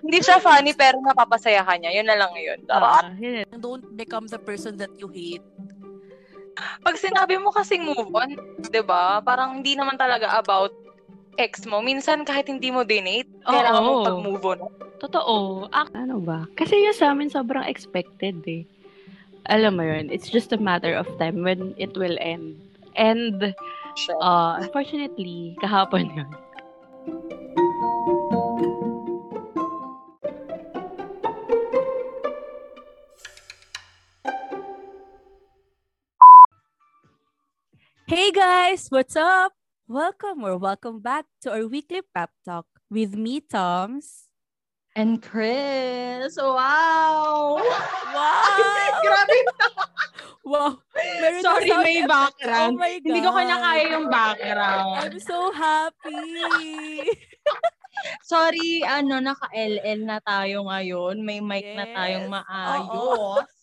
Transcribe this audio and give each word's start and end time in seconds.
Hindi 0.00 0.18
siya 0.20 0.40
funny 0.40 0.72
pero 0.74 0.98
napapasaya 1.00 1.62
ka 1.62 1.76
niya. 1.76 1.92
Yun 2.00 2.06
na 2.08 2.16
lang 2.16 2.32
yun. 2.36 2.58
Ah, 2.68 3.12
yun. 3.16 3.46
Don't 3.58 3.84
become 3.94 4.26
the 4.26 4.40
person 4.40 4.76
that 4.80 4.90
you 4.98 5.08
hate. 5.08 5.44
Pag 6.84 6.96
sinabi 7.00 7.40
mo 7.40 7.48
kasing 7.54 7.88
move 7.88 8.12
on, 8.12 8.36
'di 8.68 8.82
ba? 8.84 9.24
Parang 9.24 9.60
hindi 9.60 9.72
naman 9.78 9.96
talaga 9.96 10.36
about 10.36 10.74
ex 11.40 11.64
mo. 11.64 11.80
Minsan 11.80 12.28
kahit 12.28 12.52
hindi 12.52 12.68
mo 12.68 12.84
dinate, 12.84 13.28
kailangan 13.48 13.80
mo 13.80 13.92
pag-move 14.04 14.44
on. 14.44 14.60
Totoo. 15.00 15.64
Ak- 15.72 15.94
ano 15.96 16.20
ba? 16.20 16.44
Kasi 16.52 16.76
yun 16.76 16.92
sa 16.92 17.16
amin 17.16 17.32
sobrang 17.32 17.64
expected 17.64 18.44
eh. 18.44 18.68
Alam 19.48 19.80
mo 19.80 19.82
yun, 19.88 20.12
it's 20.12 20.28
just 20.28 20.52
a 20.52 20.60
matter 20.60 20.92
of 20.92 21.08
time 21.16 21.40
when 21.40 21.72
it 21.80 21.96
will 21.96 22.20
end. 22.20 22.60
And, 22.92 23.56
uh, 24.20 24.60
unfortunately, 24.60 25.56
kahapon 25.64 26.12
yun. 26.12 26.30
Hey 38.10 38.34
guys, 38.34 38.90
what's 38.90 39.14
up? 39.14 39.54
Welcome 39.86 40.42
or 40.42 40.58
welcome 40.58 40.98
back 40.98 41.30
to 41.46 41.54
our 41.54 41.70
weekly 41.70 42.02
pep 42.10 42.34
talk 42.42 42.66
with 42.90 43.14
me, 43.14 43.38
Toms. 43.38 44.26
And 44.98 45.22
Chris, 45.22 46.34
wow! 46.34 47.62
Wow! 47.62 48.98
Grabe 49.06 49.38
wow! 50.42 50.82
Meron 51.22 51.38
Sorry, 51.38 51.70
na 51.70 51.86
may 51.86 52.02
background. 52.02 52.74
Oh 52.74 52.82
my 52.82 52.98
God. 52.98 53.06
Hindi 53.06 53.20
ko 53.22 53.30
kinakaya 53.30 53.84
yung 53.94 54.06
background. 54.10 54.90
I'm 55.06 55.18
so 55.22 55.38
happy! 55.54 57.14
Sorry, 58.26 58.82
ano, 58.90 59.22
naka-LL 59.22 60.02
na 60.02 60.18
tayo 60.26 60.66
ngayon. 60.66 61.22
May 61.22 61.38
mic 61.38 61.62
na 61.78 61.86
Yes. 61.86 61.94
tayong 61.94 62.26
Oo. 62.26 62.34
maayos. 62.42 63.59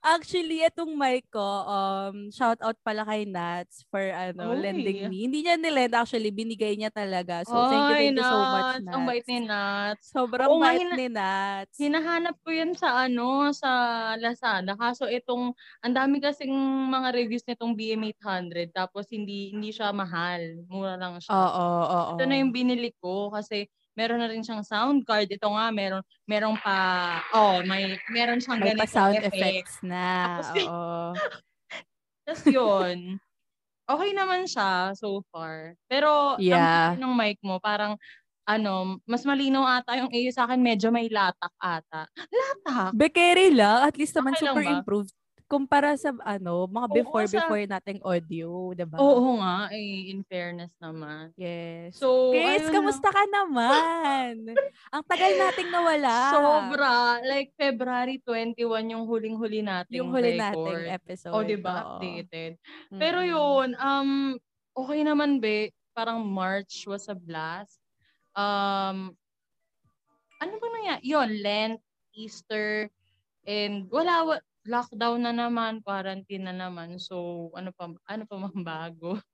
Actually, 0.00 0.64
itong 0.64 0.94
mic 0.94 1.26
ko, 1.28 1.42
um, 1.64 2.30
shout 2.30 2.58
out 2.60 2.76
pala 2.80 3.02
kay 3.02 3.24
Nats 3.24 3.84
for 3.88 4.00
ano, 4.00 4.54
Oy. 4.54 4.62
lending 4.62 5.08
me. 5.08 5.26
Hindi 5.26 5.44
niya 5.44 5.58
nilend, 5.58 5.94
actually, 5.94 6.30
binigay 6.30 6.74
niya 6.74 6.88
talaga. 6.88 7.42
So, 7.44 7.54
thank 7.68 7.86
you, 7.90 7.94
thank 7.94 8.16
you 8.16 8.24
so 8.24 8.38
much, 8.38 8.74
Nats. 8.82 8.94
Ang 8.94 9.04
bait 9.04 9.24
ni 9.26 9.38
Nats. 9.44 10.04
Sobrang 10.08 10.48
Oo 10.48 10.58
bait 10.58 10.80
hina- 10.80 10.96
ni 10.96 11.06
Nats. 11.10 11.76
Hinahanap 11.76 12.36
ko 12.40 12.48
yan 12.50 12.72
sa 12.74 13.04
ano, 13.04 13.50
sa 13.52 13.70
Lazada. 14.16 14.74
Kaso 14.74 15.06
itong, 15.06 15.52
ang 15.82 15.94
dami 15.94 16.18
kasing 16.18 16.52
mga 16.88 17.08
reviews 17.12 17.44
nitong 17.44 17.74
BM800. 17.74 18.72
Tapos 18.72 19.10
hindi 19.10 19.50
hindi 19.52 19.70
siya 19.70 19.90
mahal. 19.90 20.64
Mura 20.66 20.96
lang 20.96 21.18
siya. 21.18 21.32
Oo, 21.32 21.66
oo. 21.84 22.12
Ito 22.16 22.24
na 22.24 22.38
yung 22.38 22.52
binili 22.52 22.94
ko 22.98 23.30
kasi 23.30 23.66
meron 23.98 24.22
na 24.22 24.30
rin 24.30 24.46
siyang 24.46 24.62
sound 24.62 25.02
card. 25.02 25.26
Ito 25.26 25.50
nga, 25.50 25.74
meron, 25.74 26.06
meron 26.22 26.54
pa, 26.62 26.78
oh, 27.34 27.58
may, 27.66 27.98
meron 28.14 28.38
siyang 28.38 28.62
May 28.62 28.78
pa 28.78 28.86
ganitong 28.86 28.94
sound 28.94 29.14
effect. 29.18 29.34
effects 29.34 29.76
na. 29.82 30.06
Tapos, 30.38 30.48
Oo. 30.54 30.94
Tapos 32.28 32.44
yun, 32.46 32.98
okay 33.90 34.10
naman 34.14 34.46
siya 34.46 34.94
so 34.94 35.26
far. 35.34 35.74
Pero, 35.90 36.38
Yeah. 36.38 36.94
ang 36.94 37.02
ng 37.02 37.14
mic 37.18 37.42
mo, 37.42 37.58
parang, 37.58 37.98
ano, 38.46 39.02
mas 39.04 39.26
malinaw 39.26 39.82
ata 39.82 39.98
yung 39.98 40.08
iyo 40.08 40.30
sa 40.30 40.46
akin, 40.46 40.62
medyo 40.62 40.88
may 40.88 41.10
latak 41.10 41.52
ata. 41.58 42.06
Latak? 42.16 42.90
Bekeri 42.94 43.52
lang, 43.52 43.84
at 43.84 43.96
least 43.98 44.14
naman 44.14 44.32
Okay 44.38 44.46
super 44.46 44.62
ba? 44.64 44.72
improved 44.78 45.12
kumpara 45.48 45.96
sa 45.96 46.12
ano, 46.22 46.68
mga 46.68 46.86
Oo, 46.86 46.94
before 46.94 47.24
sa- 47.24 47.40
before 47.40 47.64
nating 47.64 48.04
audio, 48.04 48.70
'di 48.70 48.84
ba? 48.84 49.00
Oo 49.00 49.40
nga, 49.40 49.72
eh, 49.72 50.12
in 50.12 50.20
fairness 50.22 50.76
naman. 50.76 51.32
Yes. 51.34 51.96
So, 51.96 52.30
Chris, 52.30 52.68
na. 52.68 52.72
kamusta 52.74 53.08
ka 53.08 53.24
naman? 53.26 54.44
Ang 54.94 55.02
tagal 55.04 55.32
nating 55.34 55.72
nawala. 55.72 56.14
Sobra. 56.30 56.92
Like, 57.24 57.56
February 57.56 58.20
21 58.20 58.60
yung 58.90 59.04
huling-huli 59.04 59.64
nating 59.64 59.98
Yung 59.98 60.12
huli 60.12 60.36
record. 60.36 60.84
nating 60.84 60.92
episode. 60.92 61.32
O, 61.32 61.40
di 61.42 61.56
ba? 61.56 61.74
oo. 61.82 61.90
Updated. 61.96 62.60
Pero 62.92 63.18
Mm-mm. 63.18 63.32
yun, 63.32 63.68
um, 63.74 64.10
okay 64.76 65.00
naman, 65.00 65.40
be. 65.40 65.72
Parang 65.90 66.22
March 66.22 66.84
was 66.84 67.08
a 67.08 67.16
blast. 67.16 67.80
Um, 68.32 69.16
ano 70.38 70.52
ba 70.54 70.66
nangyari? 70.70 71.02
Yun, 71.04 71.30
Lent, 71.40 71.80
Easter, 72.12 72.86
and 73.42 73.88
wala, 73.88 74.22
wa- 74.24 74.46
lockdown 74.68 75.24
na 75.24 75.32
naman, 75.34 75.80
quarantine 75.82 76.44
na 76.48 76.54
naman. 76.54 77.00
So, 77.00 77.48
ano 77.56 77.72
pa, 77.74 77.88
ano 78.08 78.22
pa 78.28 78.36
mang 78.38 78.60
bago? 78.64 79.16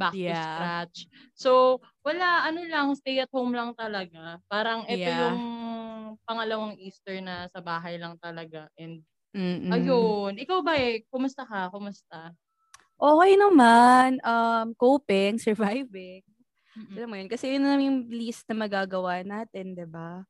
Back 0.00 0.20
to 0.28 0.32
Yeah. 0.32 0.36
scratch. 0.36 1.08
So, 1.36 1.80
wala, 2.04 2.46
ano 2.48 2.62
lang, 2.68 2.92
stay 2.96 3.20
at 3.20 3.32
home 3.32 3.52
lang 3.56 3.72
talaga. 3.76 4.38
Parang 4.48 4.84
ito 4.88 5.08
Yeah. 5.08 5.12
yung 5.12 5.38
pangalawang 6.28 6.76
Easter 6.80 7.18
na 7.24 7.48
sa 7.50 7.60
bahay 7.64 7.96
lang 8.00 8.16
talaga. 8.20 8.68
And 8.78 9.02
Mm-mm. 9.34 10.16
ayun, 10.22 10.38
ikaw 10.40 10.60
ba 10.64 10.76
eh, 10.80 11.04
kumusta 11.12 11.44
ka? 11.48 11.70
Kumusta? 11.72 12.34
Okay 13.00 13.32
naman. 13.36 14.22
Um, 14.22 14.72
coping, 14.78 15.36
surviving. 15.46 16.22
Mm-mm. 16.76 16.98
Alam 16.98 17.08
mo 17.10 17.16
yun, 17.20 17.30
kasi 17.30 17.56
yun 17.56 17.64
na 17.64 17.78
yung 17.80 18.08
least 18.12 18.44
na 18.50 18.56
magagawa 18.58 19.22
natin, 19.24 19.74
'di 19.76 19.86
ba? 19.88 20.26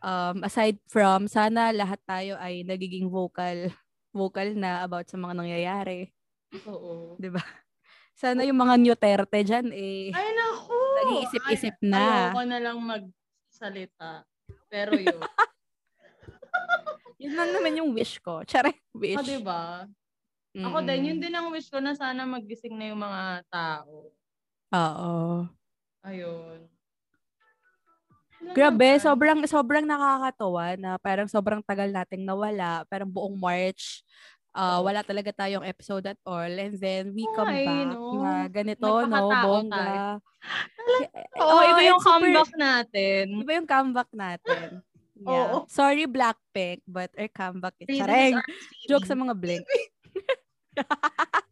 Um, 0.00 0.44
aside 0.44 0.76
from, 0.86 1.26
sana 1.26 1.72
lahat 1.72 2.00
tayo 2.04 2.36
ay 2.36 2.62
nagiging 2.62 3.08
vocal 3.08 3.72
vocal 4.16 4.48
na 4.56 4.80
about 4.84 5.04
sa 5.08 5.20
mga 5.20 5.34
nangyayari. 5.36 6.08
Oo. 6.64 7.20
ba? 7.20 7.44
Sana 8.16 8.48
yung 8.48 8.56
mga 8.56 8.80
Nuterte 8.80 9.44
dyan, 9.44 9.68
eh, 9.76 10.08
Ay, 10.08 10.32
naku! 10.32 10.72
nag-iisip-isip 10.72 11.76
na. 11.84 12.32
Ayoko 12.32 12.42
na 12.48 12.58
lang 12.64 12.78
magsalita. 12.80 14.24
Pero 14.72 14.96
yun. 14.96 15.20
Yun 17.20 17.32
lang 17.32 17.48
naman 17.52 17.76
yung 17.80 17.90
wish 17.96 18.20
ko. 18.20 18.44
Tsara, 18.44 18.72
wish. 18.92 19.16
o, 19.16 19.24
diba? 19.24 19.88
Ako 20.56 20.80
Mm-mm. 20.80 20.88
din, 20.88 21.00
yun 21.12 21.18
din 21.20 21.32
ang 21.32 21.48
wish 21.52 21.68
ko 21.68 21.80
na 21.80 21.96
sana 21.96 22.24
magising 22.28 22.76
na 22.76 22.92
yung 22.92 23.00
mga 23.00 23.44
tao. 23.48 24.12
Oo. 24.72 25.16
Ayun. 26.04 26.68
Grabe, 28.54 28.88
sobrang 29.02 29.40
sobrang 29.48 29.82
nakakatawa 29.82 30.78
na 30.78 30.90
parang 31.02 31.26
sobrang 31.26 31.64
tagal 31.64 31.90
nating 31.90 32.22
nawala. 32.22 32.86
Parang 32.86 33.10
buong 33.10 33.34
March, 33.34 34.06
Oo. 34.56 34.88
wala 34.88 35.04
talaga 35.04 35.30
tayong 35.32 35.66
episode 35.66 36.06
at 36.08 36.20
all. 36.24 36.48
And 36.48 36.76
then 36.80 37.12
we 37.12 37.28
come 37.36 37.52
eh, 37.52 37.66
back 37.68 37.88
no? 37.92 38.24
na 38.24 38.32
ganito, 38.48 38.88
no? 39.04 39.28
Bongga. 39.28 40.16
Eh, 41.02 41.42
Oo, 41.42 41.60
iba 41.74 41.82
yung 41.84 42.00
super- 42.00 42.24
comeback 42.24 42.52
natin. 42.56 43.24
Iba 43.42 43.52
yung 43.58 43.68
comeback 43.68 44.10
natin. 44.12 44.68
Yeah. 45.16 45.48
Oo. 45.48 45.64
Sorry, 45.72 46.04
Blackpink, 46.04 46.84
but 46.84 47.08
our 47.16 47.32
comeback 47.32 47.72
is 47.80 47.88
Chareng. 47.88 48.36
Joke 48.84 49.08
sa 49.08 49.16
mga 49.16 49.32
Blink. 49.32 49.64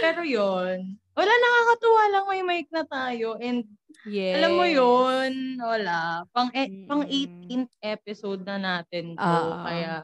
Pero 0.00 0.22
yun. 0.24 0.96
Wala, 1.12 1.28
nakakatuwa 1.28 2.02
lang 2.08 2.24
may 2.24 2.42
mic 2.42 2.66
na 2.72 2.84
tayo. 2.88 3.36
And 3.36 3.68
Yes. 4.08 4.40
alam 4.40 4.56
mo 4.56 4.64
yun, 4.64 5.60
wala. 5.60 6.24
Pang, 6.32 6.48
e- 6.50 6.88
pang 6.88 7.04
Mm-mm. 7.04 7.46
18th 7.46 7.74
episode 7.84 8.42
na 8.42 8.56
natin 8.56 9.14
to. 9.14 9.20
Oo. 9.22 9.62
Kaya, 9.62 10.02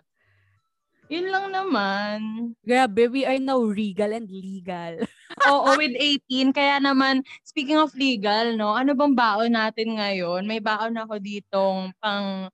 yun 1.08 1.32
lang 1.32 1.48
naman. 1.50 2.18
Grabe, 2.60 3.08
we 3.08 3.24
are 3.24 3.40
now 3.40 3.58
regal 3.64 4.12
and 4.12 4.28
legal. 4.28 5.00
Oo, 5.50 5.72
with 5.80 5.96
18. 5.96 6.52
Kaya 6.52 6.76
naman, 6.78 7.24
speaking 7.42 7.80
of 7.80 7.96
legal, 7.96 8.54
no, 8.54 8.76
ano 8.76 8.92
bang 8.92 9.16
baon 9.16 9.56
natin 9.56 9.96
ngayon? 9.96 10.44
May 10.44 10.60
baon 10.60 10.94
ako 11.00 11.16
ditong 11.18 11.96
pang, 11.96 12.52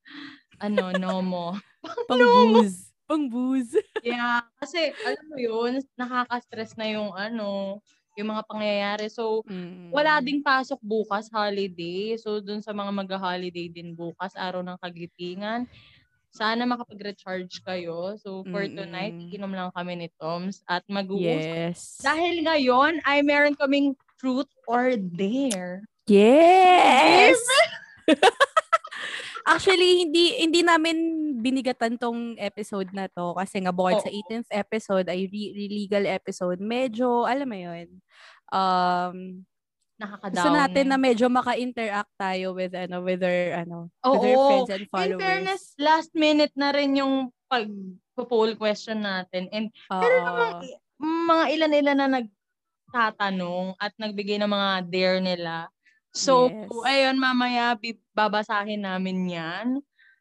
ano, 0.62 0.84
nomo. 0.94 1.58
Pang 2.08 2.22
booze. 2.22 2.93
Pang 3.04 3.28
booze. 3.28 3.76
Yeah, 4.04 4.44
kasi 4.60 4.92
alam 5.00 5.24
mo 5.32 5.40
yun, 5.40 5.80
nakaka-stress 5.96 6.76
na 6.76 6.92
yung 6.92 7.16
ano, 7.16 7.80
yung 8.20 8.36
mga 8.36 8.44
pangyayari. 8.44 9.08
So, 9.08 9.40
wala 9.88 10.20
ding 10.20 10.44
pasok 10.44 10.76
bukas, 10.84 11.32
holiday. 11.32 12.12
So, 12.20 12.36
dun 12.44 12.60
sa 12.60 12.76
mga 12.76 12.92
mag-holiday 12.92 13.72
din 13.72 13.96
bukas, 13.96 14.36
araw 14.36 14.60
ng 14.60 14.76
kagitingan, 14.76 15.64
sana 16.28 16.68
makapag-recharge 16.68 17.64
kayo. 17.64 18.12
So, 18.20 18.44
for 18.52 18.68
Mm-mm. 18.68 18.76
tonight, 18.76 19.16
iinom 19.16 19.56
lang 19.56 19.72
kami 19.72 20.04
ni 20.04 20.08
Toms 20.20 20.60
at 20.68 20.84
mag-uusap. 20.84 21.72
Yes. 21.72 21.96
Dahil 22.04 22.44
ngayon, 22.44 23.00
ay 23.08 23.24
meron 23.24 23.56
kaming 23.56 23.96
truth 24.20 24.52
or 24.68 25.00
dare. 25.00 25.80
Yes! 26.04 27.40
Actually, 29.44 30.08
hindi 30.08 30.40
hindi 30.40 30.64
namin 30.64 30.96
binigatan 31.38 32.00
tong 32.00 32.32
episode 32.40 32.88
na 32.96 33.12
to 33.12 33.36
kasi 33.36 33.60
nga 33.60 33.76
bukod 33.76 34.00
sa 34.00 34.08
Oo. 34.08 34.16
18th 34.24 34.48
episode 34.48 35.06
ay 35.06 35.28
re- 35.28 35.52
legal 35.68 36.04
episode, 36.08 36.56
medyo, 36.58 37.28
alam 37.28 37.44
mo 37.44 37.58
yun, 37.58 37.88
um, 38.48 39.44
Nakaka-down. 39.94 40.32
gusto 40.34 40.50
natin 40.50 40.86
na 40.88 40.96
medyo 40.96 41.28
maka-interact 41.28 42.08
tayo 42.16 42.56
with, 42.56 42.72
ano, 42.72 43.04
with 43.04 43.20
our, 43.20 43.62
ano, 43.62 43.76
with 44.02 44.24
our 44.24 44.32
Oo. 44.32 44.46
friends 44.48 44.70
and 44.72 44.82
In 44.82 44.90
followers. 44.90 45.20
fairness, 45.20 45.62
last 45.76 46.10
minute 46.16 46.54
na 46.56 46.72
rin 46.72 46.96
yung 46.96 47.28
pag-poll 47.46 48.56
question 48.56 49.04
natin. 49.04 49.46
And 49.52 49.68
pero 49.86 50.14
Oo. 50.18 50.24
namang 50.24 50.52
mga 51.28 51.44
ilan-ilan 51.52 51.98
na 52.00 52.08
nagtatanong 52.16 53.76
at 53.76 53.92
nagbigay 54.00 54.40
ng 54.40 54.50
mga 54.50 54.70
dare 54.88 55.20
nila. 55.20 55.68
So, 56.14 56.46
Yes. 56.46 56.70
ayun, 56.86 57.18
mamaya 57.18 57.74
babasahin 58.14 58.86
namin 58.86 59.26
yan. 59.26 59.66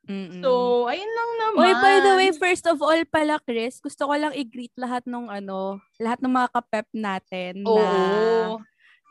Mm-mm. 0.09 0.41
So, 0.43 0.49
ayun 0.89 1.07
lang 1.07 1.31
naman. 1.39 1.61
Uy, 1.63 1.73
by 1.79 1.95
the 2.01 2.13
way, 2.19 2.29
first 2.35 2.65
of 2.67 2.81
all 2.81 2.97
pala, 3.07 3.39
Chris, 3.45 3.79
gusto 3.79 4.09
ko 4.09 4.13
lang 4.17 4.33
i-greet 4.35 4.73
lahat 4.75 5.05
ng 5.07 5.29
ano, 5.29 5.79
lahat 6.01 6.19
ng 6.19 6.33
mga 6.33 6.49
kapep 6.51 6.87
natin 6.91 7.53
na 7.61 7.69
Oo. 7.71 8.59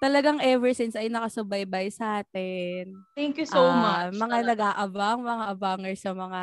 talagang 0.02 0.42
ever 0.42 0.74
since 0.74 0.98
ay 0.98 1.06
nakasubaybay 1.06 1.88
sa 1.88 2.20
atin. 2.20 2.92
Thank 3.14 3.38
you 3.38 3.46
so 3.46 3.70
Ah, 3.70 4.10
much. 4.10 4.18
Mga 4.18 4.28
talaga. 4.28 4.50
nag-aabang, 4.52 5.18
mga 5.22 5.44
abangers 5.54 6.00
sa 6.02 6.12
mga 6.12 6.42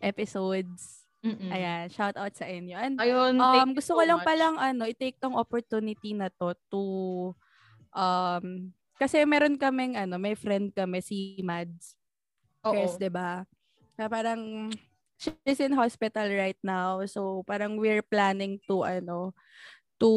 episodes. 0.00 1.04
Mm-mm. 1.20 1.50
Ayan, 1.52 1.86
shout 1.92 2.16
out 2.16 2.32
sa 2.32 2.46
inyo. 2.48 2.74
And 2.78 2.96
Ayun, 2.96 3.36
um, 3.36 3.52
thank 3.52 3.68
you 3.68 3.76
gusto 3.76 3.92
so 3.94 4.00
ko 4.00 4.02
lang 4.08 4.18
much. 4.18 4.26
palang 4.26 4.56
ano, 4.56 4.82
i-take 4.88 5.20
tong 5.20 5.36
opportunity 5.36 6.16
na 6.16 6.32
to 6.32 6.56
to 6.72 6.82
um 7.92 8.72
kasi 9.00 9.22
meron 9.24 9.56
kaming 9.56 9.94
ano, 9.96 10.18
may 10.18 10.34
friend 10.34 10.74
kami 10.74 11.00
si 11.00 11.38
Mads. 11.46 11.94
Oo. 12.66 12.74
Chris, 12.74 12.98
'di 12.98 13.10
ba? 13.10 13.46
Na 13.96 14.10
parang 14.10 14.70
she's 15.18 15.60
in 15.62 15.74
hospital 15.74 16.26
right 16.30 16.58
now. 16.62 17.02
So 17.06 17.42
parang 17.46 17.78
we're 17.78 18.04
planning 18.04 18.58
to 18.70 18.82
ano 18.86 19.32
to 19.98 20.10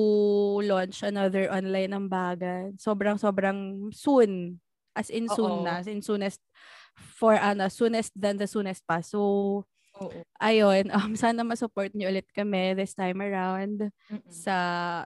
launch 0.66 1.02
another 1.02 1.50
online 1.50 1.94
ambagan. 1.94 2.78
Sobrang 2.78 3.18
sobrang 3.18 3.90
soon. 3.94 4.62
As 4.94 5.10
in 5.10 5.32
soon 5.32 5.64
Oo. 5.64 5.66
na, 5.66 5.80
as 5.82 5.88
in 5.88 6.04
soonest 6.04 6.42
for 6.98 7.40
ano, 7.40 7.72
soonest 7.72 8.12
than 8.14 8.38
the 8.38 8.46
soonest 8.50 8.84
pa. 8.86 9.00
So 9.02 9.64
Oo. 10.02 10.20
ayun, 10.42 10.90
um, 10.90 11.14
sana 11.14 11.46
ma-support 11.46 11.94
niyo 11.94 12.10
ulit 12.10 12.26
kami 12.34 12.74
this 12.74 12.98
time 12.98 13.22
around 13.22 13.94
Mm-mm. 14.10 14.26
sa 14.34 14.56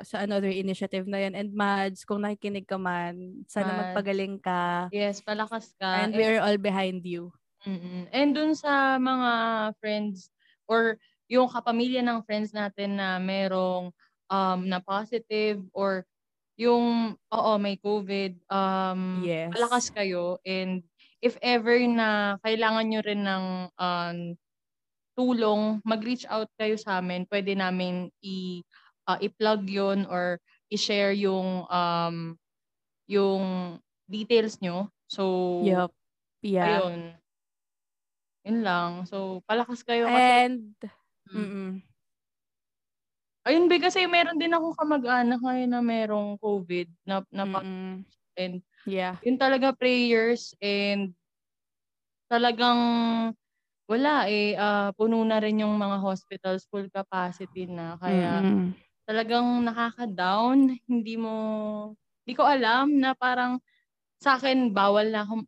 sa 0.07 0.23
another 0.23 0.47
initiative 0.47 1.03
na 1.03 1.19
yan. 1.19 1.35
And 1.35 1.51
Mads, 1.51 2.07
kung 2.07 2.23
nakikinig 2.23 2.63
ka 2.63 2.79
man, 2.79 3.43
sana 3.51 3.75
Mads. 3.75 3.79
magpagaling 3.91 4.39
ka. 4.39 4.87
Yes, 4.95 5.19
palakas 5.19 5.75
ka. 5.75 6.07
And 6.07 6.15
we're 6.15 6.39
all 6.39 6.55
behind 6.55 7.03
you. 7.03 7.35
Mm-mm. 7.67 8.07
And 8.15 8.31
dun 8.31 8.55
sa 8.55 8.95
mga 8.95 9.31
friends 9.83 10.31
or 10.69 10.95
yung 11.27 11.49
kapamilya 11.51 12.05
ng 12.05 12.23
friends 12.23 12.53
natin 12.55 12.95
na 13.01 13.17
merong 13.19 13.89
um, 14.29 14.59
na 14.63 14.79
positive 14.79 15.59
or 15.73 16.05
yung, 16.55 17.17
oo, 17.35 17.51
may 17.59 17.75
COVID, 17.75 18.39
um, 18.47 19.19
Yes. 19.27 19.51
palakas 19.51 19.91
kayo. 19.91 20.39
And 20.47 20.87
if 21.19 21.35
ever 21.43 21.75
na 21.83 22.39
kailangan 22.45 22.85
nyo 22.87 23.01
rin 23.03 23.21
ng 23.27 23.45
um, 23.75 24.17
tulong, 25.15 25.79
mag-reach 25.87 26.27
out 26.27 26.47
kayo 26.59 26.75
sa 26.77 26.99
amin. 26.99 27.25
Pwede 27.27 27.55
namin 27.55 28.11
i, 28.21 28.61
uh, 29.07 29.17
i-plug 29.19 29.63
yun 29.67 30.05
or 30.11 30.37
i-share 30.69 31.15
yung 31.15 31.63
um, 31.71 32.35
yung 33.09 33.43
details 34.05 34.59
nyo. 34.61 34.91
So, 35.07 35.23
Yup. 35.65 35.91
Yeah. 36.45 36.83
Ayun. 36.83 37.17
Yun 38.45 38.59
lang. 38.61 38.91
So, 39.09 39.41
palakas 39.49 39.81
kayo. 39.81 40.05
Kasi, 40.05 40.21
And, 40.45 40.77
Mm. 41.25 41.81
ayun, 43.45 43.65
be, 43.65 43.81
kasi 43.81 44.05
meron 44.05 44.37
din 44.37 44.53
akong 44.53 44.77
kamag-anak 44.77 45.41
ngayon 45.41 45.71
na 45.73 45.81
merong 45.81 46.37
COVID 46.37 46.87
na, 47.05 47.25
na 47.33 47.45
pa- 47.49 47.65
mm 47.65 48.05
and 48.35 48.59
Yeah. 48.83 49.15
yun 49.23 49.39
talaga 49.39 49.71
prayers 49.71 50.51
and 50.59 51.15
talagang 52.27 52.79
wala 53.89 54.27
eh, 54.31 54.55
ah, 54.57 54.91
puno 54.97 55.21
na 55.27 55.37
rin 55.43 55.61
yung 55.61 55.75
mga 55.77 56.01
hospitals 56.03 56.65
full 56.71 56.87
capacity 56.93 57.67
na. 57.69 57.97
Kaya 58.01 58.43
Mm-mm. 58.43 58.75
talagang 59.09 59.63
nakaka-down. 59.67 60.77
Hindi 60.89 61.15
mo, 61.19 61.35
hindi 62.25 62.33
ko 62.37 62.43
alam 62.47 62.97
na 63.01 63.13
parang 63.17 63.59
sa 64.21 64.37
akin, 64.39 64.71
bawal 64.75 65.11
na 65.13 65.23
akong, 65.27 65.45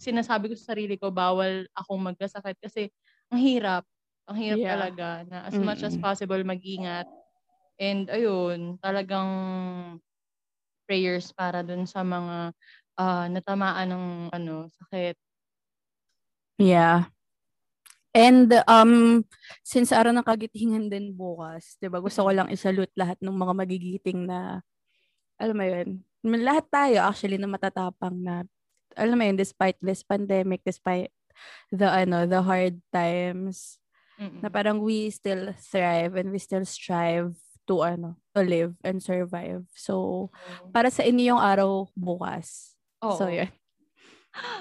sinasabi 0.00 0.52
ko 0.52 0.54
sa 0.58 0.74
sarili 0.76 0.96
ko, 1.00 1.10
bawal 1.14 1.66
akong 1.76 2.02
magkasakit 2.14 2.58
kasi 2.62 2.90
ang 3.32 3.40
hirap. 3.42 3.84
Ang 4.30 4.38
hirap 4.42 4.60
Yeah. 4.60 4.66
talaga 4.68 5.24
na 5.28 5.46
as 5.48 5.58
much 5.62 5.82
as 5.86 5.96
possible 6.00 6.38
mag-ingat. 6.46 7.06
And 7.80 8.08
ayun, 8.12 8.78
talagang 8.82 9.30
prayers 10.88 11.30
para 11.36 11.62
dun 11.66 11.84
sa 11.88 12.02
mga 12.06 12.52
ah, 13.00 13.26
natamaan 13.30 13.88
ng 13.92 14.06
ano, 14.34 14.68
sakit. 14.72 15.16
Yeah. 16.58 17.08
And 18.18 18.50
um 18.66 19.22
since 19.62 19.94
araw 19.94 20.10
ng 20.10 20.26
kagitingan 20.26 20.90
din 20.90 21.14
bukas, 21.14 21.78
'di 21.78 21.86
ba? 21.86 22.02
Gusto 22.02 22.26
ko 22.26 22.34
lang 22.34 22.50
isalute 22.50 22.90
lahat 22.98 23.14
ng 23.22 23.30
mga 23.30 23.54
magigiting 23.54 24.26
na 24.26 24.58
alam 25.38 25.54
mo 25.54 25.62
'yun. 25.62 26.02
Lahat 26.42 26.66
tayo 26.66 26.98
actually 27.06 27.38
na 27.38 27.46
matatapang 27.46 28.18
na 28.18 28.42
alam 28.98 29.14
mo 29.14 29.22
'yun 29.22 29.38
despite 29.38 29.78
this 29.78 30.02
pandemic, 30.02 30.66
despite 30.66 31.14
the 31.70 31.86
ano, 31.86 32.26
the 32.26 32.42
hard 32.42 32.82
times, 32.90 33.78
Mm-mm. 34.18 34.42
na 34.42 34.50
parang 34.50 34.82
we 34.82 35.14
still 35.14 35.54
thrive 35.54 36.18
and 36.18 36.34
we 36.34 36.42
still 36.42 36.66
strive 36.66 37.38
to 37.70 37.86
ano, 37.86 38.18
to 38.34 38.42
live 38.42 38.74
and 38.82 38.98
survive. 38.98 39.62
So, 39.78 40.26
para 40.74 40.90
sa 40.90 41.06
inyo 41.06 41.38
yung 41.38 41.42
araw 41.42 41.86
bukas. 41.94 42.74
So, 42.98 43.30
Oo. 43.30 43.38
yun. 43.38 43.50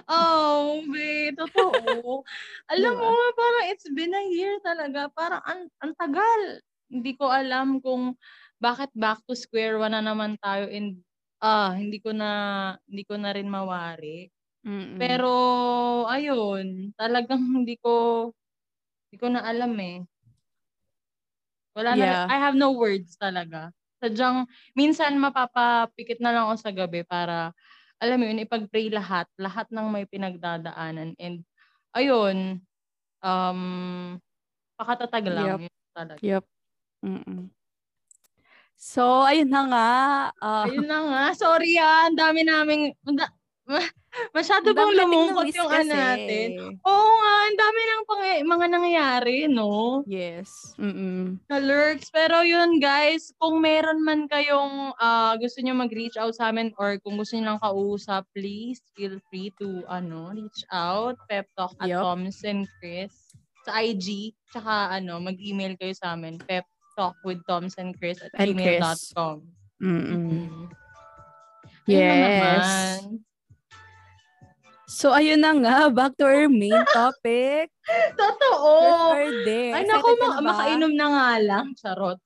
Oh, 0.07 0.81
be, 0.87 1.35
totoo. 1.35 2.23
Alam 2.71 2.93
Diba? 2.95 3.03
mo, 3.03 3.15
parang 3.35 3.65
it's 3.71 3.87
been 3.91 4.15
a 4.15 4.25
year 4.31 4.55
talaga. 4.63 5.11
Parang 5.11 5.43
ang, 5.43 5.61
ang 5.83 5.93
tagal. 5.99 6.41
Hindi 6.87 7.13
ko 7.19 7.27
alam 7.27 7.83
kung 7.83 8.15
bakit 8.57 8.89
back 8.95 9.21
to 9.27 9.35
square 9.37 9.77
one 9.77 9.93
na 9.93 10.01
naman 10.01 10.39
tayo 10.41 10.65
and 10.71 10.97
ah, 11.43 11.75
hindi 11.75 12.01
ko 12.01 12.15
na 12.15 12.29
hindi 12.89 13.03
ko 13.05 13.19
na 13.19 13.35
rin 13.35 13.51
mawari. 13.51 14.31
Mm-mm. 14.65 14.97
Pero 14.97 15.31
ayun, 16.09 16.91
talagang 16.97 17.43
hindi 17.61 17.77
ko 17.77 18.29
hindi 19.07 19.17
ko 19.19 19.27
na 19.29 19.45
alam 19.45 19.73
eh. 19.77 20.03
Wala 21.77 21.93
Yeah. 21.93 22.25
na 22.25 22.33
I 22.33 22.37
have 22.41 22.57
no 22.57 22.73
words 22.73 23.13
talaga. 23.21 23.69
Sadyang 24.01 24.49
minsan 24.73 25.17
mapapapikit 25.17 26.21
na 26.21 26.33
lang 26.33 26.43
ako 26.49 26.55
sa 26.57 26.71
gabi 26.73 27.01
para 27.05 27.53
alam 27.97 28.17
mo 28.21 28.25
yun, 28.29 28.43
ipag-pray 28.45 28.93
lahat, 28.93 29.25
lahat 29.41 29.65
ng 29.73 29.87
may 29.89 30.05
pinagdadaanan 30.05 31.17
and 31.17 31.41
ayun, 31.97 32.61
um 33.25 33.61
pakatatag 34.77 35.25
lang 35.25 35.65
yun 35.65 35.73
talaga. 35.93 36.21
Yep. 36.21 36.43
Mm-mm. 37.01 37.49
So, 38.77 39.25
ayun 39.25 39.49
na 39.49 39.61
nga. 39.73 39.89
ah, 40.37 40.65
Ayun 40.69 40.85
na 40.85 40.99
nga. 41.01 41.23
Sorry 41.33 41.81
ah, 41.81 42.05
ang 42.05 42.17
dami 42.17 42.45
naming 42.45 42.93
masyado 44.31 44.71
ang 44.71 44.77
bang 44.77 44.93
lumungkot 44.95 45.47
yung 45.51 45.67
ano 45.67 45.91
natin. 45.91 46.49
Oo 46.81 47.09
nga, 47.17 47.33
ang 47.43 47.57
dami 47.57 47.79
ng 47.81 48.03
pang- 48.03 48.45
mga 48.47 48.65
nangyayari, 48.69 49.37
no? 49.47 50.03
Yes. 50.05 50.75
Mm-mm. 50.77 51.39
lurks. 51.49 52.09
Pero 52.09 52.41
yun 52.41 52.77
guys, 52.77 53.33
kung 53.37 53.61
meron 53.61 54.01
man 54.01 54.27
kayong 54.27 54.93
ah, 54.97 55.35
gusto 55.35 55.61
nyo 55.61 55.73
mag-reach 55.73 56.15
out 56.15 56.33
sa 56.33 56.49
amin 56.49 56.71
or 56.77 56.99
kung 57.01 57.15
gusto 57.15 57.35
nyo 57.35 57.53
lang 57.53 57.61
kausap, 57.61 58.27
please 58.31 58.79
feel 58.93 59.17
free 59.27 59.49
to 59.57 59.81
ano, 59.87 60.31
reach 60.31 60.61
out. 60.69 61.17
Pep 61.27 61.47
Talk 61.55 61.73
at 61.79 61.89
Yup. 61.89 62.03
Toms 62.03 62.43
and 62.43 62.67
Chris 62.79 63.13
sa 63.67 63.79
IG. 63.79 64.31
Tsaka 64.49 64.95
ano, 64.95 65.19
mag-email 65.19 65.75
kayo 65.75 65.91
sa 65.91 66.15
amin. 66.15 66.39
Pep 66.39 66.63
Talk 66.95 67.13
with 67.21 67.43
Toms 67.45 67.75
and 67.77 67.93
Chris 67.93 68.17
at 68.19 68.31
gmail.com. 68.33 69.43
Mm-mm. 69.77 70.49
Mm. 70.49 70.65
Na 71.85 71.93
Yes. 71.93 72.17
naman. 72.19 73.26
So, 74.87 75.11
ayun 75.11 75.43
na 75.43 75.51
nga. 75.53 75.77
Back 75.91 76.15
to 76.15 76.23
our 76.23 76.47
main 76.47 76.71
topic. 76.95 77.67
Totoo. 78.15 78.71
Ay, 79.13 79.83
naku, 79.83 80.15
na 80.15 80.17
ma- 80.17 80.31
ba? 80.33 80.47
makainom 80.47 80.93
na 80.95 81.07
nga 81.07 81.27
lang. 81.37 81.65
Charot. 81.75 82.17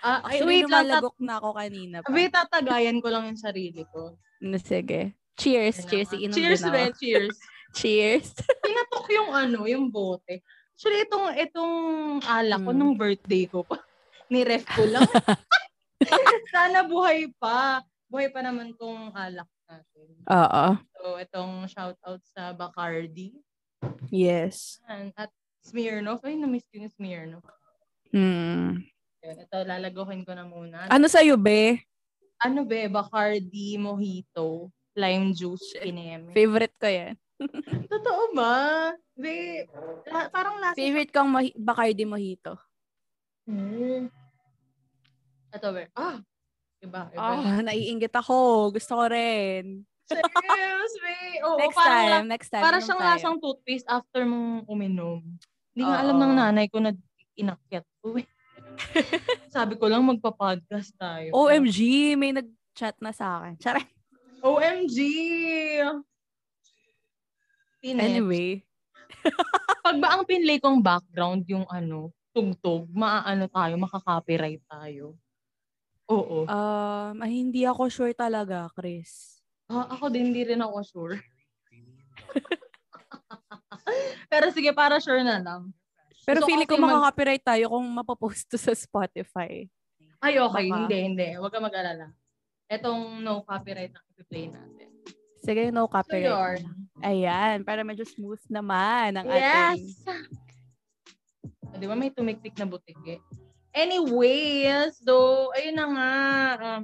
Ah, 0.00 0.24
ay, 0.24 0.40
Actually, 0.40 0.64
wait 0.64 0.70
lang. 0.72 0.88
Tat- 0.88 1.20
na 1.20 1.34
ako 1.36 1.48
kanina 1.52 1.96
pa. 2.00 2.08
wait, 2.08 2.32
tatagayan 2.32 3.04
ko 3.04 3.12
lang 3.12 3.28
yung 3.28 3.36
sarili 3.36 3.84
ko. 3.92 4.16
No, 4.40 4.56
sige. 4.56 5.12
Cheers. 5.36 5.84
Cheers. 5.84 6.16
Iinom 6.16 6.32
Cheers, 6.32 6.60
din 6.62 6.70
ako. 6.70 6.72
be. 6.72 6.84
Cheers. 6.96 7.36
Cheers. 7.76 8.28
Pinatok 8.64 9.06
yung 9.12 9.28
ano, 9.28 9.68
yung 9.68 9.92
bote. 9.92 10.40
Actually, 10.72 11.04
itong, 11.04 11.26
itong 11.36 11.74
alak 12.24 12.64
ko 12.64 12.70
Mm. 12.72 12.78
nung 12.80 12.94
birthday 12.96 13.44
ko 13.44 13.60
pa. 13.60 13.76
Ni-ref 14.32 14.64
ko 14.72 14.88
lang. 14.88 15.04
Sana 16.48 16.86
buhay 16.86 17.28
pa. 17.36 17.82
Buhay 18.08 18.32
pa 18.32 18.40
naman 18.40 18.72
tong 18.72 19.12
alak 19.12 19.44
natin. 19.68 20.06
Oo. 20.24 20.64
So, 20.96 21.04
itong 21.16 21.52
shoutout 21.68 22.22
sa 22.26 22.50
Bacardi. 22.50 23.36
Yes. 24.08 24.80
And, 24.88 25.12
at 25.14 25.30
Smirnoff. 25.62 26.24
Ay, 26.24 26.34
na-miss 26.34 26.66
ko 26.66 26.80
yung 26.80 26.90
Smirnoff. 26.90 27.44
Hmm. 28.08 28.80
Yun, 29.20 29.36
ito, 29.36 29.56
lalagohin 29.62 30.24
ko 30.24 30.32
na 30.32 30.48
muna. 30.48 30.88
Ano 30.88 31.06
sa'yo, 31.06 31.36
be? 31.36 31.84
Ano 32.40 32.64
be? 32.64 32.88
Bacardi 32.88 33.76
Mojito. 33.76 34.72
Lime 34.96 35.30
juice. 35.30 35.76
Kineme. 35.76 36.32
Favorite 36.32 36.74
ko 36.74 36.88
yan. 36.88 37.14
Totoo 37.92 38.34
ba? 38.34 38.90
Be, 39.14 39.62
la- 40.08 40.30
parang 40.32 40.58
lasa 40.58 40.74
Favorite 40.74 41.12
kong 41.12 41.28
mohi- 41.28 41.54
Bacardi 41.54 42.02
Mojito. 42.02 42.56
Hmm. 43.44 44.08
Ito, 45.48 45.68
be. 45.70 45.86
Ah! 45.94 46.18
Iba, 46.78 47.10
iba. 47.10 47.18
Ah, 47.18 47.58
naiinggit 47.68 48.14
ako. 48.14 48.70
Gusto 48.74 48.92
ko 48.98 49.04
rin. 49.10 49.82
Babe. 50.08 51.44
Oo, 51.44 51.58
next 51.60 51.76
parang 51.76 51.92
time, 51.92 52.10
la- 52.10 52.30
next 52.32 52.48
time. 52.48 52.64
para 52.64 52.78
siyang 52.80 53.00
tayo. 53.02 53.10
lasang 53.12 53.36
toothpaste 53.36 53.88
after 53.88 54.24
mong 54.24 54.64
uminom. 54.64 55.20
Hindi 55.76 55.82
nga 55.84 56.00
alam 56.00 56.16
ng 56.16 56.32
nanay 56.34 56.66
ko 56.72 56.80
na 56.80 56.96
inakyat 57.36 57.84
ko. 58.00 58.16
Sabi 59.54 59.74
ko 59.76 59.84
lang 59.86 60.02
magpa-podcast 60.06 60.96
tayo. 60.96 61.28
OMG, 61.34 61.78
may 62.16 62.32
nag-chat 62.32 62.96
na 63.04 63.12
sa 63.12 63.42
akin. 63.42 63.54
Charot. 63.60 63.86
OMG! 64.40 64.98
Pinet. 67.84 68.02
Anyway. 68.02 68.64
Pag 69.86 69.96
ba 70.02 70.18
ang 70.18 70.24
pinlay 70.24 70.58
kong 70.58 70.82
background 70.82 71.44
yung 71.46 71.66
ano, 71.68 72.10
tugtog, 72.32 72.86
maaano 72.90 73.46
tayo, 73.50 73.74
makaka-copyright 73.76 74.62
tayo. 74.66 75.14
Oo. 76.08 76.48
Um, 76.48 77.14
ay, 77.20 77.44
hindi 77.44 77.68
ako 77.68 77.92
sure 77.92 78.16
talaga, 78.16 78.72
Chris. 78.72 79.44
Ah, 79.68 79.84
ako 79.92 80.08
din, 80.08 80.32
hindi 80.32 80.48
rin 80.48 80.64
ako 80.64 80.80
sure. 80.80 81.16
Pero 84.32 84.48
sige, 84.52 84.72
para 84.72 84.96
sure 85.00 85.20
na 85.20 85.40
lang. 85.40 85.72
Pero 86.24 86.44
Gusto 86.44 86.48
feeling 86.48 86.68
ko 86.68 86.76
makaka-copyright 86.76 87.44
tayo 87.44 87.64
kung 87.72 87.84
mapapost 87.88 88.44
to 88.48 88.60
sa 88.60 88.72
Spotify. 88.72 89.64
Ay, 90.20 90.36
okay. 90.40 90.68
Baka. 90.68 90.76
Hindi, 90.84 90.96
hindi. 91.00 91.28
Huwag 91.36 91.52
ka 91.52 91.60
mag-alala. 91.60 92.12
Etong 92.68 93.24
no 93.24 93.40
copyright 93.48 93.96
na 93.96 94.00
i-play 94.20 94.52
natin. 94.52 94.88
Sige, 95.40 95.72
no 95.72 95.88
So, 95.88 95.92
copyright. 95.96 96.64
yun. 96.64 97.00
Ayan, 97.00 97.64
para 97.64 97.80
medyo 97.80 98.04
smooth 98.04 98.40
naman 98.52 99.16
ang 99.16 99.24
ating... 99.24 99.40
Yes! 99.40 100.04
Ah, 100.04 100.20
Di 101.78 101.86
ba 101.86 101.94
may 101.94 102.10
tumiktik 102.12 102.58
na 102.58 102.66
butik 102.66 102.98
eh? 103.06 103.22
Anyways, 103.74 104.98
so, 105.04 105.48
ayun 105.56 105.76
na 105.76 105.86
nga. 105.92 106.12
Um, 106.58 106.80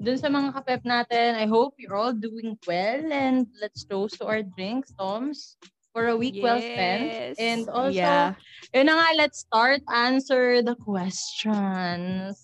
dun 0.00 0.18
sa 0.18 0.28
mga 0.28 0.50
kapep 0.56 0.82
natin, 0.84 1.36
I 1.38 1.46
hope 1.46 1.74
you're 1.78 1.96
all 1.96 2.12
doing 2.12 2.58
well 2.66 3.02
and 3.12 3.46
let's 3.60 3.84
toast 3.84 4.18
to 4.20 4.26
our 4.26 4.42
drinks, 4.42 4.92
Toms, 4.98 5.56
for 5.94 6.08
a 6.10 6.16
week 6.16 6.42
well 6.42 6.58
spent. 6.58 7.06
Yes. 7.06 7.36
And 7.38 7.68
also, 7.70 7.94
Yeah. 7.94 8.34
yun 8.74 8.90
na 8.90 8.98
nga, 8.98 9.08
let's 9.16 9.46
start 9.46 9.80
answer 9.92 10.60
the 10.60 10.74
questions. 10.74 12.36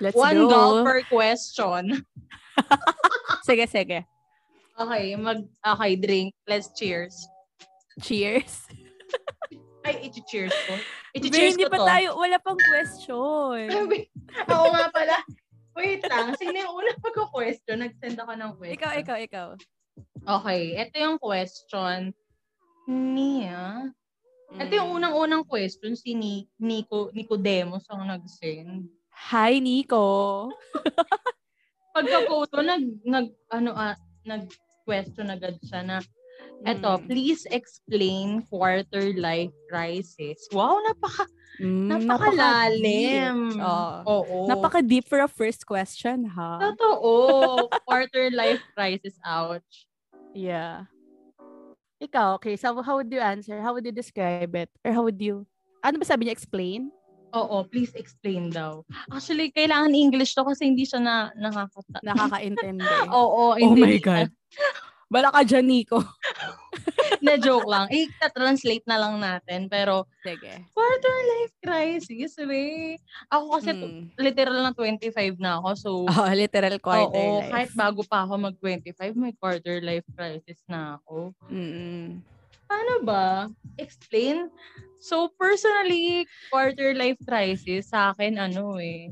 Let's 0.00 0.16
One 0.16 0.36
go. 0.36 0.48
gulp 0.50 0.76
per 0.86 1.00
question. 1.08 2.04
Sige, 3.48 3.64
sige. 3.64 4.04
Okay, 4.76 5.16
mag, 5.16 5.48
okay, 5.64 5.92
drink. 5.96 6.36
Let's 6.44 6.68
cheers. 6.76 7.16
Cheers. 8.04 8.68
Ay, 9.80 10.06
i-cheers 10.06 10.52
ko. 10.66 10.74
Be, 11.10 11.18
I-cheers 11.18 11.56
hindi 11.56 11.64
ko 11.64 11.72
pa 11.72 11.78
to. 11.80 11.88
tayo, 11.88 12.08
wala 12.14 12.36
pang 12.38 12.60
question. 12.60 13.66
Oo 14.52 14.68
nga 14.70 14.86
pala. 14.90 15.16
Wait 15.72 16.02
lang. 16.04 16.36
Sino 16.36 16.52
yung 16.52 16.74
unang 16.76 17.00
pagka-question? 17.00 17.80
Nag-send 17.80 18.16
ako 18.16 18.32
ng 18.34 18.52
question. 18.58 18.76
ikaw, 18.76 18.92
ikaw, 18.94 19.16
ikaw. 19.16 19.48
Okay. 20.20 20.76
Ito 20.76 20.94
yung 20.96 21.16
question. 21.16 22.12
Nia. 22.86 23.88
Ito 24.50 24.72
yung 24.74 24.90
Mm. 24.90 24.96
unang-unang 24.98 25.44
question. 25.46 25.94
Si 25.94 26.12
Ni 26.12 26.50
Nico, 26.58 27.08
Nicodemos 27.10 27.86
ang 27.88 28.04
nag-send. 28.04 28.90
Hi, 29.30 29.62
Nico. 29.62 30.50
Pagka-photo, 31.94 32.60
nag, 32.60 32.82
nag, 33.02 33.26
ano, 33.48 33.70
ah, 33.72 33.94
nag-question 34.22 35.30
agad 35.30 35.56
siya 35.62 35.80
na, 35.82 35.96
eto, 36.64 36.90
Mm. 36.98 37.04
please 37.08 37.42
explain 37.48 38.42
quarter 38.46 39.12
life 39.16 39.52
crisis. 39.66 40.44
Wow, 40.52 40.80
napaka, 40.84 41.24
Mm, 41.60 41.88
napakalalim. 41.88 43.36
napaka-deep. 43.56 43.60
Oo. 43.60 43.96
Oo. 44.06 44.36
Napaka-deep 44.48 45.04
for 45.04 45.20
a 45.20 45.28
first 45.28 45.64
question, 45.64 46.24
ha? 46.24 46.56
Totoo. 46.60 47.12
quarter 47.88 48.32
life 48.32 48.60
crisis. 48.72 49.16
Ouch. 49.24 49.86
Yeah. 50.32 50.88
Ikaw, 52.00 52.40
okay, 52.40 52.56
so 52.56 52.72
how 52.80 52.96
would 52.96 53.12
you 53.12 53.20
answer? 53.20 53.60
How 53.60 53.76
would 53.76 53.84
you 53.84 53.92
describe 53.92 54.56
it? 54.56 54.72
Or 54.80 54.92
how 54.96 55.04
would 55.04 55.20
you, 55.20 55.44
ano 55.84 56.00
ba 56.00 56.06
sabi 56.08 56.24
niya, 56.24 56.32
explain? 56.32 56.88
Oo, 57.30 57.62
please 57.68 57.92
explain 57.94 58.48
daw. 58.50 58.82
Actually, 59.12 59.52
kailangan 59.54 59.92
English 59.94 60.32
to 60.34 60.42
kasi 60.42 60.66
hindi 60.66 60.82
siya 60.82 60.98
na 60.98 61.14
nakakata. 61.36 62.00
Nakakaintindi. 62.02 62.80
Oo, 63.20 63.52
oh 63.52 63.54
hindi. 63.54 63.84
my 63.84 63.98
God. 64.00 64.28
Bala 65.10 65.34
ka 65.34 65.42
dyan, 65.42 65.66
Nico. 65.66 65.98
na 67.26 67.34
joke 67.34 67.66
lang. 67.66 67.90
Eh, 67.90 68.06
translate 68.30 68.86
na 68.86 68.96
lang 68.96 69.18
natin. 69.18 69.66
Pero, 69.66 70.06
Sige. 70.22 70.70
quarter 70.70 71.16
life 71.26 71.54
crisis, 71.58 72.38
we. 72.38 72.94
Ako 73.26 73.58
kasi 73.58 73.74
t- 73.74 73.82
Mm. 73.82 74.02
literal 74.16 74.58
na 74.62 74.70
25 74.70 75.34
na 75.36 75.58
ako. 75.58 75.68
So, 75.74 75.90
Oh, 76.14 76.30
literal 76.30 76.78
quarter 76.78 77.10
oo, 77.10 77.42
life. 77.42 77.50
kahit 77.50 77.70
bago 77.74 78.00
pa 78.06 78.22
ako 78.22 78.38
mag-25, 78.38 78.94
may 79.18 79.34
quarter 79.34 79.82
life 79.82 80.06
crisis 80.14 80.62
na 80.64 80.96
ako. 80.96 81.34
Mm-mm. 81.50 82.22
Paano 82.70 82.94
ba? 83.02 83.50
Explain? 83.74 84.46
So, 85.02 85.26
personally, 85.34 86.22
quarter 86.48 86.94
life 86.94 87.18
crisis 87.20 87.90
sa 87.90 88.14
akin, 88.14 88.38
ano 88.38 88.78
eh, 88.78 89.10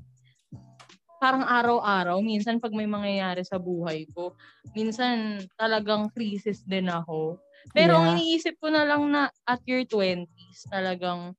parang 1.21 1.45
araw-araw, 1.47 2.19
minsan 2.23 2.59
pag 2.63 2.73
may 2.75 2.87
mangyayari 2.89 3.43
sa 3.47 3.59
buhay 3.59 4.07
ko, 4.15 4.35
minsan 4.75 5.47
talagang 5.59 6.11
crisis 6.15 6.63
din 6.67 6.89
ako. 6.91 7.39
Pero 7.75 7.99
ang 7.99 8.07
Yeah. 8.07 8.15
iniisip 8.17 8.57
ko 8.63 8.71
na 8.73 8.87
lang 8.87 9.03
na 9.11 9.31
at 9.47 9.61
your 9.69 9.85
20s, 9.87 10.67
talagang 10.71 11.35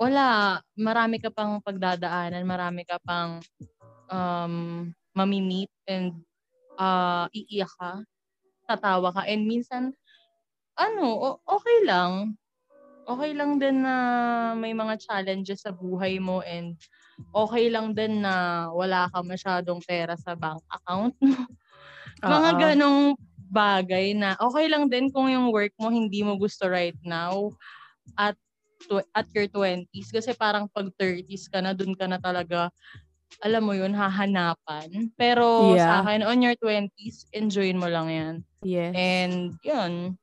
wala, 0.00 0.58
marami 0.78 1.20
ka 1.20 1.28
pang 1.32 1.60
pagdadaanan, 1.60 2.42
marami 2.48 2.82
ka 2.88 2.96
pang 3.04 3.40
um, 4.10 4.54
mamimit 5.16 5.70
and 5.88 6.14
uh, 6.78 7.26
iiyak 7.34 7.70
ka, 7.78 8.02
tatawa 8.68 9.10
ka, 9.14 9.24
and 9.28 9.46
minsan, 9.48 9.92
ano, 10.78 11.38
okay 11.46 11.78
lang. 11.86 12.36
Okay 13.08 13.34
lang 13.34 13.58
din 13.58 13.82
na 13.82 13.96
may 14.54 14.72
mga 14.76 15.00
challenges 15.02 15.66
sa 15.66 15.74
buhay 15.74 16.22
mo 16.22 16.40
and 16.46 16.78
okay 17.30 17.70
lang 17.70 17.92
din 17.94 18.24
na 18.24 18.66
wala 18.72 19.06
ka 19.12 19.20
masyadong 19.22 19.80
pera 19.84 20.16
sa 20.18 20.34
bank 20.34 20.62
account 20.68 21.14
mo. 21.20 21.32
mga 22.34 22.50
Oo. 22.50 22.58
ganong 22.58 23.00
bagay 23.50 24.14
na 24.14 24.38
okay 24.38 24.70
lang 24.70 24.86
din 24.86 25.10
kung 25.10 25.26
yung 25.26 25.50
work 25.50 25.74
mo 25.78 25.90
hindi 25.90 26.22
mo 26.22 26.38
gusto 26.38 26.70
right 26.70 26.96
now 27.02 27.50
at 28.14 28.38
tw- 28.86 29.06
at 29.12 29.26
your 29.34 29.50
20s 29.50 30.08
kasi 30.14 30.30
parang 30.38 30.70
pag 30.70 30.86
30s 30.94 31.50
ka 31.50 31.58
na 31.58 31.74
dun 31.74 31.92
ka 31.98 32.06
na 32.06 32.22
talaga 32.22 32.70
alam 33.42 33.62
mo 33.66 33.74
yun 33.74 33.94
hahanapan 33.94 35.10
pero 35.18 35.74
Yeah. 35.74 35.86
sa 35.86 35.92
akin 36.06 36.22
on 36.26 36.42
your 36.42 36.54
20s 36.58 37.26
enjoyin 37.34 37.78
mo 37.78 37.90
lang 37.90 38.08
yan 38.10 38.34
Yes. 38.62 38.94
and 38.94 39.56
yun 39.66 40.14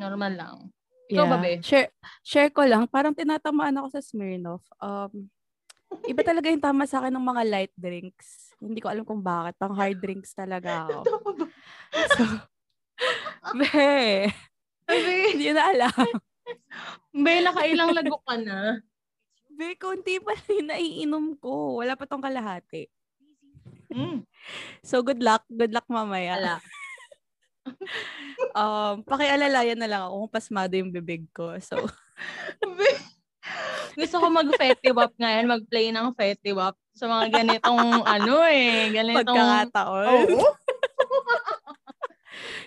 normal 0.00 0.32
lang 0.32 0.56
ikaw 1.12 1.28
ba, 1.28 1.36
be? 1.44 1.60
Share, 1.60 1.92
share 2.24 2.48
ko 2.48 2.64
lang, 2.64 2.88
parang 2.88 3.12
tinatamaan 3.12 3.76
ako 3.76 3.88
sa 3.92 4.00
Smirnoff. 4.00 4.64
Um, 4.80 5.28
iba 6.04 6.22
talaga 6.22 6.48
yung 6.48 6.62
tama 6.62 6.84
sa 6.84 7.00
akin 7.00 7.12
ng 7.12 7.26
mga 7.26 7.42
light 7.46 7.74
drinks. 7.74 8.52
Hindi 8.58 8.78
ko 8.78 8.88
alam 8.88 9.04
kung 9.04 9.20
bakit. 9.20 9.56
Pang 9.56 9.74
hard 9.74 9.98
drinks 9.98 10.32
talaga 10.32 10.84
ako. 10.86 11.02
So, 12.12 12.22
be, 13.56 14.28
Be, 14.82 15.16
hindi 15.32 15.48
na 15.50 15.72
alam. 15.72 16.06
be, 17.10 17.32
nakailang 17.40 17.90
lago 17.94 18.18
ka 18.22 18.36
na. 18.36 18.82
Be, 19.52 19.76
konti 19.76 20.18
pa 20.18 20.32
lang 20.34 20.50
yung 20.52 20.68
naiinom 20.68 21.26
ko. 21.38 21.78
Wala 21.78 21.94
pa 21.94 22.04
tong 22.04 22.22
kalahati. 22.22 22.88
Mm, 23.92 24.24
So, 24.80 25.00
good 25.00 25.20
luck. 25.20 25.44
Good 25.46 25.70
luck 25.70 25.86
mamaya. 25.86 26.36
ala. 26.36 26.54
Um, 28.52 29.00
pakialalayan 29.06 29.78
na 29.78 29.86
lang 29.88 30.02
ako 30.04 30.26
kung 30.26 30.34
pasmado 30.34 30.74
yung 30.76 30.90
bibig 30.92 31.24
ko. 31.32 31.56
So, 31.62 31.78
gusto 33.98 34.16
ko 34.22 34.26
mag-fetty 34.30 34.90
wap 34.94 35.12
ngayon, 35.18 35.50
mag-play 35.50 35.90
ng 35.90 36.14
fetty 36.14 36.54
wap 36.54 36.78
sa 36.92 37.08
mga 37.08 37.42
ganitong 37.42 38.02
ano 38.16 38.34
eh, 38.46 38.90
ganitong... 38.94 39.36
pagkakataon. 39.36 40.28
Oo. 40.32 40.48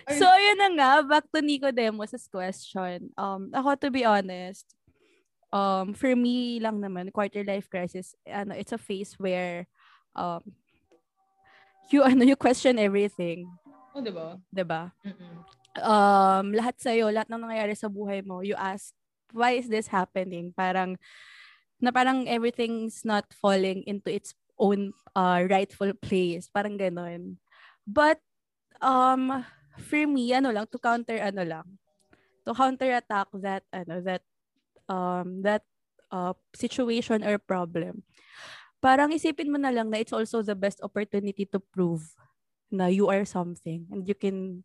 So, 0.06 0.22
yun 0.22 0.58
na 0.62 0.70
nga. 0.70 0.90
Back 1.02 1.26
to 1.34 1.42
Nicodemus' 1.42 2.30
question. 2.30 3.10
Um, 3.18 3.50
ako, 3.50 3.74
to 3.74 3.88
be 3.90 4.06
honest, 4.06 4.62
um, 5.50 5.92
for 5.98 6.14
me 6.14 6.62
lang 6.62 6.78
naman, 6.78 7.10
quarter 7.10 7.42
life 7.42 7.66
crisis, 7.66 8.14
ano, 8.22 8.54
it's 8.54 8.70
a 8.70 8.78
phase 8.78 9.18
where 9.18 9.66
um, 10.14 10.42
you, 11.90 12.02
ano, 12.06 12.22
you 12.22 12.38
question 12.38 12.78
everything. 12.78 13.50
Oh, 13.96 14.04
di 14.04 14.12
ba? 14.12 14.36
'di 14.52 14.64
ba? 14.68 14.92
Mm-mm. 15.00 15.34
Um, 15.76 16.46
lahat 16.56 16.76
sa'yo, 16.80 17.12
lahat 17.12 17.28
ng 17.28 17.40
nangyayari 17.40 17.76
sa 17.76 17.88
buhay 17.88 18.24
mo, 18.24 18.40
you 18.40 18.56
ask, 18.56 18.95
why 19.32 19.58
is 19.58 19.68
this 19.68 19.88
happening? 19.88 20.52
Parang, 20.56 20.96
na 21.80 21.90
parang 21.90 22.28
everything's 22.28 23.04
not 23.04 23.26
falling 23.34 23.82
into 23.86 24.12
its 24.12 24.34
own 24.58 24.92
uh, 25.14 25.44
rightful 25.48 25.92
place. 25.98 26.48
Parang 26.48 26.78
ganon. 26.78 27.36
But, 27.86 28.18
um, 28.80 29.44
for 29.76 30.06
me, 30.06 30.32
ano 30.32 30.50
lang, 30.50 30.66
to 30.72 30.78
counter, 30.78 31.18
ano 31.20 31.42
lang, 31.44 31.66
to 32.44 32.54
counterattack 32.54 33.28
that, 33.40 33.62
ano, 33.72 34.00
that, 34.02 34.22
um, 34.88 35.42
that 35.42 35.62
uh, 36.10 36.34
situation 36.54 37.22
or 37.22 37.38
problem, 37.38 38.02
parang 38.80 39.12
isipin 39.12 39.50
mo 39.50 39.58
na 39.58 39.72
lang 39.72 39.90
na 39.90 39.98
it's 39.98 40.14
also 40.14 40.42
the 40.42 40.54
best 40.54 40.78
opportunity 40.84 41.42
to 41.48 41.58
prove 41.58 42.14
na 42.70 42.86
you 42.86 43.08
are 43.08 43.24
something 43.24 43.86
and 43.90 44.06
you 44.06 44.14
can 44.14 44.62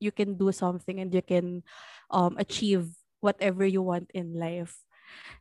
you 0.00 0.12
can 0.12 0.36
do 0.36 0.48
something 0.52 1.00
and 1.00 1.12
you 1.12 1.20
can 1.20 1.60
um 2.08 2.36
achieve 2.40 2.88
whatever 3.20 3.64
you 3.64 3.84
want 3.84 4.08
in 4.12 4.36
life. 4.36 4.84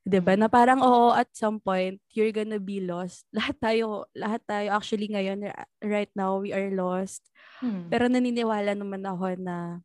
'Di 0.06 0.20
ba? 0.24 0.34
Na 0.40 0.48
parang 0.50 0.82
oo 0.82 1.14
at 1.14 1.30
some 1.36 1.60
point 1.60 2.00
you're 2.16 2.34
gonna 2.34 2.62
be 2.62 2.82
lost. 2.84 3.26
Lahat 3.38 3.58
tayo 3.60 4.08
lahat 4.16 4.42
tayo 4.48 4.76
actually 4.76 5.10
ngayon 5.12 5.50
right 5.84 6.12
now 6.16 6.40
we 6.40 6.56
are 6.56 6.70
lost. 6.72 7.26
Hmm. 7.60 7.92
Pero 7.92 8.08
naniniwala 8.08 8.74
naman 8.74 9.04
ako 9.04 9.36
na 9.40 9.84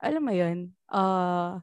alam 0.00 0.22
mo 0.24 0.32
'yun, 0.32 0.72
uh 0.88 1.60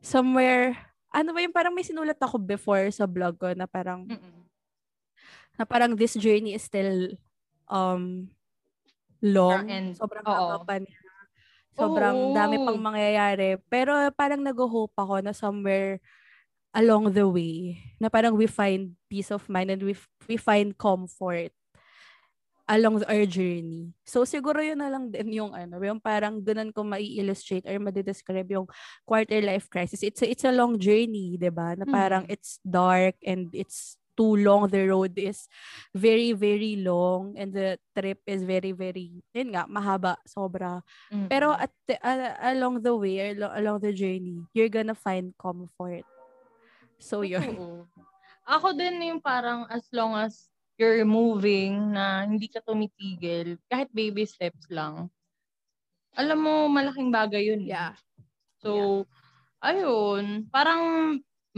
somewhere 0.00 0.78
ano 1.10 1.32
ba 1.34 1.40
yung 1.42 1.54
parang 1.56 1.74
may 1.74 1.82
sinulat 1.84 2.20
ako 2.20 2.38
before 2.38 2.86
sa 2.92 3.08
blog 3.08 3.34
ko 3.40 3.50
na 3.56 3.66
parang 3.66 4.06
Mm-mm. 4.06 4.44
na 5.58 5.64
parang 5.66 5.96
this 5.96 6.14
journey 6.14 6.54
is 6.54 6.62
still 6.62 7.16
um 7.66 8.28
long. 9.24 9.66
And- 9.66 9.96
sobrang 9.98 10.22
haba 10.22 10.62
pa 10.62 10.78
niya. 10.78 10.94
Sobrang 11.78 12.34
dami 12.34 12.58
pang 12.58 12.74
Oo. 12.74 12.82
mangyayari. 12.82 13.56
Pero 13.70 13.94
parang 14.18 14.42
nag-hope 14.42 14.94
ako 14.98 15.22
na 15.22 15.30
somewhere 15.30 16.02
along 16.74 17.14
the 17.14 17.24
way 17.24 17.80
na 17.96 18.10
parang 18.10 18.36
we 18.36 18.44
find 18.50 18.92
peace 19.08 19.30
of 19.30 19.46
mind 19.48 19.72
and 19.72 19.82
we, 19.82 19.94
we 20.28 20.36
find 20.36 20.76
comfort 20.76 21.54
along 22.68 23.00
our 23.08 23.24
journey. 23.24 23.96
So 24.04 24.28
siguro 24.28 24.60
yun 24.60 24.84
na 24.84 24.92
lang 24.92 25.08
din 25.08 25.32
yung 25.32 25.56
ano, 25.56 25.80
yung 25.80 25.96
parang 25.96 26.44
ganun 26.44 26.68
ko 26.68 26.84
mai-illustrate 26.84 27.64
or 27.64 27.80
ma-describe 27.80 28.44
yung 28.52 28.68
quarter 29.08 29.40
life 29.40 29.72
crisis. 29.72 30.04
It's 30.04 30.20
a, 30.20 30.28
it's 30.28 30.44
a 30.44 30.52
long 30.52 30.76
journey, 30.76 31.40
'di 31.40 31.48
ba? 31.48 31.72
Na 31.80 31.88
parang 31.88 32.28
Mhm. 32.28 32.34
it's 32.36 32.60
dark 32.60 33.16
and 33.24 33.48
it's 33.56 33.96
too 34.18 34.34
long. 34.42 34.66
The 34.66 34.90
road 34.90 35.14
is 35.14 35.46
very, 35.94 36.34
very 36.34 36.82
long 36.82 37.38
and 37.38 37.54
the 37.54 37.78
trip 37.94 38.18
is 38.26 38.42
very, 38.42 38.74
very, 38.74 39.22
yun 39.30 39.54
nga, 39.54 39.70
mahaba, 39.70 40.18
sobra. 40.26 40.82
Mm-mm. 41.14 41.30
Pero 41.30 41.54
at 41.54 41.70
the- 41.86 42.02
a- 42.02 42.50
along 42.50 42.82
the 42.82 42.90
way, 42.98 43.30
along, 43.30 43.54
along 43.54 43.78
the 43.86 43.94
journey, 43.94 44.42
you're 44.50 44.72
gonna 44.72 44.98
find 44.98 45.30
comfort. 45.38 46.02
So 46.98 47.22
yun. 47.22 47.54
Oo. 47.54 47.86
Ako 48.42 48.74
din 48.74 48.98
yung 49.06 49.22
parang 49.22 49.70
as 49.70 49.86
long 49.94 50.18
as 50.18 50.50
you're 50.74 51.06
moving 51.06 51.94
na 51.94 52.26
hindi 52.26 52.50
ka 52.50 52.58
tumitigil, 52.64 53.54
kahit 53.70 53.86
baby 53.94 54.26
steps 54.26 54.66
lang, 54.66 55.06
alam 56.18 56.38
mo, 56.42 56.66
malaking 56.66 57.14
bagay 57.14 57.54
yun. 57.54 57.62
eh. 57.62 57.78
Yeah. 57.78 57.94
So, 58.58 59.04
ayun, 59.62 60.50
parang 60.50 60.82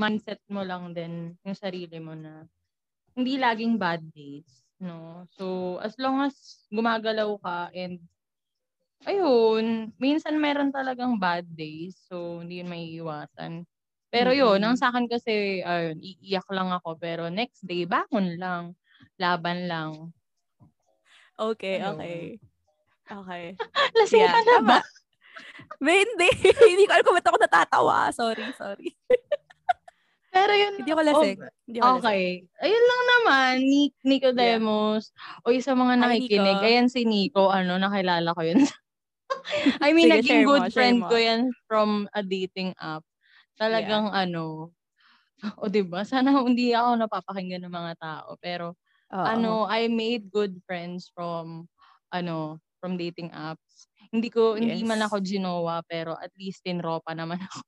mindset 0.01 0.41
mo 0.49 0.65
lang 0.65 0.97
din 0.97 1.37
yung 1.45 1.57
sarili 1.57 2.01
mo 2.01 2.17
na 2.17 2.49
hindi 3.13 3.37
laging 3.37 3.77
bad 3.77 4.01
days, 4.17 4.65
no? 4.81 5.29
So, 5.37 5.77
as 5.85 5.93
long 6.01 6.25
as 6.25 6.65
gumagalaw 6.73 7.37
ka 7.45 7.69
and 7.77 8.01
ayun, 9.05 9.93
minsan 10.01 10.41
meron 10.41 10.73
talagang 10.73 11.21
bad 11.21 11.45
days, 11.53 12.01
so 12.09 12.41
hindi 12.41 12.65
yun 12.65 12.73
maiiwasan. 12.73 13.69
Pero 14.11 14.35
yun, 14.35 14.59
Mm-mm. 14.59 14.75
ang 14.75 14.77
sa 14.81 14.91
akin 14.91 15.07
kasi, 15.07 15.61
ayun, 15.63 16.01
iiyak 16.01 16.49
lang 16.51 16.73
ako, 16.75 16.97
pero 16.99 17.29
next 17.29 17.63
day, 17.63 17.85
bangon 17.85 18.41
lang, 18.41 18.65
laban 19.21 19.69
lang. 19.69 19.93
Okay, 21.39 21.81
Ayun. 21.81 21.95
okay. 21.95 22.23
Okay. 23.11 23.45
Lasing 23.97 24.23
Yeah, 24.23 24.35
ka 24.35 24.41
na 24.45 24.59
ba? 24.67 24.79
May 25.85 26.05
hindi. 26.05 26.29
hindi 26.45 26.85
ko 26.85 26.93
alam 26.93 27.05
kung 27.07 27.17
ba't 27.17 27.29
ako 27.33 27.39
natatawa. 27.41 27.97
Sorry, 28.13 28.45
sorry. 28.53 28.93
Pero 30.31 30.53
yun, 30.55 30.75
Hindi 30.79 30.91
ako 30.95 31.03
lasing. 31.03 31.39
Hindi 31.67 31.79
ako 31.83 31.91
lasing. 31.91 32.07
Okay. 32.07 32.25
Ayun 32.63 32.85
lang 32.87 33.03
naman, 33.11 33.53
Nick, 33.67 33.95
Nico 34.07 34.31
Demos. 34.31 35.11
O 35.43 35.51
yung 35.51 35.65
sa 35.67 35.75
mga 35.75 35.95
Hi, 35.99 36.23
nakikinig, 36.23 36.59
Nico. 36.59 36.67
ayan 36.67 36.89
si 36.89 37.03
Nico, 37.05 37.43
ano, 37.51 37.75
nakilala 37.77 38.31
ko 38.35 38.43
yun. 38.47 38.61
I 39.83 39.91
mean, 39.93 40.11
Sige, 40.11 40.23
naging 40.23 40.43
mo, 40.47 40.55
good 40.55 40.67
share 40.71 40.75
friend 40.75 40.99
mo. 41.03 41.09
ko 41.11 41.17
yan 41.19 41.43
from 41.67 42.07
a 42.15 42.23
dating 42.23 42.73
app. 42.79 43.03
Talagang 43.59 44.11
ano, 44.13 44.71
o 45.61 45.69
diba, 45.69 46.05
sana 46.07 46.31
hindi 46.33 46.73
ako 46.77 46.91
napapakinggan 47.01 47.65
ng 47.67 47.75
mga 47.75 47.95
tao. 48.01 48.31
Pero, 48.41 48.77
Oo. 49.13 49.25
ano, 49.27 49.53
I 49.67 49.89
made 49.91 50.31
good 50.31 50.59
friends 50.69 51.11
from, 51.13 51.67
ano, 52.13 52.61
from 52.81 52.97
dating 52.97 53.31
apps. 53.33 53.89
Hindi 54.13 54.29
ko, 54.33 54.57
hindi 54.59 54.83
Yes. 54.83 54.89
man 54.89 55.03
ako 55.05 55.21
ginawa, 55.23 55.83
pero 55.87 56.15
at 56.19 56.33
least 56.39 56.63
tinropa 56.65 57.13
naman 57.15 57.41
ako. 57.49 57.61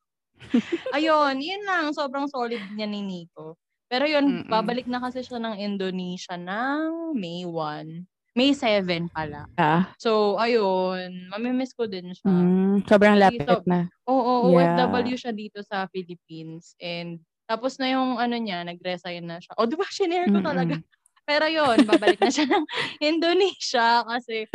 Ayun, 0.96 1.38
yun 1.40 1.62
lang. 1.64 1.90
Sobrang 1.94 2.26
solid 2.28 2.61
niya 2.74 2.87
ni 2.87 3.02
Nico. 3.02 3.57
Pero 3.92 4.09
yun, 4.09 4.24
Mm-mm. 4.24 4.48
babalik 4.48 4.88
na 4.88 5.05
kasi 5.05 5.20
siya 5.20 5.37
ng 5.37 5.61
Indonesia 5.61 6.35
ng 6.40 7.12
May 7.12 7.44
1. 7.44 8.09
May 8.33 8.57
7 8.57 9.12
pala. 9.12 9.44
Yeah. 9.61 9.92
So, 10.00 10.40
ayun, 10.40 11.28
mamimiss 11.28 11.76
ko 11.76 11.85
din 11.85 12.16
siya. 12.16 12.33
Mm, 12.33 12.88
sobrang 12.88 13.20
lapit 13.20 13.44
Dito. 13.44 13.61
na. 13.68 13.85
Oo, 14.09 14.48
Yeah. 14.57 14.81
OFW 14.81 15.16
siya 15.20 15.37
dito 15.37 15.61
sa 15.61 15.85
Philippines. 15.92 16.72
And 16.81 17.20
tapos 17.44 17.76
na 17.76 17.92
yung 17.92 18.16
ano 18.16 18.33
niya, 18.40 18.64
nag-resign 18.64 19.28
na 19.28 19.37
siya. 19.37 19.52
O, 19.61 19.68
di 19.68 19.76
ba, 19.76 19.85
shinare 19.85 20.33
ko 20.33 20.40
talaga. 20.40 20.81
Mm-mm. 20.81 20.88
Pero 21.28 21.44
yun, 21.52 21.85
babalik 21.85 22.16
na 22.16 22.33
siya 22.33 22.48
ng 22.48 22.64
Indonesia 23.12 24.00
kasi 24.09 24.48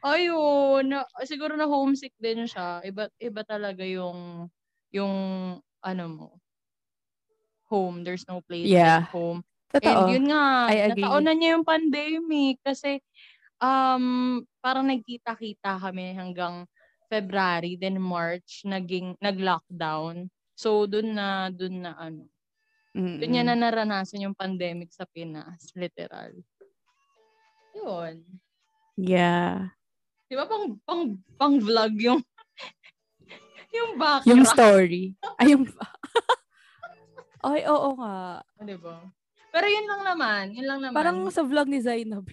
ayun, 0.00 0.88
na, 0.88 1.04
siguro 1.28 1.52
na 1.60 1.68
homesick 1.68 2.16
din 2.16 2.48
siya. 2.48 2.80
Iba 2.80 3.12
iba 3.20 3.42
talaga 3.44 3.84
yung 3.84 4.48
yung 4.92 5.14
ano 5.82 6.04
mo 6.08 6.28
home. 7.68 8.00
There's 8.00 8.24
no 8.24 8.40
place 8.40 8.68
Yeah. 8.68 9.04
like 9.04 9.12
home. 9.12 9.40
Totoo. 9.68 10.08
And 10.08 10.16
yun 10.16 10.24
nga, 10.32 10.44
I 10.72 10.76
agree. 10.88 11.04
nataon 11.04 11.24
na 11.28 11.32
niya 11.36 11.48
yung 11.60 11.68
pandemic 11.68 12.56
kasi 12.64 13.04
um 13.60 14.40
parang 14.64 14.88
nagkita-kita 14.88 15.76
kami 15.76 16.16
hanggang 16.16 16.64
February, 17.12 17.76
then 17.76 18.00
March 18.00 18.64
naging 18.64 19.16
nag-lockdown. 19.20 20.32
So 20.56 20.88
dun 20.88 21.12
na 21.16 21.52
dun 21.52 21.84
na 21.84 21.92
ano, 22.00 22.24
Mm-mm. 22.96 23.20
dun 23.20 23.30
niya 23.32 23.44
na 23.44 23.56
naranasan 23.56 24.24
yung 24.24 24.36
pandemic 24.36 24.88
sa 24.92 25.04
Pinas, 25.04 25.68
literal. 25.76 26.32
Yun. 27.76 28.24
Yeah. 28.96 29.76
Di 30.28 30.34
ba 30.36 30.48
pang 30.48 30.80
pang 30.84 31.16
pang 31.36 31.56
vlog 31.60 31.92
yung 32.00 32.20
yung 33.70 33.90
background, 33.96 34.28
Yung 34.28 34.42
story. 34.44 35.04
Ay, 35.36 35.46
yung... 35.52 35.64
Ay, 37.46 37.62
oo 37.66 37.88
nga. 37.96 38.42
di 38.58 38.74
ba? 38.74 38.98
Pero 39.54 39.66
yun 39.66 39.86
lang 39.86 40.02
naman, 40.04 40.44
yun 40.52 40.66
lang 40.66 40.80
naman. 40.82 40.96
Parang 40.96 41.18
sa 41.30 41.46
vlog 41.46 41.70
ni 41.70 41.78
Zainab. 41.78 42.26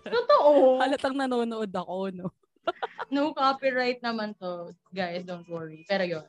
totoo. 0.00 0.78
Halatang 0.78 1.16
nanonood 1.16 1.70
ako, 1.70 2.10
no? 2.12 2.28
No 3.12 3.36
copyright 3.36 4.00
naman 4.00 4.32
to, 4.40 4.72
guys, 4.88 5.22
don't 5.28 5.44
worry. 5.46 5.84
Pero 5.84 6.02
yun. 6.02 6.24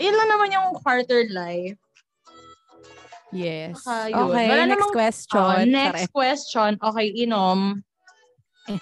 Yun 0.00 0.16
lang 0.16 0.28
naman 0.32 0.48
yung 0.50 0.68
quarter 0.80 1.28
life. 1.28 1.76
Yes. 3.30 3.82
Saka 3.82 4.08
yun. 4.08 4.30
Okay, 4.30 4.46
Wala 4.48 4.64
next 4.64 4.80
namang- 4.80 4.96
question. 4.96 5.44
Ah, 5.44 5.66
next 5.66 6.08
question. 6.10 6.70
Okay, 6.80 7.06
inom. 7.22 7.84
Sorry. 8.64 8.80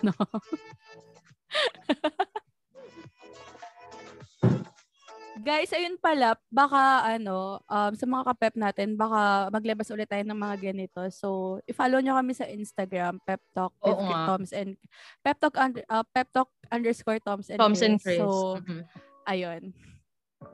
Guys, 5.42 5.74
ayun 5.74 5.98
pala, 5.98 6.38
baka 6.54 7.02
ano, 7.18 7.58
um, 7.66 7.92
sa 7.98 8.06
mga 8.06 8.24
kapep 8.30 8.54
natin, 8.54 8.94
baka 8.94 9.50
maglabas 9.50 9.90
ulit 9.90 10.06
tayo 10.06 10.22
ng 10.22 10.38
mga 10.38 10.70
ganito. 10.70 11.02
So, 11.10 11.58
i-follow 11.66 11.98
nyo 11.98 12.14
kami 12.14 12.30
sa 12.30 12.46
Instagram, 12.46 13.18
Pep 13.26 13.42
Talk 13.50 13.74
with 13.82 13.98
Oo. 13.98 14.06
Toms 14.06 14.54
and 14.54 14.78
Pep 15.26 15.42
Talk, 15.42 15.58
under, 15.58 15.82
uh, 15.90 16.06
Pep 16.14 16.30
Talk 16.30 16.46
underscore 16.70 17.18
Toms 17.18 17.50
and 17.50 17.58
Toms 17.58 17.82
and 17.82 17.98
Chris. 17.98 18.22
Chris. 18.22 18.22
So, 18.22 18.62
Mhm. 18.62 18.82
ayun. 19.26 19.62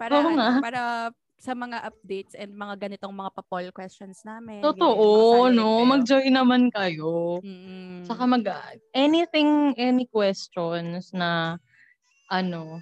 Para, 0.00 0.14
Oo 0.24 0.28
ano, 0.32 0.64
para 0.64 0.82
sa 1.36 1.52
mga 1.52 1.84
updates 1.84 2.32
and 2.34 2.56
mga 2.56 2.88
ganitong 2.88 3.12
mga 3.12 3.30
pa-poll 3.36 3.68
questions 3.76 4.24
namin. 4.24 4.64
Totoo, 4.64 5.46
ganyan, 5.46 5.54
no? 5.54 5.68
kayo. 5.68 5.84
Mag-join 5.84 6.32
naman 6.32 6.62
kayo. 6.72 7.38
Mm. 7.44 8.08
Saka 8.08 8.24
mag 8.24 8.42
anything, 8.96 9.76
any 9.76 10.08
questions 10.08 11.12
na 11.12 11.60
ano, 12.32 12.80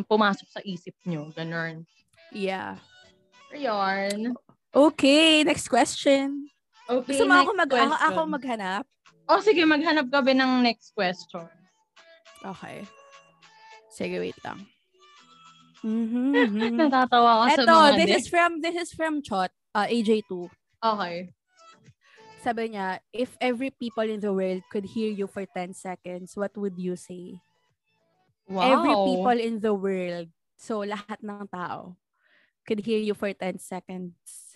pumasok 0.00 0.48
sa 0.48 0.60
isip 0.64 0.96
nyo. 1.04 1.28
Ganun. 1.36 1.84
Yeah. 2.32 2.80
Ayun. 3.52 4.32
Okay, 4.72 5.44
next 5.44 5.68
question. 5.68 6.48
Okay, 6.88 7.12
Gusto 7.12 7.28
mo 7.28 7.36
ako, 7.36 7.52
mag, 7.52 7.68
ako, 7.68 7.76
question. 7.76 8.08
ako 8.08 8.20
maghanap? 8.24 8.84
Oh, 9.28 9.40
sige, 9.44 9.62
maghanap 9.68 10.08
ka 10.08 10.24
ba 10.24 10.32
ng 10.32 10.64
next 10.64 10.96
question? 10.96 11.44
Okay. 12.40 12.88
Sige, 13.92 14.16
wait 14.18 14.38
lang. 14.42 14.64
Mm-hmm. 15.82 16.78
Natatawa 16.78 17.42
ka 17.42 17.58
sa 17.58 17.62
Ito, 17.66 17.74
mga 17.74 17.90
this 17.98 18.06
next. 18.06 18.18
is 18.22 18.26
from 18.30 18.50
this 18.62 18.76
is 18.78 18.90
from 18.94 19.18
Chot, 19.18 19.50
uh, 19.74 19.90
AJ2. 19.90 20.46
Okay. 20.78 21.34
Sabi 22.38 22.62
niya, 22.70 23.02
if 23.10 23.34
every 23.42 23.74
people 23.74 24.06
in 24.06 24.22
the 24.22 24.30
world 24.30 24.62
could 24.70 24.86
hear 24.86 25.10
you 25.10 25.26
for 25.26 25.42
10 25.42 25.74
seconds, 25.74 26.38
what 26.38 26.54
would 26.54 26.78
you 26.78 26.94
say? 26.94 27.42
Wow. 28.48 28.62
Every 28.62 28.94
people 28.94 29.38
in 29.38 29.56
the 29.62 29.74
world, 29.74 30.28
so 30.58 30.82
lahat 30.82 31.22
ng 31.22 31.46
tao, 31.50 31.94
could 32.66 32.82
hear 32.82 32.98
you 32.98 33.14
for 33.14 33.30
10 33.32 33.58
seconds. 33.58 34.54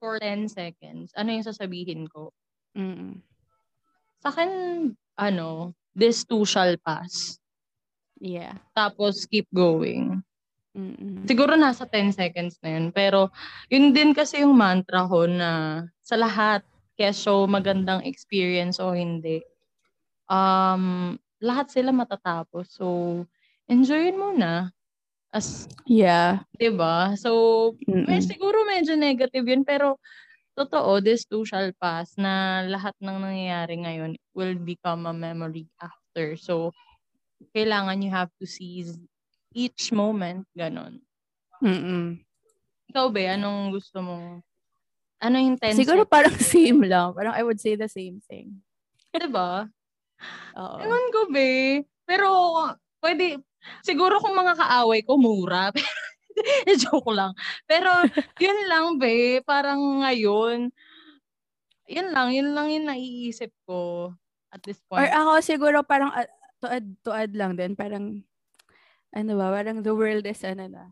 For 0.00 0.16
10 0.20 0.48
seconds. 0.48 1.12
Ano 1.16 1.32
yung 1.32 1.44
sasabihin 1.44 2.08
ko? 2.08 2.32
Mm. 2.76 3.20
Sa 4.20 4.32
akin, 4.32 4.50
ano, 5.16 5.72
this 5.96 6.24
too 6.24 6.44
shall 6.44 6.76
pass. 6.80 7.40
Yeah. 8.20 8.60
Tapos 8.76 9.24
keep 9.24 9.48
going. 9.52 10.20
Mm-mm. 10.76 11.26
Siguro 11.26 11.58
nasa 11.58 11.88
10 11.88 12.14
seconds 12.14 12.60
na 12.62 12.78
yun. 12.78 12.92
Pero 12.94 13.32
yun 13.72 13.90
din 13.90 14.14
kasi 14.14 14.44
yung 14.44 14.54
mantra 14.54 15.08
ko 15.08 15.26
na 15.26 15.82
sa 16.00 16.14
lahat, 16.14 16.62
keso 16.94 17.48
magandang 17.48 18.04
experience 18.04 18.76
o 18.76 18.92
hindi, 18.92 19.40
um, 20.28 21.16
lahat 21.40 21.72
sila 21.72 21.90
matatapos. 21.90 22.70
So, 22.70 22.86
enjoyin 23.66 24.20
mo 24.20 24.36
na. 24.36 24.70
As, 25.32 25.66
Yeah. 25.88 26.44
ba? 26.76 27.16
So, 27.16 27.74
may, 27.88 28.20
Mm-mm. 28.20 28.28
siguro 28.28 28.62
medyo 28.68 28.94
negative 28.94 29.46
yun, 29.48 29.64
pero 29.64 29.96
totoo, 30.54 31.00
this 31.00 31.24
too 31.24 31.48
shall 31.48 31.72
pass 31.80 32.12
na 32.20 32.62
lahat 32.68 32.92
ng 33.00 33.16
nangyayari 33.16 33.80
ngayon 33.80 34.12
will 34.36 34.58
become 34.60 35.08
a 35.08 35.14
memory 35.16 35.66
after. 35.80 36.36
So, 36.36 36.76
kailangan 37.56 38.04
you 38.04 38.12
have 38.12 38.28
to 38.38 38.44
seize 38.44 39.00
each 39.56 39.90
moment, 39.90 40.44
ganon. 40.52 41.00
Mm-mm. 41.64 42.20
Ikaw 42.92 43.06
ba, 43.08 43.38
anong 43.38 43.72
gusto 43.74 44.02
mo? 44.02 44.16
Ano 45.20 45.36
yung 45.36 45.56
10 45.60 45.76
Siguro 45.76 46.08
parang 46.08 46.32
same 46.42 46.84
lang. 46.88 47.12
Parang 47.12 47.36
I 47.36 47.44
would 47.44 47.60
say 47.60 47.76
the 47.76 47.88
same 47.88 48.18
thing. 48.24 48.60
Diba? 49.12 49.68
Oo. 50.56 50.76
Ewan 50.80 51.06
ko, 51.12 51.20
be. 51.30 51.82
Pero, 52.04 52.28
pwede, 53.00 53.40
siguro 53.84 54.18
kung 54.18 54.34
mga 54.34 54.56
kaaway 54.58 55.00
ko, 55.04 55.16
mura. 55.16 55.70
Joke 56.80 57.12
lang. 57.12 57.32
Pero, 57.68 57.90
yun 58.40 58.58
lang, 58.66 58.96
be. 58.96 59.44
Parang 59.44 60.02
ngayon, 60.02 60.72
yun 61.90 62.08
lang, 62.14 62.30
yun 62.30 62.54
lang 62.54 62.70
yung 62.70 62.86
naiisip 62.86 63.50
ko 63.66 64.14
at 64.54 64.62
this 64.62 64.78
Or 64.90 65.02
point. 65.02 65.10
ako 65.10 65.30
siguro 65.42 65.82
parang 65.82 66.14
uh, 66.14 66.26
to 66.62 66.66
add, 66.70 66.86
to 67.02 67.10
add 67.10 67.32
lang 67.34 67.58
din, 67.58 67.74
parang 67.74 68.22
ano 69.10 69.32
ba, 69.34 69.50
parang 69.50 69.82
the 69.82 69.90
world 69.90 70.22
is 70.22 70.42
ano 70.46 70.70
na, 70.70 70.84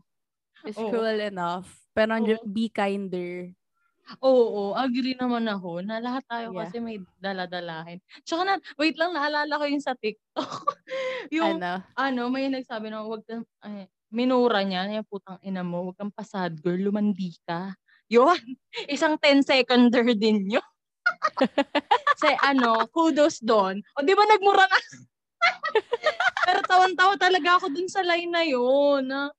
is 0.67 0.75
Oo. 0.75 0.91
cruel 0.91 1.23
enough. 1.23 1.71
Pero 1.95 2.19
Oo. 2.19 2.43
be 2.43 2.67
kinder. 2.67 3.55
Oo, 4.17 4.73
agree 4.73 5.13
naman 5.13 5.45
ako 5.45 5.85
na 5.85 6.01
lahat 6.01 6.25
tayo 6.25 6.49
Yeah. 6.49 6.65
kasi 6.65 6.81
may 6.81 6.97
daladalahin. 7.21 8.01
Tsaka 8.25 8.41
na, 8.45 8.53
wait 8.81 8.97
lang, 8.97 9.13
naalala 9.13 9.61
ko 9.61 9.65
yung 9.69 9.83
sa 9.85 9.93
TikTok. 9.93 10.33
yung, 11.35 11.61
ano? 11.61 11.85
ano, 11.93 12.21
may 12.33 12.49
nagsabi 12.49 12.89
na, 12.89 13.05
wag 13.05 13.21
kang, 13.29 13.45
ay, 13.61 13.85
minura 14.09 14.65
niya, 14.65 14.89
yung 14.89 15.05
putang 15.05 15.37
ina 15.45 15.61
mo, 15.61 15.93
wag 15.93 15.97
kang 16.01 16.13
pasad 16.13 16.57
girl, 16.57 16.89
lumandi 16.89 17.37
ka. 17.45 17.77
Yun, 18.09 18.37
isang 18.93 19.21
10 19.21 19.45
seconder 19.45 20.01
din 20.17 20.57
yun. 20.57 20.67
Say, 22.21 22.33
ano, 22.41 22.89
kudos 22.89 23.39
doon. 23.39 23.79
O, 23.95 24.03
di 24.03 24.13
ba 24.17 24.25
nagmura 24.25 24.65
na? 24.65 24.79
Pero 26.43 26.59
tawan-tawa 26.65 27.15
talaga 27.15 27.61
ako 27.61 27.71
dun 27.71 27.87
sa 27.87 28.03
line 28.03 28.27
na 28.29 28.43
yun. 28.43 29.07
Na, 29.07 29.29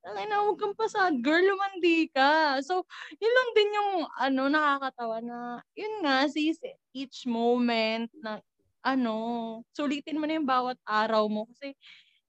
Tangay 0.00 0.24
na, 0.32 0.40
huwag 0.48 0.56
kang 0.56 0.72
pasad. 0.76 1.20
Girl, 1.20 1.44
lumandi 1.44 2.08
ka. 2.08 2.56
So, 2.64 2.88
yun 3.20 3.32
lang 3.36 3.50
din 3.52 3.70
yung, 3.76 3.92
ano, 4.16 4.42
nakakatawa 4.48 5.20
na, 5.20 5.38
yun 5.76 6.00
nga, 6.00 6.24
sis, 6.24 6.56
each 6.96 7.28
moment 7.28 8.08
na, 8.24 8.40
ano, 8.80 9.60
sulitin 9.76 10.16
mo 10.16 10.24
na 10.24 10.40
yung 10.40 10.48
bawat 10.48 10.80
araw 10.88 11.28
mo. 11.28 11.44
Kasi, 11.52 11.76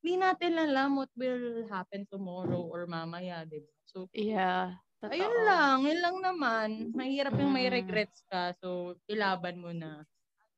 hindi 0.03 0.19
natin 0.19 0.59
alam 0.59 0.99
what 0.99 1.11
will 1.15 1.63
happen 1.71 2.03
tomorrow 2.11 2.59
or 2.67 2.83
mamaya, 2.91 3.47
di 3.47 3.63
ba? 3.63 3.71
So, 3.87 4.11
Yeah. 4.11 4.79
Totoo. 5.01 5.15
ayun 5.17 5.35
lang, 5.47 5.77
yun 5.87 5.99
lang 6.03 6.17
naman. 6.21 6.69
Mahirap 6.93 7.33
yung 7.39 7.53
may 7.55 7.67
Mm. 7.71 7.75
regrets 7.81 8.21
ka. 8.29 8.53
So, 8.61 8.99
ilaban 9.09 9.57
mo 9.63 9.71
na. 9.73 10.05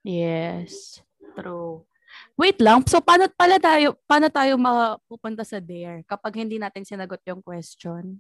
Yes. 0.04 1.00
True. 1.38 1.86
Wait 2.34 2.58
lang. 2.58 2.82
So, 2.84 3.00
paano 3.00 3.30
pala 3.30 3.58
tayo, 3.58 3.98
paano 4.04 4.28
tayo 4.28 4.54
mapupunta 4.56 5.42
sa 5.42 5.58
dare 5.58 6.02
kapag 6.04 6.40
hindi 6.40 6.58
natin 6.58 6.82
sinagot 6.82 7.22
yung 7.24 7.40
question? 7.40 8.18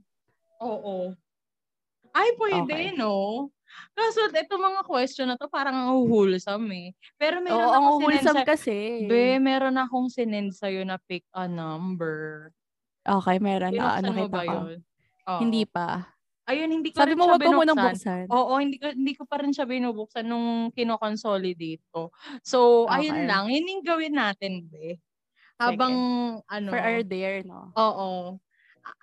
Oo. 0.57 1.11
Ay, 2.09 2.29
pwede, 2.37 2.61
Okay. 2.63 2.93
no? 2.93 3.49
Kaso, 3.91 4.29
ito 4.29 4.53
mga 4.53 4.85
question 4.85 5.25
na 5.25 5.35
to, 5.35 5.49
parang 5.49 5.73
ang 5.73 5.89
wholesome 6.05 6.69
eh. 6.71 6.87
Pero 7.17 7.41
meron 7.41 7.57
Oo, 7.59 7.73
ang 7.73 7.85
wholesome 7.97 8.37
sa- 8.37 8.47
kasi. 8.47 9.09
Be, 9.09 9.41
meron 9.41 9.73
akong 9.75 10.13
sinend 10.13 10.53
sa'yo 10.53 10.85
na 10.85 11.01
pick 11.01 11.25
a 11.33 11.49
number. 11.49 12.53
Okay, 13.01 13.41
meron. 13.41 13.73
Na, 13.73 13.97
ano 13.97 14.13
Binuksan 14.13 14.13
mo 14.13 14.23
kita 14.23 14.31
ba 14.31 14.39
ko. 14.39 14.53
yun? 14.69 14.79
Oo. 15.25 15.39
Hindi 15.41 15.63
pa. 15.65 16.12
Ayun, 16.47 16.75
hindi 16.75 16.91
ko 16.91 16.99
Sabi 16.99 17.07
rin 17.07 17.15
mo, 17.15 17.23
siya 17.23 17.39
wag 17.39 17.39
ko 17.39 17.55
munang 17.55 17.79
binuksan. 17.79 17.93
buksan. 17.95 18.27
Oo, 18.27 18.59
hindi 18.59 18.75
ko, 18.75 18.91
hindi 18.91 19.15
ko 19.15 19.23
pa 19.23 19.39
rin 19.39 19.55
siya 19.55 19.63
binubuksan 19.63 20.27
nung 20.27 20.75
kino-consolidate 20.75 21.79
ko. 21.87 22.11
So, 22.43 22.91
ayun 22.91 23.15
Okay. 23.15 23.27
lang. 23.31 23.47
Yun 23.47 23.63
yung 23.79 23.83
gawin 23.87 24.15
natin, 24.19 24.67
be. 24.67 24.99
Habang, 25.59 25.93
ano, 26.47 26.71
For 26.71 26.79
our 26.79 27.03
dare, 27.03 27.43
no? 27.43 27.75
oo. 27.77 28.39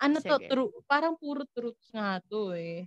Ano 0.01 0.17
to, 0.25 0.37
Sige. 0.37 0.47
true, 0.49 0.71
parang 0.85 1.17
puro 1.17 1.45
truths 1.55 1.89
nga 1.93 2.21
to 2.29 2.53
eh. 2.53 2.85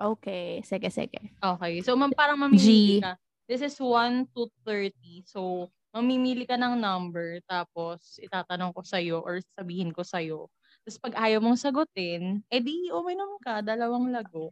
Okay. 0.00 0.62
Sige, 0.64 0.88
sige. 0.90 1.20
Okay. 1.42 1.80
So, 1.80 1.96
mam, 1.96 2.12
parang 2.12 2.36
mamimili 2.36 2.92
G. 2.92 3.00
ka. 3.00 3.16
This 3.48 3.64
is 3.64 3.80
1 3.80 4.28
to 4.36 4.52
30. 4.68 5.24
So, 5.24 5.72
mamimili 5.96 6.44
ka 6.44 6.60
ng 6.60 6.76
number, 6.76 7.40
tapos 7.48 8.20
itatanong 8.20 8.76
ko 8.76 8.84
sa'yo 8.84 9.24
or 9.24 9.40
sabihin 9.56 9.90
ko 9.96 10.04
sa'yo. 10.04 10.52
Tapos 10.84 10.98
pag 10.98 11.14
ayaw 11.20 11.38
mong 11.44 11.60
sagutin, 11.60 12.40
edi 12.48 12.88
uminom 12.88 13.36
ka, 13.44 13.60
dalawang 13.60 14.08
lago. 14.08 14.50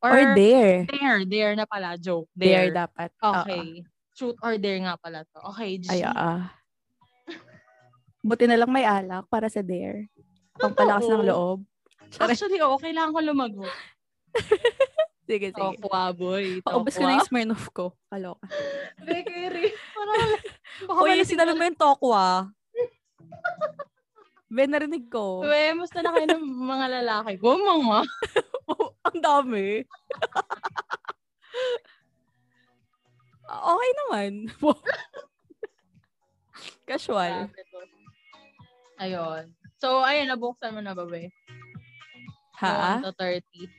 Or, 0.00 0.36
dare. 0.36 0.84
dare. 0.86 1.24
Dare 1.24 1.54
na 1.56 1.66
pala, 1.66 1.96
joke. 1.96 2.28
Dare, 2.36 2.70
Dare. 2.70 2.76
dapat. 2.86 3.10
Okay. 3.16 3.82
Truth 4.16 4.38
or 4.40 4.54
dare 4.56 4.80
nga 4.80 4.94
pala 4.96 5.24
to. 5.24 5.38
Okay, 5.52 5.70
G. 5.80 5.86
Ay, 5.92 6.04
ah. 6.04 6.52
Buti 8.26 8.44
na 8.48 8.58
lang 8.58 8.72
may 8.72 8.84
alak 8.84 9.28
para 9.28 9.46
sa 9.46 9.60
dare. 9.60 10.08
Pampalakas 10.56 11.06
ng 11.06 11.26
loob. 11.28 11.62
Actually, 12.18 12.58
oo, 12.62 12.80
kailangan 12.80 13.12
ko 13.12 13.20
lumago. 13.20 13.64
Sige, 15.26 15.50
sige. 15.50 15.58
Tokwa, 15.58 16.14
boy. 16.14 16.62
Paubos 16.62 16.94
ko 16.94 17.02
na 17.02 17.18
yung 17.18 17.26
Smirnoff 17.26 17.66
ko. 17.74 17.90
Kaloka. 18.06 18.46
Bekeri. 19.02 19.74
Parang, 19.90 20.30
baka 20.86 21.00
Uy, 21.02 21.26
sinabi 21.26 21.50
mo 21.58 21.66
yung 21.66 21.74
tokwa. 21.74 22.46
Ben, 24.46 24.70
narinig 24.70 25.10
ko. 25.10 25.42
We, 25.42 25.74
musta 25.74 26.06
na 26.06 26.14
kayo 26.14 26.30
ng 26.30 26.46
mga 26.46 26.86
lalaki 27.02 27.34
ko? 27.38 27.58
Mga. 27.58 27.98
Oh, 28.66 28.90
ang 29.06 29.22
dami. 29.22 29.86
okay 33.46 33.90
naman. 34.02 34.50
Casual. 36.90 37.46
Ayun. 38.98 39.54
So, 39.78 40.02
ayun, 40.02 40.34
nabuksan 40.34 40.74
mo 40.74 40.82
na 40.82 40.98
ba, 40.98 41.06
be? 41.06 41.30
Ha? 42.58 42.98
1 42.98 43.06
to 43.06 43.14
30. 43.14 43.70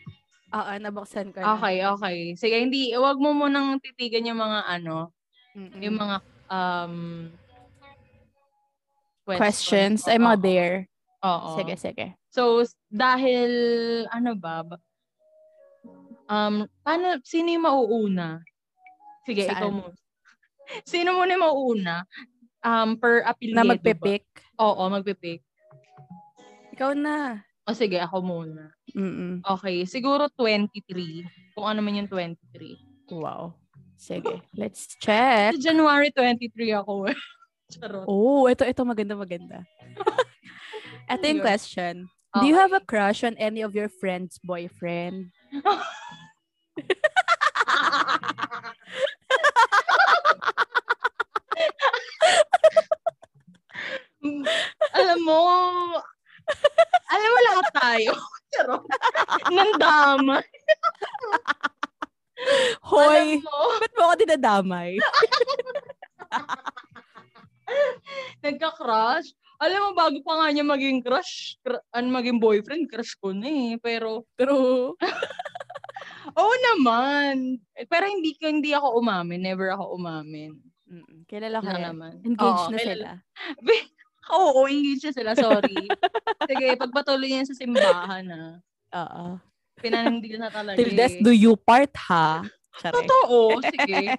Oo, 0.55 0.71
nabuksan 0.79 1.35
ko 1.35 1.43
na. 1.43 1.59
Okay, 1.59 1.83
okay. 1.83 2.17
Sige, 2.39 2.63
hindi, 2.63 2.95
wag 2.95 3.19
mo 3.19 3.35
munang 3.35 3.83
titigan 3.83 4.23
yung 4.23 4.39
mga 4.39 4.71
ano, 4.71 5.11
Mm-mm. 5.51 5.83
yung 5.83 5.99
mga 5.99 6.17
um 6.47 6.95
questions. 9.35 10.07
Ay, 10.07 10.15
mga 10.15 10.39
Oo. 10.39 10.45
dare. 10.47 10.77
Oo. 11.27 11.49
Sige, 11.59 11.73
sige. 11.75 12.05
So, 12.31 12.63
dahil, 12.87 13.51
ano 14.07 14.31
ba, 14.39 14.63
ba- 14.63 14.83
um, 16.31 16.63
paano, 16.79 17.19
sino 17.27 17.51
yung 17.51 17.67
mauuna? 17.67 18.39
Sige, 19.27 19.43
Saan? 19.43 19.59
ikaw 19.59 19.69
mo. 19.73 19.91
Sino 20.87 21.15
muna 21.15 21.35
yung 21.35 21.43
mauuna? 21.43 21.95
Um, 22.63 22.95
per 22.99 23.23
apelyido 23.23 23.55
Na 23.55 23.63
ba? 23.63 23.75
magpipick. 23.75 24.23
Oo, 24.59 24.83
magpipick. 24.87 25.43
Ikaw 26.75 26.91
na. 26.95 27.43
O 27.67 27.75
sige, 27.75 27.99
ako 27.99 28.23
muna. 28.23 28.71
Mm-mm. 28.95 29.43
Okay, 29.43 29.83
siguro 29.83 30.31
23. 30.31 31.27
Kung 31.55 31.67
ano 31.67 31.79
man 31.83 31.99
yung 31.99 32.07
23. 32.07 32.79
Wow. 33.11 33.55
Sige. 33.95 34.43
Let's 34.55 34.95
check. 34.99 35.55
January 35.59 36.11
23 36.15 36.79
ako 36.79 37.11
eh. 37.11 37.17
Charot. 37.67 38.05
Oh, 38.07 38.47
ito, 38.47 38.63
ito 38.63 38.81
maganda, 38.87 39.13
maganda. 39.19 39.57
ito 41.11 41.23
yung 41.27 41.41
Yun. 41.43 41.45
question. 41.45 41.93
Do 42.37 42.45
you 42.47 42.55
have 42.55 42.71
a 42.71 42.79
Okay. 42.83 42.85
crush 42.87 43.23
on 43.25 43.33
any 43.41 43.65
of 43.65 43.73
your 43.75 43.89
friend's 43.89 44.37
boyfriend? 44.39 45.31
alam 54.95 55.19
mo, 55.23 55.39
alam 57.07 57.29
mo 57.31 57.39
lahat 57.51 57.67
tayo. 57.75 58.11
Nandama. 59.51 60.37
Hoy! 62.85 63.41
Ba't 63.81 63.93
mo 63.97 64.01
ako 64.07 64.15
dinadamay? 64.21 64.91
nagka-crush. 68.45 69.31
Alam 69.57 69.89
mo, 69.89 69.91
bago 69.97 70.17
pa 70.21 70.33
nga 70.37 70.47
niya 70.53 70.61
maging 70.61 71.01
crush, 71.01 71.57
cr- 71.65 71.81
ano, 71.89 72.07
maging 72.13 72.37
boyfriend, 72.37 72.85
crush 72.85 73.17
ko 73.17 73.33
na 73.33 73.49
eh. 73.49 73.73
Pero, 73.81 74.21
True. 74.37 74.93
oo 76.39 76.53
naman. 76.73 77.57
Pero 77.89 78.05
hindi 78.05 78.37
ko 78.37 78.45
hindi 78.45 78.71
ako 78.77 79.01
umamin. 79.01 79.41
Never 79.41 79.73
ako 79.73 79.97
umamin. 79.97 80.61
Mm-mm. 80.87 81.25
Kilala 81.25 81.59
ko 81.59 81.73
yan. 81.73 81.83
naman. 81.83 82.13
Engaged 82.21 82.63
Oo, 82.63 82.71
na 82.71 82.77
kilala. 82.77 82.85
sila. 82.85 83.11
Oo, 84.37 84.59
engaged 84.69 85.05
na 85.09 85.13
sila. 85.15 85.31
Sorry. 85.33 85.83
Sige, 86.45 86.65
pagpatuloy 86.77 87.29
yan 87.33 87.47
sa 87.49 87.57
simbahan 87.57 88.23
na. 88.29 88.41
Oo. 88.93 89.41
Pinanindigan 89.81 90.45
na 90.45 90.51
talaga. 90.53 90.77
Till 90.77 90.93
death 90.93 91.17
eh. 91.17 91.23
do 91.25 91.33
you 91.33 91.57
part, 91.57 91.91
ha? 92.07 92.45
Charay. 92.77 92.93
Totoo. 92.93 93.57
Sige. 93.73 94.13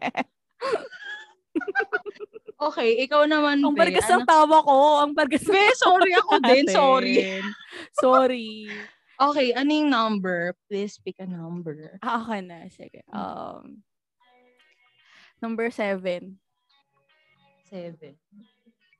Okay, 2.58 2.98
ikaw 3.06 3.22
naman, 3.22 3.62
Ang 3.62 3.78
bargas 3.78 4.02
Ano- 4.10 4.22
ng 4.22 4.26
tawa 4.26 4.58
ko. 4.66 4.76
Ang 5.06 5.14
bargas 5.14 5.46
ng 5.46 5.54
Be, 5.54 5.62
sorry 5.78 6.12
ako 6.18 6.32
din. 6.42 6.66
Sorry. 6.66 7.16
Sorry. 7.94 8.50
Okay, 9.18 9.54
anong 9.54 9.90
number? 9.90 10.54
Please 10.66 10.98
pick 10.98 11.18
a 11.22 11.26
number. 11.26 11.98
Ah, 12.02 12.18
okay 12.22 12.42
na. 12.42 12.66
Sige. 12.70 13.06
Um, 13.14 13.82
number 15.38 15.70
seven. 15.70 16.38
Seven. 17.70 18.14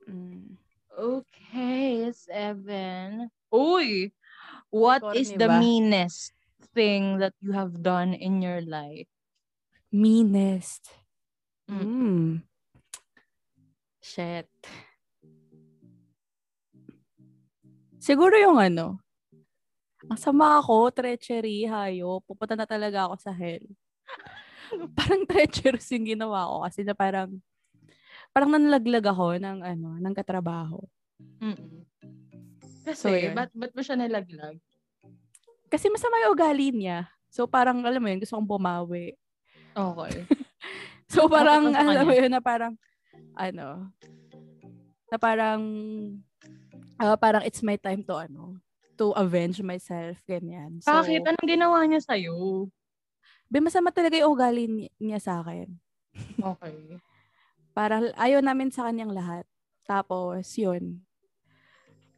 Mm. 0.07 0.55
Okay, 0.95 2.11
seven. 2.15 3.31
Uy! 3.51 4.11
What 4.71 5.03
Corny 5.03 5.23
is 5.23 5.31
the 5.35 5.47
ba? 5.47 5.59
meanest 5.59 6.35
thing 6.75 7.19
that 7.19 7.35
you 7.43 7.55
have 7.55 7.83
done 7.83 8.15
in 8.15 8.43
your 8.43 8.61
life? 8.63 9.07
Meanest. 9.91 10.91
Mm. 11.71 11.83
Mm. 11.83 12.31
Shit. 14.09 14.49
Siguro 18.01 18.41
yung 18.41 18.57
ano, 18.57 18.97
ang 20.09 20.17
sama 20.17 20.57
ako, 20.57 20.89
treachery, 20.89 21.69
hayo, 21.69 22.25
pupunta 22.25 22.57
na 22.57 22.65
talaga 22.65 23.05
ako 23.05 23.21
sa 23.21 23.29
hell. 23.37 23.61
parang 24.97 25.29
treacherous 25.29 25.93
yung 25.93 26.09
ginawa 26.09 26.49
ko 26.49 26.65
kasi 26.65 26.81
na 26.89 26.97
parang, 26.97 27.37
parang 28.33 28.57
nanlaglag 28.57 29.05
ako 29.05 29.37
ng 29.37 29.59
ano, 29.61 30.01
ng 30.01 30.15
katrabaho. 30.17 30.81
Mm-mm. 31.45 31.85
So, 32.89 33.13
Kasi, 33.13 33.29
yun. 33.29 33.37
ba't, 33.37 33.53
ba't 33.53 33.73
mo 33.77 33.85
siya 33.85 34.01
nalaglag? 34.01 34.57
Kasi 35.69 35.93
masama 35.93 36.17
yung 36.25 36.33
ugali 36.33 36.73
niya. 36.73 37.13
So 37.29 37.45
parang, 37.45 37.85
alam 37.85 38.01
mo 38.01 38.09
yun, 38.09 38.25
gusto 38.25 38.41
kong 38.41 38.49
bumawi. 38.49 39.13
Okay. 39.77 40.25
So 41.09 41.25
parang, 41.25 41.73
alam 41.73 42.05
mo 42.05 42.13
yun, 42.13 42.29
na 42.29 42.37
parang, 42.37 42.77
ano, 43.39 43.95
na 45.09 45.17
parang, 45.17 45.63
ah, 46.99 47.15
parang 47.15 47.47
it's 47.47 47.63
my 47.63 47.79
time 47.79 48.03
to, 48.05 48.19
ano, 48.19 48.59
to 48.99 49.15
avenge 49.15 49.63
myself, 49.63 50.19
ganyan. 50.27 50.83
So, 50.83 50.91
Bakit? 50.91 51.23
Anong 51.23 51.49
ginawa 51.49 51.87
niya 51.87 52.03
sa'yo? 52.03 52.67
Be, 53.49 53.63
masama 53.63 53.95
talaga 53.95 54.19
yung 54.19 54.35
ugali 54.35 54.67
ni- 54.69 54.93
niya 55.01 55.23
sa 55.23 55.41
akin. 55.41 55.71
Okay. 56.37 56.77
Parang, 57.79 58.11
ayaw 58.19 58.43
namin 58.43 58.75
sa 58.75 58.91
kanyang 58.91 59.15
lahat. 59.15 59.47
Tapos, 59.87 60.45
yun. 60.59 60.99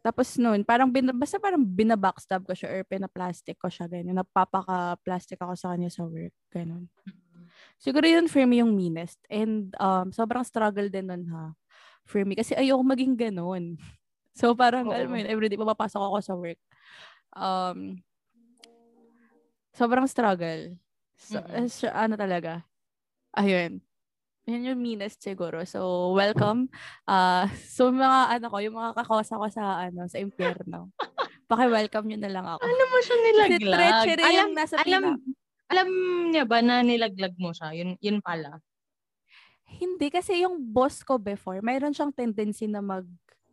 Tapos 0.00 0.40
nun, 0.40 0.64
parang, 0.64 0.88
bin, 0.88 1.12
basta 1.12 1.36
parang 1.36 1.60
binabackstab 1.60 2.48
ko 2.48 2.56
siya 2.56 2.72
or 2.72 2.82
pinaplastic 2.88 3.60
ko 3.60 3.68
siya, 3.68 3.84
ganyan. 3.84 4.16
Napapaka-plastic 4.16 5.36
ako 5.36 5.52
sa 5.52 5.76
kanya 5.76 5.92
sa 5.92 6.08
work, 6.08 6.32
ganun. 6.48 6.88
Siguro 7.80 8.04
yun 8.04 8.28
for 8.28 8.44
me 8.44 8.60
yung 8.60 8.76
meanest. 8.76 9.16
And 9.32 9.72
um, 9.80 10.12
sobrang 10.12 10.44
struggle 10.44 10.92
din 10.92 11.08
nun 11.08 11.24
ha. 11.32 11.56
For 12.04 12.20
me. 12.28 12.36
Kasi 12.36 12.52
ayoko 12.52 12.84
maging 12.84 13.16
ganun. 13.16 13.74
So 14.30 14.54
parang, 14.54 14.86
Oo. 14.88 14.94
alam 14.94 15.10
mo 15.10 15.18
yun, 15.18 15.26
everyday 15.26 15.58
papapasok 15.58 16.00
ako 16.00 16.16
sa 16.22 16.32
work. 16.38 16.56
Um, 17.34 17.98
sobrang 19.74 20.06
struggle. 20.06 20.78
So, 21.18 21.42
Mm-mm. 21.42 21.66
eh, 21.66 21.68
siya- 21.68 21.98
ano 21.98 22.14
talaga. 22.14 22.62
Ayun. 23.36 23.82
Yan 24.48 24.66
yung 24.70 24.80
meanest 24.80 25.20
siguro. 25.20 25.66
So, 25.66 26.14
welcome. 26.14 26.70
Ah, 27.04 27.50
so, 27.76 27.90
mga 27.92 28.38
ano 28.38 28.46
ko, 28.48 28.56
yung 28.62 28.78
mga 28.78 29.02
kakosa 29.02 29.34
ko 29.36 29.46
sa, 29.50 29.90
ano, 29.90 30.06
sa 30.08 30.22
impyerno. 30.22 30.94
Paki-welcome 31.50 32.06
nyo 32.08 32.18
na 32.22 32.30
lang 32.30 32.46
ako. 32.46 32.62
Ano 32.64 32.82
mo 32.86 32.98
siya 33.02 33.16
Kasi 33.18 33.26
nilaglag? 33.26 33.76
treachery 33.76 34.24
Alam, 34.24 34.38
yung 34.38 34.52
nasa 34.54 34.74
alam, 34.78 34.86
pina- 34.86 35.18
alam 35.70 35.88
niya 36.34 36.44
ba 36.50 36.60
na 36.64 36.82
nilaglag 36.84 37.34
mo 37.40 37.54
siya? 37.54 37.72
Yun, 37.78 37.96
yun 38.02 38.18
pala. 38.24 38.60
Hindi, 39.68 40.08
kasi 40.08 40.40
yung 40.44 40.72
boss 40.72 41.04
ko 41.04 41.20
before, 41.20 41.60
mayroon 41.60 41.92
siyang 41.92 42.14
tendency 42.14 42.64
na 42.70 42.80
mag 42.80 43.04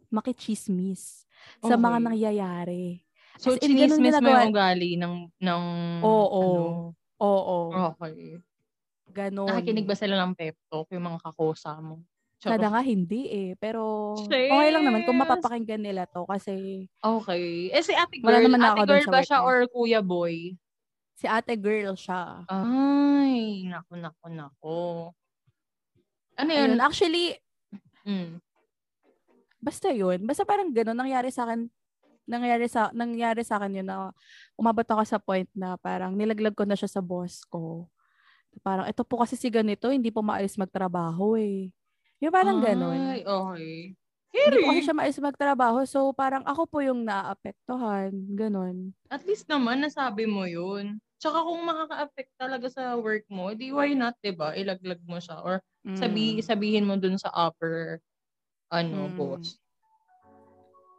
makichismis 0.08 1.28
sa 1.60 1.76
mga 1.76 2.00
Okay. 2.00 2.08
nangyayari. 2.08 3.04
So, 3.40 3.54
As 3.54 3.60
in, 3.62 3.78
chinismis 3.78 4.18
mo 4.18 4.34
yung 4.34 4.50
ugali 4.50 4.98
ng, 4.98 5.30
ng 5.38 5.64
Oo. 6.02 6.42
ano? 6.42 6.96
Oo, 7.20 7.58
Okay. 7.74 8.42
ganun. 9.12 9.48
Nakikinig 9.48 9.86
ba 9.86 9.94
sila 9.96 10.18
ng 10.18 10.34
pep 10.34 10.58
talk, 10.72 10.92
yung 10.92 11.06
mga 11.08 11.20
kakosa 11.24 11.78
mo? 11.84 12.08
Sada 12.42 12.70
nga 12.70 12.82
hindi 12.86 13.26
eh. 13.34 13.50
Pero 13.58 13.82
Sis! 14.16 14.38
okay 14.46 14.70
lang 14.70 14.86
naman 14.86 15.02
kung 15.02 15.18
mapapakinggan 15.18 15.82
nila 15.82 16.06
to 16.06 16.30
kasi 16.30 16.88
Okay. 17.06 17.70
Eh, 17.70 17.84
si 17.86 17.94
ate 17.94 18.18
Wala 18.26 18.42
girl, 18.42 18.42
naman 18.42 18.66
na 18.66 18.74
ate 18.74 18.82
girl 18.82 19.06
ba 19.06 19.22
siya 19.22 19.46
or 19.46 19.70
kuya 19.70 20.02
boy? 20.02 20.58
Si 21.18 21.26
ate 21.26 21.58
girl 21.58 21.98
siya. 21.98 22.46
Ay, 22.46 23.66
naku, 23.66 23.98
naku, 23.98 24.26
naku. 24.30 24.82
Ano 26.38 26.52
yun? 26.54 26.78
Ayun, 26.78 26.82
actually, 26.86 27.34
Mm. 28.06 28.40
basta 29.60 29.90
yun. 29.92 30.22
Basta 30.24 30.46
parang 30.46 30.70
ganun 30.72 30.96
nangyari 30.96 31.28
sa 31.28 31.44
akin 31.44 31.68
nangyari 32.24 32.68
sa 32.68 32.92
nangyari 32.94 33.42
sa 33.42 33.58
akin 33.58 33.82
yun 33.82 33.88
na 33.88 34.12
umabot 34.56 34.84
ako 34.84 35.04
sa 35.04 35.18
point 35.18 35.48
na 35.52 35.76
parang 35.76 36.12
nilaglag 36.14 36.56
ko 36.56 36.64
na 36.64 36.78
siya 36.78 36.88
sa 36.88 37.02
boss 37.04 37.44
ko. 37.48 37.90
Parang 38.64 38.88
ito 38.88 39.04
po 39.04 39.20
kasi 39.20 39.36
si 39.36 39.50
ganito, 39.52 39.92
hindi 39.92 40.08
po 40.08 40.22
maalis 40.24 40.56
magtrabaho 40.56 41.36
eh. 41.36 41.72
Yung 42.24 42.34
parang 42.34 42.64
ganun. 42.64 42.96
Ay, 42.96 43.22
okay. 43.22 43.76
Hindi 44.34 44.56
po 44.62 44.70
kasi 44.72 44.82
siya 44.84 44.96
maalis 44.96 45.20
magtrabaho. 45.20 45.80
So 45.84 46.12
parang 46.14 46.44
ako 46.48 46.62
po 46.68 46.78
yung 46.80 47.04
naapektuhan. 47.04 48.14
Ganun. 48.36 48.94
At 49.10 49.24
least 49.28 49.48
naman, 49.48 49.84
nasabi 49.84 50.28
mo 50.28 50.48
yun. 50.48 51.00
Tsaka 51.18 51.42
kung 51.42 51.66
makaka-affect 51.66 52.32
talaga 52.38 52.68
sa 52.70 52.94
work 52.94 53.26
mo, 53.28 53.50
di 53.52 53.74
why 53.74 53.92
not, 53.92 54.14
di 54.22 54.30
ba? 54.30 54.54
Ilaglag 54.54 55.02
mo 55.02 55.18
siya. 55.18 55.42
Or 55.42 55.60
sabi, 55.92 56.38
Mm. 56.38 56.46
sabihin 56.46 56.86
mo 56.86 56.94
dun 56.94 57.18
sa 57.18 57.34
upper, 57.34 57.98
ano, 58.70 59.10
Mm. 59.10 59.16
boss. 59.18 59.58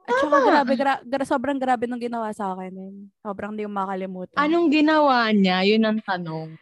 At 0.09 0.16
saka 0.18 0.37
grabe, 0.40 0.72
gra- 0.74 1.04
gra- 1.04 1.28
sobrang 1.28 1.61
grabe 1.61 1.85
nung 1.85 2.00
ginawa 2.00 2.33
sa 2.33 2.50
akin. 2.50 2.72
eh. 2.72 2.92
Sobrang 3.20 3.52
hindi 3.52 3.68
makalimutan. 3.68 4.40
Anong 4.40 4.72
ginawa 4.72 5.28
niya? 5.31 5.62
Yun 5.68 5.85
ang 5.85 6.00
tanong. 6.00 6.57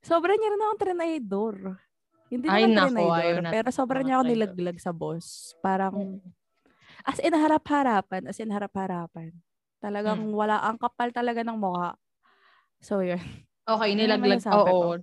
Sobrang 0.00 0.34
niya 0.34 0.50
rin 0.50 0.64
akong 0.64 0.80
trinidor. 0.80 1.56
Hindi 2.26 2.48
Ay, 2.48 2.64
naman 2.64 2.72
nako, 2.72 2.88
trinidor, 2.88 3.34
natin 3.44 3.52
pero 3.52 3.68
sobrang 3.68 4.02
niya 4.02 4.16
ako 4.18 4.24
nilaglag 4.26 4.78
sa 4.80 4.90
boss. 4.90 5.52
Parang, 5.60 6.24
as 7.04 7.20
in 7.20 7.36
harap-harapan, 7.36 8.24
as 8.26 8.40
in 8.40 8.48
harap-harapan. 8.48 9.30
Talagang 9.78 10.32
Hmm. 10.32 10.34
wala, 10.34 10.64
ang 10.64 10.80
kapal 10.80 11.12
talaga 11.12 11.44
ng 11.44 11.60
mukha. 11.60 11.94
So, 12.80 13.00
yun. 13.00 13.20
Okay, 13.62 13.90
nilaglag. 13.92 14.40
Oo. 14.50 14.96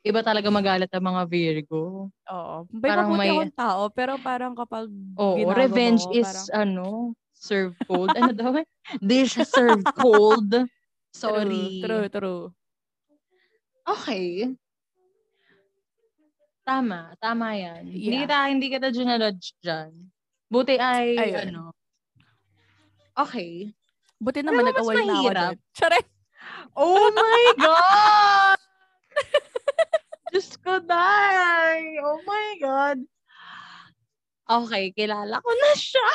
Iba 0.00 0.20
talaga 0.20 0.48
magalit 0.48 0.92
ang 0.92 1.04
mga 1.04 1.22
Virgo. 1.26 2.08
Oo. 2.08 2.56
May 2.70 2.88
Parang 2.92 3.08
mabuti 3.08 3.20
may- 3.20 3.32
akong 3.32 3.56
tao, 3.56 3.82
pero 3.88 4.12
parang 4.18 4.52
kapag 4.52 4.86
Oo, 5.16 5.34
ginagawa 5.34 5.58
revenge 5.58 6.02
ko, 6.04 6.12
is, 6.12 6.28
parang, 6.28 6.48
ano, 6.54 6.86
serve 7.32 7.74
cold. 7.84 8.12
ano 8.12 8.32
daw? 8.32 8.52
eh? 8.54 8.66
Dish 9.02 9.40
serve 9.44 9.80
cold. 9.96 10.68
Sorry. 11.10 11.80
True, 11.80 12.04
true, 12.04 12.08
true. 12.10 12.42
Okay. 13.84 14.52
Tama, 16.64 17.12
tama 17.18 17.52
yan. 17.52 17.84
Hindi 17.84 18.08
Yeah. 18.10 18.22
kita, 18.24 18.36
hindi 18.48 18.66
kita 18.68 18.88
ginalodge 18.88 19.52
dyan. 19.58 19.90
Buti 20.48 20.76
ay, 20.76 21.06
Ayun. 21.14 21.44
ano. 21.50 21.62
Okay. 23.14 23.72
Buti 24.16 24.40
naman 24.40 24.64
nag-away 24.64 24.96
na 24.96 25.04
ako 25.04 25.12
mahirap. 25.12 25.52
Oh 26.72 27.12
my 27.12 27.44
God! 27.60 28.58
Diyos 30.32 30.56
ko, 30.64 30.80
day! 30.80 32.00
Oh 32.00 32.24
my 32.24 32.48
God! 32.58 32.98
Okay, 34.44 34.92
kilala 34.96 35.40
ko 35.44 35.50
na 35.52 35.72
siya. 35.76 36.08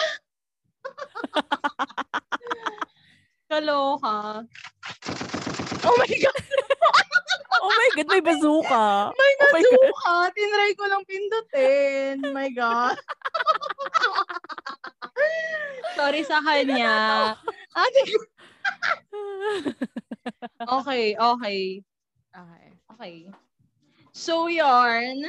Kaloka. 3.50 4.46
Oh 5.86 5.96
my 5.98 6.10
God! 6.10 6.40
Oh 7.60 7.76
my 7.76 7.90
God, 7.92 8.08
may 8.08 8.24
bazooka. 8.24 9.12
May 9.20 9.34
Oh 9.36 9.52
God. 9.52 9.54
nasuka! 9.60 10.16
Tinry 10.32 10.72
ko 10.80 10.84
lang 10.88 11.04
pindutin. 11.04 12.18
My 12.32 12.48
God! 12.56 12.96
Sorry 15.98 16.24
sa 16.24 16.40
kanya. 16.40 17.36
Ate 17.76 18.02
ko. 18.16 18.20
Okay, 20.80 21.16
okay. 21.16 21.62
Okay. 22.30 22.68
Okay. 22.94 23.16
So, 24.14 24.48
yarn. 24.48 25.24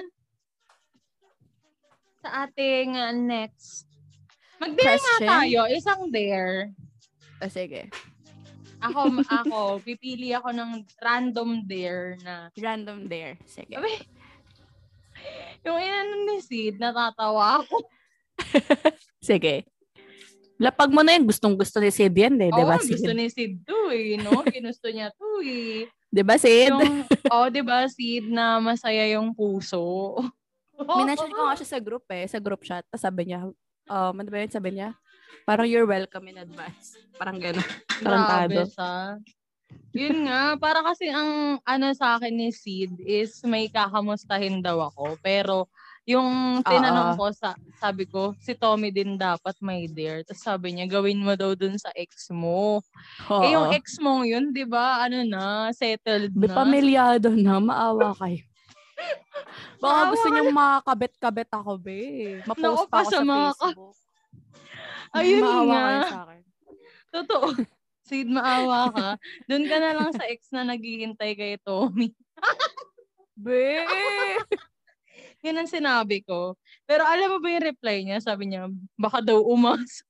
Sa 2.20 2.48
ating 2.48 2.96
uh, 2.96 3.14
next. 3.16 3.88
Mag-dare 4.60 5.00
nga 5.00 5.16
tayo. 5.24 5.64
Isang 5.72 6.12
dare. 6.12 6.76
Ah, 7.40 7.48
sige. 7.48 7.88
Ako, 8.80 9.00
ako, 9.44 9.60
pipili 9.80 10.32
ako 10.36 10.52
ng 10.52 10.84
random 11.00 11.64
dare 11.64 12.20
na 12.20 12.48
Random 12.56 13.08
there. 13.08 13.36
Sige. 13.48 13.76
Abe, 13.76 14.04
yung 15.64 15.76
inano 15.76 16.14
ni 16.28 16.40
Sid, 16.40 16.80
natatawa 16.80 17.64
ako. 17.64 17.76
Sige. 19.30 19.68
Lapag 20.60 20.92
mo 20.92 21.00
na 21.00 21.16
yun. 21.16 21.24
Gustong 21.24 21.56
gusto 21.56 21.80
ni 21.80 21.88
Sid 21.88 22.12
yan 22.12 22.36
eh. 22.36 22.52
Di 22.52 22.62
ba, 22.68 22.76
gusto 22.76 22.92
Sid? 22.92 23.16
ni 23.16 23.32
Sid 23.32 23.64
to 23.64 23.88
eh, 23.88 24.20
no? 24.20 24.44
Ginusto 24.52 24.92
niya 24.92 25.08
to 25.16 25.40
eh. 25.40 25.88
Di 26.12 26.20
ba, 26.20 26.36
Sid? 26.36 26.76
Yung, 26.76 27.08
oh, 27.34 27.48
di 27.48 27.64
ba, 27.64 27.88
Sid, 27.88 28.28
na 28.28 28.60
masaya 28.60 29.08
yung 29.16 29.32
puso. 29.32 30.20
Minention 31.00 31.32
ko 31.32 31.48
nga 31.48 31.56
siya 31.56 31.68
sa 31.76 31.80
group 31.80 32.04
eh. 32.12 32.28
Sa 32.28 32.36
group 32.36 32.60
chat. 32.60 32.84
Tapos 32.92 33.00
sabi 33.00 33.32
niya, 33.32 33.48
um, 33.88 34.12
ano 34.12 34.28
ba 34.28 34.44
yun? 34.44 34.52
Sabi 34.52 34.76
niya, 34.76 34.92
parang 35.48 35.64
you're 35.64 35.88
welcome 35.88 36.28
in 36.28 36.36
advance. 36.36 37.00
Parang 37.16 37.40
gano'n. 37.40 37.68
Tarantado. 38.04 38.68
Yun 39.90 40.28
nga, 40.28 40.60
para 40.60 40.84
kasi 40.84 41.08
ang 41.10 41.58
ano 41.64 41.86
sa 41.96 42.20
akin 42.20 42.36
ni 42.36 42.52
Sid 42.52 43.00
is 43.00 43.40
may 43.48 43.72
kakamustahin 43.72 44.60
daw 44.60 44.92
ako. 44.92 45.16
Pero 45.24 45.72
yung 46.10 46.60
tinanong 46.66 47.14
ko, 47.14 47.30
sa, 47.30 47.54
sabi 47.78 48.04
ko, 48.10 48.34
si 48.42 48.58
Tommy 48.58 48.90
din 48.90 49.14
dapat 49.14 49.54
may 49.62 49.86
dare. 49.86 50.26
Tapos 50.26 50.42
sabi 50.42 50.74
niya, 50.74 50.90
gawin 50.90 51.22
mo 51.22 51.38
daw 51.38 51.54
dun 51.54 51.78
sa 51.78 51.94
ex 51.94 52.28
mo. 52.34 52.82
Oo. 53.30 53.42
Eh, 53.46 53.54
yung 53.54 53.70
ex 53.70 54.02
mo 54.02 54.26
yun, 54.26 54.50
di 54.50 54.66
ba, 54.66 55.06
ano 55.06 55.22
na, 55.22 55.70
settled 55.70 56.34
Be 56.34 56.50
na. 56.50 56.54
pamilyado 56.58 57.30
na, 57.38 57.62
maawa 57.62 58.10
kayo. 58.18 58.42
Baka 59.82 60.00
gusto 60.12 60.26
niyang 60.28 60.52
makakabit-kabit 60.52 61.50
ako, 61.54 61.72
be. 61.80 62.00
Naku, 62.44 62.60
Ma-post 62.60 62.86
pa 62.90 63.00
ako 63.00 63.10
sa 63.10 63.20
ka. 63.22 63.36
Facebook. 63.54 63.96
Ayun 65.16 65.40
maawa 65.42 65.62
nga. 65.64 65.80
kayo 65.80 66.02
sa 66.02 66.20
akin. 66.26 66.40
Totoo. 67.10 67.46
Sid, 68.10 68.26
maawa 68.26 68.90
ka. 68.90 69.08
Doon 69.46 69.64
ka 69.70 69.76
na 69.78 69.90
lang 69.94 70.10
sa 70.10 70.26
ex 70.26 70.50
na 70.50 70.66
naghihintay 70.66 71.38
kay 71.38 71.54
Tommy. 71.62 72.10
Be! 73.38 73.86
Yan 75.40 75.60
ang 75.60 75.70
sinabi 75.70 76.20
ko. 76.24 76.56
Pero 76.84 77.04
alam 77.08 77.36
mo 77.36 77.38
ba 77.40 77.48
yung 77.48 77.68
reply 77.72 78.04
niya? 78.04 78.20
Sabi 78.20 78.52
niya, 78.52 78.68
baka 78.96 79.24
daw 79.24 79.40
umas. 79.40 80.04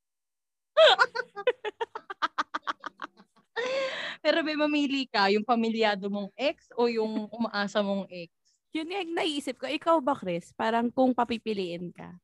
Pero 4.24 4.44
may 4.44 4.58
mamili 4.58 5.08
ka, 5.08 5.32
yung 5.32 5.46
pamilyado 5.46 6.10
mong 6.10 6.30
ex 6.36 6.68
o 6.76 6.90
yung 6.90 7.30
umaasa 7.30 7.80
mong 7.80 8.06
ex? 8.10 8.30
Yun 8.74 8.90
yung 8.90 9.14
naisip 9.16 9.58
ko. 9.58 9.66
Ikaw 9.66 9.98
ba, 10.02 10.14
Chris? 10.14 10.52
Parang 10.54 10.90
kung 10.90 11.14
papipiliin 11.14 11.90
ka. 11.90 12.14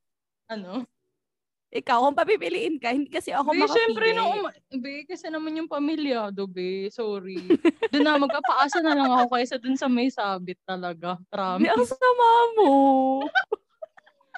Ano? 0.50 0.86
Ikaw, 1.76 1.98
kung 2.02 2.16
papipiliin 2.16 2.80
ka, 2.80 2.88
hindi 2.88 3.12
kasi 3.12 3.36
ako 3.36 3.52
Be, 3.52 3.60
makapili. 3.60 3.76
syempre 3.76 4.06
nung 4.12 4.32
uma- 4.40 4.56
Be, 4.72 5.04
kasi 5.04 5.28
naman 5.28 5.60
yung 5.60 5.68
pamilyado, 5.68 6.48
be. 6.48 6.88
Sorry. 6.88 7.36
Doon 7.92 8.00
na, 8.00 8.16
magpapaasa 8.16 8.80
na 8.80 8.96
lang 8.96 9.10
ako 9.12 9.36
kaysa 9.36 9.60
doon 9.60 9.76
sa 9.76 9.84
may 9.84 10.08
sabit 10.08 10.56
talaga. 10.64 11.20
Be, 11.20 11.28
Promise. 11.28 11.68
ang 11.70 11.84
sama 11.84 12.28
mo. 12.56 12.72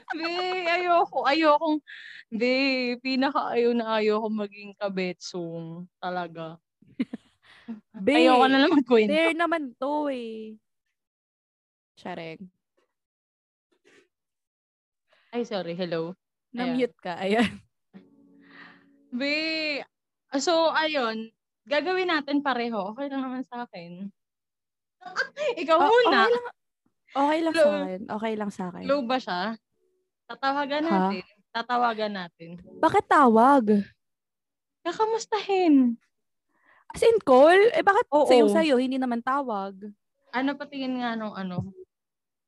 Be, 0.08 0.32
ayoko, 0.66 1.18
ayokong, 1.22 1.78
be, 2.32 2.54
pinaka 2.98 3.54
ayaw 3.54 3.76
na 3.76 4.00
ayoko 4.00 4.26
maging 4.26 4.72
kabetsong 4.74 5.86
talaga. 6.00 6.56
Be, 7.92 8.24
Ayoko 8.24 8.46
na 8.48 8.58
lang 8.58 8.72
magkwento. 8.72 9.12
There 9.12 9.36
naman 9.36 9.76
to 9.76 10.08
eh. 10.08 10.56
Shareng. 11.94 12.40
Ay, 15.28 15.44
sorry, 15.44 15.76
hello. 15.76 16.16
Na-mute 16.50 16.96
ka. 16.98 17.16
Ayan. 17.18 17.48
Be, 19.08 19.80
so, 20.36 20.68
ayun, 20.70 21.32
gagawin 21.64 22.08
natin 22.08 22.40
pareho. 22.40 22.92
Okay 22.92 23.08
lang 23.08 23.24
naman 23.24 23.42
sa 23.42 23.64
akin. 23.64 24.08
Ikaw 25.62 25.76
O- 25.76 25.86
muna. 25.86 26.28
Okay 26.28 26.30
lang, 26.30 26.44
okay 27.14 27.40
lang 27.40 27.54
sa 27.54 27.64
Hello. 27.64 27.78
akin. 27.78 28.00
Okay 28.06 28.32
lang 28.36 28.50
sa 28.50 28.62
akin. 28.68 28.84
Low 28.84 29.00
ba 29.02 29.16
siya? 29.16 29.40
Tatawagan 30.26 30.84
Ha? 30.84 30.92
natin. 30.92 31.24
Tatawagan 31.48 32.12
natin. 32.14 32.48
Bakit 32.78 33.04
tawag? 33.08 33.64
Kakamustahin. 34.84 35.96
As 36.88 37.00
in 37.00 37.20
call? 37.20 37.56
Eh 37.72 37.80
bakit 37.80 38.08
Oo. 38.08 38.24
sa'yo 38.24 38.48
sa'yo, 38.48 38.76
hindi 38.76 38.96
naman 38.96 39.20
tawag? 39.20 39.76
Ano 40.30 40.50
patingin 40.52 41.00
nga 41.00 41.16
nung 41.16 41.32
ano? 41.32 41.72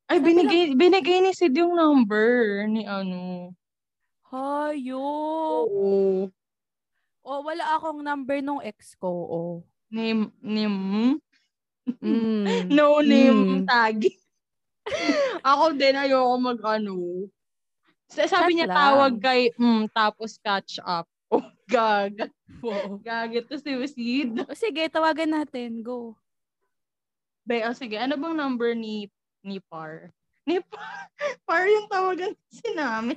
Ay, 0.04 0.18
binigay, 0.18 0.74
binigay 0.74 1.22
ni 1.22 1.32
Sid 1.32 1.54
yung 1.54 1.72
number 1.72 2.26
ni 2.66 2.84
ano. 2.84 3.52
Hayop. 4.30 5.66
Oo. 5.66 6.30
O, 7.20 7.30
wala 7.44 7.76
akong 7.76 8.00
number 8.00 8.38
nung 8.40 8.62
ex 8.62 8.94
ko. 8.94 9.10
O. 9.10 9.38
Name, 9.90 10.30
name, 10.40 11.18
Mm. 11.98 12.70
no 12.76 13.02
name 13.02 13.40
Mm. 13.60 13.66
tag. 13.66 13.98
Ako 15.42 15.74
din, 15.74 15.98
ayoko 15.98 16.34
mag 16.38 16.60
ano. 16.62 17.26
Sa- 18.06 18.26
Sabi 18.26 18.54
Chat 18.54 18.56
niya 18.56 18.66
lang. 18.70 18.76
tawag 18.76 19.12
kay, 19.18 19.50
mm, 19.52 19.90
tapos 19.90 20.38
catch 20.38 20.78
up. 20.80 21.06
Oh, 21.30 21.46
gag. 21.66 22.26
Oo. 22.58 22.98
Gag 22.98 23.30
ito 23.32 23.54
si 23.54 23.70
Sid. 23.86 24.34
O, 24.42 24.54
sige, 24.54 24.90
tawagan 24.90 25.30
natin. 25.32 25.78
Go. 25.78 26.18
Be, 27.46 27.62
oh, 27.62 27.70
sige, 27.70 27.94
ano 27.94 28.18
bang 28.18 28.34
number 28.34 28.74
ni 28.74 29.06
ni 29.40 29.62
Par? 29.62 30.10
Ni 30.42 30.58
Par, 30.58 31.06
Par 31.46 31.62
yung 31.64 31.86
tawagan 31.86 32.34
kasi 32.34 32.74
namin. 32.74 33.14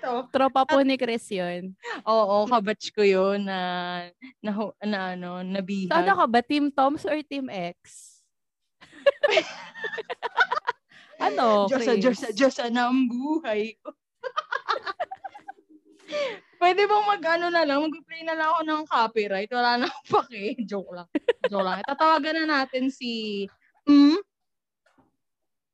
Ito, 0.00 0.32
Tropa 0.32 0.64
po 0.64 0.80
ni 0.80 0.96
Chris 0.96 1.28
yun. 1.28 1.76
Oo, 2.08 2.48
kabatch 2.48 2.88
ko 2.94 3.04
yun 3.04 3.44
na, 3.44 3.58
na, 4.40 4.50
na 4.86 4.98
ano, 5.18 5.44
nabihag. 5.44 5.92
Sana 5.92 6.16
ka 6.16 6.24
ba? 6.30 6.40
Team 6.40 6.72
Toms 6.72 7.04
or 7.04 7.20
Team 7.26 7.50
X? 7.50 7.76
ano, 11.26 11.68
Diyos 11.68 11.84
Chris? 11.84 12.00
Diyos 12.00 12.18
Diyos 12.32 12.56
na 12.72 12.88
ang 12.88 13.04
buhay 13.10 13.76
ko. 13.82 13.92
Pwede 16.60 16.84
bang 16.84 17.04
mag-ano 17.08 17.48
na 17.48 17.64
lang, 17.64 17.88
mag-play 17.88 18.20
na 18.20 18.36
lang 18.36 18.52
ako 18.52 18.62
ng 18.68 18.82
copyright. 18.84 19.48
Wala 19.48 19.80
na 19.80 19.88
akong 19.88 20.08
pake. 20.12 20.42
Joke 20.68 20.92
lang. 20.92 21.08
Joke 21.48 21.64
lang. 21.64 21.80
Tatawagan 21.88 22.44
na 22.44 22.60
natin 22.60 22.92
si... 22.92 23.48
Hmm? 23.88 24.19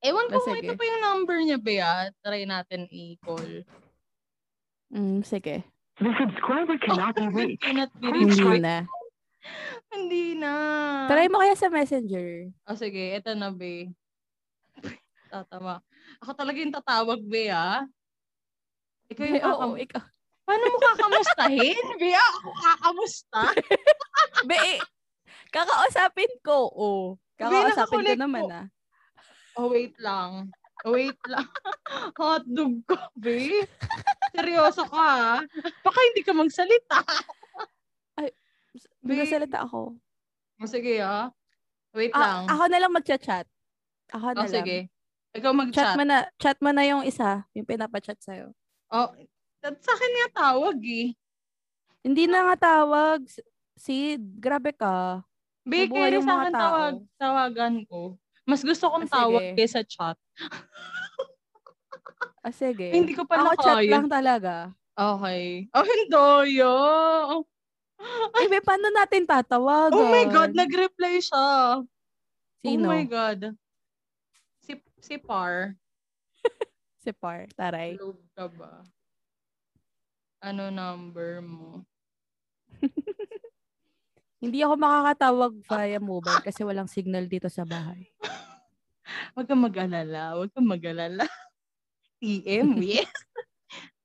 Ewan 0.07 0.31
ko 0.31 0.39
Ah, 0.39 0.45
kung 0.47 0.59
ito 0.63 0.73
pa 0.73 0.85
yung 0.87 1.03
number 1.03 1.37
niya, 1.43 1.59
Bea. 1.59 1.93
Try 2.23 2.47
natin 2.47 2.87
i-call. 2.87 3.67
Mm, 4.95 5.27
sige. 5.27 5.67
The 5.99 6.13
subscriber 6.15 6.79
cannot 6.79 7.19
be 7.19 7.27
reached. 7.35 7.65
Cannot 7.67 7.91
be 7.99 8.07
Hindi 8.07 8.39
reached. 8.39 8.63
na. 8.63 8.77
Hindi 9.95 10.25
na. 10.39 10.53
Try 11.11 11.27
mo 11.27 11.43
kaya 11.43 11.59
sa 11.59 11.67
messenger. 11.67 12.55
O 12.67 12.79
sige, 12.79 13.19
ito 13.19 13.35
na, 13.35 13.51
Be. 13.51 13.91
Tatawa. 15.33 15.83
Ako 16.23 16.31
talaga 16.39 16.59
yung 16.63 16.75
tatawag, 16.75 17.21
Be, 17.27 17.51
ah. 17.51 17.83
Ikaw 19.11 19.25
yung 19.27 19.43
Oo, 19.43 19.51
kakam... 19.51 19.71
ikaw. 19.83 20.03
Paano 20.47 20.65
mo 20.71 20.79
kakamustahin? 20.79 21.85
Be, 21.99 22.15
ako 22.15 22.49
kakamusta? 22.55 23.41
Be, 24.47 24.55
eh, 24.55 24.79
kakausapin 25.51 26.31
ko. 26.39 26.71
Oh. 26.71 27.05
Kakausapin 27.35 28.07
ko 28.07 28.15
naman 28.15 28.47
ah. 28.55 28.67
Oh, 29.57 29.73
wait 29.73 29.97
lang. 29.97 30.53
Wait 30.85 31.17
lang. 31.27 31.49
Hotdog 32.21 32.85
ko, 32.85 32.97
Be. 33.17 33.65
Seryoso 34.31 34.85
ka, 34.85 35.01
ah. 35.01 35.41
Baka 35.81 35.99
hindi 36.05 36.21
ka 36.21 36.33
magsalita. 36.33 37.01
Be. 39.01 39.17
Magsasalita 39.17 39.65
ako. 39.65 39.97
O 40.57 40.67
sige, 40.67 41.01
ah. 41.01 41.33
Wait 41.91 42.13
Ah, 42.13 42.45
lang. 42.45 42.53
ako 42.53 42.63
na 42.69 42.79
lang 42.79 42.93
magchat-chat. 42.93 43.47
Ako 44.13 44.27
na 44.31 44.39
O 44.39 44.45
lang. 44.45 44.53
sige. 44.53 44.79
Ikaw 45.33 45.51
Chat 45.51 45.59
mag-chat. 45.59 45.97
mo 45.97 46.05
na, 46.05 46.17
chat 46.37 46.59
mo 46.61 46.71
na 46.71 46.83
yung 46.85 47.03
isa, 47.03 47.45
yung 47.53 47.65
pinapachat 47.65 48.21
sa'yo. 48.21 48.53
Oh, 48.89 49.09
sa 49.63 49.91
akin 49.91 50.11
niya 50.13 50.29
tawag, 50.33 50.79
eh. 50.83 51.17
Hindi 52.05 52.29
na 52.29 52.53
nga 52.53 52.57
tawag. 52.83 53.25
Sid, 53.75 54.39
grabe 54.39 54.73
ka. 54.73 55.25
Be, 55.67 55.89
kaya 55.89 56.21
sa 56.21 56.35
akin 56.41 56.53
tao. 56.53 56.61
tawag, 56.61 56.95
tawagan 57.17 57.77
ko. 57.85 58.15
Mas 58.47 58.63
gusto 58.63 58.87
kong 58.87 59.11
Ah, 59.11 59.27
tawag 59.27 59.43
kaysa 59.59 59.83
chat. 59.83 60.15
Ah, 62.47 62.55
sige. 62.55 62.95
Hindi 62.95 63.11
ko 63.11 63.27
pa 63.27 63.43
Ako 63.43 63.59
chat 63.59 63.83
lang 63.91 64.07
talaga. 64.07 64.71
Okay. 64.95 65.67
Oh, 65.75 65.83
hindi 65.83 66.63
yo. 66.63 66.75
Eh, 68.39 68.47
may 68.47 68.63
paano 68.63 68.87
natin 68.95 69.27
tatawagan? 69.27 69.99
Oh 69.99 70.07
my 70.07 70.31
God, 70.31 70.55
nag-reply 70.55 71.19
siya. 71.19 71.83
Sino? 72.63 72.87
Oh 72.87 72.95
my 72.95 73.03
God. 73.03 73.59
Si, 74.63 74.79
si 75.03 75.19
Par. 75.19 75.75
Si 77.03 77.11
Par. 77.11 77.51
Taray. 77.59 77.99
Love 77.99 78.23
ka 78.39 78.47
ba? 78.47 78.87
Ano 80.39 80.71
number 80.71 81.43
mo? 81.43 81.83
Hindi 84.37 84.61
ako 84.61 84.75
makakatawag 84.77 85.53
via 85.65 85.99
mobile 85.99 86.43
kasi 86.45 86.61
walang 86.61 86.87
signal 86.87 87.25
dito 87.25 87.49
sa 87.49 87.65
bahay. 87.65 88.05
Huwag 89.33 89.47
kang 89.49 89.63
mag-alala. 89.65 90.37
Huwag 90.37 90.51
kang 90.53 90.69
mag-alala. 90.69 91.25
TM, 92.21 92.77
yes. 92.85 93.09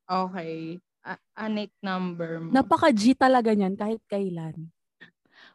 okay. 0.04 0.80
A- 1.02 1.24
anik 1.36 1.74
number 1.82 2.40
mo. 2.40 2.54
Napaka-G 2.54 3.18
talaga 3.18 3.52
niyan 3.52 3.76
kahit 3.76 4.00
kailan. 4.06 4.70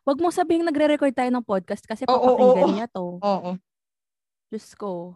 Huwag 0.02 0.18
mo 0.18 0.28
sabihing 0.28 0.66
nagre-record 0.66 1.14
tayo 1.14 1.30
ng 1.30 1.46
podcast 1.46 1.86
kasi 1.86 2.04
oo, 2.04 2.14
papakinggan 2.14 2.66
oo. 2.66 2.74
niya 2.74 2.88
to. 2.90 3.06
Oo. 3.22 3.50
Diyos 4.50 4.68
ko. 4.74 5.14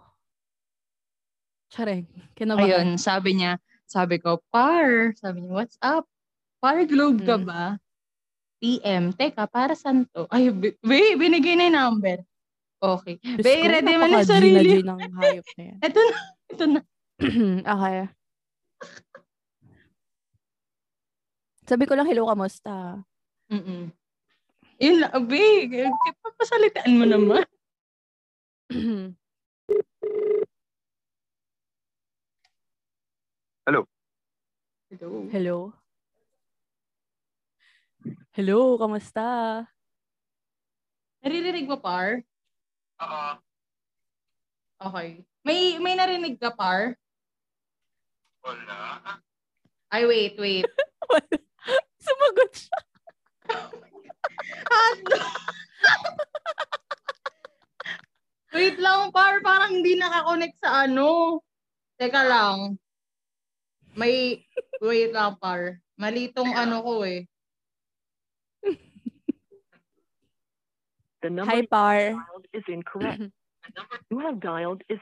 Tsareng. 1.70 2.06
Kinabahan. 2.34 2.66
Ayun, 2.66 2.88
sabi 2.98 3.38
niya, 3.38 3.58
sabi 3.86 4.18
ko, 4.18 4.42
par, 4.50 5.14
sabi 5.18 5.42
niya, 5.42 5.52
what's 5.54 5.78
up? 5.82 6.06
Par 6.58 6.82
Globe 6.86 7.22
ka 7.22 7.38
Mm. 7.38 7.46
ba? 7.46 7.62
PM, 8.60 9.16
teka, 9.16 9.48
para 9.48 9.72
saan 9.72 10.04
to? 10.12 10.28
Ay, 10.28 10.52
bi- 10.52 10.76
bi- 10.84 11.16
binigay 11.16 11.56
na 11.56 11.72
yung 11.72 11.76
number. 11.80 12.20
Okay. 12.80 13.16
Diyos 13.20 13.44
Be, 13.44 13.68
ready 13.68 13.92
mo 13.96 14.06
na 14.08 14.24
sarili. 14.24 14.80
Ng 14.80 15.12
hayop 15.16 15.46
na 15.56 15.62
yan. 15.64 15.78
Ito 15.88 16.00
na, 16.00 16.16
ito 16.48 16.64
na. 16.68 16.80
okay. 17.76 17.98
Sabi 21.68 21.84
ko 21.88 21.92
lang, 21.96 22.08
hello, 22.08 22.28
kamusta? 22.28 23.04
Mm-mm. 23.52 23.92
Yun 24.80 24.96
lang, 25.04 25.12
be, 25.28 25.68
papasalitaan 26.24 26.92
mo 26.96 27.04
naman. 27.04 27.44
Hello. 33.70 33.86
hello? 34.90 35.08
Hello, 35.30 35.56
kamusta? 38.80 39.26
Naririnig 41.20 41.68
mo, 41.68 41.76
par? 41.76 42.24
Oo. 43.00 43.24
Okay. 44.80 45.20
May 45.44 45.76
may 45.76 45.92
narinig 45.92 46.40
ka, 46.40 46.52
par? 46.56 46.96
Wala. 48.40 48.76
Ay, 49.92 50.08
wait, 50.08 50.34
wait. 50.40 50.64
Sumagot 52.04 52.52
siya. 52.56 52.78
wait 58.56 58.76
lang, 58.80 59.12
par. 59.12 59.44
Parang 59.44 59.76
hindi 59.76 60.00
nakakonect 60.00 60.56
sa 60.56 60.88
ano. 60.88 61.40
Teka 62.00 62.22
lang. 62.24 62.80
May, 63.92 64.40
wait 64.80 65.12
lang, 65.12 65.36
par. 65.36 65.76
Malitong 66.00 66.56
ano 66.56 66.80
ko 66.80 67.04
eh. 67.04 67.28
The 71.20 71.28
number 71.30 71.52
Hi, 71.52 71.60
you 71.60 71.68
par. 71.68 71.98
dialed 72.16 72.46
is 72.52 72.64
incorrect. 72.68 73.20
The 73.60 73.70
number 73.76 73.96
you 74.08 74.18
have 74.24 74.40
dialed 74.40 74.80
is 74.88 74.98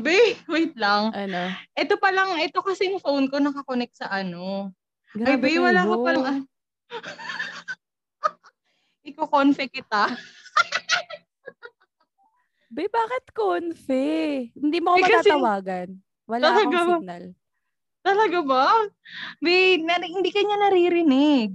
Be, 0.00 0.34
wait 0.48 0.74
lang. 0.80 1.12
Ano? 1.12 1.52
Ito 1.76 1.94
pa 2.00 2.08
lang, 2.10 2.32
ito 2.40 2.58
kasi 2.64 2.88
yung 2.88 2.98
phone 2.98 3.28
ko 3.28 3.36
nakakonect 3.36 4.00
sa 4.00 4.08
ano. 4.08 4.72
Ay, 5.12 5.36
Grabe 5.36 5.46
be, 5.46 5.60
wala 5.60 5.82
ka 5.84 5.94
palang 6.00 6.26
ano. 6.30 6.42
Iko-confe 9.04 9.68
kita. 9.68 10.14
Be, 12.70 12.86
bakit 12.88 13.24
confe? 13.34 14.06
Hindi 14.54 14.78
mo 14.78 14.94
ako 14.94 14.98
Eh, 14.98 15.04
matatawagan. 15.04 15.88
Wala 16.30 16.44
Talaga 16.48 16.62
akong 16.62 16.72
ba? 16.72 16.96
signal. 16.96 17.24
Talaga 18.00 18.38
ba? 18.40 18.64
Be, 19.42 19.56
na, 19.84 20.00
hindi 20.00 20.30
kanya 20.32 20.56
naririnig. 20.64 21.54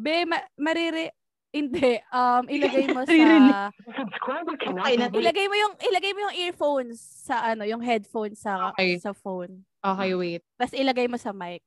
Be, 0.00 0.24
ma- 0.24 0.48
mariri... 0.56 1.12
Hindi. 1.50 1.98
Um, 2.14 2.46
ilagay 2.46 2.86
mo 2.94 3.02
sa... 3.10 3.68
Okay, 4.70 4.94
na-. 4.96 5.10
Ilagay 5.10 5.46
mo 5.50 5.56
yung 5.58 5.74
ilagay 5.82 6.12
mo 6.14 6.20
yung 6.30 6.36
earphones 6.46 7.02
sa 7.02 7.42
ano, 7.42 7.66
yung 7.66 7.82
headphones 7.82 8.38
sa 8.38 8.70
Okay. 8.70 9.02
sa 9.02 9.10
phone. 9.10 9.66
Okay, 9.82 10.10
wait. 10.14 10.42
Tapos 10.54 10.78
ilagay 10.78 11.10
mo 11.10 11.18
sa 11.18 11.34
mic. 11.34 11.58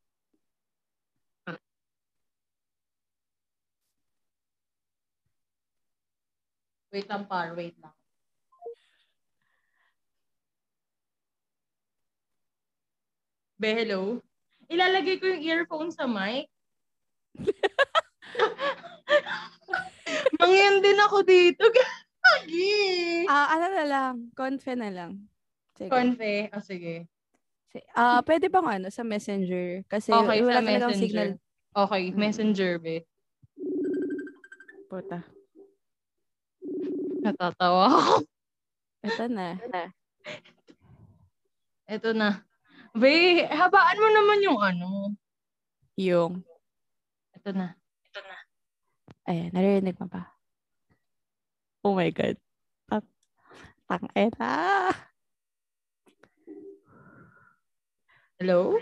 Wait 6.93 7.09
lang, 7.09 7.25
par. 7.25 7.57
Wait 7.57 7.75
lang. 7.81 7.91
Be, 13.57 13.73
hello? 13.73 14.21
Ilalagay 14.69 15.17
ko 15.17 15.25
yung 15.27 15.43
earphone 15.43 15.89
sa 15.91 16.05
mic. 16.05 16.47
Mangyan 20.35 20.81
din 20.81 20.99
ako 20.99 21.17
dito. 21.21 21.63
Gagi. 21.63 23.25
Ah, 23.25 23.51
ano 23.51 23.67
na 23.69 23.83
lang, 23.83 24.13
confe 24.33 24.73
na 24.73 24.89
lang. 24.89 25.27
Sige. 25.73 25.89
Confe. 25.89 26.47
Oh, 26.49 26.61
sige. 26.61 27.07
Si- 27.69 27.87
Ah, 27.91 28.21
pwede 28.21 28.47
bang 28.47 28.79
ano 28.79 28.87
sa 28.87 29.01
Messenger 29.01 29.83
kasi 29.85 30.09
Okay, 30.09 30.39
wala 30.39 30.55
sa 30.55 30.63
Messenger. 30.63 30.95
signal. 30.95 31.29
Okay, 31.73 32.03
Mm. 32.07 32.17
messenger, 32.17 32.71
be. 32.77 33.01
Puta. 34.85 35.25
Natatawa 37.19 37.89
ako. 37.89 38.15
Ito 39.01 39.25
na. 39.25 39.47
Ito 41.85 42.09
na. 42.13 42.29
Be, 42.93 43.11
habaan 43.43 43.97
mo 43.97 44.07
naman 44.07 44.39
yung 44.39 44.59
ano. 44.59 44.87
Yung 45.97 46.45
Ito 47.33 47.51
na. 47.51 47.73
Ayan, 49.25 49.49
naririnig 49.51 49.95
mo 49.97 50.07
ba? 50.07 50.27
Oh 51.83 51.95
my 51.95 52.09
god. 52.11 52.35
Tang 52.87 53.05
tang 53.87 54.05
ena. 54.15 54.91
Hello? 58.39 58.75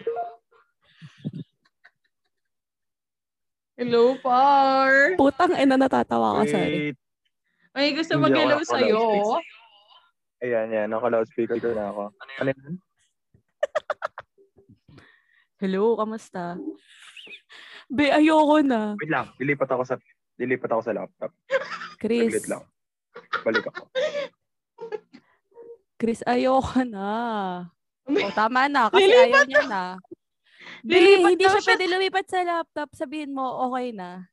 Hello, 3.78 4.14
par. 4.22 5.18
Putang 5.18 5.58
ina 5.58 5.74
natatawa 5.74 6.42
ka 6.42 6.54
sorry. 6.54 6.94
Wait. 6.94 6.98
May 7.74 7.96
gusto 7.98 8.14
Hindi 8.14 8.22
ako 8.22 8.26
mag-hello 8.30 8.58
naka- 8.58 8.70
sa'yo. 8.70 9.02
Ayan, 10.42 10.68
yan. 10.70 10.88
Naka-loudspeaker 10.90 11.58
na 11.74 11.90
ako. 11.90 12.04
Ano 12.42 12.50
yun? 12.52 12.74
Hello, 15.62 15.94
kamusta? 15.94 16.58
Be, 17.86 18.10
ayoko 18.10 18.66
na. 18.66 18.98
Wait 18.98 19.14
lang. 19.14 19.30
Dilipat 19.38 19.70
ako 19.70 19.84
sa 19.86 19.96
dilipat 20.42 20.70
ako 20.74 20.82
sa 20.82 20.96
laptop. 20.98 21.32
Chris, 22.02 22.34
Saglit 22.34 22.48
lang. 22.50 22.64
Balik 23.46 23.66
ako. 23.70 23.84
Chris, 26.02 26.26
ayoko 26.26 26.82
na. 26.82 27.10
O, 28.10 28.30
tama 28.34 28.66
na, 28.66 28.90
kasi 28.90 29.06
Lilipat 29.06 29.22
ayaw 29.30 29.44
niya 29.46 29.64
na. 29.70 29.84
Be, 30.82 30.98
Lilipat 30.98 31.30
hindi 31.38 31.46
siya 31.46 31.62
siya. 31.62 31.70
pwede 31.70 31.86
lumipat 31.86 32.26
sa 32.26 32.42
laptop. 32.42 32.90
Sabihin 32.98 33.38
mo, 33.38 33.70
okay 33.70 33.94
na. 33.94 34.26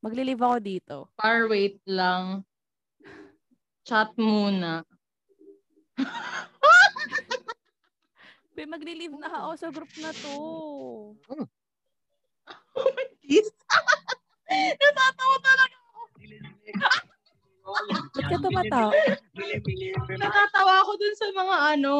Maglilive 0.00 0.38
ako 0.38 0.58
dito. 0.62 0.96
Par, 1.18 1.50
wait 1.50 1.82
lang. 1.84 2.46
Chat 3.82 4.14
muna. 4.14 4.86
Be, 8.54 8.62
maglilive 8.70 9.18
na 9.18 9.28
ako 9.28 9.50
sa 9.58 9.68
group 9.74 9.90
na 9.98 10.14
to. 10.14 10.34
Please. 13.26 13.50
Natatawa 14.50 15.36
talaga 15.38 15.76
ako. 15.78 16.00
Ba't 18.10 18.26
ka 18.26 18.36
tumatawa? 18.42 18.92
Natatawa 20.18 20.74
ako 20.82 20.92
dun 20.98 21.14
sa 21.14 21.26
mga 21.30 21.56
ano. 21.78 21.94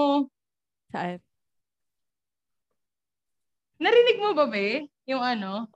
Saan? 0.90 1.18
Narinig 3.80 4.18
mo 4.20 4.36
ba, 4.36 4.44
be? 4.50 4.90
Yung 5.08 5.24
ano? 5.24 5.70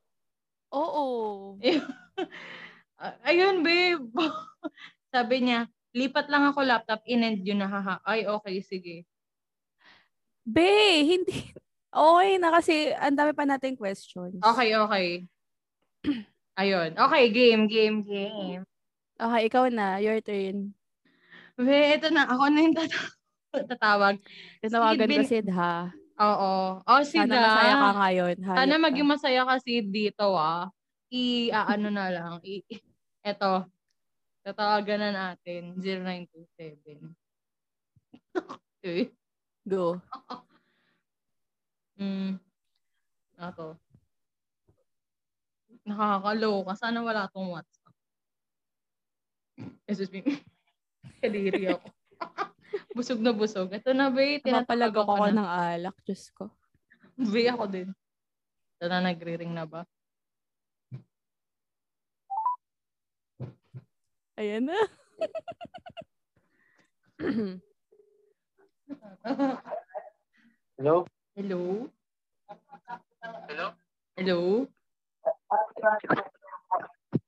Oo. 0.75 1.57
Ayun, 3.29 3.65
babe. 3.65 4.05
Sabi 5.15 5.47
niya, 5.47 5.71
lipat 5.95 6.27
lang 6.29 6.51
ako 6.51 6.67
laptop, 6.67 7.01
in-end 7.07 7.47
yun 7.47 7.63
na, 7.63 7.71
haha. 7.71 8.03
Ay, 8.05 8.27
okay, 8.27 8.61
sige. 8.61 9.07
Be, 10.45 11.07
hindi. 11.07 11.39
Okay 11.95 12.43
na 12.43 12.51
kasi 12.51 12.91
ang 12.99 13.15
dami 13.15 13.31
pa 13.39 13.47
nating 13.47 13.79
questions. 13.79 14.43
Okay, 14.43 14.75
okay. 14.75 15.31
Ayun. 16.55 16.95
Okay, 16.95 17.25
game, 17.35 17.67
game, 17.67 18.07
game. 18.07 18.63
Okay, 19.19 19.43
ikaw 19.51 19.67
na. 19.71 19.99
Your 19.99 20.23
turn. 20.23 20.71
Be, 21.59 21.99
ito 21.99 22.11
na. 22.11 22.31
Ako 22.31 22.51
na 22.51 22.59
yung 22.63 22.75
tata- 22.75 23.15
tatawag. 23.71 24.19
Tinawagan 24.63 25.07
Sid, 25.07 25.11
bin- 25.11 25.27
Sid 25.27 25.47
ha. 25.51 25.91
Oo. 26.19 26.79
Oh, 26.87 27.03
si 27.03 27.19
Sana 27.19 27.35
masaya 27.43 27.75
ka 27.75 27.91
ngayon. 27.99 28.37
Hayop 28.39 28.59
Sana 28.59 28.75
ka. 28.79 28.83
maging 28.87 29.09
masaya 29.11 29.43
ka 29.43 29.55
si 29.59 29.83
dito, 29.83 30.35
ah. 30.39 30.71
I, 31.11 31.51
ah, 31.51 31.67
ano 31.75 31.91
na 31.91 32.07
lang. 32.11 32.33
I, 32.47 32.63
eto. 33.23 33.67
Tatawagan 34.47 34.99
na 35.03 35.11
natin. 35.11 35.75
0927. 35.79 37.15
okay. 38.79 39.11
Go. 39.71 39.99
Mm. 41.95 42.43
Ato. 43.39 43.79
Nakakaloka. 45.85 46.73
Sana 46.81 47.05
wala 47.05 47.29
tong 47.29 47.53
WhatsApp. 47.53 47.95
Excuse 49.85 50.11
me. 50.11 50.21
Kadiri 51.21 51.77
ako. 51.77 51.89
busog 52.97 53.21
na 53.21 53.33
busog. 53.37 53.69
Ito 53.69 53.93
na, 53.93 54.09
be. 54.09 54.41
Tinatawagan 54.41 55.05
ako 55.05 55.13
ko 55.13 55.27
na. 55.29 55.37
ng 55.37 55.49
alak. 55.49 55.97
Diyos 56.09 56.33
ko. 56.33 56.49
Be, 57.15 57.47
ako 57.47 57.65
din. 57.69 57.89
Ito 58.81 58.85
na, 58.89 59.05
nagre-ring 59.05 59.53
na 59.53 59.69
ba? 59.69 59.85
Ayan 64.35 64.67
na. 64.67 64.81
Hello? 70.75 71.07
Hello? 71.39 71.61
Hello? 73.47 73.67
Hello? 74.19 74.41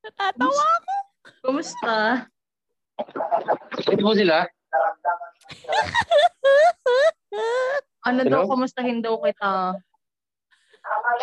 Natatawa 0.03 0.65
ako. 0.81 0.95
Kumusta? 1.47 1.97
Sino 3.83 4.01
po 4.03 4.13
sila? 4.15 4.47
Ano 8.07 8.21
daw, 8.23 8.47
kumustahin 8.47 9.03
daw 9.03 9.19
kita? 9.19 9.75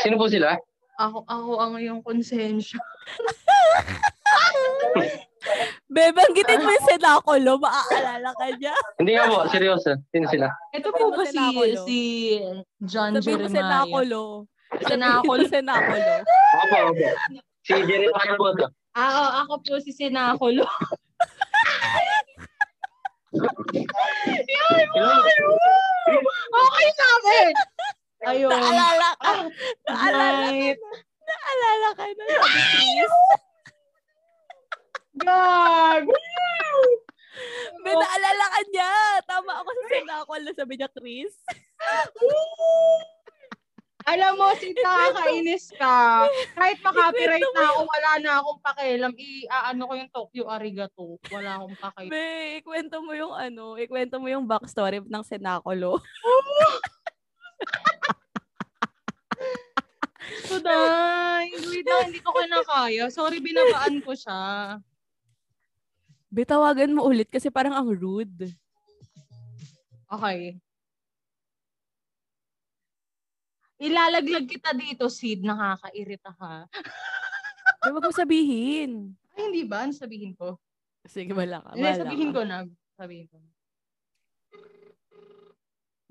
Sino 0.03 0.19
po 0.19 0.27
sila? 0.27 0.59
Ako, 0.99 1.25
ako 1.25 1.51
ang 1.57 1.73
iyong 1.79 2.01
konsensya. 2.03 2.77
Bebanggitin 5.93 6.63
mo 6.63 6.69
yung 6.71 6.87
senakulo, 6.89 7.51
maaalala 7.59 8.31
ka 8.37 8.47
niya. 8.55 8.73
Hindi 8.97 9.11
nga 9.13 9.25
po, 9.29 9.37
seryoso. 9.49 9.99
Sino 10.09 10.25
sila? 10.29 10.47
Ito 10.73 10.89
po 10.89 11.11
mo 11.11 11.17
ba 11.19 11.25
si, 11.27 11.45
si 11.85 11.99
John 12.81 13.13
Sabihin 13.17 13.45
mo 13.45 13.47
Jeremiah? 13.47 13.49
Sabihin 13.49 13.57
Senakulo. 13.57 14.21
Mo 14.77 15.33
senakulo. 15.45 16.13
Ako, 16.53 16.75
ako. 16.89 17.05
Si 17.63 17.73
Jeremiah 17.85 18.35
po 18.35 18.47
to. 18.57 18.67
Ah, 18.93 19.09
oo, 19.09 19.29
ako 19.41 19.53
po 19.63 19.73
si 19.81 19.89
Senakulo. 19.89 20.65
Yan, 23.73 24.85
Hello? 24.93 25.17
Okay 26.53 26.89
namin! 26.93 27.53
Ayun. 28.23 28.51
Naalala 28.53 29.09
ka. 29.17 29.25
Ah, 29.25 29.41
Naalala 29.89 30.21
ka. 30.21 30.41
night. 30.45 30.79
Naalala 31.23 31.89
ka 31.97 32.03
na 32.05 32.23
Chris. 32.37 33.13
Gag! 35.15 36.03
May 37.81 37.95
naalala 37.97 38.45
ka 38.47 38.61
niya. 38.69 38.91
Tama 39.25 39.51
ako 39.57 39.69
sa 39.73 39.85
senakulo, 39.89 40.47
sabi 40.53 40.73
niya 40.77 40.89
Chris. 40.93 41.33
Alam 44.03 44.31
mo, 44.35 44.47
si 44.59 44.75
nakakainis 44.75 45.71
ka. 45.75 46.27
Kahit 46.55 46.79
makapiright 46.83 47.47
na 47.55 47.63
ako, 47.71 47.81
wala 47.87 48.11
na 48.19 48.31
akong 48.39 48.59
pakialam. 48.59 49.13
I-ano 49.15 49.81
ko 49.87 49.93
yung 49.95 50.11
Tokyo 50.11 50.43
Arigato. 50.51 51.17
Wala 51.31 51.59
akong 51.59 51.77
pakialam. 51.79 52.11
Be, 52.11 52.59
ikwento 52.59 52.99
mo 52.99 53.11
yung 53.15 53.33
ano, 53.35 53.79
ikwento 53.79 54.19
mo 54.19 54.27
yung 54.27 54.43
backstory 54.43 54.99
ng 55.03 55.23
senakulo. 55.23 56.03
So, 60.47 60.59
dahil, 60.65 61.61
wait 61.63 61.85
lang, 61.87 62.11
hindi 62.11 62.19
ko 62.19 62.31
kinakaya. 62.35 63.03
Sorry, 63.07 63.39
binabaan 63.39 64.03
ko 64.03 64.11
siya. 64.11 64.41
Be, 66.27 66.43
tawagan 66.43 66.91
mo 66.91 67.07
ulit 67.07 67.29
kasi 67.31 67.47
parang 67.53 67.77
ang 67.77 67.87
rude. 67.93 68.51
Okay. 70.11 70.62
Ilalaglag 73.83 74.47
kita 74.47 74.71
dito, 74.71 75.11
Sid. 75.11 75.43
Nakakairita 75.43 76.31
ka. 76.31 76.71
Be, 77.83 77.91
wag 77.91 78.05
mo 78.07 78.15
sabihin. 78.15 79.11
Ay, 79.35 79.51
hindi 79.51 79.61
ba? 79.67 79.83
Ano 79.83 79.91
sabihin 79.91 80.31
ko? 80.39 80.55
Sige, 81.03 81.35
wala 81.35 81.59
ka. 81.59 81.75
Hindi, 81.75 81.83
wala 81.83 81.99
sabihin 81.99 82.29
ka. 82.31 82.35
ko 82.35 82.41
na. 82.47 82.57
Sabihin 82.95 83.27
ko. 83.27 83.37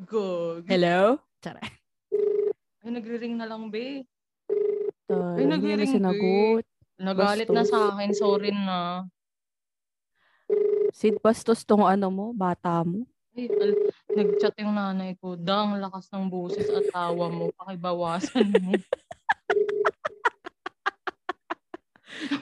Gog. 0.04 0.62
Hello? 0.68 1.16
Tara. 1.40 1.62
Ay, 2.82 2.90
nagre-ring 2.90 3.40
na 3.40 3.48
lang, 3.48 3.72
be. 3.72 4.04
Ay, 5.08 5.40
Ay, 5.40 5.46
nagre-ring, 5.48 5.88
sinagot. 5.88 6.64
Nagalit 7.00 7.48
na 7.48 7.64
sa 7.64 7.94
akin. 7.94 8.10
Sorry 8.12 8.52
na. 8.52 9.06
Sid, 10.92 11.24
bastos 11.24 11.64
tong 11.64 11.88
ano 11.88 12.12
mo, 12.12 12.26
bata 12.36 12.84
mo. 12.84 13.08
Ay, 13.32 13.48
tal- 13.48 13.91
nag-chat 14.16 14.54
yung 14.60 14.74
nanay 14.76 15.16
ko. 15.18 15.34
Dang, 15.36 15.80
lakas 15.80 16.08
ng 16.12 16.28
boses 16.28 16.68
at 16.68 16.86
tawa 16.92 17.28
mo. 17.32 17.50
Pakibawasan 17.56 18.48
mo. 18.60 18.72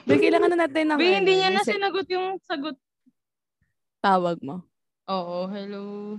Be, 0.05 0.19
kailangan 0.19 0.51
na 0.53 0.67
natin 0.67 0.93
ng 0.93 0.99
Be, 0.99 1.15
hindi 1.17 1.33
ano, 1.35 1.39
niya 1.41 1.49
na 1.55 1.63
sinagot 1.63 2.07
yung 2.11 2.37
sagot. 2.43 2.75
tawag 4.01 4.37
mo. 4.43 4.61
Oo, 5.09 5.49
hello. 5.49 6.17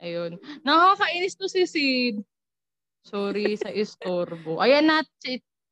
Ayun. 0.00 0.40
Nakakainis 0.64 1.36
to 1.36 1.46
si 1.48 1.68
Sid. 1.68 2.16
Sorry 3.04 3.56
sa 3.56 3.68
istorbo. 3.68 4.60
Ayan 4.60 4.88
na, 4.88 5.04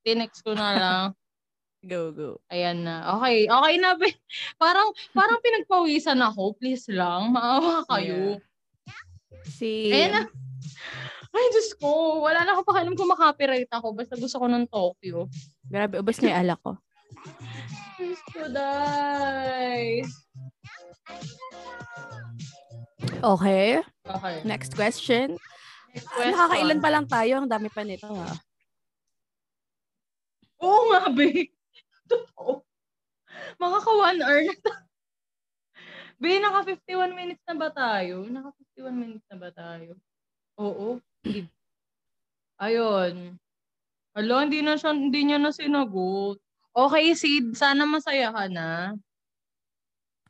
tinext 0.05 0.45
ko 0.45 0.53
na 0.53 0.71
lang. 0.77 1.07
Go, 1.81 2.11
go. 2.11 2.43
Ayan 2.51 2.83
na. 2.83 3.15
Okay, 3.19 3.47
okay 3.47 3.75
na. 3.79 3.95
be. 3.95 4.11
Parang, 4.63 4.91
parang 5.15 5.39
pinagpawisan 5.39 6.19
ako. 6.19 6.59
Please 6.59 6.91
lang, 6.91 7.31
maawa 7.31 7.87
kayo. 7.87 8.43
Si... 9.47 9.95
Ayan 9.95 10.11
na. 10.13 10.23
Ay, 11.39 11.45
Diyos 11.55 11.71
ko. 11.79 12.19
Wala 12.25 12.43
na 12.43 12.57
ako 12.57 12.67
pakialam 12.67 12.97
kung 12.99 13.13
makapiright 13.13 13.71
ako. 13.71 13.95
Basta 13.95 14.19
gusto 14.19 14.41
ko 14.41 14.47
ng 14.49 14.67
Tokyo. 14.67 15.29
Grabe, 15.63 16.01
ubos 16.01 16.19
na 16.19 16.35
yung 16.35 16.41
alak 16.43 16.61
ko. 16.65 16.73
Diyos 17.95 18.21
ko, 18.33 18.43
guys. 18.51 20.11
Okay, 23.19 23.83
Okay. 24.03 24.37
next 24.43 24.75
question. 24.75 25.39
Next 25.93 26.07
Ah, 26.09 26.15
question. 26.17 26.33
Nakakailan 26.33 26.79
pa 26.81 26.91
lang 26.91 27.07
tayo, 27.07 27.33
ang 27.39 27.49
dami 27.49 27.69
pa 27.69 27.83
nito 27.83 28.09
ha. 28.09 28.31
Oo 30.59 30.91
nga, 30.91 31.07
be. 31.11 31.55
Totoo. 32.13 32.65
Makaka 33.61 33.91
one 33.93 34.21
hour 34.25 34.41
na 34.43 34.55
tayo. 34.57 34.85
Be, 36.21 36.43
naka 36.43 36.67
51 36.67 37.15
minutes 37.15 37.45
na 37.47 37.55
ba 37.55 37.69
tayo? 37.71 38.27
Naka 38.27 38.51
51 38.75 38.91
minutes 38.97 39.27
na 39.31 39.39
ba 39.39 39.51
tayo? 39.55 39.95
Oo. 40.59 40.99
Ayun. 42.65 43.39
Alo, 44.19 44.35
hindi 44.43 44.59
na 44.67 44.75
siya, 44.75 44.91
hindi 44.91 45.23
niya 45.23 45.39
na 45.39 45.55
sinagot. 45.55 46.43
Okay, 46.75 47.15
Sid. 47.15 47.55
Sana 47.55 47.87
masaya 47.87 48.35
ka 48.35 48.51
na. 48.51 48.99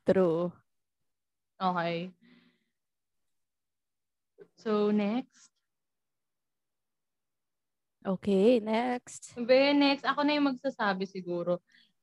True. 0.05 0.53
Okay. 1.57 2.13
So, 4.61 4.93
next. 4.93 5.48
Okay, 8.07 8.63
next. 8.63 9.35
Be, 9.35 9.75
next. 9.75 10.07
Ako 10.07 10.23
na 10.23 10.39
yung 10.39 10.55
magsasabi 10.55 11.05
siguro. 11.05 11.59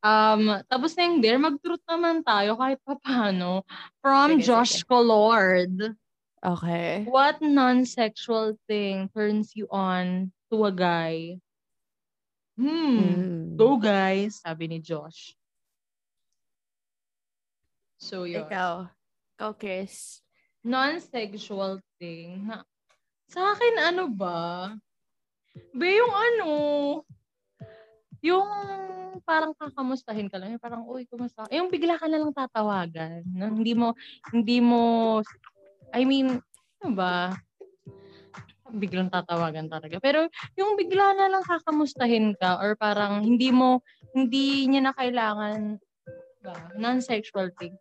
Um, 0.06 0.62
tapos 0.70 0.94
na 0.94 1.10
yung 1.10 1.18
there, 1.18 1.42
mag-truth 1.42 1.82
naman 1.90 2.22
tayo 2.22 2.54
kahit 2.60 2.78
pa 2.86 2.94
paano. 3.00 3.66
From 4.04 4.38
Sige, 4.38 4.46
Josh 4.46 4.84
sige. 4.84 4.86
Colord. 4.86 5.98
Okay. 6.46 7.10
What 7.10 7.42
non-sexual 7.42 8.54
thing 8.70 9.10
turns 9.18 9.58
you 9.58 9.66
on 9.74 10.30
to 10.54 10.70
a 10.70 10.74
guy? 10.76 11.42
Hmm. 12.54 13.02
Mm. 13.02 13.58
Go 13.58 13.82
guys, 13.82 14.46
sabi 14.46 14.70
ni 14.70 14.78
Josh. 14.78 15.34
So, 17.98 18.30
yun. 18.30 18.46
Ikaw. 18.46 18.86
Ikaw, 19.36 19.52
Chris. 19.58 20.22
Non-sexual 20.62 21.82
thing. 21.98 22.46
Na, 22.46 22.62
sa 23.26 23.58
akin, 23.58 23.74
ano 23.90 24.06
ba? 24.14 24.70
Be, 25.76 26.00
yung 26.00 26.14
ano, 26.14 26.50
yung 28.26 28.50
parang 29.22 29.54
kakamustahin 29.58 30.28
ka 30.28 30.42
lang. 30.42 30.56
Yung 30.56 30.64
parang, 30.64 30.84
uy, 30.86 31.06
kumusta? 31.08 31.46
Yung 31.54 31.70
bigla 31.70 31.98
ka 31.98 32.10
na 32.10 32.22
lang 32.22 32.34
tatawagan. 32.34 33.26
No? 33.30 33.54
Hindi 33.54 33.74
mo, 33.74 33.94
hindi 34.34 34.58
mo, 34.60 34.82
I 35.94 36.04
mean, 36.04 36.42
ano 36.82 36.92
ba? 36.94 37.34
Biglang 38.70 39.14
tatawagan 39.14 39.70
talaga. 39.70 40.02
Pero 40.02 40.26
yung 40.58 40.76
bigla 40.76 41.14
na 41.16 41.30
lang 41.30 41.44
kakamustahin 41.46 42.34
ka 42.36 42.60
or 42.60 42.74
parang 42.76 43.24
hindi 43.24 43.54
mo, 43.54 43.86
hindi 44.14 44.68
niya 44.68 44.90
na 44.90 44.94
kailangan 44.94 45.80
ba, 46.46 46.56
non-sexual 46.78 47.50
thing. 47.58 47.74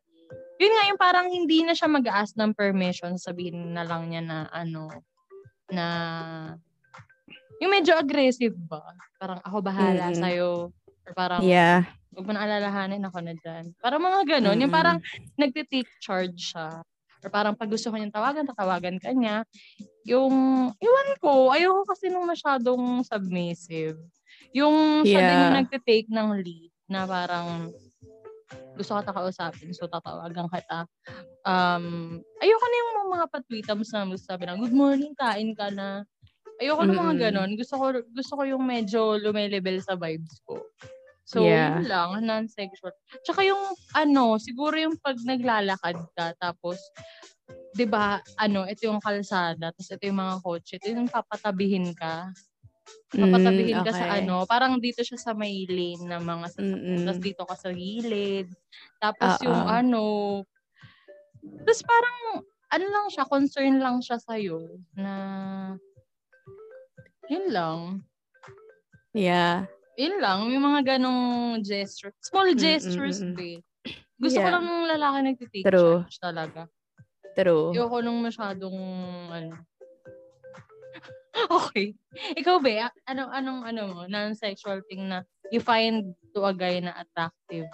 Yun 0.56 0.72
nga, 0.72 0.84
yung 0.88 1.00
parang 1.00 1.26
hindi 1.28 1.60
na 1.66 1.76
siya 1.76 1.90
mag-ask 1.90 2.38
ng 2.38 2.56
permission, 2.56 3.20
sabihin 3.20 3.74
na 3.74 3.84
lang 3.84 4.08
niya 4.08 4.22
na 4.22 4.38
ano, 4.48 4.88
na 5.68 5.86
yung 7.62 7.70
medyo 7.70 7.94
aggressive 7.94 8.54
ba? 8.56 8.82
Parang 9.18 9.40
ako 9.42 9.56
bahala 9.62 10.10
Mm-mm. 10.10 10.20
sa'yo. 10.20 10.50
Or 11.04 11.12
parang, 11.12 11.42
Yeah. 11.44 11.84
huwag 12.14 12.26
mo 12.26 12.32
na 12.32 12.46
alalahanin 12.46 13.04
ako 13.04 13.18
na 13.20 13.34
dyan. 13.36 13.74
Parang 13.82 14.02
mga 14.02 14.20
ganun. 14.38 14.58
Yung 14.58 14.70
Mm-mm. 14.70 14.74
parang 14.74 14.98
nagtitake 15.36 15.90
charge 16.00 16.54
siya. 16.54 16.82
Or 17.24 17.28
parang 17.32 17.56
pag 17.56 17.72
gusto 17.72 17.88
ko 17.88 17.96
niyang 17.96 18.12
tawagan, 18.14 18.44
tatawagan 18.44 19.00
ka 19.00 19.10
niya. 19.12 19.42
Yung, 20.04 20.34
iwan 20.76 21.10
ko, 21.20 21.50
ayoko 21.52 21.88
kasi 21.88 22.12
nung 22.12 22.28
masyadong 22.28 23.00
submissive. 23.04 23.96
Yung 24.52 25.02
siya 25.08 25.20
din 25.24 25.34
Yeah. 25.34 25.42
yung 25.48 25.56
nagtitake 25.64 26.08
ng 26.12 26.28
lead 26.44 26.72
na 26.84 27.08
parang 27.08 27.72
gusto 28.74 28.98
ka 28.98 29.14
kausapin, 29.14 29.70
so 29.70 29.86
tatawagan 29.86 30.50
kita. 30.50 30.84
Um, 31.46 32.18
ayoko 32.42 32.64
na 32.66 32.76
yung 32.76 32.90
mga 33.14 33.26
patwitams 33.30 33.88
na 33.94 34.02
sabi 34.18 34.44
na, 34.44 34.58
good 34.58 34.74
morning, 34.74 35.14
kain 35.14 35.54
ka 35.54 35.70
na. 35.70 36.02
Ayoko 36.62 36.82
na 36.86 36.94
mga 36.94 37.14
ganon. 37.30 37.50
Gusto 37.58 37.74
ko, 37.80 37.86
gusto 38.14 38.32
ko 38.38 38.42
yung 38.46 38.62
medyo 38.62 39.18
lumelevel 39.18 39.82
sa 39.82 39.98
vibes 39.98 40.38
ko. 40.46 40.62
So, 41.26 41.40
Yeah. 41.42 41.80
yun 41.80 41.88
lang, 41.88 42.20
non-sexual. 42.22 42.92
Tsaka 43.24 43.42
yung, 43.48 43.74
ano, 43.96 44.36
siguro 44.38 44.76
yung 44.76 44.94
pag 45.00 45.16
naglalakad 45.24 45.96
ka, 46.14 46.36
tapos, 46.38 46.78
di 47.74 47.88
ba, 47.88 48.20
ano, 48.38 48.68
ito 48.68 48.86
yung 48.86 49.00
kalsada, 49.02 49.72
tapos 49.74 49.88
ito 49.90 50.04
yung 50.06 50.20
mga 50.20 50.36
kotse, 50.44 50.76
ito 50.78 50.92
yung 50.94 51.08
papatabihin 51.10 51.90
ka. 51.96 52.30
Papatabihin 53.14 53.80
Mm, 53.80 53.86
ka 53.86 53.92
sa 53.94 54.06
okay. 54.06 54.20
ano, 54.22 54.44
parang 54.46 54.78
dito 54.82 55.02
siya 55.02 55.18
sa 55.18 55.32
may 55.34 55.66
lane 55.70 56.02
ng 56.06 56.22
mga 56.22 56.46
sasakyan. 56.52 57.00
Tapos 57.06 57.20
dito 57.22 57.42
ka 57.46 57.56
sa 57.58 57.70
gilid. 57.74 58.48
Tapos 59.02 59.32
yung 59.42 59.62
Oo. 59.62 59.70
ano, 59.70 60.02
tapos 61.64 61.82
parang, 61.86 62.18
ano 62.74 62.86
lang 62.90 63.06
siya, 63.12 63.24
concern 63.28 63.78
lang 63.80 63.98
siya 64.04 64.18
sa'yo 64.20 64.80
na, 64.98 65.12
yun 67.28 67.46
lang. 67.50 67.78
Yeah. 69.14 69.70
Yun 69.94 70.18
lang, 70.18 70.50
yung 70.50 70.64
mga 70.66 70.98
ganong 70.98 71.62
gesture. 71.62 72.10
Small 72.18 72.50
Mm, 72.52 72.58
gestures, 72.58 73.22
mm, 73.22 73.30
mm. 73.30 73.36
be. 73.38 73.50
Gusto 74.18 74.42
ko 74.42 74.48
Yeah. 74.48 74.54
lang 74.58 74.64
ng 74.66 74.90
lalaki 74.90 75.16
nagtitake 75.22 75.66
True. 75.70 76.02
charge 76.02 76.18
talaga. 76.18 76.60
True. 77.34 77.70
Ayoko 77.74 77.98
nung 78.02 78.20
masyadong, 78.22 78.78
ano. 79.30 79.54
okay. 81.62 81.94
Ikaw, 82.38 82.56
be, 82.62 82.78
a- 82.78 82.98
anong, 83.06 83.30
anong, 83.34 83.60
ano 83.66 83.80
mo, 83.90 84.00
non-sexual 84.06 84.82
thing 84.86 85.10
na 85.10 85.22
you 85.50 85.58
find 85.62 86.14
to 86.34 86.42
a 86.46 86.54
guy 86.54 86.78
na 86.82 86.94
attractive? 86.94 87.66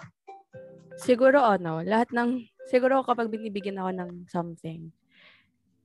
Siguro 1.01 1.41
ano, 1.41 1.81
lahat 1.81 2.13
ng, 2.13 2.45
siguro 2.69 3.01
kapag 3.01 3.29
binibigyan 3.33 3.81
ako 3.81 3.89
ng 3.97 4.11
something, 4.29 4.93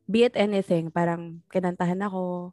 be 0.08 0.24
it 0.24 0.36
anything, 0.36 0.92
parang 0.92 1.40
kinantahan 1.48 2.00
ako, 2.04 2.52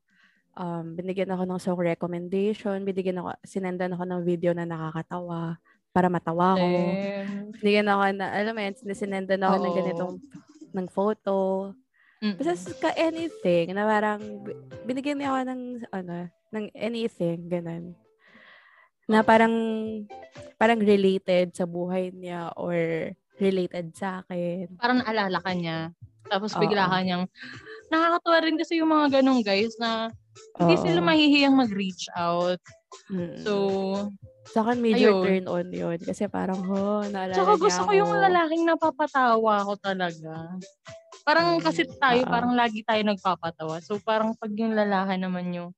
um, 0.58 0.94
binigyan 0.94 1.32
ako 1.34 1.44
ng 1.46 1.60
song 1.62 1.82
recommendation, 1.82 2.82
binigyan 2.82 3.22
ako, 3.22 3.34
sinendan 3.44 3.94
ako 3.94 4.04
ng 4.06 4.22
video 4.22 4.52
na 4.54 4.66
nakakatawa 4.66 5.58
para 5.94 6.08
matawa 6.10 6.58
ako. 6.58 6.66
Then, 6.66 7.54
Binigyan 7.54 7.90
ako 7.90 8.02
na, 8.18 8.26
alam 8.34 8.54
mo 8.54 8.62
yun, 8.62 8.76
sinendan 8.94 9.42
ako 9.46 9.56
ng 9.58 9.66
Oo. 9.70 9.78
ganitong, 9.78 10.14
ng 10.74 10.88
photo. 10.90 11.38
mm, 12.22 12.36
Basta 12.42 12.74
ka 12.82 12.90
anything 12.98 13.78
na 13.78 13.86
parang 13.86 14.20
bi- 14.42 14.58
binigyan 14.84 15.22
niya 15.22 15.30
ako 15.30 15.40
ng 15.46 15.62
ano, 15.94 16.16
ng 16.50 16.66
anything 16.74 17.46
ganun. 17.46 17.94
Na 19.06 19.22
parang 19.22 19.54
parang 20.58 20.80
related 20.80 21.52
sa 21.54 21.68
buhay 21.68 22.10
niya 22.10 22.50
or 22.58 22.74
related 23.38 23.92
sa 23.94 24.24
akin. 24.24 24.70
parang 24.80 25.04
naalala 25.04 25.38
ka 25.44 25.52
niya. 25.54 25.92
Tapos 26.26 26.56
bigla 26.56 26.88
Oo. 26.88 26.92
ka 26.94 26.98
niyang, 27.04 27.24
nakakatuwa 27.92 28.38
rin 28.42 28.58
kasi 28.58 28.80
yung 28.80 28.90
mga 28.90 29.20
ganong 29.22 29.44
guys 29.44 29.76
na 29.78 30.10
hindi 30.58 30.76
sila 30.80 31.00
mahihiyang 31.02 31.56
mag-reach 31.56 32.06
out. 32.14 32.62
Mm. 33.10 33.42
So, 33.42 33.54
sa 34.54 34.62
akin 34.62 34.84
major 34.84 35.12
ayun. 35.12 35.24
turn 35.24 35.46
on 35.48 35.68
yun 35.72 36.00
kasi 36.00 36.28
parang 36.28 36.62
ho, 36.62 37.02
naalala 37.08 37.34
Tsaka 37.34 37.54
gusto 37.58 37.82
ko 37.88 37.92
yung 37.96 38.12
lalaking 38.12 38.64
napapatawa 38.68 39.66
ko 39.66 39.74
talaga. 39.80 40.60
Parang 41.24 41.58
Mm, 41.58 41.64
kasi 41.64 41.88
tayo, 41.98 42.22
oo. 42.28 42.30
parang 42.30 42.54
lagi 42.54 42.84
tayo 42.84 43.00
nagpapatawa. 43.02 43.80
So 43.80 43.98
parang 44.04 44.36
pag 44.36 44.52
yung 44.52 44.76
lalaki 44.76 45.16
naman 45.18 45.56
yung 45.56 45.70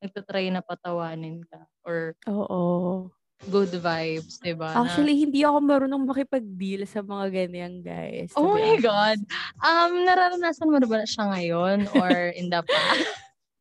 nagtatry 0.00 0.48
na 0.48 0.64
patawanin 0.64 1.44
ka 1.44 1.64
or 1.84 2.16
Oo. 2.26 3.08
good 3.44 3.68
vibes, 3.70 4.40
di 4.40 4.56
ba? 4.56 4.72
Na- 4.72 4.88
Actually, 4.88 5.20
hindi 5.20 5.44
ako 5.44 5.60
marunong 5.60 6.08
makipag-deal 6.08 6.88
sa 6.88 7.04
mga 7.04 7.28
ganyang 7.44 7.84
guys. 7.84 8.32
oh 8.32 8.56
my. 8.56 8.80
God. 8.80 9.20
Um, 9.60 10.08
nararanasan 10.08 10.72
mo 10.72 10.80
na 10.80 10.88
ba 10.88 11.04
siya 11.04 11.28
ngayon 11.28 11.78
or 11.92 12.32
in 12.32 12.48
the 12.48 12.64
past? 12.64 13.04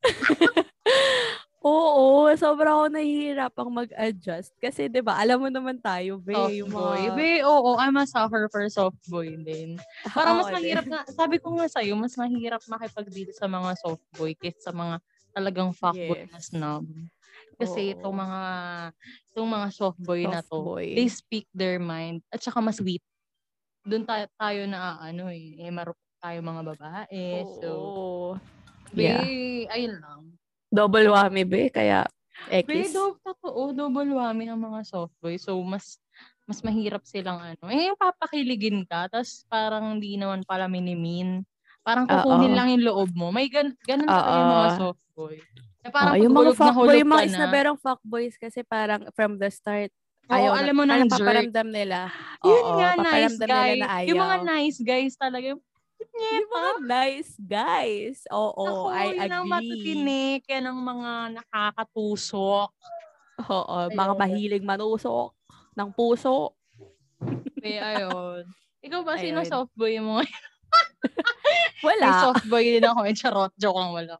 Oo, 1.63 2.27
sobrang 2.35 2.75
ako 2.75 2.87
nahihirapang 2.91 3.69
mag-adjust. 3.71 4.51
Kasi, 4.59 4.91
di 4.91 4.99
ba, 4.99 5.15
alam 5.19 5.39
mo 5.39 5.47
naman 5.47 5.79
tayo, 5.79 6.19
be, 6.19 6.35
soft 6.35 6.59
yung 6.59 6.71
boy. 6.75 7.07
Be, 7.15 7.39
oo, 7.45 7.79
I'm 7.79 7.95
a 7.99 8.05
suffer 8.07 8.47
for 8.51 8.67
soft 8.67 8.99
boy 9.07 9.39
din. 9.39 9.79
Parang 10.15 10.35
mas 10.39 10.51
mahirap 10.51 10.85
na, 10.87 11.07
sabi 11.07 11.39
ko 11.39 11.55
nga 11.55 11.67
sa'yo, 11.71 11.95
mas 11.95 12.15
mahirap 12.19 12.61
makipag-deal 12.67 13.31
sa 13.31 13.47
mga 13.47 13.79
soft 13.79 14.03
boy 14.11 14.35
kaysa 14.35 14.71
sa 14.71 14.73
mga 14.75 14.95
talagang 15.33 15.71
fuckboy 15.73 16.19
na 16.29 16.37
Yes. 16.37 16.43
snob. 16.43 16.85
Kasi 17.57 17.95
Oo. 17.95 17.97
itong 17.97 18.15
mga 18.17 18.41
itong 19.33 19.49
mga 19.49 19.67
soft 19.73 19.99
boy 20.03 20.27
na 20.29 20.41
Soft 20.41 20.51
to, 20.51 20.67
boy. 20.67 20.87
they 20.93 21.07
speak 21.09 21.47
their 21.55 21.79
mind 21.81 22.21
at 22.33 22.43
saka 22.43 22.59
mas 22.61 22.77
sweet. 22.81 23.01
Doon 23.87 24.05
tayo, 24.07 24.25
tayo 24.39 24.61
na 24.69 24.99
ano 25.01 25.29
eh, 25.31 25.57
eh 25.59 25.71
marupok 25.73 25.99
tayo 26.23 26.39
mga 26.43 26.63
babae. 26.75 27.45
So, 27.47 27.91
Oo. 27.91 28.39
Be, 28.93 29.03
Yeah. 29.03 29.25
ayun 29.69 29.95
lang. 29.99 30.21
Double 30.69 31.05
whammy, 31.07 31.43
be. 31.43 31.69
Kaya, 31.69 32.05
Be, 32.43 32.65
X. 32.83 32.91
do, 32.91 33.15
totoo, 33.19 33.71
double 33.71 34.09
whammy 34.13 34.45
ang 34.45 34.59
mga 34.59 34.83
soft 34.83 35.13
boy. 35.19 35.37
So, 35.37 35.57
mas 35.59 35.97
mas 36.43 36.59
mahirap 36.59 37.01
silang 37.03 37.39
ano. 37.39 37.71
Eh, 37.71 37.87
yung 37.87 37.95
papakiligin 37.95 38.83
ka, 38.83 39.07
tapos 39.07 39.47
parang 39.47 39.95
hindi 39.95 40.17
naman 40.17 40.43
pala 40.43 40.67
minimin. 40.67 41.45
Parang 41.81 42.03
kukunin 42.03 42.51
Oo. 42.51 42.57
lang 42.57 42.67
yung 42.69 42.83
loob 42.83 43.09
mo. 43.13 43.31
May 43.31 43.47
gan 43.47 43.71
ganun 43.81 44.07
talaga 44.07 44.33
yung 44.33 44.51
mga 44.51 44.67
Oo. 44.67 44.77
soft 44.77 45.03
boy. 45.13 45.35
Na 45.79 45.89
parang 45.89 46.13
Oo, 46.13 46.21
yung 46.21 46.33
mga 46.33 46.51
na 46.51 46.57
fuckboy, 46.57 46.95
yung 46.97 47.11
mga 47.11 47.19
ka 47.19 47.23
na. 47.23 47.31
isnaberang 47.31 47.79
fuckboys 47.79 48.35
kasi 48.35 48.59
parang 48.61 49.01
from 49.11 49.35
the 49.35 49.47
start, 49.47 49.91
Oo, 50.25 50.35
ayaw 50.35 50.51
alam 50.57 50.71
na, 50.71 50.75
mo 50.75 50.83
ng 50.83 50.89
parang 50.89 51.09
jerk. 51.09 51.19
paparamdam 51.21 51.67
nila. 51.69 51.97
Yun 52.41 52.59
Oo, 52.61 52.71
nga, 52.75 52.89
nice 52.93 53.03
paparamdam 53.35 53.47
guy. 53.47 53.67
nila 53.69 53.75
na 53.77 53.87
ayaw. 53.93 54.07
Yung 54.09 54.21
mga 54.21 54.37
nice 54.43 54.79
guys 54.79 55.13
talaga. 55.15 55.45
Yung, 55.47 55.61
Yung 56.11 56.49
mga 56.49 56.71
nice 56.83 57.33
guys. 57.37 58.17
Oo, 58.29 58.89
Ako, 58.89 58.91
I 58.91 59.15
yun 59.15 59.31
ang 59.31 59.45
agree. 59.45 59.53
matitinik. 59.53 60.41
Yan 60.49 60.65
ang 60.67 60.79
mga 60.79 61.11
nakakatusok. 61.39 62.69
Oo, 63.43 63.77
mga 63.89 64.13
Ayun. 64.13 64.19
mahilig 64.19 64.63
manusok 64.63 65.33
ng 65.73 65.89
puso. 65.91 66.53
Eh, 67.63 67.79
ayun. 67.79 68.43
Ikaw 68.83 69.01
ba, 69.01 69.15
sino 69.15 69.41
Ayun. 69.41 69.49
soft 69.49 69.73
boy 69.73 69.95
mo? 69.97 70.19
Wala. 71.87 72.05
May 72.05 72.13
soft 72.19 72.45
boy 72.47 72.63
din 72.63 72.85
ako. 72.85 72.99
Eh, 73.03 73.15
charot. 73.15 73.51
Joke 73.55 73.79
lang 73.79 73.91
wala. 73.91 74.15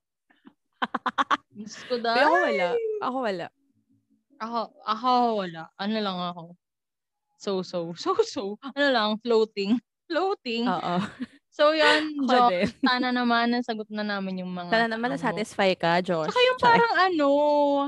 Diyos 1.54 1.76
ko 1.88 1.96
Pero 1.96 2.28
ako 2.28 2.36
dahil. 2.36 2.44
wala. 2.44 2.68
Ako 3.00 3.18
wala. 3.22 3.48
Ako, 4.42 4.60
ako 4.84 5.10
wala. 5.40 5.62
Ano 5.78 5.96
lang 6.00 6.18
ako. 6.20 6.44
So-so. 7.40 7.80
So-so. 8.04 8.56
Ano 8.64 8.88
lang, 8.92 9.10
floating. 9.20 9.80
Floating. 10.08 10.68
Oo. 10.68 10.96
So, 11.54 11.70
yun, 11.78 12.26
Josh. 12.26 12.74
Sana 12.82 13.14
naman, 13.14 13.54
nasagot 13.54 13.86
na 13.94 14.02
namin 14.02 14.42
yung 14.42 14.50
mga... 14.50 14.74
Sana 14.74 14.90
naman 14.90 15.14
ano 15.14 15.22
na-satisfy 15.22 15.78
ka, 15.78 16.02
Josh. 16.02 16.34
Saka 16.34 16.42
yung 16.42 16.58
parang 16.58 16.94
ano, 16.98 17.28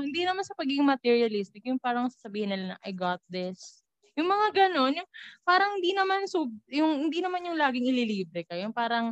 hindi 0.06 0.22
naman 0.22 0.46
sa 0.46 0.54
pagiging 0.54 0.86
materialistic, 0.86 1.66
yung 1.66 1.82
parang 1.82 2.06
sasabihin 2.06 2.54
nila 2.54 2.64
na, 2.74 2.76
I 2.86 2.94
got 2.94 3.18
this. 3.26 3.82
Yung 4.14 4.30
mga 4.30 4.46
ganon, 4.54 5.02
yung 5.02 5.10
parang 5.42 5.82
hindi 5.82 5.90
naman 5.98 6.30
sub, 6.30 6.46
yung 6.70 7.10
hindi 7.10 7.18
naman 7.18 7.42
yung 7.42 7.58
laging 7.58 7.90
ililibre 7.90 8.46
ka. 8.46 8.54
Yung 8.54 8.70
parang, 8.70 9.10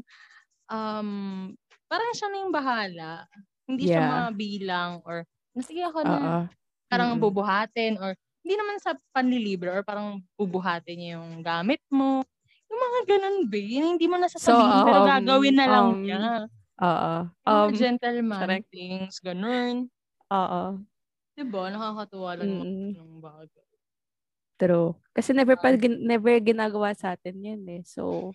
um, 0.71 1.51
parang 1.91 2.11
siya 2.15 2.31
na 2.31 2.39
yung 2.47 2.55
bahala. 2.55 3.11
Hindi 3.67 3.91
siya 3.91 4.01
Yeah. 4.07 4.31
mabilang 4.31 5.03
or, 5.03 5.27
nasige 5.51 5.83
ako 5.83 5.99
na, 6.07 6.15
Oo. 6.15 6.41
parang 6.87 7.19
Mm-mm. 7.19 7.27
bubuhatin 7.27 7.99
or, 7.99 8.15
hindi 8.47 8.55
naman 8.55 8.77
sa 8.79 8.95
panlilibre 9.11 9.73
or 9.73 9.83
parang 9.83 10.23
bubuhatin 10.39 10.95
niya 10.95 11.11
yung 11.19 11.43
gamit 11.43 11.83
mo. 11.91 12.23
Yung 12.75 12.83
mga 12.83 13.01
ganon, 13.07 13.37
be. 13.47 13.63
Yung 13.79 13.87
hindi 13.95 14.11
mo 14.11 14.19
nasasabihin, 14.19 14.67
So, 14.67 14.87
pero 14.91 14.99
um, 14.99 15.07
gagawin 15.07 15.55
na 15.55 15.67
lang 15.71 15.87
um, 15.95 16.03
niya. 16.03 16.19
Oo. 16.83 17.15
Um, 17.47 17.71
gentleman 17.71 18.43
correct. 18.43 18.67
things, 18.75 19.23
ganun. 19.23 19.87
Oo. 20.35 20.83
Diba? 21.39 21.71
Nakakatuwa 21.71 22.31
lang 22.35 22.51
mga 22.51 22.99
ng 22.99 23.15
bagay. 23.23 23.63
True. 24.59 24.99
Kasi 25.15 25.31
never 25.31 25.55
pa 25.55 25.75
gin- 25.75 26.03
never 26.03 26.35
ginagawa 26.43 26.91
sa 26.99 27.15
atin 27.15 27.39
yan 27.39 27.63
eh. 27.71 27.83
So, 27.87 28.35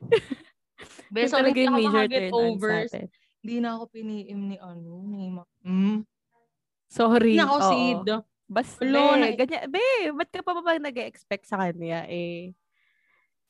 Be, 1.12 1.26
yun 1.26 1.32
so, 1.32 1.36
talaga 1.36 1.58
yung 1.60 1.76
ako 1.76 1.80
major 1.90 2.06
turn 2.08 2.32
on 2.32 2.56
sa 2.56 2.76
atin. 2.88 3.06
Hindi 3.40 3.56
na 3.60 3.68
ako 3.76 3.84
piniim 3.92 4.40
ni 4.52 4.56
ano, 4.56 4.92
ni 5.04 5.22
Ma. 5.32 5.44
Mm. 5.64 6.04
Sorry. 6.88 7.36
Hindi 7.36 7.40
na 7.40 7.48
ako 7.48 7.58
seed. 7.68 8.08
Basta, 8.50 8.82
Wala, 8.82 8.98
be, 8.98 9.18
na- 9.22 9.36
ganyan, 9.38 9.62
be, 9.70 9.84
ba't 10.10 10.30
ka 10.34 10.42
pa 10.42 10.58
ba 10.58 10.74
nag-expect 10.74 11.46
sa 11.46 11.56
kanya? 11.62 12.02
Eh, 12.10 12.50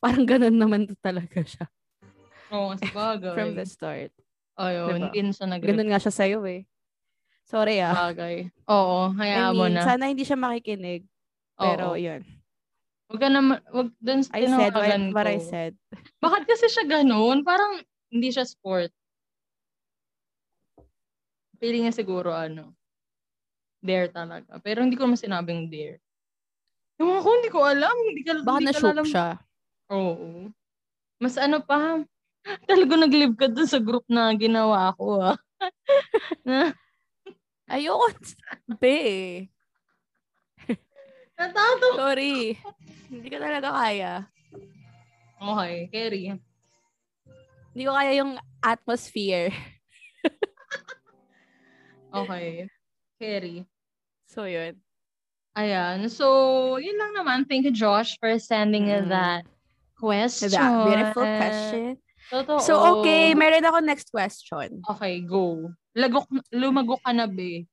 parang 0.02 0.24
ganun 0.26 0.56
naman 0.56 0.82
talaga 0.98 1.44
siya. 1.44 1.68
Oo, 2.50 2.74
sa 2.74 2.88
bagay. 2.90 3.34
From 3.36 3.54
the 3.54 3.66
start. 3.68 4.10
Ayun, 4.58 4.88
Diba? 4.90 5.00
hindi 5.08 5.20
na 5.22 5.32
siya 5.32 5.46
nag 5.46 5.62
Ganun 5.62 5.88
nga 5.88 6.00
siya 6.02 6.12
sa'yo 6.12 6.40
eh. 6.44 6.66
Sorry 7.46 7.78
ah. 7.80 7.94
bagay. 8.10 8.50
Oo, 8.66 9.10
I 9.14 9.16
hayaan 9.16 9.54
mo 9.54 9.64
mean, 9.66 9.78
na. 9.78 9.86
sana 9.86 10.10
hindi 10.10 10.26
siya 10.26 10.36
makikinig. 10.38 11.06
Pero 11.56 11.94
Oo. 11.94 11.98
yun. 11.98 12.22
Wag 13.10 13.20
ka 13.20 13.28
naman, 13.28 13.58
wag 13.74 13.90
dun 13.98 14.22
sa 14.22 14.30
I 14.38 14.46
said 14.46 14.70
what, 14.70 15.26
I 15.26 15.38
ko. 15.42 15.46
said. 15.50 15.72
Bakit 16.22 16.42
kasi 16.46 16.66
siya 16.70 16.84
ganun? 16.86 17.42
Parang 17.42 17.82
hindi 18.10 18.30
siya 18.30 18.46
sport. 18.46 18.94
Feeling 21.58 21.90
niya 21.90 21.94
siguro 21.94 22.30
ano, 22.30 22.72
dare 23.82 24.08
talaga. 24.14 24.62
Pero 24.62 24.86
hindi 24.86 24.94
ko 24.94 25.10
naman 25.10 25.18
sinabing 25.18 25.68
dare. 25.68 25.98
Yung 27.02 27.18
ako, 27.18 27.28
hindi 27.40 27.50
ko 27.50 27.60
alam. 27.66 27.94
Hindi 27.98 28.22
ka, 28.22 28.32
Baka 28.46 28.58
hindi 28.60 28.76
alam. 28.76 29.06
siya. 29.08 29.28
Oo. 29.90 30.48
Mas 31.20 31.34
ano 31.36 31.60
pa, 31.60 32.00
talaga 32.64 32.94
nag-live 32.96 33.36
ka 33.36 33.46
dun 33.50 33.66
sa 33.68 33.82
group 33.82 34.06
na 34.08 34.30
ginawa 34.38 34.94
ko 34.96 35.20
ah. 35.20 35.36
na, 36.46 36.72
Ayoko. 37.70 38.10
Be. 38.82 39.46
Natatawa. 41.38 41.94
Sorry. 41.96 42.58
Hindi 43.06 43.26
ko 43.30 43.38
talaga 43.38 43.68
kaya. 43.70 44.12
Okay, 45.40 45.74
Kerry. 45.88 46.24
Hindi 47.70 47.82
ko 47.86 47.92
kaya 47.94 48.12
yung 48.18 48.38
atmosphere. 48.62 49.50
Okay. 52.10 52.66
Kerry. 53.22 53.62
So, 54.26 54.42
yun. 54.42 54.74
Ayan. 55.54 56.10
So, 56.10 56.74
yun 56.82 56.98
lang 56.98 57.14
naman. 57.14 57.46
Thank 57.46 57.70
you, 57.70 57.70
Josh, 57.70 58.18
for 58.18 58.34
sending 58.42 58.90
Mm. 58.90 59.06
that 59.14 59.46
question. 60.00 60.48
That 60.56 60.88
beautiful 60.88 61.24
question. 61.28 62.00
Totoo. 62.30 62.58
So, 62.64 62.72
okay. 62.96 63.34
Meron 63.36 63.68
ako 63.68 63.78
next 63.84 64.08
question. 64.08 64.80
Okay, 64.88 65.20
go. 65.20 65.68
Lagok, 65.92 66.24
lumagok 66.54 67.04
ka 67.04 67.12
na, 67.12 67.26
be. 67.28 67.66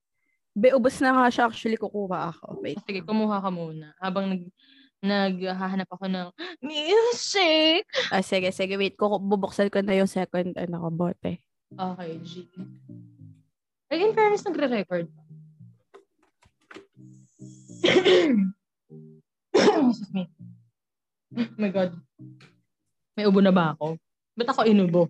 Be, 0.52 0.74
ubos 0.74 0.98
na 1.00 1.14
nga 1.14 1.30
siya. 1.32 1.46
Actually, 1.48 1.78
kukuha 1.78 2.34
ako. 2.36 2.60
Wait. 2.66 2.82
Sige, 2.84 3.06
kumuha 3.06 3.38
ka 3.40 3.54
muna. 3.54 3.94
Habang 4.02 4.34
nag, 4.34 4.44
naghahanap 5.00 5.86
ako 5.94 6.10
ng 6.10 6.28
music. 6.60 7.86
Ah, 8.10 8.26
sige, 8.26 8.50
sige. 8.50 8.74
Wait. 8.76 8.98
Kuku- 8.98 9.22
bubuksan 9.22 9.70
ko 9.70 9.80
na 9.86 9.94
yung 9.94 10.10
second 10.10 10.58
ano 10.58 10.76
ko, 10.84 10.90
bote. 10.90 11.38
Okay, 11.78 12.12
G. 12.26 12.50
Ay, 13.88 14.04
in 14.04 14.12
fairness, 14.18 14.44
nagre-record. 14.44 15.08
Excuse 19.54 20.10
me. 20.14 20.26
Oh 21.38 21.46
my 21.60 21.70
God. 21.70 21.92
May 23.18 23.26
ubo 23.26 23.42
na 23.42 23.54
ba 23.54 23.74
ako? 23.74 23.98
Ba't 24.38 24.50
ako 24.54 24.62
inubo? 24.70 25.10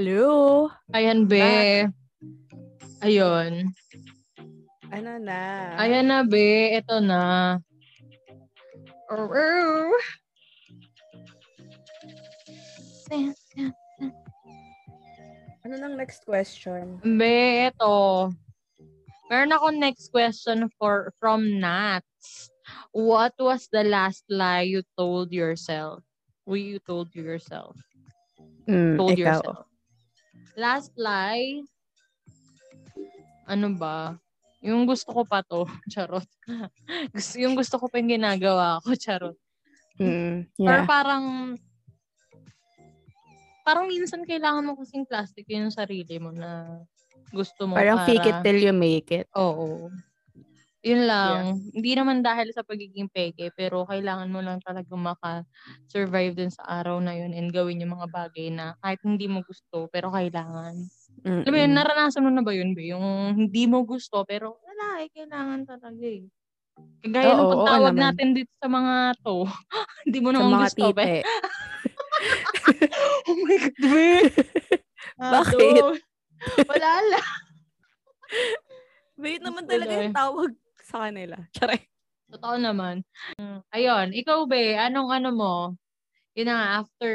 Hello? 0.00 0.72
Ayan, 0.96 1.28
be. 1.28 1.84
Ayun. 3.04 3.68
Ano 4.88 5.20
na? 5.20 5.40
Ayan 5.76 6.08
na, 6.08 6.24
be. 6.24 6.72
Ito 6.72 7.04
na. 7.04 7.60
Oh, 9.12 9.28
Ano 15.68 15.74
nang 15.76 16.00
next 16.00 16.24
question? 16.24 16.96
Be, 17.04 17.68
ito. 17.68 18.32
Meron 19.28 19.52
ako 19.52 19.66
next 19.76 20.08
question 20.08 20.72
for 20.80 21.12
from 21.20 21.60
Nats. 21.60 22.48
What 22.96 23.36
was 23.36 23.68
the 23.68 23.84
last 23.84 24.24
lie 24.32 24.64
you 24.64 24.80
told 24.96 25.28
yourself? 25.28 26.00
We 26.48 26.64
you 26.72 26.80
told 26.80 27.12
yourself. 27.12 27.76
Mm, 28.64 28.96
Told 28.96 29.20
ikaw. 29.20 29.44
yourself. 29.44 29.69
Last 30.58 30.94
lie? 30.98 31.62
Ano 33.46 33.74
ba? 33.74 34.18
Yung 34.60 34.84
gusto 34.84 35.10
ko 35.10 35.22
pa 35.24 35.40
to. 35.42 35.64
Charot. 35.92 36.26
yung 37.38 37.56
gusto 37.56 37.80
ko 37.80 37.88
pa 37.88 37.98
yung 37.98 38.20
ginagawa 38.20 38.78
ko. 38.84 38.94
Charot. 38.94 39.38
Mm, 40.00 40.48
Or 40.64 40.80
yeah. 40.80 40.88
parang 40.88 41.56
parang 43.60 43.84
minsan 43.84 44.24
kailangan 44.24 44.64
mo 44.64 44.72
kasing 44.80 45.04
plastic 45.04 45.44
yung 45.52 45.68
sarili 45.68 46.16
mo 46.16 46.32
na 46.32 46.80
gusto 47.30 47.68
mo 47.68 47.76
Parang 47.76 48.00
para... 48.02 48.08
fake 48.08 48.26
it 48.26 48.38
till 48.42 48.58
you 48.58 48.74
make 48.74 49.10
it. 49.12 49.28
Oo. 49.36 49.92
Yun 50.80 51.04
lang. 51.04 51.60
Hindi 51.76 51.92
naman 51.92 52.24
dahil 52.24 52.56
sa 52.56 52.64
pagiging 52.64 53.12
peke, 53.12 53.52
pero 53.52 53.84
kailangan 53.84 54.32
mo 54.32 54.40
lang 54.40 54.64
talaga 54.64 54.88
maka-survive 54.96 56.32
dun 56.32 56.48
sa 56.48 56.64
araw 56.80 57.04
na 57.04 57.12
yun 57.12 57.36
and 57.36 57.52
gawin 57.52 57.84
yung 57.84 58.00
mga 58.00 58.08
bagay 58.08 58.48
na 58.48 58.72
kahit 58.80 58.96
hindi 59.04 59.28
mo 59.28 59.44
gusto, 59.44 59.92
pero 59.92 60.08
kailangan. 60.08 60.72
Mm-mm. 61.20 61.44
Alam 61.44 61.52
mo 61.52 61.58
yun, 61.60 61.72
naranasan 61.76 62.24
mo 62.24 62.32
na 62.32 62.40
ba 62.40 62.56
yun, 62.56 62.72
be? 62.72 62.96
Yung 62.96 63.36
hindi 63.36 63.68
mo 63.68 63.84
gusto, 63.84 64.24
pero 64.24 64.56
wala 64.64 65.04
eh, 65.04 65.12
kailangan 65.12 65.68
talaga 65.68 66.00
eh. 66.00 66.24
Gaya 67.04 67.36
ng 67.36 67.40
oo 67.44 67.50
pagtawag 67.60 67.96
natin 67.96 68.32
dito 68.32 68.52
sa 68.56 68.68
mga 68.72 69.20
to. 69.20 69.44
hindi 70.08 70.18
mo 70.24 70.32
naman 70.32 70.64
gusto, 70.64 70.96
tite. 70.96 71.20
oh 73.28 73.36
my 73.36 73.56
God, 73.60 73.76
be! 73.84 74.08
Bakit? 75.20 75.84
Ado. 75.84 76.00
Wala 76.64 76.92
lang. 77.12 77.28
Wait 79.20 79.44
naman 79.44 79.68
talaga 79.68 79.92
yung 80.00 80.16
tawag 80.16 80.56
sa 80.90 81.06
kanila. 81.06 81.38
Charay. 81.56 81.86
Totoo 82.30 82.58
naman. 82.58 83.06
Mm, 83.38 83.62
Ayun, 83.70 84.08
ikaw 84.14 84.46
be, 84.50 84.74
anong 84.74 85.10
ano 85.14 85.30
mo? 85.30 85.54
Yun 86.34 86.46
na 86.50 86.54
nga, 86.54 86.68
after 86.82 87.14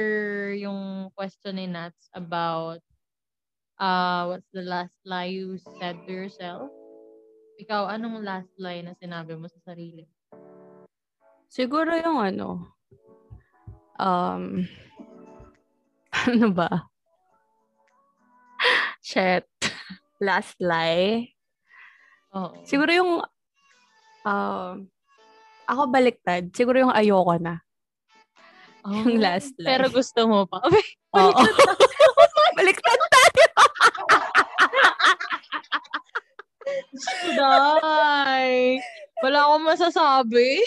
yung 0.55 1.11
question 1.15 1.59
ni 1.59 1.67
Nats 1.67 2.07
about 2.11 2.79
uh, 3.79 4.31
what's 4.31 4.47
the 4.55 4.63
last 4.63 4.95
lie 5.03 5.31
you 5.31 5.59
said 5.79 5.99
to 6.07 6.11
yourself? 6.11 6.67
Ikaw, 7.59 7.91
anong 7.95 8.23
last 8.23 8.51
lie 8.59 8.83
na 8.83 8.95
sinabi 8.99 9.39
mo 9.39 9.47
sa 9.47 9.59
sarili? 9.63 10.03
Siguro 11.47 11.95
yung 11.95 12.19
ano, 12.19 12.75
um, 13.95 14.67
ano 16.27 16.47
ba? 16.51 16.91
Shit. 19.05 19.45
Last 20.27 20.57
lie. 20.57 21.29
Oo. 22.33 22.57
Siguro 22.65 22.89
yung, 22.89 23.11
um, 24.25 24.89
ako 25.65 25.81
baliktad. 25.89 26.49
Siguro 26.51 26.89
yung 26.89 26.93
ayoko 26.93 27.37
na. 27.37 27.61
Yung 28.85 29.17
last. 29.17 29.53
Oh, 29.57 29.65
Pero 29.65 29.85
gusto 29.89 30.19
mo 30.29 30.45
pa. 30.45 30.61
Oo. 31.17 31.41
baliktad 32.57 33.01
tayo. 33.09 33.45
Day! 37.35 38.79
Wala 39.25 39.37
akong 39.49 39.65
masasabi. 39.65 40.61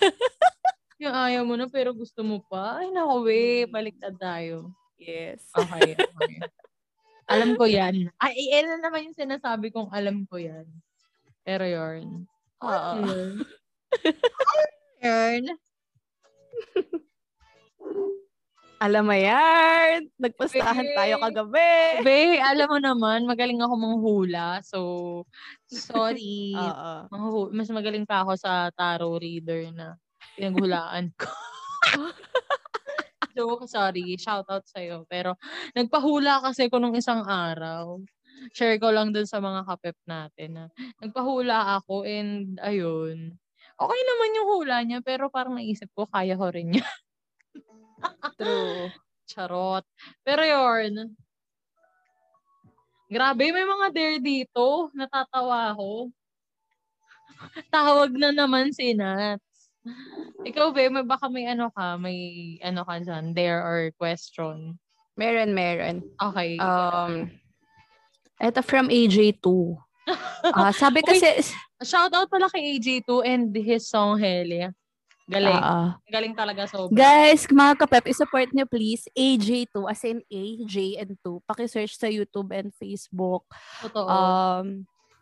yung 1.02 1.14
ayaw 1.14 1.42
mo 1.46 1.54
na 1.54 1.70
pero 1.70 1.94
gusto 1.94 2.26
mo 2.26 2.42
pa. 2.50 2.82
Ay, 2.82 2.90
naku, 2.90 3.16
we. 3.30 3.42
Baliktad 3.70 4.18
tayo. 4.18 4.74
Yes. 5.00 5.48
Okay, 5.56 5.96
okay. 5.96 6.38
alam 7.24 7.56
ko 7.56 7.64
yan. 7.64 8.12
Ay, 8.20 8.36
ano 8.60 8.76
naman 8.82 9.08
yung 9.08 9.16
sinasabi 9.16 9.72
kong 9.72 9.88
alam 9.94 10.28
ko 10.28 10.36
yan. 10.36 10.66
Pero 11.46 11.64
yun. 11.64 12.28
Oo. 12.60 12.92
Yun. 13.00 13.30
yun. 15.00 15.42
Alam 18.80 19.12
mo 19.12 19.16
yan. 19.16 20.08
Nagpastahan 20.16 20.88
Babe. 20.88 20.96
tayo 20.96 21.14
kagabi. 21.20 22.00
Be, 22.00 22.40
alam 22.40 22.64
mo 22.64 22.80
naman, 22.80 23.28
magaling 23.28 23.60
ako 23.60 23.76
manghula. 23.76 24.64
So, 24.64 24.80
sorry. 25.68 26.56
Oo. 26.56 26.92
Manghu- 27.12 27.52
mas 27.52 27.68
magaling 27.68 28.08
pa 28.08 28.24
ako 28.24 28.40
sa 28.40 28.72
tarot 28.72 29.20
reader 29.20 29.68
na 29.76 30.00
pinaghulaan 30.32 31.12
ko. 31.12 31.28
so, 33.36 33.60
sorry. 33.68 34.16
Shout 34.16 34.48
out 34.48 34.64
sa'yo. 34.64 35.04
Pero, 35.12 35.36
nagpahula 35.76 36.40
kasi 36.40 36.72
ko 36.72 36.80
nung 36.80 36.96
isang 36.96 37.20
araw. 37.20 38.00
Share 38.56 38.80
ko 38.80 38.88
lang 38.90 39.12
dun 39.12 39.28
sa 39.28 39.38
mga 39.38 39.68
kapep 39.68 39.96
natin 40.08 40.50
na 40.56 40.64
nagpahula 41.00 41.80
ako 41.80 42.08
and 42.08 42.56
ayun. 42.64 43.36
Okay 43.80 44.00
naman 44.04 44.36
yung 44.36 44.48
hula 44.48 44.76
niya 44.84 45.00
pero 45.00 45.32
parang 45.32 45.56
naisip 45.56 45.88
ko 45.92 46.04
kaya 46.08 46.36
ko 46.36 46.48
rin 46.52 46.76
niya. 46.76 46.86
True. 48.40 48.92
Charot. 49.28 49.84
Pero 50.24 50.42
yun. 50.42 51.14
Grabe, 53.10 53.50
may 53.50 53.66
mga 53.66 53.86
dare 53.90 54.18
dito. 54.22 54.88
Natatawa 54.94 55.74
ako. 55.74 56.14
Tawag 57.74 58.14
na 58.14 58.30
naman 58.30 58.70
si 58.70 58.94
Nats. 58.94 59.72
Ikaw, 60.44 60.76
be, 60.76 60.92
may 60.92 61.04
baka 61.04 61.26
may 61.32 61.48
ano 61.48 61.72
ka, 61.72 61.96
may 61.96 62.18
ano 62.60 62.84
ka 62.84 63.00
dyan, 63.00 63.32
dare 63.32 63.64
or 63.64 63.80
question. 63.96 64.76
Meron, 65.16 65.56
meron. 65.56 66.04
Okay. 66.20 66.60
Um, 66.60 67.39
eto 68.40 68.64
from 68.64 68.88
AJ2. 68.88 69.46
Ah, 70.42 70.72
sabi 70.74 71.04
kasi, 71.04 71.22
Shout 71.84 72.10
out 72.16 72.26
pala 72.26 72.48
kay 72.50 72.80
AJ2 72.80 73.10
and 73.22 73.52
his 73.54 73.86
song 73.86 74.18
Helia. 74.18 74.72
Galing. 75.30 75.62
Ah. 75.62 75.94
Galing 76.10 76.34
talaga 76.34 76.66
sobra. 76.66 76.90
guys, 76.90 77.46
mga 77.46 77.78
kapep, 77.78 78.10
isupport 78.10 78.50
niyo 78.50 78.66
please 78.66 79.06
AJ2 79.14 79.76
as 79.86 80.02
in 80.02 80.18
A, 80.26 80.44
J, 80.66 80.98
and 80.98 81.14
2. 81.22 81.46
Paki-search 81.46 81.94
sa 81.94 82.10
YouTube 82.10 82.50
and 82.50 82.74
Facebook. 82.74 83.46
Totoo. 83.78 84.10
Um, 84.10 84.66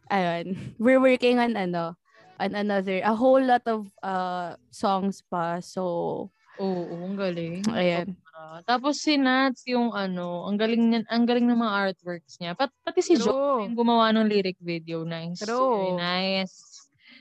ayun. 0.08 0.72
We're 0.80 1.02
working 1.02 1.36
on 1.36 1.52
ano, 1.60 2.00
and 2.40 2.56
another, 2.56 3.04
a 3.04 3.12
whole 3.12 3.42
lot 3.42 3.68
of 3.68 3.92
uh, 4.00 4.56
songs 4.72 5.20
pa. 5.28 5.60
So, 5.60 6.32
Oo, 6.56 7.04
ang 7.04 7.20
galing. 7.20 7.68
ayan. 7.68 8.16
Tapos 8.64 9.02
si 9.02 9.16
Nats, 9.16 9.62
yung 9.66 9.90
ano, 9.90 10.46
ang 10.46 10.54
galing 10.54 10.82
niya, 10.90 11.00
ang 11.10 11.24
galing 11.26 11.46
ng 11.46 11.58
mga 11.58 11.74
artworks 11.90 12.38
niya. 12.38 12.54
Pat, 12.54 12.70
pati 12.82 13.00
si 13.02 13.18
Jo, 13.18 13.30
True. 13.30 13.58
yung 13.66 13.74
gumawa 13.74 14.14
ng 14.14 14.26
lyric 14.26 14.58
video. 14.58 15.02
Nice. 15.02 15.42
Very 15.42 15.54
True. 15.54 15.96
nice. 15.96 16.54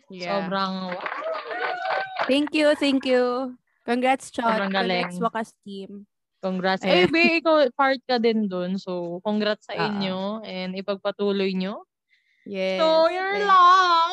Yeah. 0.08 0.46
Sobrang, 0.46 0.96
Thank 2.28 2.52
you, 2.52 2.76
thank 2.76 3.08
you. 3.08 3.56
Congrats, 3.88 4.28
Chot. 4.36 4.44
Sobrang 4.44 4.72
galing. 4.72 5.08
Congrats, 5.08 5.24
Wakas 5.24 5.50
team. 5.64 6.04
congrats. 6.38 6.84
Eh, 6.84 7.08
be, 7.08 7.40
ikaw, 7.40 7.66
part 7.74 8.00
ka 8.04 8.20
din 8.20 8.46
dun. 8.48 8.76
So, 8.76 9.24
congrats 9.24 9.68
sa 9.68 9.76
Oo. 9.76 9.84
inyo. 9.88 10.18
And 10.44 10.76
ipagpatuloy 10.76 11.56
nyo. 11.56 11.88
Yes. 12.44 12.80
So, 12.80 13.08
you're 13.08 13.42
Thank- 13.42 13.48
lang. 13.48 14.12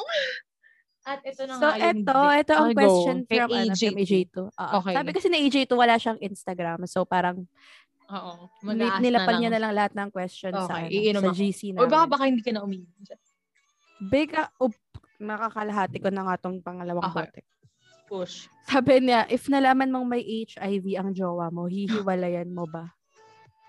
At 1.05 1.21
ito 1.21 1.45
na 1.45 1.55
So, 1.55 1.69
nga 1.69 1.77
eto, 1.85 2.01
di- 2.17 2.39
ito 2.41 2.53
ang 2.55 2.69
go. 2.69 2.75
question 2.75 3.19
Kay 3.23 3.37
from, 3.37 3.51
ano, 3.51 3.73
from 3.73 3.95
AJ2. 3.95 4.37
Oo. 4.41 4.73
Okay. 4.81 4.95
Sabi 4.97 5.11
kasi 5.13 5.27
ni 5.29 5.39
AJ2, 5.45 5.73
wala 5.75 5.95
siyang 5.95 6.17
Instagram. 6.19 6.79
So, 6.89 7.05
parang, 7.05 7.45
Oo. 8.07 8.33
ni- 8.65 8.81
Mag-aas 8.81 9.01
nilapal 9.01 9.35
na 9.35 9.39
niya 9.39 9.51
na 9.51 9.61
lang 9.61 9.73
lahat 9.75 9.93
ng 9.93 10.09
questions 10.09 10.57
sa, 10.57 10.81
Okay, 10.83 11.13
ano, 11.13 11.21
sa 11.21 11.29
ako. 11.29 11.37
GC 11.37 11.61
O 11.71 11.73
namin. 11.77 11.89
baka 11.89 12.05
baka 12.09 12.25
hindi 12.25 12.41
ka 12.41 12.51
na 12.51 12.65
umiinom. 12.65 12.89
Big, 14.07 14.33
up, 14.33 14.73
nakakalahati 15.17 15.99
ko 15.99 16.09
na 16.09 16.25
nga 16.25 16.37
tong 16.39 16.59
pangalawang 16.59 17.05
Okay. 17.07 17.29
bote. 17.31 17.41
Push. 18.05 18.49
Sabi 18.65 19.01
niya, 19.03 19.25
if 19.27 19.45
nalaman 19.47 19.89
mong 19.89 20.05
may 20.07 20.21
HIV 20.21 20.85
ang 20.95 21.13
jowa 21.13 21.49
mo, 21.49 21.65
hihiwalayan 21.67 22.49
mo 22.49 22.65
ba? 22.65 22.93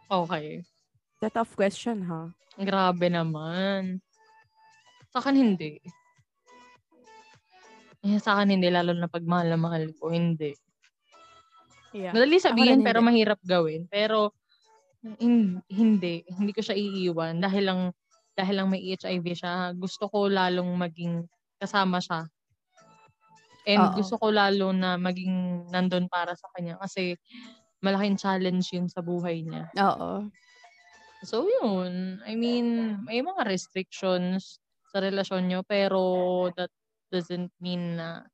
Okay. 0.07 0.63
That's 1.19 1.31
a 1.31 1.43
tough 1.43 1.55
question, 1.55 2.03
ha? 2.05 2.31
Grabe 2.55 3.07
naman. 3.07 3.99
Sa 5.09 5.19
akin 5.19 5.35
hindi. 5.35 5.79
Eh, 8.05 8.21
sa 8.21 8.37
akin 8.37 8.53
hindi, 8.53 8.69
lalo 8.69 8.93
na 8.93 9.09
pag 9.09 9.25
mahal 9.25 9.49
na 9.49 9.57
mahal 9.57 9.89
ko, 9.97 10.13
hindi. 10.13 10.53
Yeah. 11.89 12.13
Madali 12.13 12.37
sabihin 12.37 12.85
pero 12.85 13.01
hindi. 13.01 13.09
mahirap 13.09 13.39
gawin. 13.41 13.89
Pero 13.89 14.35
hin- 15.17 15.63
hindi, 15.71 16.21
hindi 16.27 16.51
ko 16.53 16.61
siya 16.61 16.77
iiwan 16.77 17.41
dahil 17.41 17.63
lang 17.65 17.81
dahil 18.35 18.55
lang 18.59 18.67
may 18.67 18.83
HIV 18.83 19.25
siya. 19.31 19.71
Gusto 19.73 20.11
ko 20.11 20.27
lalong 20.27 20.69
maging 20.75 21.23
kasama 21.57 22.03
siya. 22.03 22.27
And 23.65 23.81
Oo. 23.81 23.95
gusto 23.97 24.19
ko 24.21 24.29
lalo 24.29 24.69
na 24.75 24.99
maging 24.99 25.65
nandun 25.71 26.05
para 26.11 26.35
sa 26.37 26.51
kanya 26.53 26.77
kasi 26.77 27.17
malaking 27.79 28.19
challenge 28.19 28.75
yun 28.75 28.91
sa 28.91 29.01
buhay 29.01 29.41
niya. 29.41 29.71
Oo. 29.79 30.29
So 31.25 31.47
yun, 31.47 32.21
I 32.27 32.37
mean, 32.37 32.99
may 33.07 33.23
mga 33.23 33.49
restrictions 33.49 34.61
sa 34.93 35.01
relasyon 35.01 35.49
nyo 35.49 35.65
pero 35.65 36.03
that 36.53 36.69
doesn't 37.15 37.47
mean 37.63 37.95
na 37.95 38.27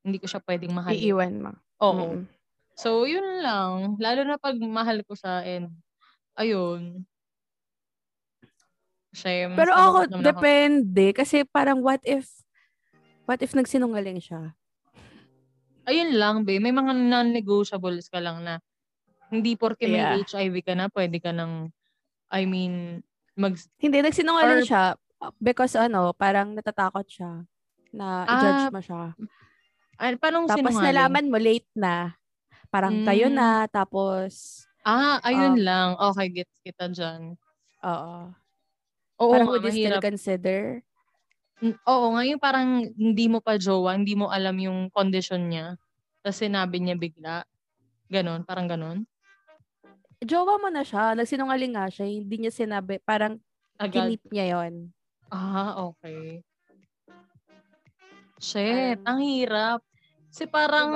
hindi 0.00 0.16
ko 0.16 0.24
siya 0.24 0.40
pwedeng 0.48 0.72
mahalin. 0.72 1.00
Iiwan 1.00 1.34
mo. 1.40 1.52
Oo. 1.84 2.20
Mm. 2.20 2.24
So, 2.74 3.04
yun 3.04 3.44
lang. 3.44 4.00
Lalo 4.00 4.20
na 4.24 4.40
pag 4.40 4.56
mahal 4.58 5.04
ko 5.04 5.12
siya 5.12 5.44
and 5.44 5.68
ayun. 6.40 7.04
Mas 9.14 9.54
Pero 9.54 9.70
ako, 9.70 10.10
depende. 10.18 11.14
Kasi 11.14 11.46
parang 11.46 11.78
what 11.78 12.02
if, 12.02 12.26
what 13.30 13.38
if 13.38 13.54
nagsinungaling 13.54 14.18
siya? 14.18 14.58
Ayun 15.86 16.18
lang, 16.18 16.42
be. 16.42 16.58
May 16.58 16.74
mga 16.74 16.90
non-negotiables 16.96 18.10
ka 18.10 18.18
lang 18.18 18.42
na 18.42 18.58
hindi 19.30 19.54
porke 19.54 19.86
may 19.86 20.02
Yeah. 20.02 20.18
HIV 20.18 20.54
ka 20.66 20.74
na, 20.74 20.90
pwede 20.90 21.22
ka 21.22 21.30
nang, 21.30 21.70
I 22.28 22.42
mean, 22.42 23.06
mag... 23.38 23.54
Hindi, 23.78 24.02
nagsinungaling 24.02 24.66
Or- 24.66 24.68
siya 24.68 24.84
because 25.40 25.72
ano, 25.78 26.12
parang 26.12 26.52
natatakot 26.52 27.06
siya 27.08 27.48
na 27.94 28.26
Ah, 28.26 28.34
i-judge 28.34 28.74
mo 28.74 28.82
siya. 28.82 29.14
Ay, 29.98 30.18
paano 30.18 30.46
Tapos 30.48 30.76
sinungaling? 30.76 30.84
nalaman 30.84 31.30
mo 31.32 31.38
late 31.40 31.68
na. 31.76 32.18
Parang 32.72 33.00
kayo 33.00 33.28
Mm. 33.28 33.34
na, 33.34 33.66
tapos, 33.70 34.66
Ah, 34.84 35.16
ayun 35.24 35.56
Um, 35.56 35.64
lang. 35.64 35.96
Okay, 35.96 36.28
gets 36.28 36.56
kita 36.60 36.92
dyan. 36.92 37.40
oo. 37.84 38.34
Oo 39.22 39.30
parang 39.30 39.48
would 39.48 39.64
you 39.64 39.72
still 39.72 39.96
consider? 39.98 40.84
Oo, 41.86 42.06
ngayon 42.18 42.38
parang 42.42 42.82
hindi 42.98 43.30
mo 43.30 43.38
pa 43.38 43.54
jowa, 43.56 43.94
hindi 43.94 44.18
mo 44.18 44.26
alam 44.28 44.58
yung 44.58 44.90
condition 44.90 45.46
niya. 45.48 45.78
Tapos 46.24 46.40
sinabi 46.42 46.82
niya 46.82 46.96
bigla. 46.98 47.46
Ganon, 48.10 48.42
parang 48.48 48.66
ganon. 48.70 48.98
Jowa 50.22 50.56
mo 50.62 50.68
na 50.70 50.82
siya. 50.86 51.14
Nagsinungaling 51.18 51.74
nga 51.74 51.86
siya. 51.90 52.06
Hindi 52.06 52.36
niya 52.38 52.52
sinabi. 52.54 53.02
Parang 53.02 53.40
Agad. 53.78 54.14
kinip 54.14 54.22
niya 54.30 54.46
yon 54.58 54.94
Ah, 55.30 55.74
okay. 55.90 56.44
Shit, 58.44 59.00
Parang- 59.00 59.08
ang 59.08 59.20
hirap. 59.24 59.80
Kasi 60.28 60.44
parang 60.46 60.90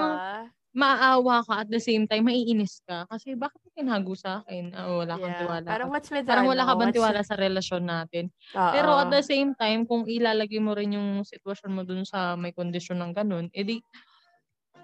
maaawa 0.70 1.40
ka 1.42 1.64
at 1.64 1.68
the 1.68 1.80
same 1.80 2.04
time, 2.04 2.28
maiinis 2.28 2.84
ka. 2.84 3.08
Kasi 3.08 3.32
bakit 3.34 3.56
mo 3.64 3.68
tinago 3.72 4.12
sa 4.12 4.42
akin? 4.42 4.70
Ah, 4.70 4.92
wala 4.92 5.14
kang 5.16 5.34
tiwala. 5.40 5.66
Parang 5.66 5.88
what's 5.88 6.10
with 6.12 6.26
Parang 6.28 6.44
wala 6.46 6.62
ka 6.62 6.72
bang 6.76 6.90
what's- 6.90 6.96
tiwala 7.00 7.20
sa 7.24 7.34
relasyon 7.34 7.82
natin. 7.82 8.24
Oo. 8.52 8.72
Pero 8.74 8.90
at 8.94 9.08
the 9.08 9.24
same 9.24 9.56
time, 9.56 9.88
kung 9.88 10.04
ilalagay 10.04 10.60
mo 10.60 10.76
rin 10.76 10.92
yung 10.92 11.24
sitwasyon 11.24 11.72
mo 11.72 11.82
dun 11.82 12.04
sa 12.04 12.36
may 12.36 12.52
kondisyon 12.52 13.00
ng 13.00 13.12
ganun, 13.16 13.46
edi, 13.50 13.80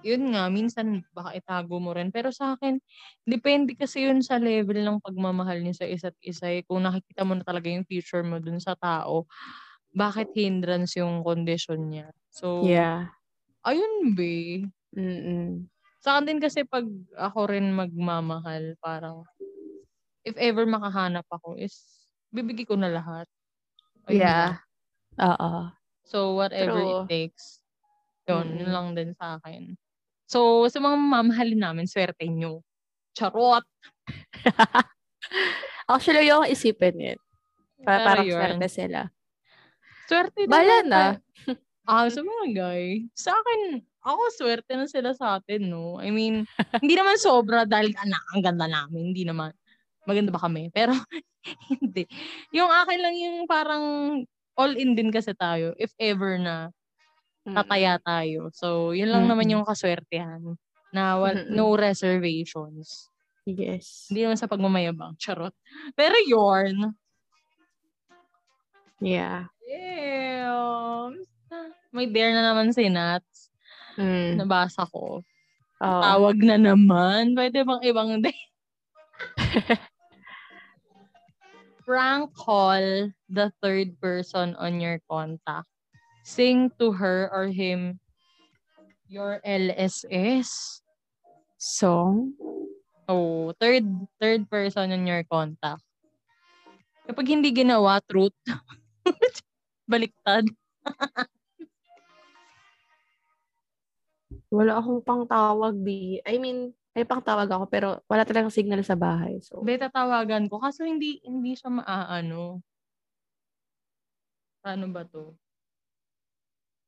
yun 0.04 0.36
nga, 0.36 0.52
minsan 0.52 1.00
baka 1.10 1.32
itago 1.32 1.80
mo 1.80 1.96
rin. 1.96 2.12
Pero 2.12 2.28
sa 2.28 2.54
akin, 2.54 2.76
depende 3.24 3.72
kasi 3.72 4.04
yun 4.04 4.20
sa 4.20 4.36
level 4.36 4.76
ng 4.76 5.00
pagmamahal 5.00 5.60
niyo 5.60 5.72
sa 5.74 5.86
isa't 5.86 6.16
isa. 6.20 6.48
eh. 6.50 6.60
Kung 6.60 6.84
nakikita 6.84 7.24
mo 7.24 7.32
na 7.32 7.42
talaga 7.42 7.72
yung 7.72 7.88
future 7.88 8.20
mo 8.20 8.36
dun 8.36 8.60
sa 8.60 8.76
tao, 8.76 9.24
bakit 9.94 10.34
hindrance 10.34 10.98
yung 10.98 11.22
kondisyon 11.22 11.88
niya? 11.88 12.10
So, 12.28 12.66
Yeah. 12.66 13.14
ayun 13.62 14.18
be. 14.18 14.66
Mm-mm. 14.92 15.70
Sa 16.02 16.18
akin 16.18 16.26
din 16.28 16.40
kasi 16.42 16.66
pag 16.66 16.84
ako 17.16 17.48
rin 17.48 17.72
magmamahal, 17.72 18.76
parang 18.82 19.24
if 20.26 20.36
ever 20.36 20.66
makahanap 20.68 21.24
ako 21.30 21.56
is 21.56 22.04
bibigay 22.28 22.66
ko 22.68 22.76
na 22.76 22.90
lahat. 22.92 23.24
Ayun 24.10 24.20
Yeah. 24.20 24.50
Oo. 25.16 25.72
So 26.04 26.36
whatever 26.36 26.76
True. 26.76 27.08
it 27.08 27.08
takes. 27.08 27.64
Yun, 28.28 28.60
yun 28.60 28.68
Mm-mm. 28.68 28.74
lang 28.74 28.88
din 28.92 29.10
sa 29.16 29.40
akin. 29.40 29.78
So 30.28 30.68
sa 30.68 30.76
mga 30.82 30.96
mamahalin 30.98 31.60
namin, 31.62 31.86
swerte 31.88 32.28
nyo. 32.28 32.60
Charot! 33.16 33.64
Actually, 35.88 36.28
yung 36.28 36.44
isipin 36.44 36.96
yun. 36.96 37.20
Pa- 37.84 38.00
Pero 38.00 38.04
parang 38.04 38.26
yun. 38.28 38.36
swerte 38.36 38.68
sila. 38.68 39.00
Swerte 40.08 40.44
din 40.44 40.50
Bala 40.50 40.82
naman 40.84 40.88
na. 40.90 41.04
Ah, 41.84 42.08
sa 42.08 42.24
mga 42.24 42.44
guy. 42.56 43.04
Sa 43.12 43.28
akin, 43.36 43.76
ako 44.00 44.20
swerte 44.32 44.72
na 44.72 44.88
sila 44.88 45.12
sa 45.12 45.36
atin, 45.36 45.68
no? 45.68 46.00
I 46.00 46.08
mean, 46.08 46.48
hindi 46.80 46.96
naman 46.96 47.20
sobra 47.20 47.68
dahil 47.68 47.92
ana, 48.00 48.16
ang 48.32 48.40
ganda 48.40 48.64
namin. 48.64 49.12
Hindi 49.12 49.28
naman. 49.28 49.52
Maganda 50.08 50.32
ba 50.32 50.40
kami? 50.40 50.68
Pero, 50.76 50.96
hindi. 51.68 52.08
Yung 52.56 52.72
akin 52.72 53.00
lang 53.04 53.14
yung 53.20 53.36
parang 53.44 53.84
all-in 54.56 54.96
din 54.96 55.12
kasi 55.12 55.36
tayo 55.36 55.76
if 55.76 55.92
ever 56.00 56.40
na 56.40 56.72
tataya 57.44 58.00
tayo. 58.00 58.48
So, 58.56 58.96
yun 58.96 59.12
lang 59.12 59.28
naman 59.28 59.44
Mm-mm. 59.44 59.60
yung 59.60 59.64
kaswertehan. 59.68 60.56
Na 60.88 61.20
wal- 61.20 61.52
no 61.52 61.76
reservations. 61.76 63.12
Yes. 63.44 64.08
Hindi 64.08 64.24
naman 64.24 64.40
sa 64.40 64.48
pagmamayabang. 64.48 65.20
Charot. 65.20 65.52
Pero 65.92 66.16
yun. 66.24 66.96
Yeah. 69.04 69.52
Ew. 69.74 71.18
May 71.94 72.06
dare 72.10 72.34
na 72.34 72.54
naman 72.54 72.70
si 72.74 72.86
Nats. 72.90 73.50
Mm. 73.98 74.42
Nabasa 74.42 74.86
ko. 74.90 75.22
Oo. 75.82 76.02
Tawag 76.02 76.38
na 76.42 76.58
naman. 76.58 77.34
Pwede 77.34 77.62
bang 77.66 77.82
ibang 77.82 78.22
day? 78.22 78.38
Prank 81.84 82.32
call 82.32 83.12
the 83.28 83.52
third 83.60 83.94
person 84.00 84.56
on 84.56 84.80
your 84.80 84.98
contact. 85.06 85.68
Sing 86.24 86.72
to 86.80 86.96
her 86.96 87.28
or 87.28 87.52
him 87.52 88.00
your 89.06 89.44
LSS. 89.44 90.80
Song? 91.60 92.32
Oh, 93.04 93.52
third 93.60 93.84
third 94.16 94.48
person 94.48 94.90
on 94.92 95.04
your 95.04 95.22
contact. 95.28 95.84
Kapag 97.04 97.28
hindi 97.28 97.52
ginawa, 97.52 98.00
truth. 98.00 98.32
Baliktad. 99.84 100.44
Wala 104.48 104.78
akong 104.78 105.02
pang 105.02 105.24
tawag, 105.26 105.74
B. 105.76 106.20
I 106.22 106.38
mean, 106.38 106.72
may 106.94 107.02
pang 107.02 107.20
tawag 107.20 107.50
ako, 107.50 107.64
pero 107.66 107.88
wala 108.06 108.22
talagang 108.22 108.54
signal 108.54 108.80
sa 108.86 108.94
bahay. 108.94 109.42
So, 109.42 109.60
Beta 109.60 109.90
tawagan 109.90 110.46
ko. 110.46 110.62
Kaso 110.62 110.86
hindi 110.86 111.18
hindi 111.26 111.58
siya 111.58 111.68
maaano. 111.74 112.62
Paano 114.62 114.86
ba 114.88 115.04
to? 115.04 115.36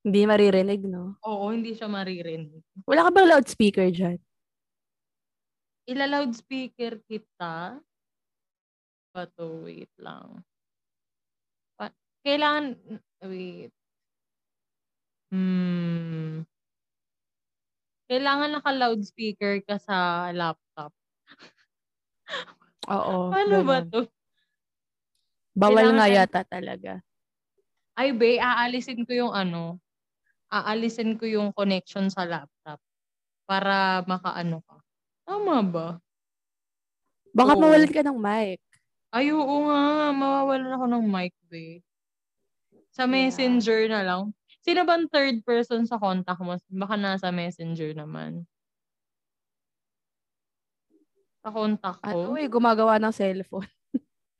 hindi 0.06 0.22
maririnig, 0.22 0.86
no? 0.86 1.18
Oo, 1.26 1.50
hindi 1.50 1.74
siya 1.74 1.90
maririnig. 1.90 2.62
Wala 2.86 3.02
ka 3.02 3.10
bang 3.10 3.26
loudspeaker 3.26 3.90
dyan? 3.90 4.18
Ila-loudspeaker 5.90 7.02
kita. 7.10 7.82
Bato, 9.10 9.66
wait 9.66 9.90
lang. 9.98 10.46
Kailangan, 12.26 12.74
wait. 13.22 13.70
Hmm. 15.30 16.42
Kailangan 18.10 18.58
naka-loudspeaker 18.58 19.62
ka 19.62 19.78
sa 19.78 20.30
laptop. 20.34 20.90
Oo. 22.90 23.30
Paano 23.30 23.62
ba 23.62 23.78
to? 23.86 24.10
Bawal 25.54 25.94
Kailangan 25.94 25.98
nga 26.02 26.06
yata 26.10 26.42
talaga. 26.42 26.92
Ay, 27.94 28.10
be, 28.10 28.42
aalisin 28.42 29.06
ko 29.06 29.14
yung 29.14 29.30
ano, 29.30 29.78
aalisin 30.50 31.14
ko 31.14 31.30
yung 31.30 31.54
connection 31.54 32.10
sa 32.10 32.26
laptop 32.26 32.82
para 33.46 34.02
makaano 34.02 34.66
ka. 34.66 34.82
Tama 35.30 35.62
ba? 35.62 35.88
Baka 37.30 37.54
Oo. 37.54 37.60
mawalan 37.62 37.94
ka 37.94 38.02
ng 38.02 38.18
mic. 38.18 38.58
Ay, 39.14 39.30
oo 39.30 39.54
nga. 39.70 40.10
Mawawalan 40.10 40.74
ako 40.74 40.84
ng 40.90 41.04
mic, 41.06 41.34
be. 41.46 41.85
Sa 42.96 43.04
Yeah. 43.04 43.12
messenger 43.12 43.80
na 43.92 44.00
lang. 44.00 44.32
Sino 44.64 44.88
bang 44.88 45.04
third 45.12 45.44
person 45.44 45.84
sa 45.84 46.00
contact 46.00 46.40
mo? 46.40 46.56
Baka 46.72 46.96
nasa 46.96 47.28
messenger 47.28 47.92
naman. 47.92 48.48
Sa 51.44 51.52
contact 51.52 52.00
ko? 52.00 52.32
Ano 52.32 52.40
eh, 52.40 52.48
gumagawa 52.48 52.96
ng 52.96 53.12
cellphone. 53.12 53.68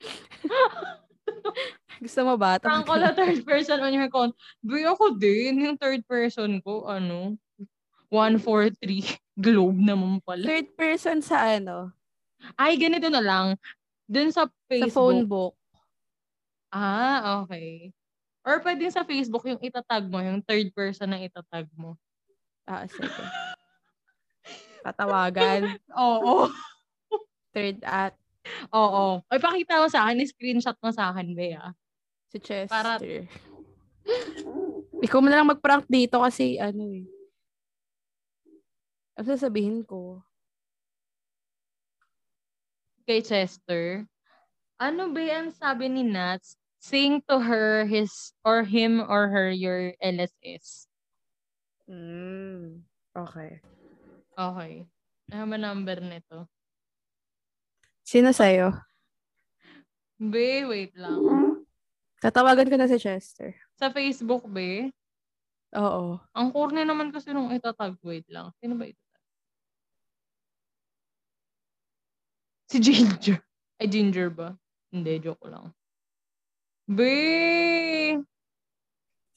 Gusto 2.02 2.20
mo 2.24 2.34
ba? 2.40 2.57
Ang 2.61 2.84
ko 2.84 2.96
na 2.96 3.12
third 3.12 3.44
person 3.44 3.80
on 3.80 3.92
your 3.92 4.09
account. 4.09 4.32
Be, 4.64 4.84
ako 4.84 5.16
din. 5.16 5.61
Yung 5.61 5.76
third 5.76 6.04
person 6.09 6.61
ko, 6.64 6.88
ano, 6.88 7.36
143 8.09 9.20
globe 9.46 9.80
naman 9.80 10.20
pala. 10.24 10.44
Third 10.44 10.76
person 10.76 11.20
sa 11.20 11.57
ano? 11.57 11.92
Ay, 12.57 12.76
ganito 12.76 13.09
na 13.09 13.20
lang. 13.20 13.46
Dun 14.04 14.32
sa 14.32 14.48
Sa 14.48 14.52
Facebook. 14.68 14.92
phone 14.92 15.24
book. 15.24 15.54
Ah, 16.68 17.40
okay. 17.44 17.95
Or 18.47 18.62
pwede 18.62 18.86
sa 18.88 19.03
Facebook 19.03 19.42
yung 19.44 19.59
itatag 19.59 20.07
mo, 20.07 20.22
yung 20.22 20.38
third 20.38 20.70
person 20.70 21.11
na 21.11 21.18
itatag 21.18 21.66
mo. 21.74 21.99
Ah, 22.62 22.86
sige. 22.86 23.11
Tatawagan. 24.86 25.82
Oo. 25.90 26.47
Third 27.51 27.82
at 27.82 28.14
Oo. 28.70 29.26
Ay, 29.26 29.42
pakita 29.42 29.82
mo 29.82 29.90
sa 29.90 30.07
akin, 30.07 30.22
screenshot 30.22 30.78
mo 30.78 30.94
sa 30.94 31.11
akin, 31.11 31.34
Bea. 31.34 31.74
si 32.30 32.38
Chester. 32.38 32.70
Para- 32.70 33.03
Ikaw 35.03 35.18
mo 35.18 35.26
na 35.26 35.42
lang 35.42 35.51
mag-prank 35.51 35.86
dito 35.90 36.22
kasi 36.22 36.59
ano 36.62 36.86
eh. 36.94 37.07
Ano 39.18 39.26
sasabihin 39.26 39.82
ko? 39.82 40.22
Kay 43.07 43.22
Chester. 43.22 44.07
Ano 44.78 45.11
ba 45.11 45.22
ang 45.26 45.51
sabi 45.51 45.90
ni 45.90 46.07
Nats? 46.07 46.55
Sing 46.87 47.18
to 47.26 47.43
her, 47.43 47.82
his, 47.82 48.30
or 48.47 48.62
him, 48.62 49.03
or 49.03 49.26
her, 49.26 49.51
your 49.51 49.99
LSS. 49.99 50.87
Mm, 51.91 52.87
okay. 53.11 53.59
Okay. 54.39 54.87
Ano 55.34 55.45
ba 55.51 55.59
number 55.59 55.99
nito? 55.99 56.47
Sino 58.07 58.30
sa'yo? 58.30 58.70
Be, 60.22 60.62
wait 60.70 60.95
lang. 60.95 61.66
Tatawagan 62.22 62.70
ko 62.70 62.78
na 62.78 62.87
si 62.87 63.03
Chester. 63.03 63.59
Sa 63.74 63.91
Facebook, 63.91 64.47
be. 64.47 64.95
Oo. 65.74 66.22
Ang 66.39 66.55
corny 66.55 66.87
naman 66.87 67.11
kasi 67.11 67.34
nung 67.34 67.51
itatag. 67.51 67.99
Wait 68.07 68.30
lang. 68.30 68.55
Sino 68.62 68.78
ba 68.78 68.87
ito? 68.87 69.03
Si 72.70 72.78
Ginger. 72.78 73.43
Ay, 73.82 73.91
Ginger 73.91 74.30
ba? 74.30 74.55
Hindi, 74.95 75.18
joke 75.18 75.51
lang. 75.51 75.74
Be! 76.87 78.14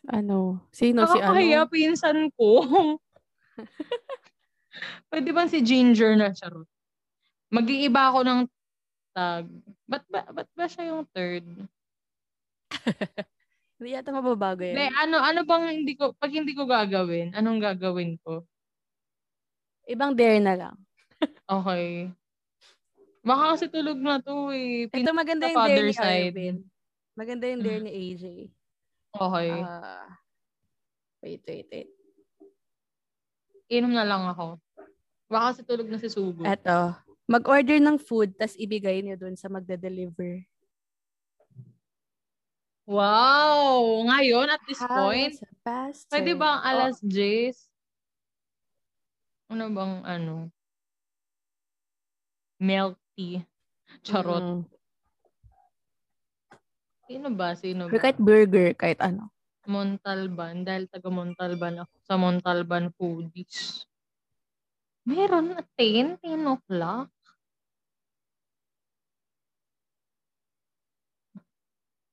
Ano? 0.10 0.62
Sino 0.70 1.06
si 1.10 1.18
Nakakahiya, 1.18 1.66
ano? 1.66 1.70
pinsan 1.70 2.30
ko. 2.38 2.50
Pwede 5.10 5.30
bang 5.34 5.50
si 5.50 5.60
Ginger 5.66 6.14
na 6.14 6.30
charot? 6.30 6.70
Mag-iiba 7.50 8.14
ako 8.14 8.20
ng 8.22 8.40
tag. 9.18 9.50
Ba't 9.90 10.06
ba, 10.08 10.22
ba't 10.30 10.50
ba 10.54 10.66
siya 10.70 10.94
yung 10.94 11.10
third? 11.10 11.46
Hindi 13.82 13.96
yata 13.98 14.14
mababago 14.14 14.62
yan. 14.62 14.76
Hindi, 14.78 14.88
ano, 14.94 15.18
ano 15.24 15.40
bang 15.48 15.66
hindi 15.72 15.96
ko, 15.96 16.12
pag 16.20 16.36
hindi 16.36 16.52
ko 16.52 16.68
gagawin, 16.68 17.32
anong 17.32 17.64
gagawin 17.64 18.20
ko? 18.20 18.44
Ibang 19.88 20.14
dare 20.14 20.40
na 20.44 20.54
lang. 20.56 20.76
Okay. 21.50 22.08
Baka 23.26 23.58
kasi 23.58 23.66
tulog 23.68 24.00
na 24.00 24.22
to 24.24 24.54
eh. 24.56 24.88
Pin- 24.88 25.04
Ito 25.04 25.12
maganda 25.12 25.50
yung 25.52 25.66
dare 25.68 25.92
ni. 25.92 25.98
Arvin. 25.98 26.56
Maganda 27.20 27.52
yung 27.52 27.60
dare 27.60 27.84
ni 27.84 27.92
AJ. 27.92 28.48
okay. 29.12 29.52
Ah, 29.60 30.08
wait, 31.20 31.44
wait, 31.44 31.68
wait. 31.68 31.92
Inom 33.68 33.92
na 33.92 34.08
lang 34.08 34.24
ako. 34.32 34.56
Baka 35.28 35.52
kasi 35.52 35.62
tulog 35.68 35.92
na 35.92 36.00
si 36.00 36.08
Sugo. 36.08 36.48
Eto. 36.48 36.96
Mag-order 37.28 37.76
ng 37.84 38.00
food, 38.00 38.32
tas 38.40 38.56
ibigay 38.56 39.04
niyo 39.04 39.20
dun 39.20 39.36
sa 39.36 39.52
magde-deliver. 39.52 40.48
Wow! 42.88 44.08
Ngayon, 44.08 44.48
at 44.50 44.64
this 44.66 44.80
point, 44.80 45.36
a 45.44 45.52
bastard? 45.62 46.10
pwede 46.16 46.32
bang 46.40 46.58
Oh, 46.58 46.70
alas 46.72 46.98
10? 47.04 47.54
Ano 49.52 49.70
bang 49.76 49.94
ano? 50.08 50.36
Milk 52.64 52.96
tea. 53.14 53.44
Charot. 54.08 54.64
mm. 54.64 54.79
Sino 57.10 57.34
ba? 57.34 57.58
Sino 57.58 57.90
Or 57.90 57.98
ba? 57.98 58.02
kahit 58.06 58.22
burger, 58.22 58.78
kahit 58.78 59.02
ano. 59.02 59.34
Montalban. 59.66 60.62
Dahil 60.62 60.86
taga 60.86 61.10
Montalban 61.10 61.82
ako. 61.82 61.94
Sa 62.06 62.16
Montalban 62.22 62.94
Foodies. 62.94 63.82
Meron 65.10 65.58
na 65.58 65.66
10? 65.74 66.22
10 66.22 66.46
o'clock? 66.46 67.10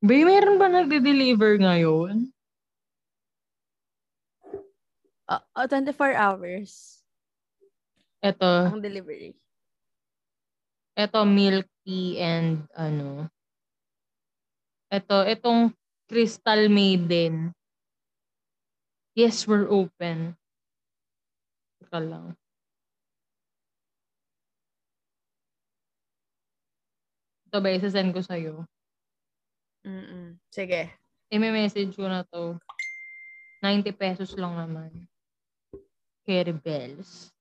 Bay, 0.01 0.23
meron 0.25 0.57
ba 0.57 0.69
nagde-deliver 0.73 1.61
ngayon? 1.61 2.33
Ah, 5.27 5.43
ah, 5.59 5.67
24 5.67 6.15
hours 6.15 7.03
Ito, 8.23 8.71
ang 8.73 8.79
delivery. 8.79 9.35
ito 10.97 11.21
milk 11.29 11.67
tea 11.85 12.17
and 12.23 12.65
ano. 12.73 13.27
Ito, 14.87 15.27
itong 15.27 15.75
Crystal 16.07 16.71
Maiden. 16.71 17.51
Yes, 19.19 19.49
we're 19.49 19.67
open. 19.67 20.39
Teka 21.83 21.99
lang. 21.99 22.39
Ito 27.51 27.59
ba, 27.59 27.69
isa-send 27.75 28.15
ko 28.15 28.21
sa'yo. 28.23 28.63
Mm-mm. 29.87 30.39
Sige. 30.51 30.93
I-message 31.31 31.95
ko 31.99 32.07
na 32.07 32.23
to. 32.31 32.59
90 33.65 33.91
pesos 33.97 34.37
lang 34.39 34.55
naman. 34.55 34.93
Carry 36.23 36.55
bells. 36.55 37.35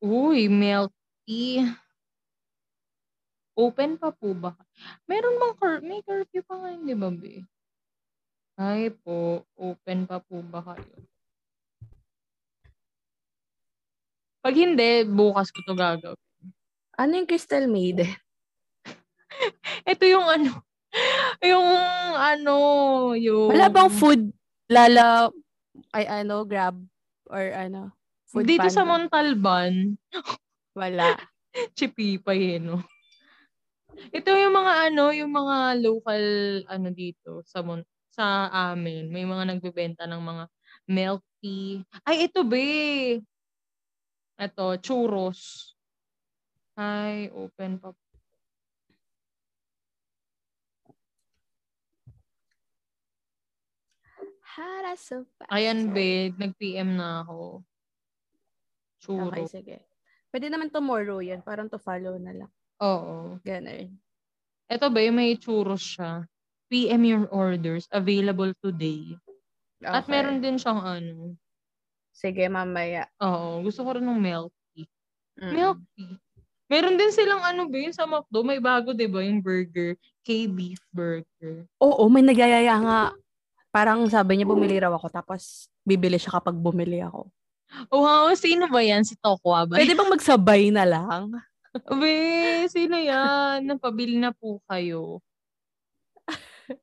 Uy, 0.00 0.48
milk 0.48 0.90
tea. 1.28 1.68
Open 3.60 4.00
pa 4.00 4.08
po 4.08 4.32
ba? 4.32 4.56
Meron 5.04 5.36
bang 5.36 5.54
cur- 5.60 5.84
may 5.84 6.00
curfew 6.00 6.40
pa 6.40 6.56
ngayon, 6.56 6.82
di 6.88 6.96
ba, 6.96 7.08
be? 7.12 7.34
Ay 8.56 8.88
po, 8.88 9.44
open 9.60 10.08
pa 10.08 10.16
po 10.24 10.40
ba 10.40 10.64
kayo? 10.64 10.96
Pag 14.40 14.56
hindi, 14.56 15.04
bukas 15.04 15.52
ko 15.52 15.60
to 15.68 15.76
gagawin. 15.76 16.16
Ano 16.96 17.12
yung 17.20 17.28
Crystal 17.28 17.68
Maiden? 17.68 18.08
Ito 19.92 20.04
yung 20.08 20.24
ano, 20.24 20.64
yung 21.44 21.68
ano, 22.16 22.54
yung... 23.20 23.52
Wala 23.52 23.68
bang 23.68 23.92
food 23.92 24.32
lala 24.70 25.26
ay 25.90 26.06
ano 26.06 26.46
grab 26.46 26.78
or 27.26 27.42
ano 27.50 27.90
food 28.30 28.46
Dito 28.46 28.70
sa 28.70 28.86
panda? 28.86 29.10
Montalban, 29.10 29.98
wala. 30.78 31.18
Chipipay 31.76 32.56
eh, 32.56 32.62
no? 32.62 32.80
Ito 34.10 34.30
yung 34.34 34.54
mga 34.54 34.72
ano, 34.90 35.04
yung 35.14 35.32
mga 35.32 35.56
local 35.82 36.24
ano 36.66 36.88
dito 36.90 37.42
sa 37.46 37.62
Mon 37.62 37.82
sa 38.10 38.50
amin. 38.50 39.06
May 39.08 39.22
mga 39.22 39.54
nagbebenta 39.54 40.04
ng 40.10 40.18
mga 40.20 40.44
milk 40.90 41.22
tea. 41.38 41.86
Ay, 42.04 42.26
ito 42.26 42.42
be. 42.42 43.22
Ito, 44.40 44.76
churros. 44.82 45.72
Ay, 46.74 47.30
open 47.30 47.78
pa. 47.78 47.94
Hara 54.50 54.98
so 54.98 55.22
fast. 55.38 55.52
Ayan, 55.54 55.94
be. 55.94 56.34
Nag-PM 56.34 56.98
na 56.98 57.22
ako. 57.22 57.62
Okay, 59.00 59.46
Churros. 59.46 59.50
sige. 59.54 59.78
Pwede 60.34 60.50
naman 60.50 60.74
tomorrow 60.74 61.22
yan. 61.22 61.40
Parang 61.46 61.70
to 61.70 61.78
follow 61.78 62.18
na 62.18 62.34
lang. 62.34 62.50
Oo. 62.80 63.36
Ganun. 63.44 63.96
Ito 64.70 64.86
ba, 64.88 65.00
may 65.10 65.36
churros 65.36 65.82
siya. 65.82 66.24
PM 66.70 67.02
your 67.02 67.26
orders. 67.34 67.90
Available 67.90 68.54
today. 68.62 69.18
At 69.82 70.06
Okay. 70.06 70.12
meron 70.14 70.38
din 70.38 70.56
siyang 70.56 70.80
ano. 70.80 71.34
Sige, 72.14 72.46
mamaya. 72.46 73.08
Oo, 73.18 73.64
gusto 73.64 73.82
ko 73.82 73.96
rin 73.96 74.04
ng 74.06 74.20
milk 74.20 74.52
tea. 74.72 74.86
Mm. 75.40 75.52
Milk 75.56 75.78
tea. 75.96 76.14
Meron 76.70 76.94
din 76.94 77.10
silang 77.10 77.42
ano 77.42 77.66
ba 77.66 77.76
yun 77.82 77.90
sa 77.90 78.06
McDo. 78.06 78.46
May 78.46 78.62
bago, 78.62 78.94
di 78.94 79.10
ba, 79.10 79.24
yung 79.26 79.42
burger. 79.42 79.98
K-beef 80.22 80.78
burger. 80.94 81.66
Oo, 81.82 82.06
may 82.06 82.22
nagyayaya 82.22 82.78
nga. 82.78 83.00
Parang 83.74 84.06
sabi 84.06 84.38
niya 84.38 84.46
bumili 84.46 84.78
raw 84.78 84.90
ako 84.94 85.10
tapos 85.10 85.66
bibili 85.82 86.18
siya 86.18 86.38
kapag 86.38 86.54
bumili 86.54 87.02
ako. 87.02 87.26
Oh, 87.90 88.02
wow, 88.02 88.30
sino 88.34 88.66
ba 88.66 88.82
yan? 88.82 89.02
Si 89.06 89.14
Tokwa 89.18 89.66
ba? 89.66 89.78
Pwede 89.78 89.94
bang 89.94 90.10
magsabay 90.10 90.70
na 90.74 90.82
lang? 90.86 91.34
Be, 91.74 92.66
sino 92.66 92.98
yan? 92.98 93.62
Napabili 93.62 94.18
na 94.18 94.34
po 94.34 94.58
kayo. 94.66 95.22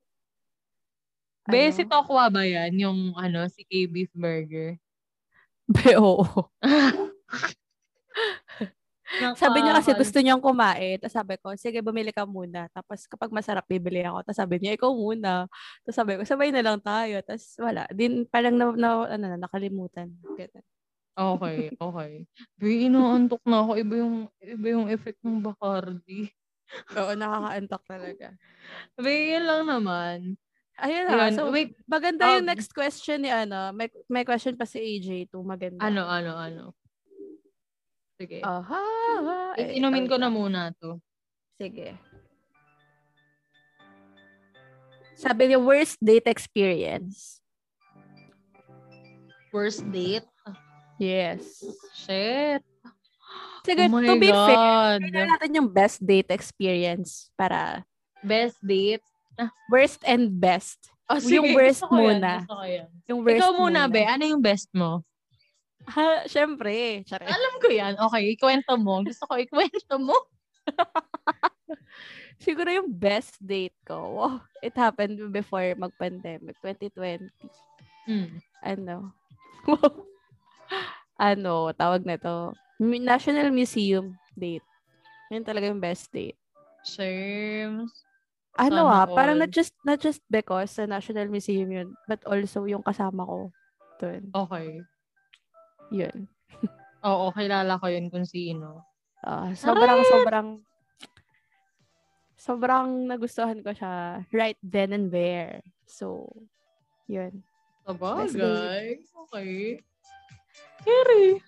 Be, 1.51 1.71
Ano? 1.71 1.75
si 1.75 1.83
Tokwa 1.83 2.31
ba 2.31 2.43
yan? 2.47 2.71
Yung 2.79 3.11
ano, 3.19 3.47
si 3.51 3.67
K-beef 3.67 4.11
burger. 4.15 4.79
Be, 5.67 5.99
oo. 5.99 6.23
Sabi 9.39 9.63
niya 9.63 9.79
kasi 9.79 9.95
gusto 9.95 10.19
niyang 10.19 10.43
kumain. 10.43 10.99
Tapos 10.99 11.15
sabi 11.15 11.35
ko, 11.39 11.55
sige, 11.55 11.79
bumili 11.79 12.11
ka 12.11 12.27
muna. 12.27 12.67
Tapos 12.75 13.07
kapag 13.07 13.31
masarap, 13.31 13.63
bibili 13.63 14.03
ako. 14.03 14.19
Tapos 14.27 14.39
sabi 14.39 14.59
niya, 14.59 14.75
ikaw 14.75 14.91
muna. 14.91 15.47
Tapos 15.83 15.95
sabi 15.95 16.19
ko, 16.19 16.23
sabay 16.27 16.51
na 16.51 16.59
lang 16.63 16.79
tayo. 16.83 17.15
Tapos 17.23 17.55
wala. 17.59 17.87
Din, 17.95 18.27
parang 18.27 18.55
na, 18.55 18.65
na, 18.75 18.89
ano, 19.07 19.25
na, 19.31 19.37
nakalimutan. 19.39 20.11
Ganun. 20.35 20.76
Okay, 21.17 21.73
okay. 21.81 22.11
Be, 22.61 22.85
inaantok 22.85 23.41
na 23.41 23.65
ako. 23.65 23.71
Iba 23.81 23.93
yung, 24.05 24.15
iba 24.37 24.67
yung 24.69 24.85
effect 24.93 25.17
ng 25.25 25.41
Bacardi. 25.41 26.29
Oo, 26.99 27.17
nakakaantok 27.17 27.83
talaga. 27.89 28.27
Be, 29.01 29.33
yan 29.33 29.49
lang 29.49 29.63
naman. 29.65 30.37
Ayun 30.77 31.03
na. 31.09 31.25
Yun. 31.25 31.33
So, 31.33 31.49
Wait, 31.49 31.73
maganda 31.89 32.37
yung 32.37 32.45
um, 32.45 32.51
next 32.53 32.69
question 32.69 33.25
ni 33.25 33.33
ano. 33.33 33.73
May, 33.73 33.89
may 34.05 34.21
question 34.21 34.53
pa 34.53 34.69
si 34.69 34.77
AJ 34.77 35.33
too. 35.33 35.41
Maganda. 35.41 35.81
ano, 35.81 36.05
ano, 36.05 36.37
ano. 36.37 36.63
Sige. 38.21 38.45
Aha. 38.45 39.57
I- 39.57 39.81
Inumin 39.81 40.05
ko 40.05 40.21
na 40.21 40.29
muna 40.29 40.69
to. 40.77 41.01
Sige. 41.57 41.97
Sabi 45.17 45.49
niya, 45.49 45.57
worst 45.57 45.97
date 45.97 46.29
experience. 46.29 47.41
First 49.49 49.81
date? 49.89 50.29
Yes. 50.97 51.61
Shit. 51.93 52.61
Sige, 53.61 53.83
oh 53.91 53.99
to 53.99 54.15
be 54.15 54.31
fair, 54.31 54.55
God. 54.55 54.99
tingnan 55.03 55.27
natin 55.27 55.51
yung 55.53 55.69
best 55.69 55.99
date 55.99 56.31
experience 56.31 57.29
para 57.35 57.83
Best 58.23 58.57
date? 58.63 59.03
worst 59.69 60.01
and 60.07 60.33
best. 60.33 60.89
Oh, 61.05 61.19
Yung 61.21 61.53
worst 61.53 61.83
gusto 61.85 61.93
ko 61.93 61.95
yan, 62.01 62.19
muna. 62.19 62.31
gusto 62.41 62.55
ko 62.55 62.65
yan. 62.65 62.87
Yung 63.07 63.19
worst 63.23 63.37
Ikaw 63.39 63.51
muna, 63.53 63.79
be. 63.87 64.01
Ano 64.03 64.23
yung 64.25 64.43
best 64.43 64.67
mo? 64.73 65.03
Ha, 65.87 66.27
syempre. 66.27 67.03
Charet. 67.05 67.27
Alam 67.29 67.53
ko 67.61 67.67
yan. 67.69 67.93
Okay, 67.95 68.23
ikwento 68.35 68.73
mo. 68.75 69.05
Gusto 69.05 69.23
ko 69.23 69.37
ikwento 69.37 69.95
mo. 70.01 70.17
Siguro 72.43 72.67
yung 72.71 72.89
best 72.91 73.37
date 73.39 73.75
ko. 73.83 73.97
Wow, 74.19 74.35
it 74.59 74.75
happened 74.75 75.19
before 75.31 75.63
mag-pandemic, 75.77 76.55
2020. 76.63 77.29
Hmm. 78.07 78.39
Ano? 78.63 79.11
ano, 81.17 81.73
tawag 81.73 82.05
na 82.05 82.15
to. 82.21 82.53
National 82.79 83.49
Museum 83.49 84.13
date. 84.37 84.63
Yun 85.33 85.43
talaga 85.43 85.67
yung 85.67 85.81
best 85.81 86.13
date. 86.13 86.37
Sherms. 86.85 87.91
Ano 88.57 88.89
Sana 88.89 89.05
ah, 89.05 89.05
parang 89.09 89.37
not 89.37 89.53
just, 89.53 89.73
not 89.85 90.01
just 90.01 90.21
because 90.29 90.77
sa 90.77 90.85
National 90.85 91.29
Museum 91.29 91.69
yun, 91.69 91.89
but 92.09 92.21
also 92.25 92.65
yung 92.65 92.85
kasama 92.85 93.25
ko 93.25 93.49
dun. 94.01 94.29
Okay. 94.33 94.81
Yun. 95.93 96.29
Oo, 97.09 97.33
kilala 97.33 97.77
ko 97.77 97.85
yun 97.89 98.09
kung 98.09 98.25
sino. 98.25 98.85
Ah, 99.21 99.53
sobrang, 99.57 100.01
sobrang, 100.05 100.47
sobrang 102.37 102.87
nagustuhan 103.09 103.61
ko 103.61 103.73
siya 103.73 104.25
right 104.33 104.57
then 104.61 104.93
and 104.93 105.09
there. 105.09 105.61
So, 105.85 106.29
yun. 107.09 107.41
Sabagay. 107.85 109.01
Okay. 109.01 109.81
Kiri. 110.83 111.41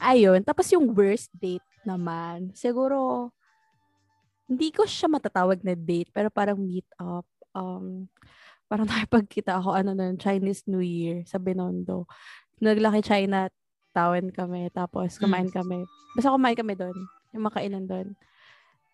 Ayun. 0.00 0.40
Tapos 0.42 0.66
yung 0.72 0.90
worst 0.90 1.28
date 1.36 1.66
naman, 1.84 2.52
siguro, 2.56 3.30
hindi 4.50 4.74
ko 4.74 4.82
siya 4.82 5.06
matatawag 5.06 5.62
na 5.62 5.78
date, 5.78 6.10
pero 6.10 6.26
parang 6.26 6.58
meet 6.58 6.86
up. 6.98 7.26
Um, 7.54 8.10
parang 8.66 8.86
nakipagkita 8.90 9.62
ako, 9.62 9.78
ano 9.78 9.94
nun, 9.94 10.18
Chinese 10.18 10.66
New 10.66 10.82
Year 10.82 11.22
sa 11.26 11.38
Binondo. 11.38 12.10
Naglaki 12.58 13.06
China 13.06 13.46
Town 13.90 14.30
kami, 14.30 14.70
tapos 14.70 15.18
kumain 15.18 15.50
kami. 15.50 15.82
Basta 16.14 16.30
kumain 16.30 16.58
kami 16.58 16.74
doon, 16.78 16.94
yung 17.34 17.44
makainan 17.46 17.86
doon. 17.86 18.14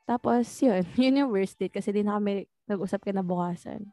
Tapos, 0.07 0.47
yun, 0.63 0.85
yun 1.03 1.19
yung 1.25 1.31
worst 1.33 1.59
date 1.59 1.75
kasi 1.75 1.91
di 1.93 2.05
na 2.05 2.17
kami 2.17 2.47
nag-usap 2.69 3.05
kinabukasan. 3.05 3.85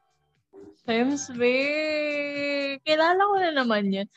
Shems, 0.84 1.32
be. 1.36 1.56
Kilala 2.84 3.20
ko 3.24 3.36
na 3.40 3.52
naman 3.56 3.88
yun. 3.88 4.08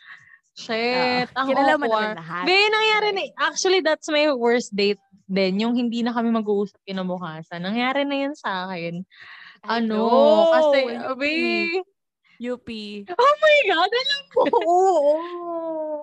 Shit. 0.56 1.28
Ah, 1.36 1.44
ang 1.44 1.52
mo 1.52 1.60
naman 1.60 2.16
lahat. 2.16 2.44
Be, 2.48 2.56
nangyari 2.72 3.08
na. 3.12 3.22
Actually, 3.36 3.84
that's 3.84 4.08
my 4.08 4.32
worst 4.32 4.72
date 4.72 5.00
din. 5.28 5.60
Yung 5.60 5.76
hindi 5.76 6.00
na 6.00 6.16
kami 6.16 6.32
mag-uusap 6.32 6.80
kinabukasan. 6.88 7.60
Nangyari 7.60 8.08
na 8.08 8.16
yan 8.24 8.34
sa 8.34 8.64
akin. 8.64 9.04
Ano? 9.68 9.84
know. 9.84 10.52
Kasi, 10.56 10.78
be. 11.20 11.36
UP. 12.36 12.68
Oh 13.08 13.34
my 13.40 13.58
God, 13.64 13.90
alam 13.90 14.22
mo. 14.32 14.42
Oo. 14.60 15.14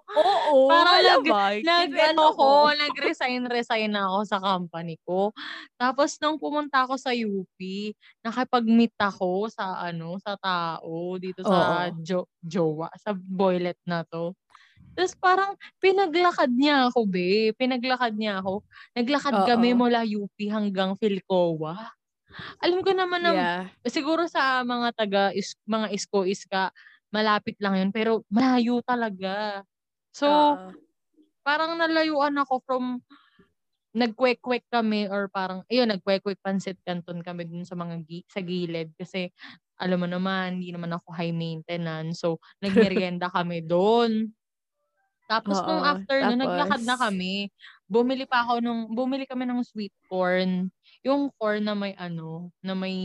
Oo, 0.01 0.69
alam 0.69 1.21
nag- 1.21 1.61
nag, 1.61 1.91
ano 2.13 2.33
ko. 2.33 2.69
ko, 2.69 2.73
nag-resign, 2.73 3.45
resign 3.45 3.93
na 3.93 4.09
ako 4.09 4.19
sa 4.25 4.37
company 4.41 4.97
ko. 5.05 5.29
Tapos 5.77 6.17
nung 6.21 6.41
pumunta 6.41 6.85
ako 6.85 6.97
sa 6.97 7.13
UP, 7.13 7.57
nakipag-meet 8.25 8.97
ako 8.97 9.49
sa 9.49 9.77
ano, 9.77 10.17
sa 10.21 10.33
tao 10.37 11.17
dito 11.21 11.45
sa 11.45 11.89
Oo. 11.89 12.01
jo, 12.01 12.19
jowa, 12.41 12.89
sa 12.97 13.13
boylet 13.13 13.77
na 13.85 14.01
to. 14.05 14.33
Tapos 14.93 15.13
parang 15.17 15.51
pinaglakad 15.81 16.53
niya 16.53 16.89
ako, 16.89 17.09
be. 17.09 17.51
Pinaglakad 17.57 18.13
niya 18.13 18.39
ako. 18.41 18.61
Naglakad 18.93 19.35
Oo. 19.41 19.47
kami 19.49 19.73
mula 19.73 20.05
UP 20.05 20.37
hanggang 20.49 20.93
Philcoa. 21.01 21.93
Alam 22.61 22.81
ko 22.81 22.91
naman 22.93 23.21
na 23.21 23.31
Yeah. 23.33 23.63
siguro 23.85 24.25
sa 24.25 24.65
mga 24.65 24.89
taga 24.97 25.23
is, 25.33 25.53
mga 25.69 25.93
isko 25.93 26.25
iska 26.25 26.73
malapit 27.13 27.53
lang 27.61 27.77
yun 27.77 27.89
pero 27.93 28.25
malayo 28.29 28.81
talaga. 28.81 29.61
So 30.13 30.29
Oo. 30.29 30.73
parang 31.45 31.77
nalayuan 31.77 32.33
ako 32.41 32.61
from 32.65 32.85
nagkwek-kwek 33.93 34.65
kami 34.73 35.05
or 35.05 35.29
parang 35.29 35.61
ayun 35.69 35.85
nagkwek-kwek 35.93 36.41
pansit 36.41 36.81
canton 36.81 37.21
kami 37.21 37.45
dun 37.45 37.61
sa 37.61 37.77
mga 37.77 38.01
gi- 38.01 38.25
sa 38.25 38.41
gilid 38.41 38.89
kasi 38.97 39.29
alam 39.77 40.01
mo 40.01 40.09
naman 40.09 40.57
hindi 40.57 40.73
naman 40.73 40.97
ako 40.97 41.13
high 41.13 41.29
maintenance 41.29 42.25
so 42.25 42.41
nagmerienda 42.65 43.29
kami 43.29 43.61
doon. 43.61 44.33
Tapos 45.33 45.57
nung 45.65 45.81
Oo, 45.81 45.89
after 45.97 46.17
nun, 46.29 46.37
naglakad 46.45 46.81
na 46.85 46.93
tapos? 46.93 47.03
kami. 47.09 47.33
Bumili 47.89 48.25
pa 48.29 48.45
ako 48.45 48.61
nung 48.61 48.81
bumili 48.93 49.25
kami 49.25 49.49
ng 49.49 49.65
sweet 49.65 49.93
corn. 50.05 50.69
Yung 51.01 51.33
corn 51.41 51.65
na 51.65 51.73
may 51.73 51.97
ano, 51.97 52.53
na 52.61 52.77
may 52.77 52.97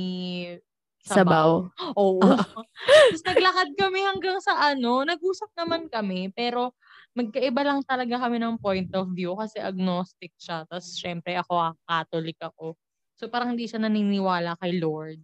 Sabaw. 1.08 1.72
Oo. 1.96 2.20
Tapos 3.08 3.22
naglakad 3.24 3.68
kami 3.80 4.00
hanggang 4.04 4.38
sa 4.44 4.60
ano, 4.76 5.00
nag-usap 5.08 5.48
naman 5.56 5.88
kami, 5.88 6.28
pero 6.36 6.76
magkaiba 7.16 7.64
lang 7.64 7.80
talaga 7.80 8.20
kami 8.28 8.36
ng 8.36 8.60
point 8.60 8.92
of 8.92 9.08
view 9.16 9.32
kasi 9.32 9.56
agnostic 9.56 10.36
siya. 10.36 10.68
Tapos 10.68 10.92
syempre 11.00 11.32
ako, 11.40 11.54
ah, 11.56 11.72
Catholic 11.88 12.36
ako. 12.44 12.76
So 13.16 13.32
parang 13.32 13.56
hindi 13.56 13.64
siya 13.64 13.80
naniniwala 13.80 14.60
kay 14.60 14.76
Lord. 14.76 15.18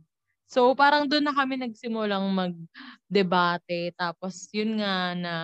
So 0.48 0.72
parang 0.72 1.04
doon 1.04 1.28
na 1.28 1.36
kami 1.36 1.60
nagsimulang 1.60 2.24
mag-debate. 2.32 3.92
Tapos 4.00 4.48
yun 4.56 4.80
nga 4.80 5.12
na, 5.12 5.34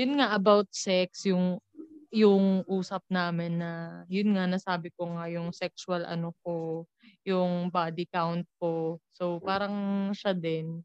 yun 0.00 0.16
nga 0.16 0.32
about 0.32 0.66
sex, 0.72 1.28
yung 1.28 1.60
yung 2.10 2.66
usap 2.66 3.06
namin 3.06 3.62
na 3.62 4.02
yun 4.10 4.34
nga 4.34 4.48
nasabi 4.48 4.90
ko 4.98 5.14
nga 5.14 5.30
yung 5.30 5.54
sexual 5.54 6.02
ano 6.02 6.34
ko 6.42 6.82
yung 7.22 7.70
body 7.70 8.08
count 8.10 8.48
ko. 8.58 8.98
So 9.14 9.38
parang 9.38 10.10
siya 10.10 10.34
din 10.34 10.82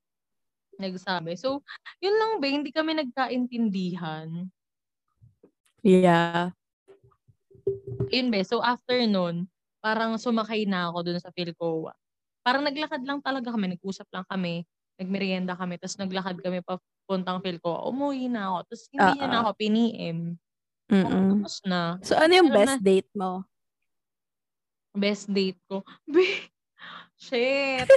nagsabi. 0.78 1.34
So 1.40 1.66
yun 1.98 2.14
lang 2.20 2.32
ba 2.38 2.46
hindi 2.46 2.70
kami 2.70 2.94
nagkaintindihan. 3.00 4.52
Yeah. 5.86 6.54
yun 8.10 8.34
be 8.34 8.42
so 8.46 8.62
after 8.62 8.98
nun 9.06 9.46
parang 9.82 10.18
sumakay 10.18 10.66
na 10.66 10.90
ako 10.90 11.06
dun 11.06 11.22
sa 11.22 11.30
Philcoa 11.30 11.94
parang 12.42 12.66
naglakad 12.66 13.02
lang 13.06 13.22
talaga 13.22 13.54
kami 13.54 13.78
nag-usap 13.78 14.10
lang 14.14 14.26
kami 14.26 14.66
nagmerienda 14.98 15.54
kami 15.58 15.78
tapos 15.78 15.98
naglakad 16.02 16.42
kami 16.42 16.62
papuntang 17.06 17.38
Philcoa 17.38 17.86
umuwi 17.86 18.26
na 18.26 18.50
ako 18.50 18.58
tapos 18.66 18.84
hindi 18.90 19.10
niya 19.14 19.28
na 19.30 19.38
ako 19.46 19.52
piniem 19.54 20.18
Mm-mm. 20.90 21.30
tapos 21.38 21.56
na 21.62 21.80
So, 22.02 22.18
ano 22.18 22.34
yung 22.34 22.50
Alam 22.50 22.58
best 22.66 22.82
date 22.82 23.12
mo? 23.14 23.32
best 24.92 25.26
date 25.30 25.62
ko 25.70 25.86
shit 27.22 27.86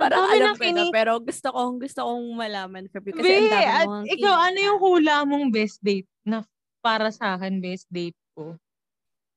Parang 0.00 0.24
dami 0.24 0.32
alam 0.40 0.54
ko 0.56 0.64
na, 0.64 0.64
kini- 0.64 0.90
pero 0.90 1.20
gusto 1.20 1.52
kong, 1.52 1.76
gusto 1.76 2.00
kong 2.02 2.24
malaman. 2.32 2.88
Kasi 2.88 3.12
Be, 3.12 3.52
at 3.52 3.84
ikaw, 4.08 4.48
ano 4.48 4.58
yung 4.58 4.78
hula 4.80 5.28
mong 5.28 5.52
best 5.52 5.76
date 5.84 6.08
na 6.24 6.40
para 6.80 7.12
sa 7.12 7.36
akin 7.36 7.60
best 7.60 7.84
date 7.92 8.16
ko? 8.32 8.56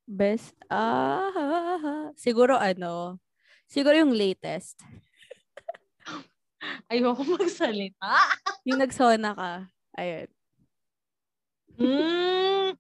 Best, 0.08 0.56
ah, 0.72 2.10
siguro 2.16 2.56
ano, 2.56 3.20
siguro 3.68 4.00
yung 4.00 4.16
latest. 4.16 4.80
Ayoko 6.92 7.22
magsalita. 7.40 8.14
Yung 8.68 8.80
nagsona 8.82 9.32
ka. 9.34 9.52
Ayun. 9.96 10.28
Mm. 11.76 12.76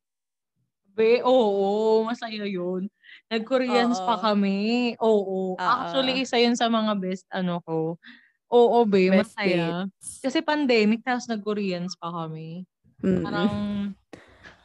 Be, 0.95 1.19
oo, 1.27 2.07
masaya 2.07 2.47
yun. 2.47 2.87
Nag-Koreans 3.27 3.99
Oo. 3.99 4.07
pa 4.07 4.15
kami. 4.31 4.95
Oo. 5.03 5.59
Oo. 5.59 5.59
Actually, 5.59 6.23
isa 6.23 6.39
yun 6.39 6.55
sa 6.55 6.71
mga 6.71 6.95
best 6.95 7.27
ano 7.27 7.59
ko. 7.67 7.99
Oo, 8.47 8.77
be, 8.87 9.11
Best 9.11 9.35
masaya. 9.35 9.89
Kasi 9.99 10.39
pandemic, 10.39 11.03
tapos 11.03 11.27
nag-Koreans 11.27 11.99
pa 11.99 12.13
kami. 12.13 12.63
Mm. 13.03 13.23
Parang, 13.27 13.51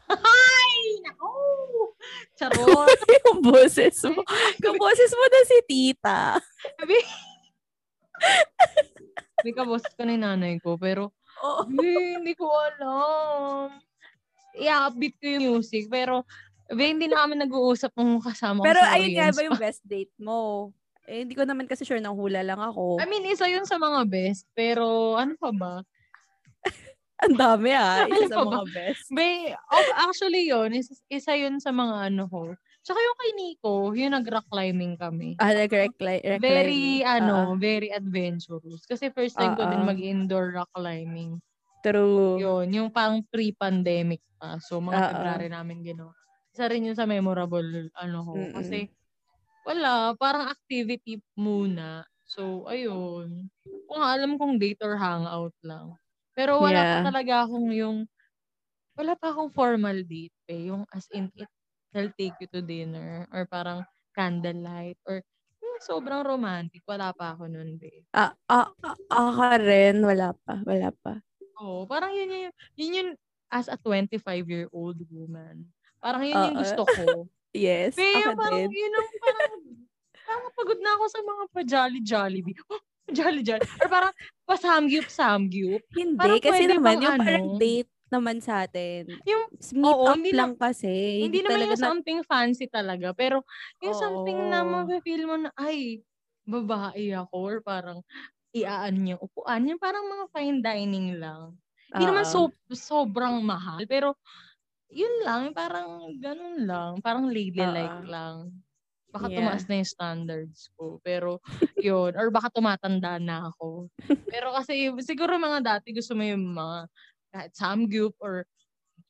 Ay! 0.10 0.74
Naku! 1.02 1.34
Charot! 2.38 2.98
yung 3.26 3.40
boses 3.42 3.98
mo. 4.06 4.22
Yung 4.62 4.78
boses 4.78 5.10
mo 5.10 5.24
na 5.26 5.40
si 5.46 5.58
tita. 5.66 6.38
Hindi 6.78 6.98
ka 9.48 9.64
boses 9.64 9.92
ko 9.96 10.04
ni 10.04 10.20
nanay 10.20 10.60
ko, 10.60 10.76
pero 10.76 11.08
Oo. 11.40 11.64
Be, 11.72 12.20
hindi 12.20 12.36
ko 12.36 12.52
alam. 12.52 13.80
I-upbeat 14.52 15.14
ko 15.16 15.26
yung 15.38 15.44
music, 15.56 15.88
pero 15.88 16.28
be, 16.68 16.92
hindi 16.92 17.08
na 17.08 17.24
kami 17.24 17.40
nag-uusap 17.40 17.96
nung 17.96 18.20
kasama 18.20 18.60
ko 18.60 18.66
Pero 18.68 18.80
sa 18.84 18.92
ayun 18.92 19.10
nga 19.16 19.32
ba 19.32 19.42
yung 19.46 19.60
best 19.60 19.82
date 19.88 20.12
mo? 20.20 20.70
Eh, 21.08 21.24
hindi 21.26 21.34
ko 21.34 21.42
naman 21.48 21.66
kasi 21.66 21.82
sure 21.82 21.98
nang 21.98 22.14
hula 22.14 22.44
lang 22.44 22.60
ako. 22.60 23.00
I 23.00 23.08
mean, 23.08 23.24
isa 23.26 23.48
yun 23.48 23.64
sa 23.66 23.80
mga 23.80 24.06
best, 24.06 24.46
pero 24.52 25.16
ano 25.16 25.34
pa 25.40 25.50
ba? 25.50 25.74
Ang 27.24 27.36
dami 27.36 27.72
ah. 27.74 28.00
Ano 28.06 28.14
Isa 28.14 28.30
sa 28.30 28.36
pa 28.36 28.44
ba? 28.44 28.50
mga 28.62 28.66
best. 28.70 29.06
Be, 29.10 29.28
oh, 29.56 29.86
actually 30.06 30.44
yun, 30.46 30.70
isa, 30.76 30.94
isa 31.10 31.32
yun 31.34 31.58
sa 31.58 31.72
mga 31.72 32.12
ano 32.12 32.24
ko. 32.30 32.54
Tsaka 32.84 32.96
yung 33.00 33.18
kay 33.20 33.30
Nico, 33.36 33.72
yung 33.92 34.12
nag-rock 34.16 34.48
climbing 34.48 34.96
kami. 34.96 35.36
Ah, 35.38 35.52
nag-recline. 35.54 36.20
Very, 36.36 37.02
ano, 37.04 37.56
very 37.58 37.90
adventurous. 37.92 38.86
Kasi 38.88 39.10
first 39.12 39.36
time 39.40 39.54
ko 39.58 39.66
din 39.68 39.82
Oo. 39.82 39.86
mag-indoor 39.86 40.54
rock 40.56 40.70
climbing. 40.76 41.40
True. 41.82 42.44
Yun, 42.44 42.70
yung 42.74 42.90
parang 42.94 43.24
pre-pandemic 43.28 44.22
pa. 44.38 44.58
So, 44.62 44.78
mga 44.78 45.02
Oo. 45.02 45.06
February 45.06 45.48
namin 45.50 45.82
ginawa. 45.82 46.14
Isa 46.54 46.66
rin 46.70 46.86
yun 46.86 46.96
sa 46.98 47.06
memorable, 47.08 47.90
ano 47.98 48.18
ko. 48.26 48.36
Mm-mm. 48.36 48.54
Kasi, 48.54 48.90
wala, 49.66 50.14
parang 50.18 50.50
activity 50.52 51.20
muna. 51.38 52.04
So, 52.26 52.66
ayun. 52.70 53.50
Kung 53.90 54.02
alam 54.02 54.36
kong 54.40 54.58
date 54.62 54.80
or 54.86 54.96
hangout 55.00 55.54
lang. 55.66 55.96
Pero 56.36 56.62
wala 56.62 56.82
Yeah. 56.82 56.90
pa 56.90 57.12
talaga 57.12 57.46
akong 57.48 57.70
yung, 57.74 57.98
wala 58.98 59.14
pa 59.18 59.32
akong 59.34 59.52
formal 59.54 60.02
date 60.06 60.34
eh. 60.50 60.70
Yung 60.72 60.84
as 60.94 61.06
in, 61.14 61.30
it, 61.38 61.48
they'll 61.92 62.14
take 62.14 62.36
you 62.40 62.48
to 62.54 62.62
dinner. 62.62 63.26
Or 63.32 63.46
parang 63.46 63.84
candlelight. 64.14 64.98
Or 65.06 65.22
sobrang 65.80 66.24
romantic. 66.26 66.84
Wala 66.84 67.12
pa 67.16 67.34
ako 67.36 67.48
nun, 67.48 67.80
babe. 67.80 68.04
Ah, 68.12 68.34
ah, 68.50 68.68
ah, 68.82 68.96
ako 69.06 69.42
rin. 69.62 70.02
Wala 70.02 70.34
pa. 70.34 70.60
Wala 70.66 70.90
pa. 70.92 71.22
Oo, 71.60 71.84
parang 71.84 72.12
yun 72.16 72.28
yun, 72.30 72.52
yun 72.78 72.90
yun 72.96 73.08
as 73.52 73.68
a 73.68 73.76
25-year-old 73.76 74.98
woman. 75.10 75.68
Parang 76.00 76.24
yun 76.24 76.38
yung 76.38 76.56
Oo. 76.56 76.62
gusto 76.62 76.82
ko. 76.86 77.04
Yes. 77.50 77.98
Pero 77.98 78.30
ako 78.30 78.38
parang 78.38 78.70
din. 78.70 78.78
yun 78.78 78.92
ang 78.94 79.08
parang, 79.18 79.52
parang 80.22 80.52
pagod 80.54 80.78
na 80.78 80.90
ako 80.94 81.04
sa 81.10 81.20
mga 81.26 81.42
pa-jolly-jolly. 81.50 82.40
Oh, 82.70 82.82
jolly-jolly. 83.10 83.66
Or 83.82 83.88
parang 83.90 84.14
pa-samgyup-samgyup. 84.46 85.82
Hindi. 85.90 86.14
parang 86.14 86.38
Kasi 86.38 86.62
naman, 86.70 87.02
yung 87.02 87.18
parang 87.18 87.42
ano? 87.50 87.58
date 87.58 87.90
naman 88.12 88.38
sa 88.44 88.66
atin. 88.66 89.18
Yung, 89.26 89.44
Meet 89.72 89.98
oo, 89.98 90.06
up 90.06 90.18
hindi 90.18 90.32
lang 90.34 90.56
kasi. 90.58 90.90
hindi 91.20 91.40
naman 91.44 91.46
talaga 91.46 91.76
yung 91.76 91.78
something 91.78 92.20
fancy 92.26 92.66
talaga. 92.70 93.12
Pero 93.16 93.44
yung 93.84 93.96
something 93.96 94.48
na 94.50 94.62
Oo. 94.62 94.66
mafe-feel 94.66 95.24
mo 95.28 95.36
na, 95.40 95.50
ay, 95.58 96.02
babae 96.48 97.12
ako. 97.16 97.36
Or 97.36 97.56
parang, 97.64 98.00
iaan 98.56 99.00
yung 99.08 99.20
upuan. 99.22 99.66
Yung 99.68 99.80
parang 99.82 100.06
mga 100.08 100.26
fine 100.34 100.58
dining 100.64 101.18
lang. 101.20 101.56
Hindi 101.96 102.06
naman 102.10 102.24
Oo. 102.24 102.50
so, 102.50 102.54
sobrang 102.72 103.42
mahal, 103.44 103.84
pero 103.90 104.16
yun 104.92 105.24
lang, 105.26 105.52
parang 105.56 106.16
ganun 106.22 106.64
lang. 106.68 106.92
Parang 107.04 107.28
ladylike 107.32 107.98
Oo. 107.98 108.06
lang. 108.06 108.52
Baka 109.14 109.28
Yeah. 109.28 109.34
tumaas 109.34 109.66
na 109.70 109.80
yung 109.82 109.88
standards 109.90 110.70
ko. 110.78 110.98
Pero, 111.04 111.40
yun. 111.80 112.14
Or 112.18 112.30
baka 112.34 112.50
tumatanda 112.54 113.18
na 113.22 113.50
ako. 113.54 113.88
pero 114.30 114.52
kasi, 114.56 114.90
siguro 115.04 115.36
mga 115.40 115.60
dati 115.64 115.92
gusto 115.96 116.14
mo 116.18 116.24
yung 116.26 116.52
mga 116.56 116.88
kahit 117.30 117.54
Samgyup 117.54 118.14
or 118.18 118.44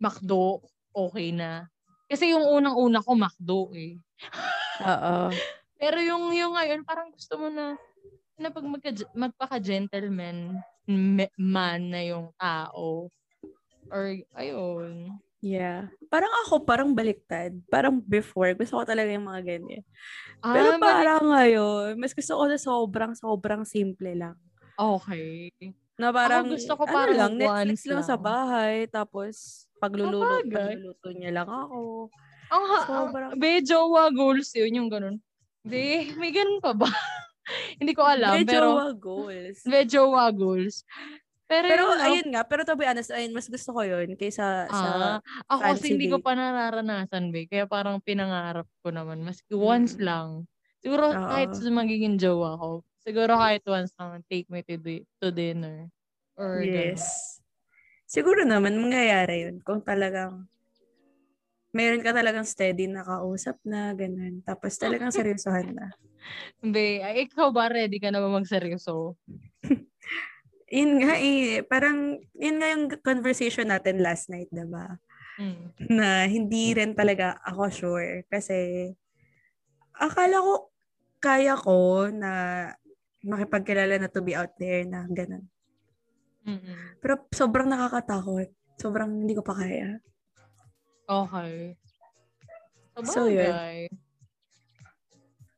McDo, 0.01 0.65
okay 0.93 1.33
na. 1.33 1.69
Kasi 2.11 2.33
yung 2.33 2.45
unang-una 2.45 3.01
ko, 3.05 3.15
McDo 3.17 3.71
eh. 3.77 4.01
Oo. 4.83 5.31
Pero 5.81 5.99
yung, 6.03 6.33
yung 6.37 6.53
ngayon, 6.57 6.85
parang 6.85 7.09
gusto 7.13 7.41
mo 7.41 7.49
na, 7.49 7.77
na 8.37 8.49
pag 8.53 8.67
magka, 8.67 8.91
magpaka-gentleman 9.17 10.61
man 11.39 11.83
na 11.89 12.01
yung 12.03 12.35
tao. 12.37 13.09
Or, 13.91 14.05
ayun. 14.37 15.19
Yeah. 15.41 15.89
Parang 16.13 16.31
ako, 16.45 16.69
parang 16.69 16.93
baliktad. 16.93 17.57
Parang 17.73 18.03
before, 18.03 18.53
gusto 18.53 18.81
ko 18.81 18.85
talaga 18.85 19.09
yung 19.09 19.25
mga 19.25 19.43
ganyan. 19.47 19.85
Ah, 20.45 20.53
Pero 20.53 20.69
parang 20.77 21.25
ngayon, 21.33 21.97
mas 21.97 22.13
gusto 22.13 22.37
ko 22.37 22.45
na 22.45 22.59
sobrang, 22.61 23.13
sobrang 23.17 23.63
simple 23.65 24.13
lang. 24.13 24.37
Okay. 24.77 25.53
Na 26.01 26.09
parang, 26.11 26.49
gusto 26.49 26.73
ko 26.73 26.83
ano 26.83 26.93
parang 26.93 27.17
lang, 27.19 27.33
Netflix 27.37 27.53
once 27.53 27.83
lang, 27.87 28.03
sa 28.03 28.17
lang. 28.17 28.25
bahay. 28.25 28.75
Tapos, 28.89 29.35
pagluluto, 29.77 30.25
pagluluto 30.43 31.09
niya 31.13 31.31
lang 31.31 31.49
ako. 31.49 32.09
Ang 32.51 32.65
ha- 32.67 32.87
Sobrang- 32.87 33.33
ang- 33.33 33.39
be, 33.39 33.61
jowa 33.61 34.09
goals 34.11 34.51
yun, 34.57 34.73
yung 34.75 34.89
ganun. 34.89 35.17
Be, 35.61 36.11
may 36.17 36.33
ganun 36.33 36.59
pa 36.59 36.73
ba? 36.73 36.89
Hindi 37.79 37.93
ko 37.93 38.03
alam, 38.03 38.33
Medyo 38.35 38.49
pero, 38.49 38.67
wa 38.73 38.91
goals. 38.91 39.59
be, 39.63 39.79
jowa 39.85 40.25
goals. 40.31 40.83
Pero, 41.45 41.67
Pero 41.67 41.83
yun, 41.85 41.99
ayun 42.01 42.29
nga, 42.31 42.47
pero 42.47 42.63
to 42.63 42.79
be 42.79 42.87
honest, 42.87 43.11
ayun, 43.11 43.35
mas 43.35 43.51
gusto 43.51 43.75
ko 43.75 43.83
yun 43.83 44.15
kaysa 44.15 44.71
sa, 44.71 44.87
ah, 44.97 45.19
ako 45.51 45.61
kasi 45.75 45.93
hindi 45.93 46.07
ko 46.07 46.23
pa 46.23 46.33
nararanasan, 46.33 47.29
be. 47.29 47.45
Kaya 47.45 47.67
parang 47.67 47.99
pinangarap 47.99 48.71
ko 48.81 48.95
naman. 48.95 49.19
Maski 49.21 49.53
once 49.53 49.99
Mm. 49.99 50.03
lang. 50.07 50.29
Siguro 50.79 51.11
Oo. 51.11 51.19
kahit 51.27 51.51
sa 51.51 51.67
magiging 51.69 52.17
jowa 52.17 52.55
ko, 52.55 52.87
siguro 53.01 53.37
kahit 53.37 53.65
once 53.65 53.93
lang, 53.97 54.23
take 54.29 54.47
me 54.53 54.61
to, 54.65 54.77
di- 54.77 55.07
to 55.19 55.33
dinner. 55.33 55.89
Or 56.37 56.61
ganun. 56.61 56.97
yes. 56.97 57.41
Siguro 58.07 58.43
naman, 58.43 58.79
mangyayari 58.81 59.49
yun 59.49 59.63
kung 59.63 59.81
talagang 59.85 60.51
meron 61.71 62.03
ka 62.03 62.11
talagang 62.11 62.47
steady 62.47 62.91
na 62.91 63.07
kausap 63.07 63.57
na, 63.63 63.95
ganun. 63.95 64.43
Tapos 64.43 64.75
talagang 64.77 65.15
seryosohan 65.15 65.75
na. 65.75 65.87
Ay, 67.07 67.25
ikaw 67.31 67.49
ba 67.55 67.71
ready 67.71 67.97
ka 68.03 68.11
na 68.11 68.21
ba 68.21 68.29
magseryoso? 68.29 69.17
Yun 70.71 71.03
nga 71.03 71.19
eh, 71.19 71.67
parang, 71.67 72.15
yun 72.39 72.63
nga 72.63 72.69
yung 72.71 72.87
conversation 73.03 73.67
natin 73.67 73.99
last 73.99 74.31
night, 74.31 74.47
diba? 74.55 75.03
Mm. 75.35 75.67
Na 75.91 76.31
hindi 76.31 76.71
rin 76.71 76.95
talaga 76.95 77.43
ako 77.43 77.63
sure. 77.75 78.23
Kasi, 78.31 78.87
akala 79.99 80.39
ko, 80.39 80.71
kaya 81.19 81.59
ko 81.59 82.07
na 82.07 82.33
makipagkilala 83.25 84.01
na 84.01 84.09
to 84.09 84.25
be 84.25 84.33
out 84.33 84.53
there 84.57 84.85
na 84.89 85.05
ganun. 85.09 85.45
Mm-mm. 86.49 86.97
Pero 87.05 87.29
sobrang 87.33 87.69
nakakatakot. 87.69 88.49
Sobrang 88.81 89.13
hindi 89.13 89.37
ko 89.37 89.45
pa 89.45 89.61
kaya. 89.61 90.01
Okay. 91.05 91.77
So, 93.05 93.29
yun. 93.29 93.45
Sabagay. 93.45 93.79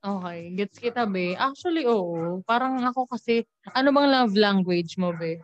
Okay. 0.03 0.39
Gets 0.59 0.77
kita, 0.83 1.07
be. 1.07 1.39
Actually, 1.39 1.87
oo. 1.87 2.43
Parang 2.43 2.83
ako 2.83 3.07
kasi, 3.07 3.47
ano 3.71 3.95
bang 3.95 4.11
love 4.11 4.35
language 4.35 4.99
mo, 4.99 5.15
be? 5.15 5.39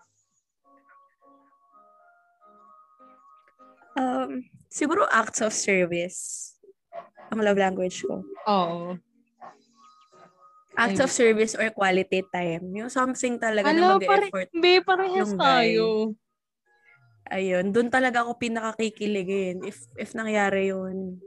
Um, 3.94 4.42
siguro 4.66 5.06
acts 5.10 5.42
of 5.42 5.54
service. 5.54 6.54
Ang 7.30 7.46
love 7.46 7.58
language 7.58 8.02
ko. 8.02 8.26
Oo. 8.50 8.98
Acts 10.78 11.02
of 11.02 11.10
service 11.10 11.58
or 11.58 11.66
quality 11.74 12.22
time. 12.30 12.70
Yung 12.70 12.86
something 12.86 13.34
talaga 13.36 13.74
na 13.74 13.98
Ano, 13.98 13.98
pare, 13.98 14.30
mag-effort. 14.30 14.48
be, 14.54 14.78
parehas 14.78 15.34
tayo. 15.34 16.14
Ayun, 17.28 17.74
doon 17.74 17.90
talaga 17.90 18.22
ako 18.24 18.38
pinakakikiligin 18.38 19.66
if 19.66 19.84
if 19.98 20.14
nangyari 20.14 20.70
yun. 20.70 21.18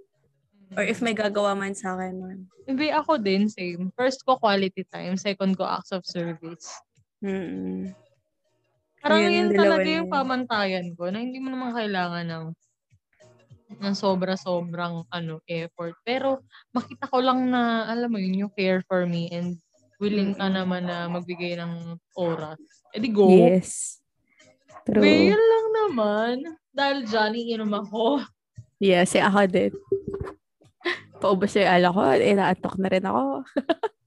Or 0.72 0.88
if 0.88 1.04
may 1.04 1.12
gagawa 1.12 1.52
man 1.52 1.76
sa 1.76 2.00
akin 2.00 2.16
nun. 2.16 2.40
Be, 2.64 2.96
ako 2.96 3.20
din, 3.20 3.52
same. 3.52 3.92
First 3.92 4.24
ko 4.24 4.40
quality 4.40 4.88
time, 4.88 5.20
second 5.20 5.60
ko 5.60 5.68
acts 5.68 5.92
of 5.92 6.08
service. 6.08 6.72
Mm-mm. 7.20 7.92
Parang 9.04 9.20
Yun, 9.20 9.34
yun 9.36 9.50
talaga 9.52 9.84
yung 9.84 10.08
yun. 10.08 10.14
pamantayan 10.16 10.88
ko 10.96 11.12
na 11.12 11.20
hindi 11.20 11.44
mo 11.44 11.52
naman 11.52 11.76
kailangan 11.76 12.24
ng 12.24 12.46
ng 13.80 13.96
sobra-sobrang 13.96 15.08
ano 15.08 15.40
effort. 15.48 15.96
Pero 16.04 16.44
makita 16.76 17.08
ko 17.08 17.24
lang 17.24 17.48
na, 17.48 17.88
alam 17.88 18.12
mo 18.12 18.20
yun, 18.20 18.48
yung 18.48 18.54
care 18.54 18.84
for 18.90 19.08
me 19.08 19.32
and 19.32 19.56
willing 20.02 20.34
ka 20.34 20.50
naman 20.50 20.90
na 20.90 21.06
magbigay 21.08 21.56
ng 21.62 21.96
oras. 22.18 22.58
Eh 22.92 23.00
di 23.00 23.14
go. 23.14 23.30
Yes. 23.30 24.02
True. 24.84 25.06
Yun 25.06 25.38
lang 25.38 25.66
naman. 25.78 26.36
Dahil 26.74 27.06
dyan, 27.06 27.38
iinom 27.38 27.72
ako. 27.72 28.26
Yes, 28.82 29.14
eh, 29.14 29.22
ako 29.22 29.46
din. 29.46 29.72
Paubos 31.22 31.54
yung 31.54 31.70
ala 31.70 31.94
ko. 31.94 32.02
Naatok 32.18 32.76
na 32.82 32.88
rin 32.90 33.06
ako. 33.06 33.46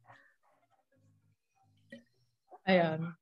Ayan. 2.68 3.14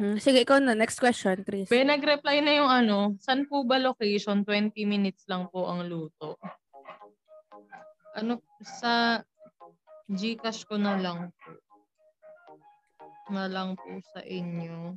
Mm, 0.00 0.16
Sige, 0.16 0.40
ikaw 0.40 0.56
na. 0.56 0.72
Next 0.72 0.96
question, 0.96 1.44
Chris. 1.44 1.68
Be, 1.68 1.84
nag-reply 1.84 2.40
na 2.40 2.52
yung 2.56 2.70
ano, 2.70 2.98
saan 3.20 3.44
po 3.44 3.60
ba 3.68 3.76
location? 3.76 4.40
20 4.40 4.72
minutes 4.88 5.28
lang 5.28 5.52
po 5.52 5.68
ang 5.68 5.84
luto. 5.84 6.40
Ano, 8.16 8.40
sa 8.64 9.20
Gcash 10.12 10.68
ko 10.68 10.76
na 10.76 11.00
lang 11.00 11.32
po. 11.32 11.50
Na 13.32 13.48
lang 13.48 13.78
po 13.80 13.88
sa 14.12 14.20
inyo. 14.20 14.96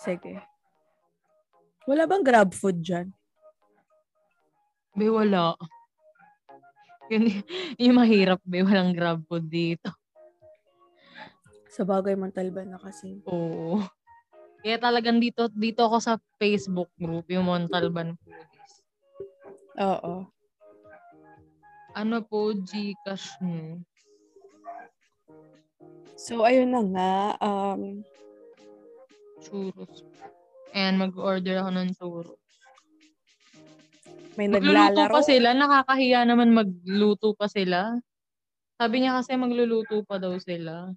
Sige. 0.00 0.42
Wala 1.86 2.08
bang 2.10 2.24
grab 2.26 2.50
food 2.50 2.82
dyan? 2.82 3.14
Be, 4.96 5.06
wala. 5.06 5.54
Yun, 7.10 7.30
yung 7.82 7.94
mahirap, 7.98 8.42
be. 8.42 8.62
Walang 8.62 8.94
grab 8.94 9.22
food 9.30 9.46
dito. 9.46 9.99
Sa 11.70 11.86
bagay 11.86 12.18
Montalban 12.18 12.74
na 12.74 12.78
kasi. 12.82 13.22
Oo. 13.30 13.78
Kaya 14.60 14.76
talagang 14.76 15.22
dito, 15.22 15.48
dito 15.54 15.86
ako 15.86 15.96
sa 16.02 16.14
Facebook 16.36 16.90
group, 16.98 17.24
yung 17.32 17.48
Montalban 17.48 18.18
Foodies. 18.20 18.74
Oo. 19.80 20.28
Ano 21.96 22.20
po 22.26 22.52
Gcash 22.52 23.40
mo? 23.40 23.80
So, 26.20 26.44
ayun 26.44 26.76
na 26.76 26.82
nga. 26.84 27.14
Um, 27.40 28.04
Churros. 29.40 30.04
And 30.76 31.00
mag-order 31.00 31.64
ako 31.64 31.70
ng 31.72 31.88
churros. 31.96 32.38
may 34.38 34.46
Magluluto 34.46 35.00
naglalaro. 35.08 35.14
pa 35.16 35.20
sila. 35.24 35.48
Nakakahiya 35.56 36.20
naman 36.28 36.52
magluto 36.52 37.32
pa 37.34 37.48
sila. 37.50 37.96
Sabi 38.76 39.02
niya 39.02 39.16
kasi 39.18 39.34
magluluto 39.34 40.04
pa 40.04 40.20
daw 40.20 40.36
sila. 40.38 40.92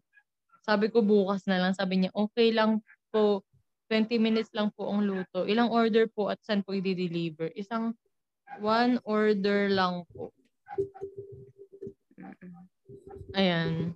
Sabi 0.64 0.88
ko 0.88 1.04
bukas 1.04 1.44
na 1.46 1.60
lang. 1.60 1.76
Sabi 1.76 2.00
niya, 2.00 2.12
okay 2.16 2.56
lang 2.56 2.80
po. 3.12 3.44
20 3.92 4.16
minutes 4.18 4.50
lang 4.56 4.72
po 4.74 4.90
ang 4.90 5.04
luto. 5.06 5.44
Ilang 5.46 5.70
order 5.70 6.08
po 6.10 6.32
at 6.32 6.40
saan 6.42 6.64
po 6.64 6.74
i-deliver? 6.74 7.52
Isang 7.54 7.94
one 8.64 8.98
order 9.06 9.70
lang 9.70 10.08
po. 10.10 10.32
Ayan. 13.36 13.94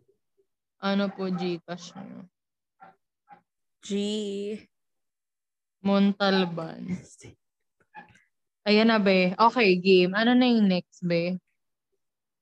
Ano 0.78 1.10
po 1.10 1.32
Gcash 1.34 1.98
niyo? 1.98 2.30
G. 3.82 3.90
Montalban. 5.82 7.00
Ayan 8.68 8.92
na, 8.92 9.00
be. 9.00 9.32
Okay, 9.40 9.80
game. 9.80 10.12
Ano 10.12 10.36
na 10.36 10.46
yung 10.46 10.68
next, 10.68 11.00
be? 11.00 11.40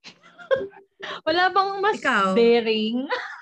Wala 1.29 1.53
bang 1.53 1.71
mas 1.79 2.01
Ikaw. 2.01 2.33
daring? 2.33 3.05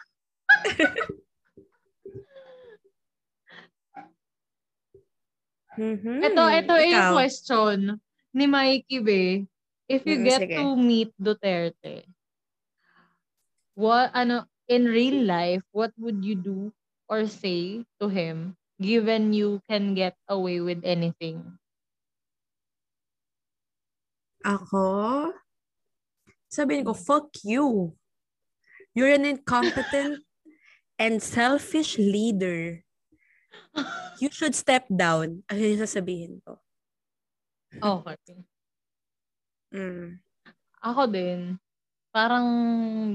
Mhm. 5.78 6.22
Ito, 6.22 6.44
ito 6.54 6.74
yung 6.78 7.08
question 7.10 7.78
ni 8.34 8.46
Mikey, 8.46 8.98
be. 9.02 9.22
If 9.90 10.06
you 10.08 10.22
Mm, 10.22 10.26
get 10.26 10.42
sige. 10.42 10.58
to 10.58 10.78
meet 10.80 11.12
Duterte, 11.20 12.08
what, 13.76 14.12
ano, 14.14 14.46
in 14.68 14.86
real 14.86 15.26
life, 15.26 15.62
what 15.72 15.92
would 15.98 16.24
you 16.24 16.36
do 16.36 16.72
or 17.10 17.28
say 17.28 17.84
to 18.00 18.08
him 18.10 18.56
given 18.82 19.34
you 19.34 19.62
can 19.70 19.94
get 19.94 20.16
away 20.30 20.60
with 20.62 20.82
anything? 20.86 21.60
Ako? 24.44 24.84
Sabihin 26.48 26.88
ko, 26.88 26.94
fuck 26.96 27.28
you. 27.44 27.96
You're 28.96 29.12
an 29.12 29.26
incompetent 29.26 30.23
and 31.04 31.20
selfish 31.20 32.00
leader. 32.00 32.80
You 34.24 34.32
should 34.32 34.56
step 34.56 34.88
down. 34.88 35.44
Ayun 35.52 35.76
yung 35.76 35.84
sasabihin 35.84 36.34
ko. 36.48 36.64
Okay. 37.76 38.40
Mm. 39.76 40.24
Ako 40.80 41.12
din. 41.12 41.60
Parang 42.16 42.48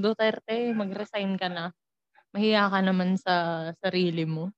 Duterte, 0.05 0.77
mag-resign 0.77 1.41
ka 1.41 1.49
na. 1.49 1.73
Mahiya 2.37 2.69
ka 2.69 2.85
naman 2.85 3.17
sa 3.17 3.71
sarili 3.81 4.29
mo. 4.29 4.53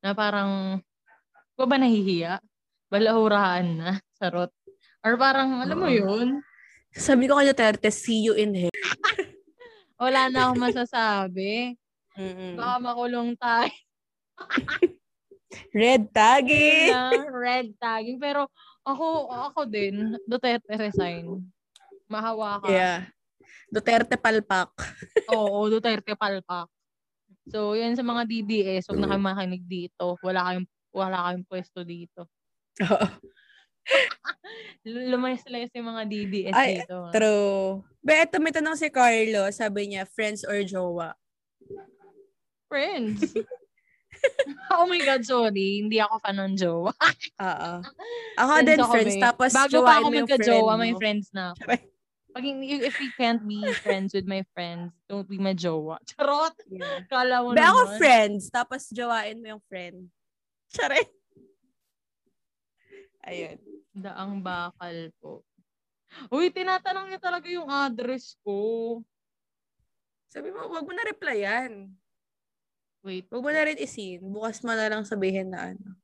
Na 0.00 0.16
parang, 0.16 0.80
ko 1.58 1.68
ba 1.68 1.76
nahihiya? 1.76 2.40
Balahurahan 2.88 3.66
na, 3.68 3.90
sarot. 4.16 4.54
Or 5.04 5.18
parang, 5.20 5.60
alam 5.60 5.76
mo 5.76 5.90
yun, 5.90 6.40
Sabi 6.92 7.24
ko 7.24 7.40
kay 7.40 7.48
Duterte, 7.48 7.88
see 7.88 8.20
you 8.20 8.36
in 8.36 8.52
hell. 8.52 8.68
wala 10.04 10.28
na 10.28 10.48
akong 10.48 10.60
masasabi. 10.60 11.80
Mm-mm. 12.18 12.60
Baka 12.60 12.74
makulong 12.82 13.30
tayo 13.40 13.72
Red 15.72 16.08
tagging! 16.12 16.92
red 17.28 17.76
tagging. 17.76 18.16
Pero 18.16 18.48
ako, 18.82 19.28
ako 19.28 19.60
din, 19.68 20.16
Duterte 20.24 20.74
resign. 20.80 21.44
Mahawa 22.08 22.60
ka. 22.64 22.68
Yeah. 22.72 22.98
Duterte 23.68 24.16
palpak. 24.16 24.72
Oo, 25.36 25.68
Duterte 25.68 26.16
palpak. 26.16 26.68
So, 27.48 27.76
yan 27.76 27.96
sa 27.96 28.04
mga 28.04 28.24
DDS, 28.28 28.88
huwag 28.88 29.00
na 29.02 29.08
kayong 29.12 29.28
makinig 29.28 29.64
dito. 29.66 30.16
Wala 30.24 30.40
kayong, 30.52 30.66
wala 30.94 31.18
kayong 31.28 31.46
pwesto 31.48 31.84
dito. 31.84 32.28
Oo. 32.88 33.06
Lumayas-layas 34.86 35.70
yung 35.74 35.88
mga 35.90 36.02
DDS 36.06 36.54
Ay, 36.54 36.80
dito. 36.80 37.08
ah. 37.08 37.12
True. 37.12 37.82
But 38.02 38.28
eto, 38.28 38.38
may 38.38 38.54
tanong 38.54 38.78
si 38.78 38.90
Carlo. 38.90 39.50
Sabi 39.50 39.90
niya, 39.90 40.06
friends 40.06 40.46
or 40.46 40.58
jowa? 40.62 41.14
Friends. 42.72 43.36
oh 44.72 44.88
my 44.88 44.96
God, 45.04 45.20
sorry. 45.28 45.84
Hindi 45.84 46.00
ako 46.00 46.24
fan 46.24 46.40
ng 46.40 46.54
jowa. 46.56 46.96
Oo. 46.96 47.72
Ako 48.40 48.52
din, 48.64 48.80
ako, 48.80 48.92
friends. 48.96 49.16
Tapos, 49.20 49.50
Bago 49.52 49.76
pa 49.84 50.00
ako 50.00 50.08
magka-jowa, 50.08 50.72
friend 50.72 50.80
may 50.80 50.94
friends 50.96 51.28
na 51.36 51.52
ako. 51.52 51.68
Pag, 52.32 52.44
if 52.64 52.96
we 52.96 53.08
can't 53.20 53.44
be 53.44 53.60
friends 53.84 54.16
with 54.16 54.24
my 54.24 54.40
friends, 54.56 54.88
don't 55.04 55.28
be 55.28 55.36
my 55.36 55.52
jowa. 55.52 56.00
Charot! 56.16 56.56
Yeah. 56.72 57.04
Kala 57.12 57.44
mo 57.44 57.52
Ba 57.52 57.76
ako 57.76 58.00
friends, 58.00 58.48
tapos 58.48 58.88
jowain 58.88 59.36
mo 59.36 59.52
yung 59.52 59.64
friend. 59.68 60.08
Charay. 60.72 61.04
Ayun. 63.28 63.60
Daang 63.92 64.40
bakal 64.40 65.12
po. 65.20 65.44
Uy, 66.32 66.48
tinatanong 66.48 67.12
niya 67.12 67.20
talaga 67.20 67.52
yung 67.52 67.68
address 67.68 68.32
ko. 68.40 69.04
Sabi 70.32 70.48
mo, 70.48 70.72
wag 70.72 70.88
mo 70.88 70.92
na 70.96 71.04
replyan. 71.04 71.92
Wait. 73.02 73.26
Wag 73.34 73.42
mo 73.42 73.50
na 73.50 73.66
rin 73.66 73.82
isin. 73.82 74.22
Bukas 74.30 74.62
mo 74.62 74.70
na 74.78 74.86
lang 74.86 75.02
sabihin 75.02 75.50
na 75.50 75.74
ano. 75.74 75.98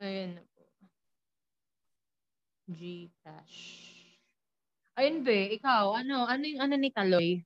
Ayan 0.00 0.36
na 0.36 0.42
po. 0.52 0.60
Gcash. 2.68 3.60
Ayun 4.96 5.22
be, 5.22 5.60
ikaw, 5.60 5.92
ano, 5.92 6.24
ano 6.24 6.42
yung 6.48 6.58
ano 6.64 6.74
ni 6.80 6.88
Kaloy? 6.90 7.44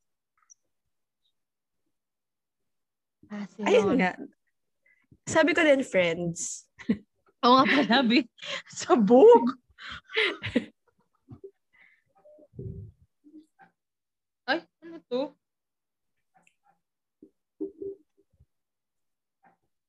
Ah, 3.29 3.45
sino? 3.51 3.67
Ayun 3.69 3.99
nga. 3.99 4.15
Sabi 5.27 5.53
ko 5.55 5.61
din, 5.63 5.83
friends. 5.85 6.67
Oo 7.45 7.61
nga 7.61 7.67
pala, 7.67 8.03
be. 8.07 8.27
Sabog. 8.71 9.55
Ay, 14.51 14.67
ano 14.83 14.99
to? 15.07 15.40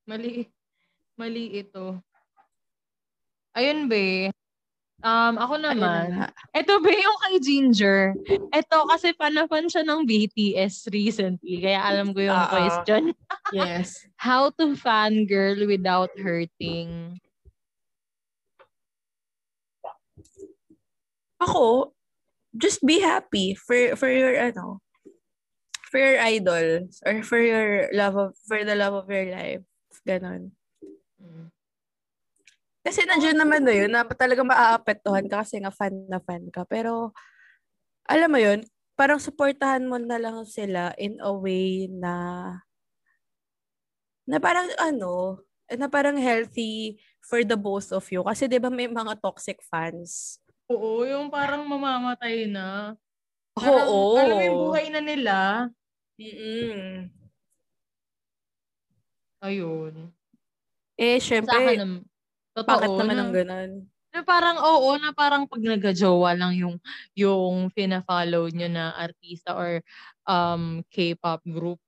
Mali. 0.06 0.50
Mali 1.14 1.62
ito. 1.62 2.00
Ayun, 3.54 3.86
be. 3.86 4.32
Um, 5.02 5.34
ako 5.34 5.58
naman. 5.58 6.30
Ito 6.54 6.78
ba 6.78 6.90
yung 6.94 7.18
kay 7.26 7.36
Ginger? 7.42 8.14
Ito 8.54 8.86
kasi 8.86 9.10
panafan 9.18 9.66
siya 9.66 9.82
ng 9.82 10.06
BTS 10.06 10.86
recently. 10.94 11.58
Kaya 11.58 11.82
alam 11.82 12.14
ko 12.14 12.22
yung 12.22 12.38
Oo. 12.38 12.50
question. 12.50 13.02
Yes. 13.52 14.08
How 14.16 14.48
to 14.56 14.72
fangirl 14.72 15.68
without 15.68 16.08
hurting? 16.16 17.20
Ako, 21.36 21.92
just 22.56 22.80
be 22.80 23.04
happy 23.04 23.52
for 23.52 23.76
for 23.92 24.08
your 24.08 24.32
ano 24.40 24.80
for 25.92 26.00
your 26.00 26.16
idols 26.16 27.04
or 27.04 27.20
for 27.20 27.36
your 27.36 27.92
love 27.92 28.16
of 28.16 28.32
for 28.48 28.64
the 28.64 28.72
love 28.72 28.96
of 28.96 29.04
your 29.12 29.28
life. 29.28 29.60
Ganon. 30.06 30.50
Mm. 31.22 31.52
Kasi 32.82 33.06
nandiyan 33.06 33.38
naman 33.38 33.62
na 33.62 33.70
yun 33.74 33.90
na 33.94 34.02
talaga 34.02 34.42
maaapektuhan 34.42 35.30
ka 35.30 35.46
kasi 35.46 35.62
nga 35.62 35.70
fan 35.70 35.94
na 36.10 36.18
fan 36.18 36.50
ka. 36.50 36.66
Pero, 36.66 37.14
alam 38.08 38.30
mo 38.32 38.40
yun, 38.42 38.66
parang 38.98 39.22
supportahan 39.22 39.86
mo 39.86 39.98
na 40.02 40.18
lang 40.18 40.42
sila 40.48 40.94
in 40.98 41.18
a 41.22 41.30
way 41.34 41.86
na 41.90 42.14
na 44.28 44.38
parang 44.38 44.70
ano, 44.78 45.42
na 45.72 45.86
parang 45.90 46.14
healthy 46.18 46.98
for 47.22 47.42
the 47.42 47.58
both 47.58 47.90
of 47.90 48.06
you. 48.12 48.22
Kasi 48.22 48.46
'di 48.46 48.62
ba 48.62 48.70
may 48.70 48.86
mga 48.86 49.18
toxic 49.18 49.58
fans. 49.66 50.38
Oo, 50.70 51.02
yung 51.04 51.26
parang 51.28 51.66
mamamatay 51.66 52.46
na. 52.46 52.94
Parang, 53.54 53.86
Oo. 53.88 54.18
Alam 54.18 54.34
mo 54.38 54.42
yung 54.46 54.60
buhay 54.70 54.86
na 54.90 55.00
nila. 55.02 55.34
Mm-mm. 56.18 57.10
Ayun. 59.42 60.14
Eh, 60.94 61.18
Sa 61.18 61.34
akin, 61.34 61.42
syempre, 61.42 61.74
nam- 61.74 62.06
totoo. 62.54 62.70
bakit 62.70 62.90
naman 62.94 63.16
na, 63.18 63.22
ang 63.26 63.32
ganun? 63.34 63.70
na 64.12 64.20
parang, 64.22 64.56
oo, 64.60 64.88
na 65.00 65.10
parang 65.10 65.48
pag 65.48 65.58
nagka-jowa 65.58 66.36
lang 66.36 66.52
yung, 66.54 66.76
yung 67.16 67.72
fina-follow 67.72 68.46
nyo 68.52 68.68
na 68.70 68.94
artista 68.94 69.56
or 69.56 69.82
um, 70.28 70.84
K-pop 70.92 71.42
group, 71.48 71.80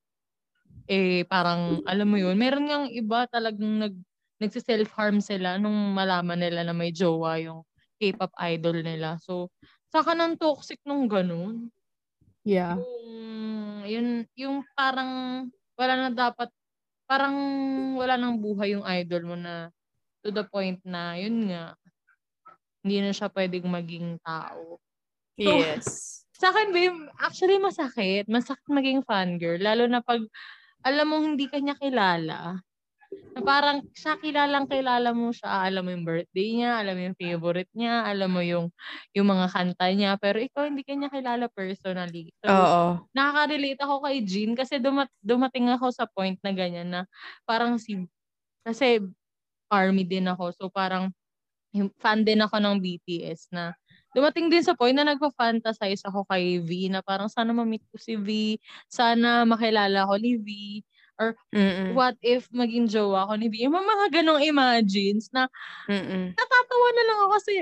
eh, 0.90 1.22
parang, 1.31 1.85
alam 1.86 2.09
mo 2.10 2.16
yun, 2.18 2.35
meron 2.35 2.66
ngang 2.66 2.89
iba 2.90 3.28
talagang 3.31 3.86
nag, 3.86 3.94
nagsiself-harm 4.43 5.22
sila 5.22 5.60
nung 5.60 5.94
malaman 5.94 6.40
nila 6.43 6.66
na 6.66 6.74
may 6.74 6.90
jowa 6.90 7.39
yung 7.39 7.62
K-pop 8.02 8.35
idol 8.51 8.82
nila. 8.82 9.20
So, 9.22 9.52
saka 9.94 10.16
ng 10.16 10.35
toxic 10.40 10.82
nung 10.82 11.06
ganun. 11.06 11.70
Yeah. 12.43 12.81
Yung, 12.81 13.85
yun, 13.86 14.09
yung 14.35 14.56
parang, 14.74 15.44
wala 15.78 16.09
na 16.09 16.10
dapat, 16.10 16.51
parang 17.05 17.36
wala 17.97 18.16
nang 18.16 18.40
buhay 18.40 18.76
yung 18.76 18.86
idol 18.86 19.22
mo 19.24 19.36
na 19.36 19.68
to 20.24 20.32
the 20.32 20.44
point 20.48 20.81
na, 20.85 21.16
yun 21.20 21.52
nga, 21.52 21.76
hindi 22.85 23.01
na 23.01 23.12
siya 23.12 23.28
pwedeng 23.32 23.68
maging 23.68 24.20
tao. 24.24 24.81
So, 25.36 25.51
Yes. 25.51 25.86
Sa 26.35 26.51
akin, 26.51 26.74
babe, 26.74 26.98
actually 27.22 27.62
masakit. 27.62 28.26
Masakit 28.26 28.66
maging 28.66 29.06
fangirl. 29.06 29.62
Lalo 29.62 29.86
na 29.86 30.02
pag, 30.02 30.20
alam 30.82 31.06
mo, 31.06 31.22
hindi 31.22 31.47
ka 31.47 31.62
niya 31.62 31.78
kilala. 31.78 32.59
Na 33.34 33.42
parang, 33.42 33.82
siya 33.90 34.14
kilalang 34.22 34.70
kilala 34.70 35.10
mo 35.10 35.34
siya. 35.34 35.66
Alam 35.66 35.82
mo 35.86 35.90
yung 35.90 36.06
birthday 36.06 36.48
niya, 36.54 36.70
alam 36.78 36.94
mo 36.94 37.02
yung 37.10 37.18
favorite 37.18 37.72
niya, 37.74 38.06
alam 38.06 38.30
mo 38.30 38.42
yung, 38.46 38.70
yung 39.10 39.26
mga 39.26 39.46
kanta 39.50 39.86
niya. 39.90 40.14
Pero 40.22 40.38
ikaw, 40.38 40.70
hindi 40.70 40.86
ka 40.86 40.94
niya 40.94 41.10
kilala 41.10 41.50
personally. 41.50 42.30
So, 42.38 42.48
Oo. 42.50 42.84
nakaka-relate 43.10 43.80
ako 43.82 43.94
kay 44.06 44.22
Jean 44.22 44.54
kasi 44.54 44.78
dumat- 44.78 45.12
dumating 45.18 45.66
ako 45.74 45.90
sa 45.90 46.06
point 46.06 46.38
na 46.46 46.54
ganyan 46.54 46.88
na 46.94 47.00
parang 47.42 47.74
si, 47.78 48.06
kasi 48.62 49.02
army 49.70 50.06
din 50.06 50.30
ako. 50.30 50.54
So 50.54 50.64
parang, 50.70 51.10
yung 51.74 51.90
fan 51.98 52.22
din 52.22 52.38
ako 52.38 52.62
ng 52.62 52.78
BTS 52.78 53.50
na 53.50 53.74
dumating 54.14 54.46
din 54.46 54.62
sa 54.62 54.78
point 54.78 54.94
na 54.94 55.02
nagpa-fantasize 55.02 56.06
ako 56.06 56.22
kay 56.30 56.62
V 56.62 56.86
na 56.86 57.02
parang 57.02 57.26
sana 57.26 57.50
ma-meet 57.50 57.82
ko 57.90 57.98
si 57.98 58.14
V, 58.14 58.58
sana 58.86 59.42
makilala 59.42 60.06
ko 60.06 60.14
ni 60.14 60.38
V, 60.38 60.48
or 61.20 61.38
Mm-mm. 61.54 61.94
what 61.94 62.16
if 62.20 62.48
maging 62.50 62.90
jowa 62.90 63.28
ko 63.30 63.34
ni 63.38 63.48
V. 63.52 63.66
Yung 63.68 63.76
mga 63.76 64.20
ganong 64.20 64.42
imagines 64.42 65.30
na 65.30 65.46
Mm-mm. 65.88 66.34
natatawa 66.34 66.88
na 66.94 67.04
lang 67.06 67.18
ako 67.24 67.30
kasi 67.38 67.54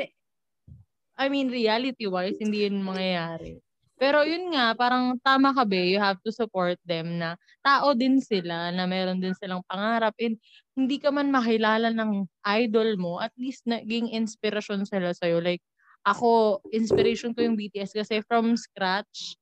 I 1.16 1.28
mean, 1.28 1.52
reality-wise, 1.52 2.40
hindi 2.40 2.64
yun 2.66 2.80
mangyayari. 2.82 3.60
Pero 4.00 4.26
yun 4.26 4.50
nga, 4.50 4.74
parang 4.74 5.14
tama 5.22 5.54
ka 5.54 5.62
be, 5.62 5.94
you 5.94 6.00
have 6.02 6.18
to 6.26 6.32
support 6.34 6.74
them 6.82 7.20
na 7.22 7.38
tao 7.62 7.94
din 7.94 8.18
sila, 8.18 8.74
na 8.74 8.88
meron 8.88 9.22
din 9.22 9.36
silang 9.36 9.62
pangarap. 9.70 10.16
And 10.18 10.40
hindi 10.74 10.98
ka 10.98 11.14
man 11.14 11.30
makilala 11.30 11.94
ng 11.94 12.26
idol 12.48 12.98
mo, 12.98 13.22
at 13.22 13.30
least 13.38 13.62
naging 13.68 14.10
inspirasyon 14.10 14.88
sila 14.88 15.14
sa'yo. 15.14 15.38
Like, 15.38 15.62
ako, 16.02 16.58
inspiration 16.74 17.30
ko 17.36 17.46
yung 17.46 17.54
BTS 17.54 17.94
kasi 17.94 18.24
from 18.26 18.58
scratch, 18.58 19.38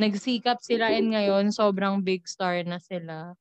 nagsikap 0.00 0.62
sila 0.62 0.94
and 0.94 1.12
ngayon, 1.14 1.50
sobrang 1.54 2.02
big 2.06 2.24
star 2.30 2.62
na 2.66 2.78
sila. 2.82 3.34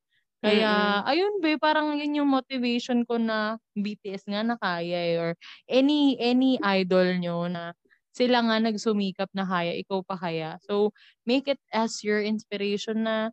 Kaya, 0.43 1.01
ayun 1.05 1.41
be, 1.41 1.57
parang 1.57 1.97
yun 1.97 2.17
yung 2.23 2.29
motivation 2.29 3.03
ko 3.07 3.17
na 3.17 3.57
BTS 3.77 4.29
nga 4.29 4.41
na 4.45 4.55
kaya 4.61 4.99
eh, 5.13 5.17
or 5.17 5.31
any 5.69 6.13
any 6.21 6.57
idol 6.61 7.05
nyo 7.17 7.49
na 7.49 7.73
sila 8.13 8.41
nga 8.45 8.57
nagsumikap 8.61 9.29
na 9.34 9.45
kaya, 9.45 9.73
ikaw 9.77 10.01
pa 10.05 10.17
kaya. 10.17 10.57
So, 10.65 10.93
make 11.25 11.49
it 11.49 11.61
as 11.73 12.01
your 12.05 12.21
inspiration 12.21 13.05
na 13.05 13.29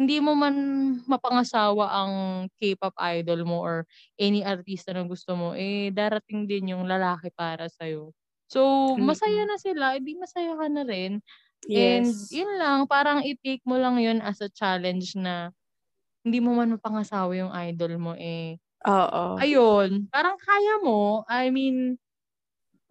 hindi 0.00 0.18
mo 0.22 0.34
man 0.38 0.56
mapangasawa 1.06 1.86
ang 1.92 2.12
K-pop 2.58 2.94
idol 3.14 3.44
mo 3.46 3.58
or 3.62 3.76
any 4.18 4.42
artista 4.46 4.90
na 4.96 5.04
gusto 5.06 5.34
mo, 5.38 5.54
eh, 5.54 5.90
darating 5.94 6.46
din 6.50 6.74
yung 6.74 6.86
lalaki 6.90 7.30
para 7.34 7.68
sa'yo. 7.70 8.12
So, 8.50 8.96
masaya 8.98 9.46
na 9.46 9.56
sila, 9.60 9.94
edi 9.98 10.18
masaya 10.18 10.56
ka 10.58 10.66
na 10.72 10.82
rin. 10.86 11.22
And 11.76 12.14
Yes. 12.14 12.30
yun 12.32 12.50
lang, 12.60 12.86
parang 12.90 13.22
i-take 13.24 13.62
mo 13.68 13.78
lang 13.80 14.00
yun 14.02 14.20
as 14.24 14.40
a 14.42 14.50
challenge 14.50 15.14
na 15.18 15.52
hindi 16.26 16.40
mo 16.42 16.54
man 16.56 16.76
mapangasawa 16.78 17.32
yung 17.36 17.52
idol 17.54 17.94
mo 18.00 18.12
eh. 18.18 18.58
Oo. 18.86 19.42
Ayun, 19.42 20.08
parang 20.12 20.36
kaya 20.40 20.80
mo. 20.84 21.24
I 21.30 21.50
mean, 21.54 21.98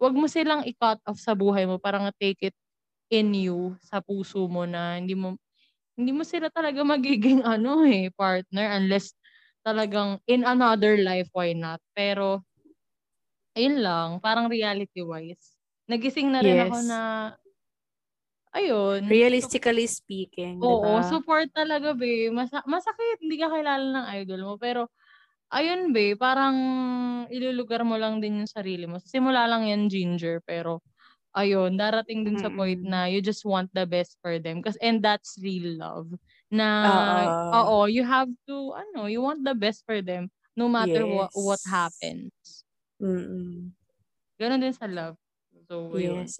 wag 0.00 0.14
mo 0.16 0.26
silang 0.30 0.64
i-cut 0.66 1.00
off 1.08 1.18
sa 1.20 1.34
buhay 1.38 1.64
mo. 1.68 1.78
Parang 1.80 2.08
take 2.20 2.52
it 2.52 2.56
in 3.12 3.32
you, 3.36 3.76
sa 3.84 4.00
puso 4.04 4.46
mo 4.50 4.64
na 4.68 4.98
hindi 5.00 5.14
mo 5.18 5.36
hindi 5.98 6.12
mo 6.16 6.22
sila 6.26 6.48
talaga 6.52 6.82
magiging 6.86 7.42
ano 7.48 7.84
eh, 7.88 8.10
partner 8.14 8.78
unless 8.80 9.14
talagang 9.66 10.18
in 10.30 10.42
another 10.46 10.96
life, 11.00 11.28
why 11.36 11.52
not? 11.56 11.80
Pero, 11.96 12.42
ayun 13.58 13.80
lang, 13.84 14.08
parang 14.24 14.48
reality-wise. 14.52 15.56
Nagising 15.90 16.30
na 16.32 16.42
rin 16.46 16.60
ako 16.62 16.80
Yes. 16.80 16.86
na, 16.86 17.32
ayun. 18.54 19.06
Realistically 19.06 19.86
speaking, 19.86 20.58
Oo, 20.60 21.00
diba? 21.00 21.08
support 21.08 21.48
talaga, 21.54 21.94
be. 21.94 22.28
Masa- 22.30 22.66
masakit, 22.66 23.22
hindi 23.22 23.36
ka 23.40 23.48
kilala 23.50 23.84
ng 23.84 24.06
idol 24.22 24.40
mo. 24.44 24.54
Pero, 24.60 24.90
ayun, 25.54 25.90
be, 25.94 26.14
parang 26.18 26.56
ilulugar 27.30 27.82
mo 27.86 27.96
lang 27.96 28.18
din 28.22 28.44
yung 28.44 28.50
sarili 28.50 28.86
mo. 28.86 28.98
Simula 29.02 29.46
lang 29.46 29.66
yan, 29.66 29.88
Ginger. 29.88 30.42
Pero, 30.44 30.82
ayun, 31.34 31.78
darating 31.78 32.26
din 32.26 32.38
sa 32.42 32.50
point 32.50 32.82
na 32.82 33.06
you 33.06 33.22
just 33.22 33.46
want 33.46 33.70
the 33.70 33.86
best 33.86 34.18
for 34.18 34.38
them. 34.42 34.60
Cause, 34.60 34.78
and 34.82 34.98
that's 34.98 35.38
real 35.38 35.78
love. 35.78 36.10
Na, 36.50 36.66
Oo. 37.30 37.54
oo, 37.54 37.78
you 37.86 38.02
have 38.02 38.28
to, 38.50 38.74
ano, 38.74 39.06
you 39.06 39.22
want 39.22 39.46
the 39.46 39.54
best 39.54 39.86
for 39.86 40.02
them 40.02 40.26
no 40.58 40.66
matter 40.68 41.06
what, 41.06 41.30
what 41.32 41.62
Yes. 41.62 41.70
happens. 41.70 42.32
Mm-mm. 43.00 43.72
Ganon 44.36 44.60
din 44.60 44.74
sa 44.76 44.84
love. 44.90 45.16
So. 45.70 45.94
Yes. 45.96 46.36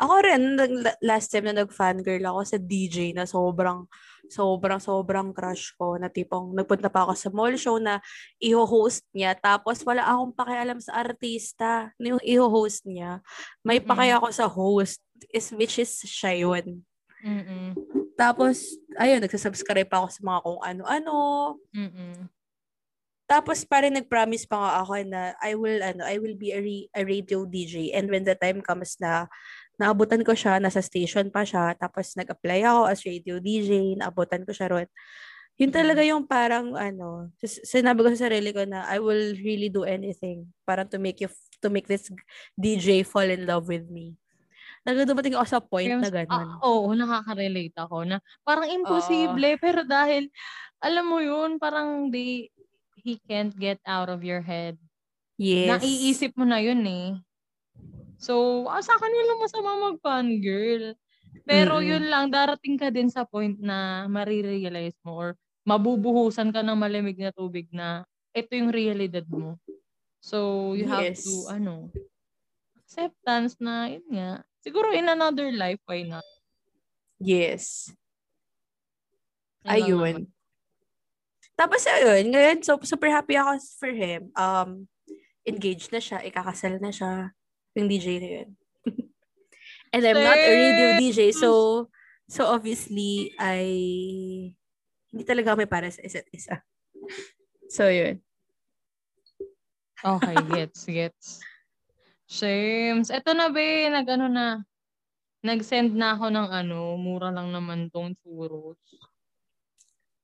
Ako 0.00 0.14
rin, 0.24 0.56
last 1.04 1.28
time 1.28 1.52
na 1.52 1.60
nag-fangirl 1.60 2.24
ako 2.24 2.40
sa 2.48 2.56
DJ 2.56 3.12
na 3.12 3.28
sobrang, 3.28 3.84
sobrang, 4.32 4.80
sobrang 4.80 5.28
crush 5.36 5.76
ko 5.76 6.00
na 6.00 6.08
tipong 6.08 6.56
nagpunta 6.56 6.88
pa 6.88 7.04
ako 7.04 7.12
sa 7.12 7.28
mall 7.28 7.52
show 7.60 7.76
na 7.76 8.00
i-host 8.40 9.04
niya 9.12 9.36
tapos 9.36 9.84
wala 9.84 10.00
akong 10.08 10.32
pakialam 10.32 10.80
sa 10.80 11.04
artista 11.04 11.92
na 12.00 12.16
yung 12.16 12.22
i-host 12.24 12.88
niya. 12.88 13.20
May 13.60 13.84
paki 13.84 14.08
ako 14.16 14.28
sa 14.32 14.48
host 14.48 15.04
is, 15.36 15.52
which 15.52 15.76
is 15.76 15.92
siya 16.08 16.48
yun. 16.48 16.80
Mm-mm. 17.20 17.76
Tapos, 18.16 18.80
ayun, 18.96 19.20
nagsasubscribe 19.20 19.84
pa 19.84 20.00
ako 20.00 20.08
sa 20.08 20.20
mga 20.24 20.38
kung 20.40 20.60
ano-ano. 20.64 21.16
Mm-mm. 21.76 22.32
Tapos 23.30 23.62
parang 23.62 23.94
nag-promise 23.94 24.42
pa 24.42 24.58
nga 24.58 24.72
ako 24.82 25.06
na 25.06 25.38
I 25.38 25.54
will 25.54 25.78
ano, 25.78 26.02
I 26.02 26.18
will 26.18 26.34
be 26.34 26.50
a, 26.50 26.58
re- 26.58 26.90
a 26.90 27.06
radio 27.06 27.46
DJ 27.46 27.94
and 27.94 28.10
when 28.10 28.26
the 28.26 28.34
time 28.34 28.58
comes 28.58 28.98
na 28.98 29.30
naabutan 29.80 30.20
ko 30.20 30.36
siya, 30.36 30.60
nasa 30.60 30.84
station 30.84 31.32
pa 31.32 31.40
siya, 31.40 31.72
tapos 31.80 32.12
nag-apply 32.12 32.60
ako 32.68 32.80
as 32.92 33.00
radio 33.08 33.40
DJ, 33.40 33.96
naabutan 33.96 34.44
ko 34.44 34.52
siya 34.52 34.68
ron. 34.68 34.88
Yun 35.56 35.72
talaga 35.72 36.00
yung 36.04 36.24
parang 36.28 36.76
ano, 36.76 37.32
sinabi 37.40 38.04
ko 38.04 38.08
sa 38.12 38.28
sarili 38.28 38.52
ko 38.52 38.64
na 38.68 38.84
I 38.88 39.00
will 39.00 39.36
really 39.40 39.68
do 39.72 39.84
anything 39.84 40.48
para 40.64 40.84
to 40.88 40.96
make 40.96 41.20
you 41.20 41.28
to 41.60 41.68
make 41.68 41.84
this 41.88 42.08
DJ 42.56 43.04
fall 43.04 43.28
in 43.28 43.44
love 43.44 43.68
with 43.68 43.88
me. 43.88 44.16
Talaga 44.84 45.12
dumating 45.12 45.36
ako 45.36 45.46
sa 45.48 45.60
point 45.60 45.92
na 45.92 46.08
Kaya, 46.08 46.24
ganun. 46.24 46.32
ah, 46.32 46.64
oo, 46.64 46.88
nakaka-relate 46.96 47.76
ako 47.76 48.08
na 48.08 48.16
parang 48.40 48.72
imposible 48.72 49.52
pero 49.60 49.84
dahil 49.84 50.32
alam 50.80 51.04
mo 51.04 51.20
yun, 51.20 51.60
parang 51.60 52.08
they 52.08 52.48
he 53.00 53.20
can't 53.28 53.52
get 53.56 53.80
out 53.84 54.08
of 54.08 54.24
your 54.24 54.40
head. 54.40 54.80
yes. 55.36 55.80
Naiisip 55.80 56.32
mo 56.36 56.48
na 56.48 56.60
yun 56.60 56.80
eh. 56.88 57.20
So, 58.20 58.66
ah, 58.68 58.84
sa 58.84 58.94
kanila 59.00 59.32
masama 59.40 59.70
mag-fangirl. 59.90 60.94
Pero 61.48 61.80
Mm-mm. 61.80 61.88
yun 61.88 62.04
lang, 62.12 62.28
darating 62.30 62.76
ka 62.76 62.92
din 62.92 63.08
sa 63.08 63.24
point 63.24 63.56
na 63.58 64.04
marirealize 64.06 64.94
mo 65.02 65.16
or 65.16 65.30
mabubuhusan 65.64 66.52
ka 66.52 66.60
ng 66.60 66.76
malamig 66.78 67.16
na 67.16 67.32
tubig 67.32 67.66
na 67.72 68.04
ito 68.36 68.52
yung 68.54 68.70
realidad 68.70 69.24
mo. 69.26 69.56
So, 70.20 70.72
you 70.76 70.84
have 70.86 71.08
Yes. 71.08 71.24
to, 71.24 71.48
ano, 71.48 71.88
acceptance 72.76 73.56
na, 73.62 73.88
yun 73.88 74.04
nga. 74.12 74.30
Siguro 74.60 74.92
in 74.92 75.08
another 75.08 75.48
life, 75.54 75.80
why 75.88 76.04
not? 76.04 76.26
Yes. 77.20 77.92
Ayun. 79.64 80.26
naman. 80.26 80.32
Tapos 81.56 81.84
ayun, 81.84 82.32
ngayon 82.32 82.58
so 82.64 82.80
super 82.82 83.12
happy 83.12 83.36
ako 83.36 83.60
for 83.76 83.92
him. 83.92 84.32
Um 84.34 84.88
engaged 85.44 85.92
na 85.92 86.00
siya, 86.00 86.24
ikakasal 86.24 86.80
na 86.80 86.90
siya. 86.92 87.32
Yung 87.78 87.88
DJ 87.88 88.06
na 88.18 88.28
yun. 88.40 88.48
And 89.94 90.02
I'm 90.06 90.18
not 90.22 90.38
a 90.38 90.50
radio 90.50 90.88
DJ, 90.98 91.34
so 91.34 91.86
So 92.30 92.46
obviously, 92.46 93.34
ay 93.42 93.66
hindi 95.10 95.22
talaga 95.26 95.58
kami 95.58 95.66
para 95.66 95.90
sa 95.90 95.98
isa't 96.06 96.30
isa. 96.30 96.62
So 97.70 97.86
yun. 97.86 98.18
Okay, 100.02 100.34
gets, 100.50 100.82
gets. 100.90 101.38
Shames. 102.26 103.14
Eto 103.14 103.30
na, 103.30 103.46
be. 103.46 103.86
Nag-ano 103.86 104.26
na. 104.26 104.66
Nag-send 105.46 105.94
na 105.94 106.18
ako 106.18 106.34
ng 106.34 106.50
ano. 106.50 106.98
Mura 106.98 107.30
lang 107.30 107.54
naman 107.54 107.86
tong 107.94 108.18
churros. 108.18 108.74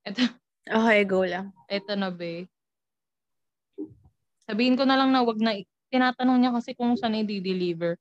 Eto, 0.02 0.26
Okay, 0.66 1.06
go 1.06 1.22
lang. 1.22 1.54
eto 1.70 1.94
na, 1.94 2.10
be. 2.10 2.50
Sabihin 4.42 4.74
ko 4.74 4.82
na 4.82 4.98
lang 4.98 5.14
na 5.14 5.22
wag 5.22 5.38
na, 5.38 5.54
i- 5.54 5.70
tinatanong 5.96 6.36
niya 6.36 6.52
kasi 6.52 6.76
kung 6.76 6.92
saan 7.00 7.16
i-deliver. 7.16 7.96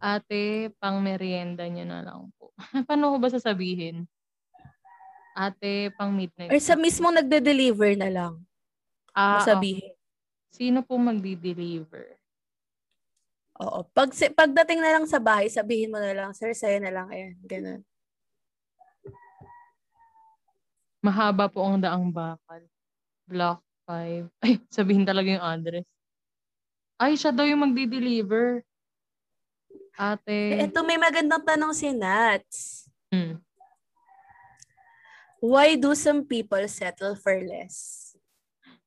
Ate, 0.00 0.72
pang 0.80 1.00
merienda 1.00 1.64
niya 1.68 1.84
na 1.84 2.00
lang 2.04 2.32
po. 2.36 2.52
Paano 2.88 3.12
ko 3.12 3.16
ba 3.20 3.28
sasabihin? 3.32 4.04
Ate, 5.36 5.92
pang 5.96 6.12
midnight. 6.12 6.52
Or 6.52 6.60
sa 6.60 6.76
mismong 6.76 7.20
nagde-deliver 7.20 7.92
na 7.96 8.08
lang. 8.08 8.34
ah, 9.12 9.40
Masabihin. 9.40 9.92
okay. 9.92 9.96
Sino 10.52 10.80
po 10.80 10.96
magdi-deliver? 10.96 12.16
Oo. 13.60 13.88
Pag, 13.92 14.12
pagdating 14.12 14.80
na 14.84 14.96
lang 14.96 15.04
sa 15.08 15.16
bahay, 15.20 15.48
sabihin 15.48 15.92
mo 15.92 15.96
na 16.00 16.12
lang, 16.12 16.30
sir, 16.36 16.52
sa'yo 16.52 16.80
na 16.80 16.92
lang. 16.92 17.08
Ayan, 17.08 17.36
ganun. 17.44 17.80
Mahaba 21.00 21.48
po 21.48 21.64
ang 21.64 21.80
daang 21.80 22.08
bakal. 22.12 22.64
Block 23.24 23.64
5. 23.88 24.28
Ay, 24.44 24.60
sabihin 24.68 25.08
talaga 25.08 25.28
yung 25.28 25.44
address. 25.44 25.88
Ay, 26.96 27.12
siya 27.20 27.28
daw 27.28 27.44
yung 27.44 27.60
magdi-deliver. 27.60 28.64
Ate. 29.96 30.60
ito 30.60 30.80
may 30.84 31.00
magandang 31.00 31.40
tanong 31.40 31.72
si 31.72 31.88
Nats. 31.88 32.84
Hmm. 33.08 33.40
Why 35.40 35.76
do 35.76 35.96
some 35.96 36.24
people 36.24 36.60
settle 36.68 37.16
for 37.16 37.36
less? 37.40 38.12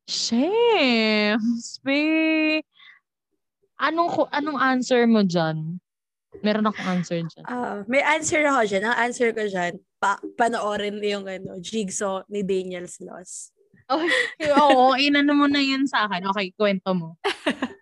Shams, 0.05 1.81
be. 1.81 2.61
Anong, 3.77 4.29
anong 4.33 4.59
answer 4.61 5.05
mo 5.09 5.25
dyan? 5.25 5.81
Meron 6.45 6.69
akong 6.69 7.01
answer 7.01 7.21
dyan. 7.25 7.45
Ah, 7.45 7.81
may 7.89 8.01
answer 8.05 8.41
ako 8.45 8.69
dyan. 8.69 8.85
Ang 8.85 8.97
answer 8.97 9.29
ko 9.33 9.45
dyan, 9.49 9.81
pa 9.97 10.17
panoorin 10.37 10.97
yung 11.01 11.25
ano, 11.25 11.57
Jigsaw 11.57 12.25
ni 12.29 12.45
Daniel 12.45 12.85
Sloss. 12.85 13.53
Okay, 13.89 14.53
oo, 14.53 14.93
inano 14.97 15.33
mo 15.33 15.49
na 15.49 15.61
yun 15.61 15.89
sa 15.89 16.05
akin. 16.05 16.21
Okay, 16.29 16.53
kwento 16.53 16.93
mo. 16.93 17.17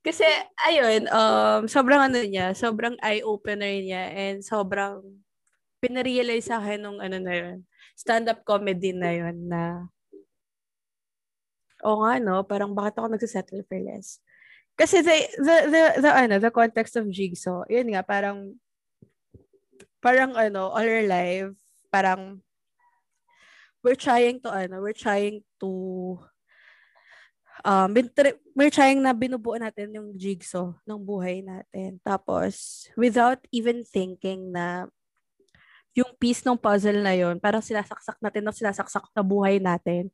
Kasi, 0.00 0.24
ayun, 0.64 1.04
um, 1.12 1.68
sobrang 1.68 2.08
ano 2.08 2.20
niya, 2.24 2.56
sobrang 2.56 2.96
eye-opener 3.04 3.84
niya 3.84 4.04
and 4.16 4.40
sobrang 4.40 5.04
pinarealize 5.80 6.48
sa 6.48 6.56
akin 6.60 6.80
nung 6.80 6.98
ano 7.00 7.20
na 7.20 7.34
yun, 7.36 7.56
stand-up 7.96 8.40
comedy 8.44 8.96
na 8.96 9.12
yun 9.12 9.36
na 9.44 9.88
o 11.80 12.04
nga 12.04 12.20
no, 12.20 12.44
parang 12.44 12.76
bakit 12.76 13.00
ako 13.00 13.08
nagsisettle 13.08 13.64
for 13.64 13.80
less? 13.80 14.20
Kasi 14.76 15.04
the, 15.04 15.16
the, 15.36 15.56
the, 15.68 15.82
the, 16.04 16.10
ano, 16.12 16.36
the 16.40 16.52
context 16.52 16.96
of 16.96 17.08
Jigsaw, 17.08 17.64
yun 17.68 17.92
nga, 17.92 18.04
parang 18.04 18.56
parang 20.00 20.32
ano, 20.32 20.72
all 20.72 20.84
our 20.84 21.04
life, 21.04 21.52
parang 21.92 22.40
we're 23.84 23.98
trying 23.98 24.40
to 24.40 24.48
ano, 24.48 24.80
we're 24.80 24.96
trying 24.96 25.44
to 25.60 26.16
um 27.64 27.90
we're 28.56 28.72
trying 28.72 29.00
na 29.00 29.12
binubuo 29.14 29.56
natin 29.56 29.94
yung 29.94 30.16
jigsaw 30.16 30.72
ng 30.84 31.00
buhay 31.00 31.44
natin. 31.44 32.00
Tapos 32.02 32.86
without 32.96 33.40
even 33.52 33.84
thinking 33.86 34.52
na 34.52 34.88
yung 35.94 36.14
piece 36.16 36.46
ng 36.46 36.54
puzzle 36.54 37.02
na 37.02 37.18
yon 37.18 37.42
parang 37.42 37.62
sinasaksak 37.62 38.22
natin 38.22 38.46
ng 38.46 38.54
sinasaksak 38.54 39.10
sa 39.10 39.22
buhay 39.26 39.58
natin. 39.58 40.08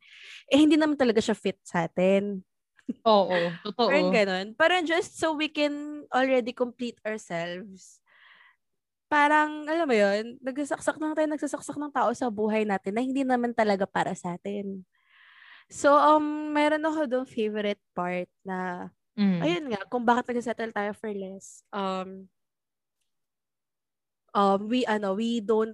Eh 0.48 0.56
hindi 0.56 0.80
naman 0.80 0.96
talaga 0.96 1.20
siya 1.20 1.36
fit 1.36 1.60
sa 1.62 1.84
atin. 1.84 2.40
Oo, 3.04 3.52
totoo. 3.66 3.90
Parang 3.90 4.08
ganun. 4.14 4.46
Parang 4.56 4.82
just 4.86 5.20
so 5.20 5.36
we 5.36 5.50
can 5.50 6.06
already 6.14 6.54
complete 6.54 6.96
ourselves. 7.04 8.00
Parang, 9.06 9.70
alam 9.70 9.86
mo 9.86 9.94
yun, 9.94 10.34
nagsasaksak 10.42 10.98
lang 10.98 11.14
tayo, 11.14 11.30
nagsasaksak 11.30 11.78
ng 11.78 11.94
tao 11.94 12.10
sa 12.10 12.26
buhay 12.26 12.66
natin 12.66 12.90
na 12.90 13.06
hindi 13.06 13.22
naman 13.22 13.54
talaga 13.54 13.86
para 13.86 14.10
sa 14.18 14.34
atin. 14.34 14.82
So, 15.66 15.90
um, 15.94 16.54
meron 16.54 16.86
ako 16.86 17.00
doon 17.10 17.26
favorite 17.26 17.82
part 17.90 18.30
na, 18.46 18.90
Mm. 19.16 19.40
ayun 19.40 19.66
nga, 19.72 19.80
kung 19.88 20.04
bakit 20.04 20.28
nagsettle 20.36 20.76
tayo 20.76 20.92
for 20.92 21.08
less. 21.08 21.64
Um, 21.72 22.28
um, 24.36 24.60
we, 24.68 24.84
ano, 24.84 25.16
we 25.16 25.40
don't, 25.40 25.72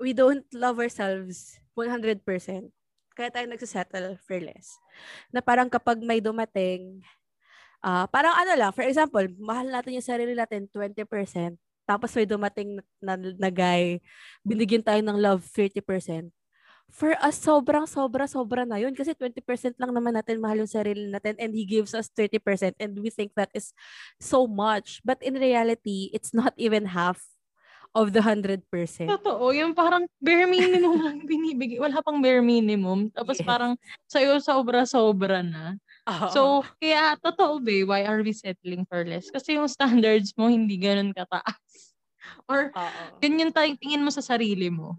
we 0.00 0.16
don't 0.16 0.48
love 0.56 0.80
ourselves 0.80 1.60
100%. 1.76 2.24
Kaya 3.12 3.28
tayo 3.28 3.46
nagsisettle 3.50 4.16
for 4.24 4.40
less. 4.40 4.80
Na 5.28 5.44
parang 5.44 5.68
kapag 5.68 6.00
may 6.00 6.22
dumating, 6.22 7.04
ah 7.84 8.08
parang 8.08 8.34
ano 8.34 8.56
lang, 8.56 8.72
for 8.72 8.86
example, 8.88 9.26
mahal 9.36 9.68
natin 9.68 10.00
yung 10.00 10.06
sarili 10.06 10.32
natin 10.32 10.64
20%, 10.70 11.58
tapos 11.84 12.10
may 12.16 12.24
dumating 12.26 12.78
na, 12.78 12.82
na, 13.04 13.14
na 13.36 13.50
guy, 13.52 14.00
binigyan 14.42 14.82
tayo 14.82 15.02
ng 15.04 15.18
love 15.18 15.44
30%. 15.44 16.30
For 16.88 17.12
us, 17.20 17.36
sobrang, 17.36 17.84
sobra, 17.84 18.24
sobra 18.24 18.64
na 18.64 18.80
yun. 18.80 18.96
Kasi 18.96 19.12
20% 19.12 19.76
lang 19.76 19.92
naman 19.92 20.16
natin 20.16 20.40
mahal 20.40 20.64
yung 20.64 20.72
sarili 20.72 21.12
natin 21.12 21.36
and 21.36 21.52
he 21.52 21.68
gives 21.68 21.92
us 21.92 22.08
30% 22.16 22.74
and 22.80 22.96
we 22.96 23.12
think 23.12 23.36
that 23.36 23.52
is 23.52 23.76
so 24.16 24.48
much. 24.48 25.04
But 25.04 25.20
in 25.20 25.36
reality, 25.36 26.08
it's 26.16 26.32
not 26.32 26.56
even 26.56 26.88
half 26.88 27.20
of 27.92 28.12
the 28.16 28.24
100%. 28.24 28.64
Totoo, 29.08 29.52
yung 29.52 29.72
parang 29.76 30.08
bare 30.20 30.48
minimum 30.48 30.96
lang 31.06 31.18
binibigay. 31.28 31.76
Wala 31.76 32.00
pang 32.00 32.20
bare 32.24 32.40
minimum. 32.40 33.12
Tapos 33.12 33.40
Yes. 33.40 33.46
parang 33.46 33.72
sa'yo 34.08 34.40
sobra-sobra 34.40 35.44
na. 35.44 35.76
So, 36.32 36.64
kaya 36.80 37.20
totoo 37.20 37.60
ba, 37.60 37.76
why 37.84 38.02
are 38.08 38.24
we 38.24 38.32
settling 38.32 38.88
for 38.88 39.04
less? 39.04 39.28
Kasi 39.28 39.60
yung 39.60 39.68
standards 39.68 40.32
mo 40.40 40.48
hindi 40.48 40.80
ganun 40.80 41.12
kataas. 41.12 41.92
Or 42.48 42.72
Oo. 42.72 43.02
ganyan 43.20 43.52
tayo 43.52 43.68
tingin 43.76 44.00
mo 44.00 44.08
sa 44.08 44.24
sarili 44.24 44.72
mo. 44.72 44.96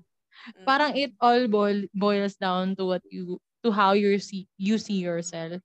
Parang 0.65 0.95
it 0.95 1.13
all 1.21 1.47
boil, 1.47 1.83
boils 1.95 2.35
down 2.37 2.75
to 2.77 2.85
what 2.85 3.03
you 3.09 3.39
to 3.63 3.71
how 3.71 3.93
you 3.93 4.17
see 4.19 4.47
you 4.57 4.77
see 4.79 4.99
yourself. 5.03 5.59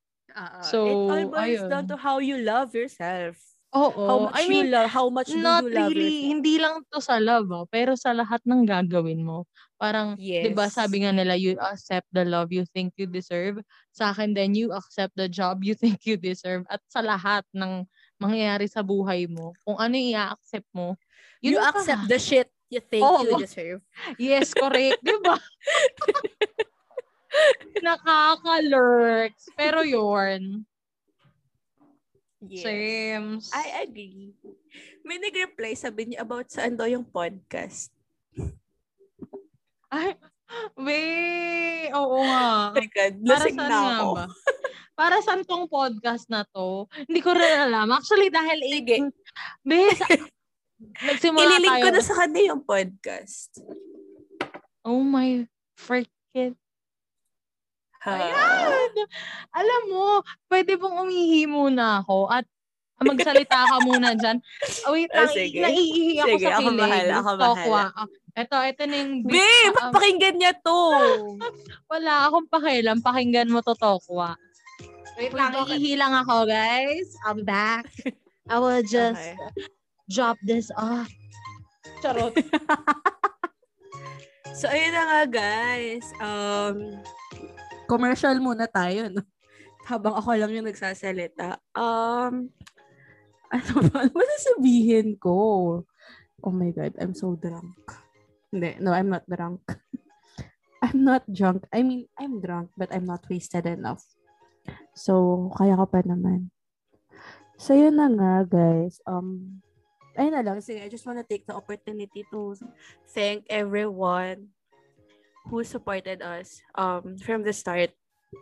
so, 0.60 0.86
it 0.90 0.98
all 1.10 1.24
boils 1.30 1.62
down 1.68 1.86
ayun. 1.86 1.88
to 1.88 1.96
how 1.96 2.18
you 2.18 2.38
love 2.38 2.74
yourself. 2.74 3.36
Oo. 3.74 4.06
How 4.06 4.18
much 4.30 4.38
I 4.38 4.46
mean, 4.46 4.66
you 4.66 4.70
love, 4.70 4.90
how 4.90 5.09
much 5.10 5.34
do 5.34 5.38
not 5.42 5.64
you 5.66 5.70
love 5.70 5.96
really, 5.96 6.05
yourself? 6.22 6.30
hindi 6.30 6.55
lang 6.62 6.86
to 6.94 7.02
sa 7.02 7.18
love, 7.18 7.51
ah, 7.51 7.66
pero 7.66 7.98
sa 7.98 8.14
lahat 8.14 8.38
ng 8.46 8.62
gagawin 8.62 9.26
mo. 9.26 9.51
Parang, 9.80 10.14
Yes. 10.16 10.46
'di 10.46 10.55
ba 10.55 10.70
sabi 10.70 11.02
nga 11.02 11.10
nila, 11.10 11.34
you 11.34 11.59
accept 11.59 12.06
the 12.14 12.22
love 12.22 12.55
you 12.55 12.62
think 12.70 12.94
you 12.94 13.10
deserve. 13.10 13.59
Sa 13.90 14.14
akin 14.14 14.30
then 14.30 14.55
you 14.55 14.70
accept 14.70 15.18
the 15.18 15.26
job 15.26 15.66
you 15.66 15.74
think 15.82 16.06
you 16.06 16.14
deserve. 16.14 16.62
At 16.70 16.80
sa 16.86 17.02
lahat 17.02 17.42
ng 17.51 17.82
mangyayari 18.22 18.70
sa 18.70 18.86
buhay 18.86 19.26
mo, 19.26 19.59
kung 19.66 19.74
ano 19.82 19.98
yung 19.98 20.14
i-accept 20.14 20.70
mo, 20.70 20.94
You, 21.42 21.59
ka. 21.59 21.68
accept 21.76 22.06
the 22.09 22.16
shit 22.22 22.48
you 22.74 22.82
think 22.82 23.06
Oo. 23.06 23.22
you 23.22 23.38
deserve. 23.46 23.78
Yes, 24.18 24.51
correct. 24.51 24.98
'di 24.98 25.14
ba? 25.22 25.34
Nakaka-lurks. 27.84 29.51
Pero 29.55 29.82
yun, 29.82 30.62
same. 32.52 33.40
I 33.51 33.66
agree. 33.82 34.34
May 35.02 35.18
nag-reply, 35.18 35.74
sabi 35.74 36.12
niya 36.12 36.22
about 36.22 36.48
saan 36.48 36.76
daw 36.76 36.86
yung 36.86 37.05
podcast. 37.05 37.90
Ay, 39.88 40.16
we, 40.76 41.01
oo 41.92 42.18
nga. 42.22 42.70
Oh 42.70 42.74
my 42.76 42.88
God, 42.88 43.14
Para 43.20 43.38
lasing 43.38 43.56
saan 43.59 43.70
na 43.70 43.80
ako. 43.98 44.09
ba? 44.14 44.26
Para 44.94 45.16
saan 45.22 45.42
tong 45.42 45.66
podcast 45.66 46.30
na 46.30 46.46
to? 46.55 46.86
Hindi 47.06 47.18
ko 47.18 47.34
rin 47.34 47.66
alam. 47.66 47.90
Actually, 47.90 48.30
dahil 48.30 48.59
Sige. 48.62 49.10
18, 49.10 49.66
bes, 49.66 49.98
nagsimula 51.01 51.43
Ililink 51.49 51.75
tayo. 51.75 51.83
ko 51.83 51.89
na 51.91 52.01
sa 52.01 52.15
kanya 52.16 52.43
yung 52.45 52.62
podcast. 52.62 53.51
Oh 54.83 55.01
my 55.01 55.47
freaking. 55.75 56.55
Ha? 58.01 58.12
Ayan! 58.12 58.93
Alam 59.51 59.83
mo, 59.89 60.07
pwede 60.47 60.77
bang 60.77 60.95
umihi 60.95 61.49
muna 61.49 61.99
ako 61.99 62.29
at 62.29 62.45
magsalita 63.01 63.65
ka 63.65 63.77
muna 63.81 64.12
dyan. 64.12 64.39
Oh, 64.85 64.93
wait 64.93 65.09
Ah, 65.11 65.25
lang, 65.25 65.33
sige. 65.33 65.59
naiihi 65.59 66.21
ako 66.21 66.29
Sige, 66.31 66.45
sa 66.45 66.53
ako 66.53 66.61
kilig. 66.62 66.79
bahala, 66.79 67.15
ako 67.16 67.31
Tokwa. 67.33 67.83
bahala. 67.89 67.97
Ah, 67.97 68.09
Eto, 68.35 68.57
eto 68.59 68.83
na 68.85 68.97
yung... 68.99 69.12
Babe, 69.23 69.77
ah, 69.79 69.89
ah, 69.89 69.93
pakinggan 69.95 70.37
niya 70.37 70.53
to. 70.59 70.81
wala 71.93 72.27
akong 72.27 72.51
pakialam. 72.51 72.99
Pakinggan 72.99 73.47
mo 73.47 73.62
to, 73.62 73.73
Tokwa. 73.73 74.35
Wait 75.15 75.31
lang, 75.31 75.55
iihi 75.65 75.95
lang 75.95 76.11
ako, 76.12 76.43
guys. 76.45 77.15
I'll 77.23 77.39
be 77.39 77.47
back. 77.47 77.87
I 78.45 78.59
will 78.59 78.83
just 78.91 79.16
Okay. 79.16 79.39
Drop 80.10 80.36
this 80.44 80.70
off. 80.76 81.10
Charot. 82.02 82.36
So, 84.55 84.70
ayun 84.70 84.94
na 84.94 85.02
nga, 85.02 85.22
guys. 85.26 86.06
Um, 86.22 87.02
commercial 87.90 88.39
muna 88.39 88.70
tayo, 88.70 89.10
no? 89.10 89.26
Habang 89.90 90.14
ako 90.14 90.31
lang 90.39 90.55
yung 90.55 90.70
nagsasalita. 90.70 91.59
Um, 91.74 92.55
ano 93.51 93.72
ba? 93.90 94.06
Ano 94.06 94.14
ba 94.14 94.22
sasabihin 94.39 95.18
ko? 95.18 95.35
Oh 96.39 96.55
my 96.55 96.70
God, 96.70 96.94
I'm 97.02 97.18
so 97.18 97.35
drunk. 97.35 97.74
Hindi, 98.55 98.78
no, 98.78 98.94
I'm 98.94 99.10
not 99.10 99.26
drunk. 99.26 99.66
I'm 100.86 101.02
not 101.02 101.26
drunk. 101.26 101.66
I 101.74 101.82
mean, 101.82 102.06
I'm 102.14 102.39
drunk, 102.39 102.70
but 102.78 102.94
I'm 102.94 103.10
not 103.10 103.26
wasted 103.26 103.66
enough. 103.66 104.06
So, 104.94 105.51
kaya 105.59 105.74
ko 105.74 105.90
pa 105.90 106.06
naman. 106.06 106.55
So, 107.59 107.74
yun 107.74 107.98
na 107.98 108.06
nga, 108.06 108.47
guys. 108.47 109.02
Um, 109.02 109.64
ayun 110.19 110.35
na 110.35 110.45
lang. 110.45 110.59
Sige, 110.62 110.82
I 110.82 110.91
just 110.91 111.07
wanna 111.07 111.27
take 111.27 111.47
the 111.47 111.55
opportunity 111.55 112.27
to 112.31 112.55
thank 113.11 113.47
everyone 113.51 114.55
who 115.49 115.61
supported 115.65 116.24
us 116.24 116.61
um, 116.74 117.16
from 117.20 117.45
the 117.45 117.53
start. 117.53 117.93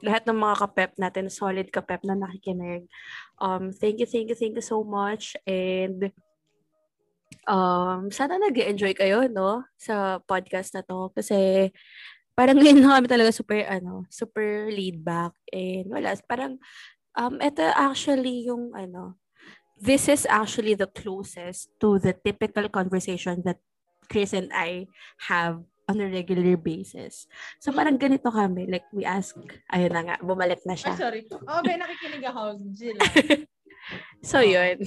Lahat 0.01 0.25
ng 0.25 0.39
mga 0.39 0.57
kapep 0.57 0.91
natin, 0.97 1.29
solid 1.29 1.69
kapep 1.69 2.01
na 2.07 2.17
nakikinig. 2.17 2.89
Um, 3.43 3.75
thank 3.75 4.01
you, 4.01 4.09
thank 4.09 4.31
you, 4.33 4.39
thank 4.39 4.57
you 4.57 4.65
so 4.65 4.81
much. 4.81 5.37
And 5.45 6.09
um, 7.45 8.09
sana 8.09 8.39
nag 8.41 8.57
enjoy 8.57 8.95
kayo, 8.97 9.29
no? 9.29 9.67
Sa 9.77 10.23
podcast 10.25 10.73
na 10.73 10.83
to. 10.87 11.13
Kasi 11.13 11.69
parang 12.33 12.57
ngayon 12.61 12.81
na 12.81 12.97
kami 12.99 13.09
talaga 13.11 13.31
super, 13.35 13.61
ano, 13.69 14.09
super 14.09 14.73
laid 14.73 15.03
back. 15.05 15.37
And 15.53 15.93
wala, 15.93 16.17
parang, 16.25 16.57
um, 17.19 17.37
ito 17.43 17.61
actually 17.77 18.49
yung, 18.49 18.73
ano, 18.73 19.21
this 19.83 20.07
is 20.07 20.23
actually 20.31 20.79
the 20.79 20.87
closest 20.87 21.75
to 21.83 21.99
the 21.99 22.15
typical 22.15 22.71
conversation 22.71 23.43
that 23.43 23.59
Chris 24.07 24.31
and 24.31 24.55
I 24.55 24.87
have 25.27 25.59
on 25.91 25.99
a 25.99 26.07
regular 26.07 26.55
basis. 26.55 27.27
So, 27.59 27.75
parang 27.75 27.99
ganito 27.99 28.31
kami. 28.31 28.71
Like, 28.71 28.87
we 28.95 29.03
ask, 29.03 29.35
ayun 29.75 29.91
na 29.91 30.03
nga, 30.07 30.17
bumalik 30.23 30.63
na 30.63 30.79
siya. 30.79 30.95
sorry. 30.95 31.27
Oh, 31.51 31.59
be, 31.67 31.75
nakikinig 31.75 32.23
ako. 32.23 32.63
Jill. 32.71 32.99
So, 34.23 34.39
yun. 34.39 34.79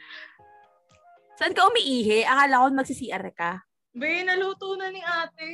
Saan 1.38 1.52
ka 1.52 1.68
umiihi? 1.68 2.24
Akala 2.24 2.64
ko 2.64 2.72
magsi-CR 2.72 3.24
ka. 3.36 3.60
Be, 3.92 4.24
naluto 4.24 4.72
na 4.80 4.88
ni 4.88 5.04
ate. 5.04 5.52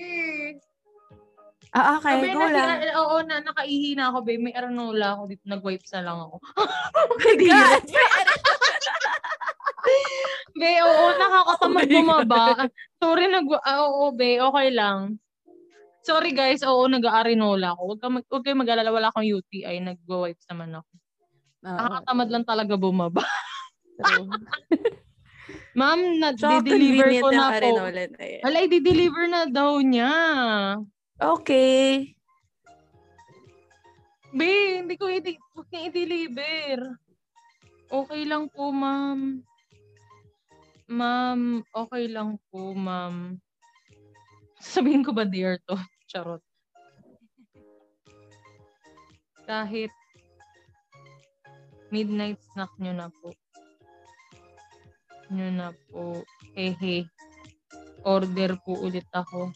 Ah, 1.75 1.99
okay. 1.99 2.31
Go 2.31 2.39
lang. 2.39 2.79
nasi- 2.79 2.95
oo, 2.95 3.17
na, 3.27 3.43
nakaihi 3.43 3.99
na 3.99 4.13
ako, 4.13 4.19
be. 4.23 4.39
May 4.39 4.55
aranola 4.55 5.19
ako 5.19 5.23
dito. 5.31 5.45
Nag-wipes 5.49 5.91
na 5.99 6.03
lang 6.07 6.19
ako. 6.23 6.37
God. 7.47 7.85
Be, 10.57 10.73
oo, 10.87 11.05
nakakatamad 11.19 11.85
Oh 11.85 11.87
my 11.87 11.87
bumaba. 11.91 12.45
Sorry, 13.03 13.27
nag... 13.29 13.47
ah, 13.65 13.79
oo, 13.87 14.15
be, 14.15 14.39
okay 14.41 14.69
lang. 14.73 15.19
Sorry 16.07 16.31
guys, 16.31 16.63
oo, 16.63 16.87
nag-arinola 16.87 17.75
ako. 17.75 17.83
Huwag, 17.83 18.01
ka 18.01 18.09
mag, 18.09 18.25
huwag 18.31 18.43
kayo 18.47 18.55
mag-alala, 18.55 18.91
wala 18.95 19.09
akong 19.11 19.27
UTI. 19.27 19.83
Nag-wipes 19.83 20.47
naman 20.47 20.79
ako. 20.79 20.91
Oo. 21.67 21.77
Nakakatamad 21.77 22.29
lang 22.31 22.45
talaga 22.47 22.75
bumaba. 22.79 23.27
Ma'am, 25.77 26.01
Tsaka 26.41 26.65
na-deliver 26.65 27.05
convenient 27.05 27.25
ko 27.27 27.29
na 27.37 27.47
po. 27.53 27.75
Na 27.85 28.25
yan. 28.25 28.43
Hala, 28.49 28.59
i-deliver 28.65 29.25
na 29.29 29.41
daw 29.45 29.77
niya. 29.85 30.13
Okay. 31.17 32.13
Be, 34.37 34.85
hindi 34.85 35.01
ko 35.01 35.09
i- 35.09 35.41
huwag 35.57 35.67
niya 35.73 35.89
i-deliver. 35.89 36.79
Okay 37.89 38.23
lang 38.29 38.53
po, 38.53 38.69
ma'am. 38.69 39.41
Ma'am, 40.93 41.65
okay 41.73 42.05
lang 42.13 42.37
po, 42.53 42.77
ma'am. 42.77 43.41
Sabihin 44.61 45.01
ko 45.01 45.17
ba 45.17 45.25
dear 45.25 45.57
to? 45.65 45.75
Charot. 46.11 46.45
Kahit 49.49 49.95
midnight 51.89 52.37
snack 52.53 52.71
nyo 52.77 52.93
na 52.93 53.09
po. 53.09 53.33
Nyo 55.33 55.49
na 55.49 55.69
po. 55.89 56.21
Hehe. 56.53 57.09
Order 58.05 58.59
po 58.63 58.79
ulit 58.85 59.07
ako. 59.17 59.51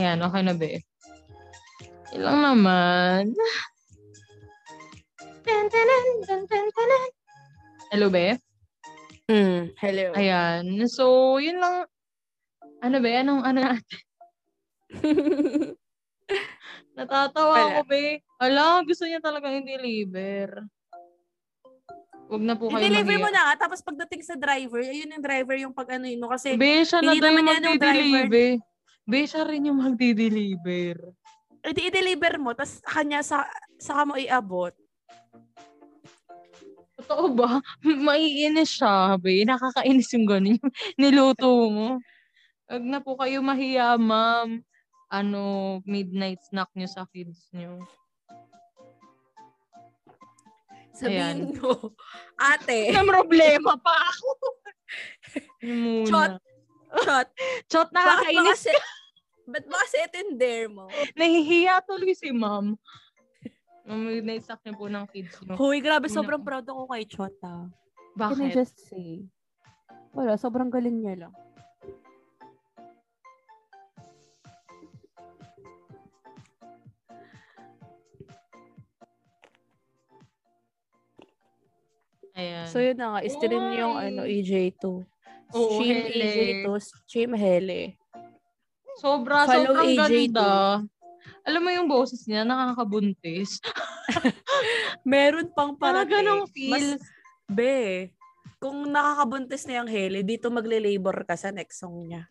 Ayan, 0.00 0.24
okay 0.24 0.40
na 0.40 0.56
be. 0.56 0.80
Ilang 2.16 2.40
naman. 2.40 3.36
Hello, 7.92 8.08
be? 8.08 8.32
Mm, 9.28 9.76
hello. 9.76 10.06
Ayan. 10.16 10.64
So, 10.88 11.36
yun 11.36 11.60
lang. 11.60 11.84
Ano 12.80 12.96
be? 13.04 13.12
Anong, 13.12 13.44
ano 13.44 13.58
natin? 13.60 14.00
Natatawa 16.96 17.52
Wala. 17.52 17.64
ako, 17.76 17.80
be. 17.84 18.24
Ala, 18.40 18.80
gusto 18.80 19.04
niya 19.04 19.20
talagang 19.20 19.60
i-deliver. 19.60 20.64
Huwag 22.32 22.40
na 22.40 22.56
po 22.56 22.72
kayo 22.72 22.88
I-deliver 22.88 23.20
mo 23.20 23.28
na 23.28 23.52
nga, 23.52 23.68
tapos 23.68 23.84
pagdating 23.84 24.24
sa 24.24 24.32
driver, 24.32 24.80
ayun 24.80 25.12
yung 25.12 25.24
driver 25.28 25.56
yung 25.60 25.76
pag 25.76 26.00
ano 26.00 26.08
yun 26.08 26.24
mo. 26.24 26.32
Kasi, 26.32 26.56
Be, 26.56 26.88
siya 26.88 27.04
na 27.04 27.12
hindi 27.12 27.20
yung 27.20 27.36
naman 27.36 27.52
yan 27.52 27.52
yung 27.68 27.76
driver. 27.76 28.24
magdi-deliver. 28.24 28.69
Be, 29.08 29.26
siya 29.26 29.44
rin 29.48 29.68
yung 29.68 29.80
magdi-deliver. 29.80 30.96
edi 31.60 31.92
i-deliver 31.92 32.40
mo, 32.40 32.56
tapos 32.56 32.80
kanya 32.84 33.20
sa, 33.20 33.44
saka 33.76 34.08
mo 34.08 34.14
iabot. 34.16 34.72
Totoo 37.00 37.32
ba? 37.32 37.60
Maiinis 38.06 38.76
siya, 38.76 39.16
be. 39.16 39.44
Nakakainis 39.44 40.12
yung 40.14 40.26
ganun. 40.28 40.56
yung 40.56 40.72
Niluto 41.00 41.48
mo. 41.72 41.88
Huwag 42.70 42.84
na 42.86 43.00
po 43.02 43.18
kayo 43.18 43.42
mahiya, 43.42 43.98
ma'am. 43.98 44.62
Ano, 45.10 45.42
midnight 45.88 46.38
snack 46.46 46.70
nyo 46.78 46.86
sa 46.86 47.02
kids 47.10 47.50
nyo. 47.50 47.82
Sabihin 50.94 51.56
mo, 51.56 51.96
ate, 52.52 52.92
May 52.92 53.06
problema 53.08 53.74
pa 53.80 53.94
ako. 54.06 54.28
Muna. 55.64 56.06
Shot. 56.06 56.32
Shot, 56.98 57.28
Shot, 57.66 57.88
bakit 57.90 57.94
ba 57.94 58.14
nakakainis. 58.18 58.48
kasi, 58.50 58.72
ba't 59.46 59.64
ba 59.66 59.76
kasi 59.82 59.96
tender 60.10 60.60
mo? 60.66 60.84
Nahihiya 61.14 61.82
tuloy 61.82 62.14
si 62.14 62.30
ma'am. 62.30 62.74
Midnight 63.90 64.46
snack 64.46 64.62
niyo 64.62 64.74
po 64.76 64.86
ng 64.86 65.06
kids 65.10 65.34
nyo. 65.42 65.58
Hoy, 65.58 65.82
grabe, 65.82 66.06
sobrang 66.06 66.38
proud 66.40 66.62
ako 66.62 66.86
kay 66.86 67.02
Chota. 67.04 67.66
Can 68.14 68.38
I 68.38 68.50
Bakit? 68.50 68.50
just 68.54 68.76
say? 68.86 69.26
Wala, 70.14 70.38
sobrang 70.38 70.70
galing 70.70 71.02
niya 71.02 71.26
lang. 71.26 71.34
Ayan. 82.36 82.66
So 82.70 82.78
yun 82.78 82.96
na 82.96 83.16
nga, 83.16 83.20
stream 83.26 83.58
Why? 83.58 83.78
yung 83.78 83.94
ano, 83.98 84.22
EJ2. 84.24 84.84
Oo, 85.56 85.80
Stream 85.80 85.98
Hele. 86.06 86.28
EJ2, 86.30 86.66
stream 86.78 87.32
Hele. 87.34 87.80
Sobra, 89.00 89.48
Follow 89.48 89.74
sobrang 89.74 89.88
AJ 89.96 89.96
ganda. 89.96 90.50
Alam 91.44 91.62
mo 91.64 91.70
yung 91.72 91.88
boses 91.88 92.20
niya, 92.28 92.44
nakakabuntis. 92.44 93.60
Meron 95.08 95.48
pang 95.56 95.72
Parang 95.72 96.04
parating. 96.04 96.12
ganong 96.20 96.44
feel. 96.52 96.72
Mas, 96.72 97.00
be, 97.48 98.12
kung 98.60 98.92
nakakabuntis 98.92 99.64
na 99.64 99.80
yung 99.80 99.90
Hele, 99.90 100.20
dito 100.20 100.52
magle-labor 100.52 101.24
ka 101.24 101.34
sa 101.34 101.48
next 101.48 101.80
song 101.80 102.04
niya. 102.06 102.28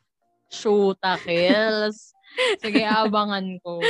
Shoota, 0.50 1.18
kills. 1.22 2.14
Sige, 2.62 2.86
abangan 2.86 3.58
ko. 3.66 3.82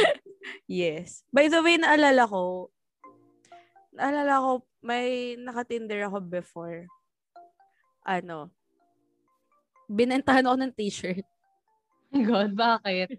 Yes. 0.66 1.28
By 1.36 1.52
the 1.52 1.60
way, 1.60 1.76
naalala 1.76 2.24
ko, 2.26 2.72
naalala 3.92 4.40
ko, 4.40 4.52
may 4.80 5.36
nakatinder 5.36 6.08
ako 6.08 6.24
before. 6.24 6.88
Ano, 8.08 8.50
binentahan 9.90 10.46
ako 10.46 10.58
ng 10.62 10.74
t-shirt. 10.78 11.26
My 12.14 12.22
God, 12.22 12.54
bakit? 12.54 13.18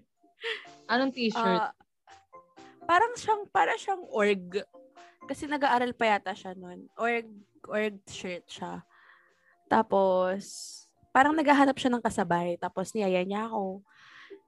Anong 0.87 1.11
t-shirt? 1.11 1.61
Ah, 1.67 1.75
parang 2.87 3.13
siyang, 3.19 3.43
parang 3.51 3.79
siyang 3.79 4.03
org. 4.07 4.63
Kasi 5.27 5.51
nag-aaral 5.51 5.95
pa 5.95 6.17
yata 6.17 6.33
siya 6.35 6.55
nun. 6.55 6.87
Org, 6.95 7.27
org 7.67 7.99
shirt 8.07 8.47
siya. 8.47 8.83
Tapos, 9.71 10.43
parang 11.15 11.35
naghahanap 11.35 11.79
siya 11.79 11.95
ng 11.95 12.03
kasabay. 12.03 12.59
Tapos, 12.59 12.91
niyaya 12.95 13.23
niya 13.23 13.47
ako. 13.47 13.83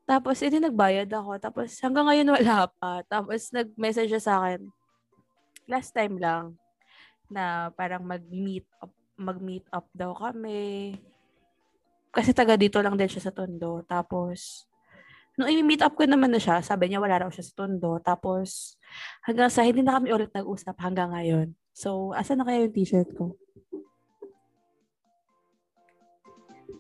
Tapos, 0.03 0.43
edi 0.43 0.59
nagbayad 0.59 1.07
ako. 1.07 1.39
Tapos, 1.39 1.79
hanggang 1.79 2.11
ngayon 2.11 2.35
wala 2.35 2.67
pa. 2.79 3.07
Tapos, 3.07 3.55
nag-message 3.55 4.11
siya 4.11 4.23
sa 4.23 4.35
akin. 4.43 4.67
Last 5.71 5.95
time 5.95 6.19
lang. 6.19 6.59
Na 7.31 7.71
parang 7.71 8.03
mag-meet 8.03 8.67
up, 8.83 8.91
mag-meet 9.15 9.67
up 9.71 9.87
daw 9.95 10.11
kami. 10.19 10.99
Kasi 12.13 12.37
taga 12.37 12.61
dito 12.61 12.77
lang 12.85 12.95
din 13.01 13.09
siya 13.09 13.25
sa 13.25 13.33
Tondo. 13.33 13.81
Tapos, 13.89 14.69
nung 15.41 15.49
i-meet 15.49 15.81
up 15.81 15.97
ko 15.97 16.05
naman 16.05 16.29
na 16.29 16.37
siya, 16.37 16.61
sabi 16.61 16.93
niya 16.93 17.01
wala 17.01 17.25
raw 17.25 17.31
siya 17.33 17.49
sa 17.49 17.65
Tondo. 17.65 17.97
Tapos, 18.05 18.77
hanggang 19.25 19.49
sa 19.49 19.65
hindi 19.65 19.81
na 19.81 19.97
kami 19.97 20.13
ulit 20.13 20.29
nag-usap 20.37 20.77
hanggang 20.77 21.11
ngayon. 21.17 21.57
So, 21.73 22.13
asa 22.13 22.37
na 22.37 22.45
kaya 22.45 22.69
yung 22.69 22.77
t-shirt 22.77 23.09
ko? 23.17 23.33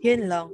Yun 0.04 0.28
lang. 0.28 0.52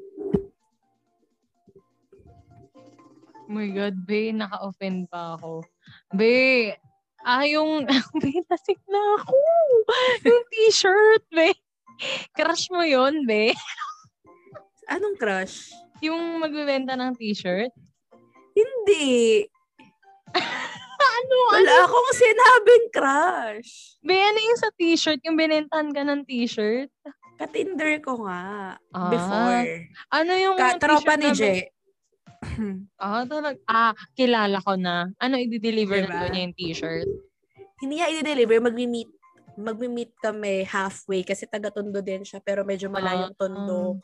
Oh 3.34 3.50
my 3.50 3.66
God, 3.74 3.96
be, 4.06 4.30
naka-offend 4.30 5.10
pa 5.10 5.34
ako. 5.34 5.66
Be, 6.14 6.70
Ah, 7.26 7.42
yung, 7.44 7.82
be, 8.22 8.30
nasik 8.46 8.78
na 8.86 9.00
ako. 9.18 9.34
Yung 10.22 10.44
t-shirt, 10.54 11.24
be. 11.34 11.50
Crush 12.36 12.70
mo 12.70 12.86
yon 12.86 13.26
be. 13.26 13.50
Anong 14.88 15.16
crush? 15.16 15.68
Yung 16.00 16.40
magbebenta 16.40 16.96
ng 16.96 17.12
t-shirt. 17.14 17.72
Hindi. 18.52 19.44
Ano, 20.98 21.34
Wala 21.50 21.74
akong 21.82 22.10
sinabing 22.14 22.86
crush. 22.90 23.98
Be, 24.02 24.14
ano 24.14 24.38
yung 24.38 24.58
sa 24.58 24.70
t-shirt? 24.70 25.18
Yung 25.26 25.34
binentahan 25.34 25.90
ka 25.90 26.06
ng 26.06 26.22
t-shirt? 26.22 26.90
Katinder 27.34 27.98
ko 27.98 28.22
nga. 28.22 28.74
Ah. 28.94 29.10
Before. 29.10 29.66
Ano 30.14 30.32
yung 30.34 30.54
Ka, 30.54 30.78
tropa 30.78 31.18
t-shirt 31.18 31.18
ni 31.18 31.30
Je. 31.34 31.54
Ah, 33.02 33.26
talag. 33.26 33.58
Ah, 33.66 33.94
kilala 34.14 34.62
ko 34.62 34.78
na. 34.78 35.10
Ano, 35.18 35.34
i-deliver 35.38 36.02
Diba? 36.02 36.06
na 36.06 36.16
doon 36.22 36.30
niya 36.30 36.42
yung 36.46 36.56
t-shirt? 36.56 37.08
Hindi 37.82 37.98
niya 37.98 38.08
i-deliver. 38.14 38.58
Magmi-meet. 38.62 39.10
Magmi-meet 39.58 40.12
kami 40.22 40.62
halfway 40.64 41.26
kasi 41.26 41.50
taga-tondo 41.50 41.98
din 41.98 42.22
siya 42.22 42.38
pero 42.38 42.62
medyo 42.62 42.86
malayong 42.90 43.34
Ah. 43.34 43.38
tondo. 43.38 43.98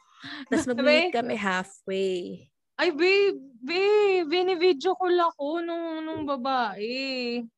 Tapos 0.49 0.67
magmi-meet 0.69 1.15
kami 1.15 1.35
halfway. 1.37 2.49
Ay, 2.75 2.91
babe, 2.91 3.39
babe, 3.63 4.27
binivideo 4.27 4.99
call 4.99 5.15
ako 5.15 5.63
nung, 5.63 6.03
nung 6.03 6.23
babae. 6.27 7.43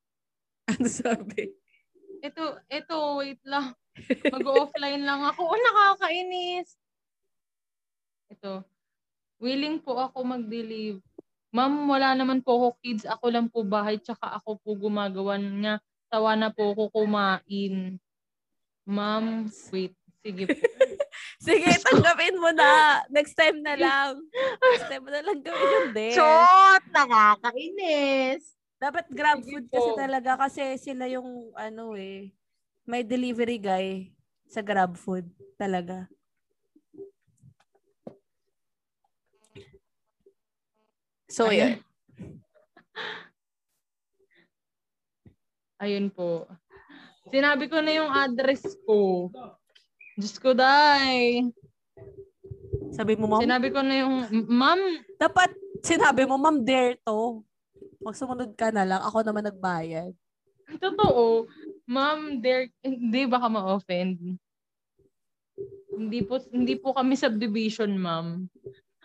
Ano 0.67 0.91
sabi? 0.91 1.55
Ito, 2.27 2.59
ito, 2.67 2.97
wait 3.23 3.39
lang. 3.47 3.71
Mag-offline 4.35 5.07
lang 5.07 5.23
ako. 5.31 5.47
Oh, 5.47 5.55
nakakainis. 5.55 6.75
Ito. 8.35 8.67
Willing 9.39 9.79
po 9.79 9.95
ako 9.95 10.27
mag-deliver. 10.27 10.99
Ma'am, 11.55 11.87
wala 11.89 12.13
naman 12.19 12.43
po 12.43 12.59
ako 12.59 12.69
kids. 12.83 13.07
Ako 13.07 13.31
lang 13.31 13.47
po 13.49 13.63
bahay. 13.63 13.97
Tsaka 14.03 14.37
ako 14.43 14.59
po 14.61 14.75
gumagawa 14.77 15.39
nga. 15.39 15.75
Tawa 16.11 16.35
na 16.37 16.51
po 16.51 16.75
ako 16.75 16.91
kumain. 16.93 17.97
Ma'am, 18.85 19.49
wait. 19.73 19.97
Sige 20.27 20.45
po. 20.51 20.59
Sige, 21.47 21.71
tanggapin 21.87 22.35
mo 22.37 22.51
na. 22.51 22.99
Next 23.07 23.39
time 23.39 23.63
na 23.63 23.79
lang. 23.79 24.19
Next 24.59 24.91
time 24.91 25.03
mo 25.07 25.11
na 25.15 25.23
lang 25.23 25.39
gawin 25.39 25.69
yung 25.71 25.91
din. 25.97 26.17
Shot! 26.19 26.83
Nakakainis! 26.91 28.43
Dapat 28.77 29.07
grab 29.09 29.39
Sige 29.41 29.55
food 29.55 29.65
kasi 29.71 29.91
po. 29.95 29.97
talaga 29.97 30.31
kasi 30.35 30.63
sila 30.77 31.07
yung 31.07 31.55
ano 31.55 31.95
eh. 31.95 32.35
May 32.83 33.07
delivery 33.07 33.63
guy 33.63 34.11
sa 34.51 34.61
grab 34.61 34.99
food 34.99 35.27
talaga. 35.55 36.11
So, 41.27 41.51
Ayun. 41.51 41.59
yun. 41.59 41.75
Ayun 45.77 46.07
po. 46.09 46.49
Sinabi 47.29 47.69
ko 47.69 47.83
na 47.83 47.93
yung 47.93 48.09
address 48.09 48.65
ko. 48.83 49.29
Diyos 50.17 50.41
ko, 50.41 50.57
day. 50.57 51.45
Sabi 52.97 53.21
mo, 53.21 53.29
ma'am? 53.29 53.45
Sinabi 53.45 53.69
ko 53.69 53.85
na 53.85 53.95
yung, 54.01 54.25
ma'am, 54.49 54.81
Dapat 55.21 55.53
sinabi 55.85 56.25
mo, 56.25 56.41
ma'am, 56.41 56.65
dare 56.65 56.97
to. 57.05 57.45
Magsumunod 58.01 58.57
ka 58.57 58.73
na 58.73 58.89
lang. 58.89 59.01
Ako 59.05 59.21
naman 59.21 59.45
nagbayad. 59.45 60.17
totoo, 60.81 61.45
ma'am, 61.85 62.41
there, 62.41 62.73
hindi 62.81 63.29
baka 63.29 63.53
ma-offend. 63.53 64.41
Hindi 65.93 66.21
po, 66.25 66.41
hindi 66.49 66.81
po 66.81 66.97
kami 66.97 67.13
subdivision, 67.13 67.93
ma'am. 68.01 68.49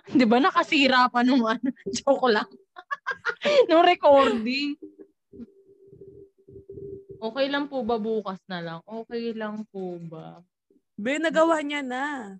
Di 0.18 0.24
ba 0.24 0.40
nakasira 0.40 1.12
pa 1.12 1.28
nung 1.28 1.44
ano, 1.44 1.60
joke 1.96 2.32
lang. 2.32 2.48
nung 3.68 3.84
recording. 3.84 4.80
Okay 7.22 7.46
lang 7.52 7.68
po 7.68 7.84
ba 7.84 8.00
bukas 8.00 8.40
na 8.48 8.64
lang? 8.64 8.80
Okay 8.88 9.36
lang 9.36 9.68
po 9.70 10.00
ba? 10.08 10.40
Be, 11.02 11.18
nagawa 11.18 11.66
niya 11.66 11.82
na. 11.82 12.38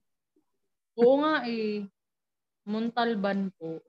Oo 0.94 1.18
nga 1.18 1.50
eh. 1.50 1.90
Muntalban 2.62 3.50
po. 3.58 3.82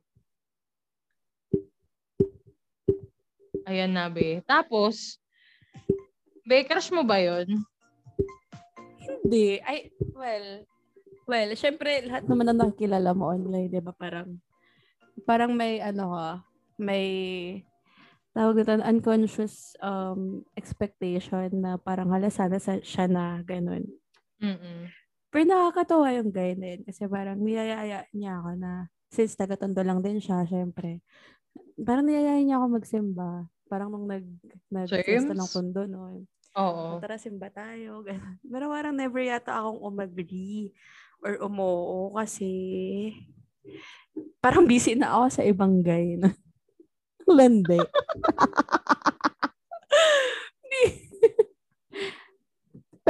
Ayan 3.69 3.93
na, 3.93 4.09
be. 4.09 4.41
Tapos, 4.49 5.21
be, 6.49 6.65
crush 6.65 6.89
mo 6.89 7.05
ba 7.05 7.21
yun? 7.21 7.61
Hindi. 8.97 9.61
Ay, 9.61 9.93
well, 10.17 10.65
well, 11.29 11.53
syempre, 11.53 12.09
lahat 12.09 12.25
naman 12.25 12.49
na 12.49 12.57
nakikilala 12.57 13.13
mo 13.13 13.29
online, 13.29 13.69
di 13.69 13.77
ba? 13.85 13.93
Parang, 13.93 14.41
parang 15.29 15.53
may, 15.53 15.85
ano 15.85 16.17
ka, 16.17 16.29
may, 16.81 17.07
tawag 18.33 18.65
ito, 18.65 18.73
unconscious 18.81 19.77
um, 19.85 20.41
expectation 20.57 21.61
na 21.61 21.77
parang 21.77 22.09
hala 22.09 22.33
sana 22.33 22.57
sa, 22.57 22.81
siya 22.81 23.05
na, 23.05 23.45
ganun. 23.45 23.85
Mm-mm. 24.43 24.91
Pero 25.33 25.45
nakakatawa 25.49 26.13
yung 26.13 26.29
guy 26.29 26.53
na 26.59 26.77
yun 26.77 26.83
kasi 26.85 27.09
parang 27.09 27.41
niyayaya 27.41 28.05
niya 28.13 28.43
ako 28.43 28.51
na 28.59 28.93
since 29.09 29.33
taga-tondo 29.33 29.81
lang 29.81 30.05
din 30.05 30.21
siya, 30.21 30.45
syempre. 30.45 31.01
Parang 31.81 32.05
niyayaya 32.05 32.43
niya 32.45 32.61
ako 32.61 32.67
magsimba. 32.77 33.49
Parang 33.71 33.89
nung 33.89 34.05
nag, 34.05 34.25
nag 34.69 34.89
ng 34.93 35.53
tondo 35.53 35.89
noon. 35.89 36.29
Oo. 36.53 36.97
O, 36.97 37.01
tara, 37.01 37.17
simba 37.17 37.49
tayo. 37.49 38.05
Pero 38.53 38.69
parang 38.69 38.93
never 38.93 39.25
yata 39.25 39.57
akong 39.57 39.81
umagree 39.81 40.69
or 41.25 41.41
umoo 41.41 42.13
kasi 42.13 42.53
parang 44.43 44.69
busy 44.69 44.99
na 44.99 45.17
ako 45.17 45.25
sa 45.33 45.43
ibang 45.47 45.81
guy 45.81 46.19
lande. 47.39 47.79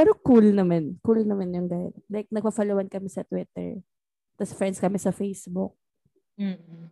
Pero 0.03 0.19
cool 0.19 0.51
naman. 0.51 0.99
Cool 0.99 1.23
naman 1.23 1.55
yung 1.55 1.71
guy. 1.71 1.95
Like, 2.11 2.27
nagpa-followan 2.27 2.91
kami 2.91 3.07
sa 3.07 3.23
Twitter. 3.23 3.79
Tapos 4.35 4.51
friends 4.51 4.83
kami 4.83 4.99
sa 4.99 5.15
Facebook. 5.15 5.79
Mm-mm. 6.35 6.91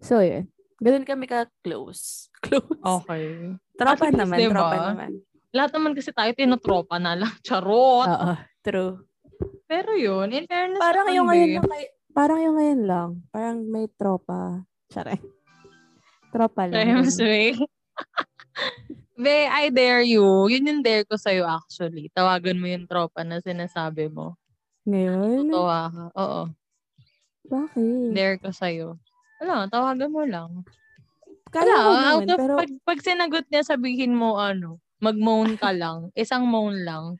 So, 0.00 0.24
yun. 0.24 0.48
Ganun 0.80 1.04
kami 1.04 1.28
ka-close. 1.28 2.32
Close. 2.48 2.80
Okay. 2.80 3.52
Tropa 3.76 4.08
At 4.08 4.16
least, 4.16 4.16
naman. 4.16 4.36
diba? 4.40 4.56
Tropa 4.56 4.76
naman. 4.96 5.10
Lahat 5.52 5.70
naman 5.76 5.92
kasi 5.92 6.08
tayo 6.08 6.32
tinotropa 6.32 6.96
na 6.96 7.20
lang. 7.20 7.32
Charot. 7.46 8.08
Oo. 8.08 8.32
True. 8.64 9.04
Pero 9.68 9.92
yun, 9.92 10.32
in 10.32 10.48
fairness 10.48 10.80
Parang 10.80 11.12
yung 11.12 11.28
ngayon 11.28 11.60
lang, 11.60 11.68
kay- 11.68 11.92
parang 12.16 12.40
yung 12.40 12.56
ngayon 12.56 12.82
lang. 12.88 13.08
Parang 13.28 13.60
may 13.60 13.92
tropa. 13.92 14.64
Tsare. 14.88 15.20
Tropa 16.32 16.64
lang. 16.64 17.04
Be. 17.04 17.60
be, 19.20 19.44
I 19.46 19.68
dare 19.70 20.02
you. 20.02 20.24
Yun 20.48 20.66
yung 20.66 20.82
dare 20.82 21.04
ko 21.04 21.14
sa'yo 21.20 21.44
actually. 21.44 22.08
Tawagan 22.16 22.56
mo 22.58 22.66
yung 22.66 22.88
tropa 22.88 23.20
na 23.22 23.38
sinasabi 23.44 24.08
mo. 24.08 24.40
Ngayon? 24.88 25.52
Tawa 25.52 25.92
ka. 25.92 26.04
Oo. 26.16 26.42
Bakit? 27.46 28.10
Dare 28.16 28.36
ko 28.40 28.48
sa'yo. 28.50 28.96
Wala, 29.40 29.68
tawagan 29.68 30.10
mo 30.12 30.22
lang. 30.24 30.50
Kaya 31.50 31.66
ko 31.66 31.90
Wala, 31.90 32.02
out 32.16 32.22
naman, 32.24 32.28
of, 32.30 32.38
pero 32.38 32.54
pag, 32.56 32.70
pag 32.86 32.98
sinagot 33.02 33.44
niya, 33.50 33.62
sabihin 33.66 34.14
mo 34.14 34.38
ano, 34.38 34.78
mag-moan 35.02 35.56
ka 35.58 35.72
lang. 35.74 36.08
Isang 36.14 36.46
moan 36.46 36.84
lang. 36.86 37.18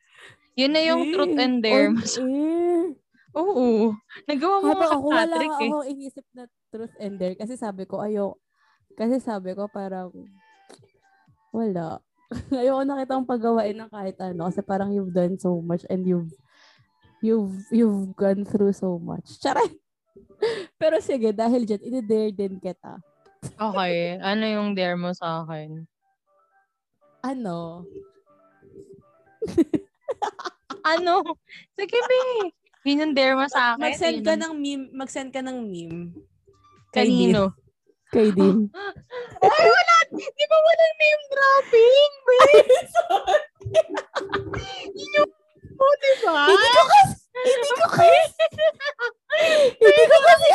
Yun 0.55 0.72
na 0.77 0.82
yung 0.85 1.02
Eh, 1.09 1.12
truth 1.14 1.36
and 1.40 1.62
dare 1.64 1.89
mo. 1.90 2.01
air. 2.05 2.94
Oo. 3.31 3.94
Nagawa 4.27 4.56
mo 4.60 4.68
Habang 4.74 4.90
ako, 4.90 5.06
wala 5.06 5.36
eh. 5.39 5.70
ako 5.70 5.77
inisip 5.86 6.27
na 6.35 6.44
truth 6.74 6.94
and 6.98 7.16
dare. 7.16 7.35
Kasi 7.39 7.55
sabi 7.55 7.86
ko, 7.86 8.02
ayo 8.02 8.36
kasi 8.98 9.22
sabi 9.22 9.55
ko 9.56 9.70
parang, 9.70 10.10
wala. 11.51 12.02
Ayoko 12.55 12.82
nakita 12.86 13.12
ang 13.18 13.27
paggawain 13.27 13.77
ng 13.78 13.90
kahit 13.90 14.16
ano. 14.22 14.47
Kasi 14.48 14.62
parang 14.62 14.94
you've 14.94 15.14
done 15.14 15.35
so 15.39 15.59
much 15.59 15.82
and 15.90 16.06
you've, 16.06 16.31
you've, 17.22 17.55
you've 17.74 18.14
gone 18.14 18.47
through 18.47 18.74
so 18.74 18.98
much. 18.98 19.39
Charay! 19.43 19.66
Pero 20.81 21.02
sige, 21.02 21.35
dahil 21.35 21.66
dyan, 21.66 21.82
ine-dare 21.82 22.32
din 22.32 22.56
kita. 22.62 22.98
Okay. 23.56 24.20
Ano 24.20 24.44
yung 24.47 24.68
dare 24.77 24.97
mo 24.97 25.10
sa 25.12 25.44
akin? 25.44 25.85
Ano? 27.24 27.85
Ano? 30.81 31.20
Sige, 31.77 31.93
be. 31.93 32.20
Yun 32.89 33.05
yung 33.05 33.14
dare 33.14 33.36
mo 33.36 33.44
sa 33.52 33.77
akin. 33.77 33.85
Mag-send 33.85 34.18
ka 34.24 34.32
ng 34.32 34.55
meme. 34.56 34.86
Mag-send 34.97 35.28
ka 35.28 35.44
ng 35.44 35.59
meme. 35.68 36.16
Kanino? 36.89 37.52
Kay 38.11 38.28
Dean. 38.37 38.66
Ay, 39.41 39.66
wala. 39.70 39.97
Di 40.11 40.45
ba 40.51 40.57
walang 40.59 40.95
name 40.99 41.23
dropping, 41.31 42.12
be? 42.27 42.39
Yun 44.99 45.11
yung 45.23 45.31
mo, 45.78 45.89
di 46.03 46.12
ba? 46.27 46.51
Hindi 46.51 46.69
ko 46.74 46.82
kasi, 46.91 47.15
hindi 47.47 47.70
ko 47.70 47.87
kasi, 47.87 48.45
hindi 49.87 50.05
ko 50.11 50.19
kasi, 50.27 50.49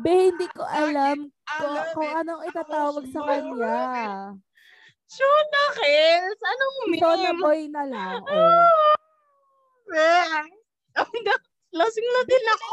Be, 0.00 0.32
hindi 0.32 0.48
ko 0.56 0.64
alam 0.64 1.28
kung, 1.28 1.76
Alam 1.76 1.86
kung 1.92 2.08
anong 2.08 2.42
itatawag 2.48 3.04
sa 3.12 3.20
kanya. 3.20 3.76
Shona 5.12 5.62
Kels, 5.76 6.40
anong 6.40 6.76
meme? 6.88 7.00
Shona 7.04 7.30
boy 7.36 7.60
na 7.68 7.82
lang. 7.84 8.24
Oh. 8.24 8.99
Lasing 11.70 12.08
na 12.10 12.22
din 12.26 12.46
ako. 12.50 12.68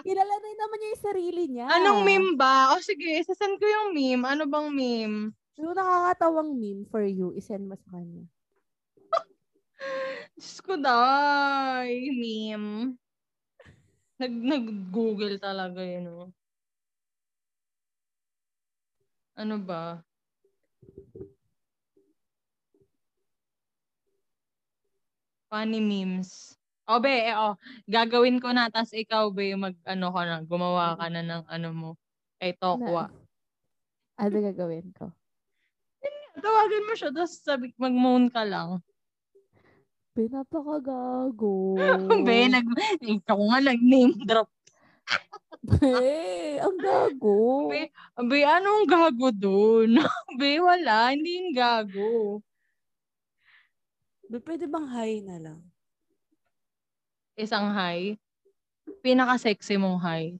Kilala 0.00 0.34
na 0.40 0.50
naman 0.56 0.76
niya 0.80 0.90
yung 0.90 1.04
sarili 1.04 1.42
niya. 1.44 1.66
Anong 1.68 2.00
meme 2.08 2.32
ba? 2.40 2.72
O 2.72 2.80
sige, 2.80 3.20
isasend 3.20 3.60
ko 3.60 3.66
yung 3.68 3.92
meme. 3.92 4.24
Ano 4.24 4.48
bang 4.48 4.72
meme? 4.72 5.36
Yung 5.60 5.76
nakakatawang 5.76 6.56
meme 6.56 6.88
for 6.88 7.04
you, 7.04 7.36
isend 7.36 7.68
mo 7.68 7.76
sa 7.76 8.00
kanya. 8.00 8.24
Diyos 10.40 10.58
ko 10.64 10.80
day, 10.80 12.08
meme. 12.16 12.96
Nag, 14.20 14.32
nag-google 14.32 15.36
talaga 15.36 15.80
yun, 15.84 16.08
oh. 16.08 16.28
Ano 19.36 19.56
ba? 19.60 20.00
Funny 25.50 25.82
memes. 25.82 26.54
O, 26.86 27.02
be, 27.02 27.10
eh, 27.26 27.34
oh, 27.34 27.58
gagawin 27.90 28.38
ko 28.38 28.54
na, 28.54 28.70
tas 28.70 28.94
ikaw, 28.94 29.34
be, 29.34 29.54
mag, 29.58 29.74
ano 29.82 30.14
ka 30.14 30.22
na, 30.22 30.36
gumawa 30.46 30.94
ka 30.94 31.10
na 31.10 31.22
ng 31.26 31.44
ano 31.50 31.68
mo, 31.74 31.90
kay 32.38 32.54
Tokwa. 32.54 33.10
Ano 34.14 34.36
gagawin 34.38 34.94
ko? 34.94 35.10
Tawagan 36.38 36.86
mo 36.86 36.94
siya, 36.94 37.10
tapos 37.10 37.34
sabi, 37.42 37.74
mag-moan 37.74 38.30
ka 38.30 38.46
lang. 38.46 38.78
Pinapakagago. 40.14 41.78
be, 42.26 42.38
nag, 42.46 42.66
ikaw 43.02 43.38
nga, 43.38 43.58
nag-name 43.58 44.14
drop. 44.22 44.50
Be, 45.62 46.58
ang 46.62 46.78
gago. 46.78 47.70
Be, 47.70 47.90
be, 48.26 48.38
anong 48.46 48.86
gago 48.86 49.34
dun? 49.34 49.98
be, 50.38 50.62
wala, 50.62 51.10
hindi 51.10 51.42
yung 51.42 51.52
gago. 51.54 52.42
Pwede 54.38 54.70
bang 54.70 54.86
hi 54.86 55.26
na 55.26 55.36
lang? 55.42 55.58
Isang 57.34 57.74
hi. 57.74 58.14
Pinaka-sexy 59.02 59.74
mong 59.74 59.98
hi. 59.98 60.38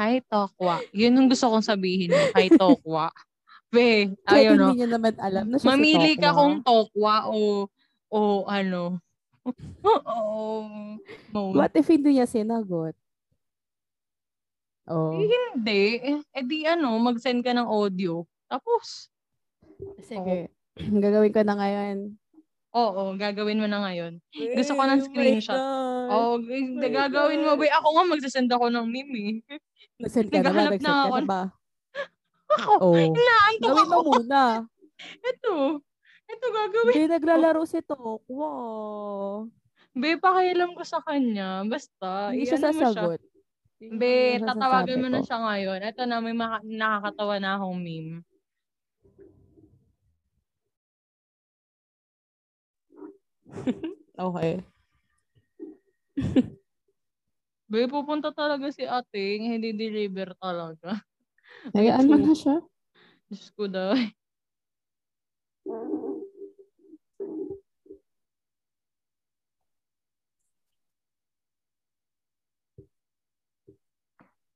Hi, 0.00 0.24
Tokwa. 0.24 0.80
Yun 0.96 1.20
yung 1.20 1.28
gusto 1.28 1.52
kong 1.52 1.64
sabihin. 1.64 2.08
Hi, 2.32 2.48
Tokwa. 2.48 3.12
Be, 3.68 4.16
ayun 4.24 4.56
no. 4.56 4.72
hindi 4.72 4.82
niya 4.82 4.98
naman 4.98 5.14
alam 5.20 5.46
na 5.46 5.56
siya 5.60 5.68
Mamili 5.68 6.16
si 6.16 6.18
ka 6.18 6.34
kung 6.34 6.58
Tokwa 6.64 7.28
o 7.30 7.68
o 8.10 8.42
ano. 8.48 8.98
o 9.86 10.66
moan. 11.30 11.54
What 11.54 11.76
if 11.76 11.86
hindi 11.86 12.18
niya 12.18 12.26
sinagot? 12.26 12.96
Oh. 14.90 15.14
Eh, 15.14 15.28
hindi. 15.54 15.82
Eh 16.34 16.42
di 16.42 16.66
ano, 16.66 16.96
mag-send 16.98 17.44
ka 17.46 17.52
ng 17.52 17.68
audio. 17.68 18.26
Tapos, 18.50 19.12
Sige. 20.02 20.50
Gagawin 21.04 21.30
ko 21.30 21.40
na 21.44 21.54
ngayon. 21.54 22.16
Oo, 22.70 23.02
gagawin 23.18 23.60
mo 23.60 23.66
na 23.66 23.82
ngayon. 23.82 24.18
Gusto 24.30 24.72
ko 24.74 24.82
ng 24.86 25.02
oh 25.02 25.06
screenshot. 25.06 25.58
Oo, 25.58 26.10
oh, 26.10 26.34
my 26.38 26.88
gagawin 26.88 27.42
mo. 27.42 27.58
Be, 27.58 27.66
ako 27.66 27.88
nga 27.94 28.04
magsasend 28.06 28.50
ako 28.50 28.70
ng 28.70 28.86
meme 28.86 29.18
eh. 29.18 29.34
Nag-send 29.98 30.28
ka 30.30 30.40
na 30.40 30.50
ba? 30.50 30.62
Nag-send 30.70 30.84
na 30.86 30.90
ka 30.90 31.02
ako. 31.06 31.16
na 31.16 31.26
ba? 31.26 31.42
Ako, 32.50 32.72
Oh. 32.82 32.94
inaantok 32.98 33.62
Gawin 33.62 33.86
ako. 33.86 33.94
mo 33.94 34.00
muna. 34.10 34.42
Ito. 35.22 35.54
Ito 36.30 36.46
gagawin. 36.46 36.94
Hindi 36.94 37.06
naglalaro 37.10 37.62
si 37.66 37.78
Tokwa. 37.82 38.52
Be, 39.90 40.14
pakialam 40.18 40.70
ko 40.78 40.82
sa 40.86 41.02
kanya. 41.02 41.66
Basta, 41.66 42.30
Hindi 42.30 42.46
siya 42.46 42.58
mo 42.58 42.70
siya. 42.70 42.90
sasagot. 42.94 43.20
Be, 43.80 44.38
tatawagan 44.38 45.00
mo 45.00 45.08
na 45.08 45.20
siya 45.24 45.38
ngayon. 45.40 45.80
Ito 45.82 46.02
na, 46.06 46.22
may 46.22 46.36
maka- 46.36 46.62
nakakatawa 46.62 47.34
na 47.42 47.58
akong 47.58 47.80
meme. 47.80 48.22
Okay. 54.20 54.60
Be, 57.70 57.86
pupunta 57.86 58.34
talaga 58.34 58.66
si 58.74 58.82
ate. 58.82 59.38
Hindi 59.38 59.70
deliver 59.72 60.34
talaga. 60.36 60.98
Hayaan 61.78 62.10
mo 62.10 62.18
na 62.18 62.34
siya. 62.34 62.58
Diyos 63.30 63.48
ko 63.54 63.70
dahi. 63.70 64.10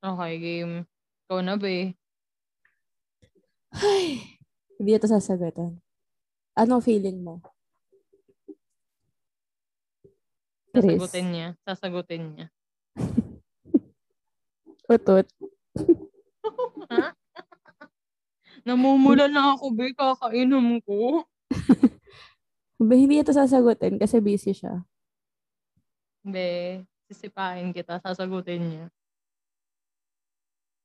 Okay, 0.04 0.32
game. 0.36 0.84
Ikaw 1.24 1.38
na, 1.40 1.54
be. 1.56 1.96
Ay, 3.72 4.36
hindi 4.76 4.90
ito 4.92 5.08
sasagutan. 5.08 5.80
Anong 6.58 6.84
feeling 6.84 7.24
mo? 7.24 7.40
Chris. 7.40 8.58
Sasagutin 10.74 11.26
niya. 11.30 11.48
Sasagutin 11.62 12.22
niya. 12.34 12.46
Utot. 14.94 15.26
Namumula 18.66 19.30
na 19.30 19.54
ako, 19.54 19.70
be. 19.70 19.94
Kakainom 19.94 20.82
ko. 20.82 21.22
Ba, 22.84 22.94
hindi 22.98 23.22
ito 23.22 23.30
sasagutin 23.30 24.02
kasi 24.02 24.18
busy 24.18 24.50
siya. 24.50 24.82
Be, 26.26 26.82
sisipain 27.06 27.70
kita. 27.70 28.02
Sasagutin 28.02 28.62
niya. 28.66 28.86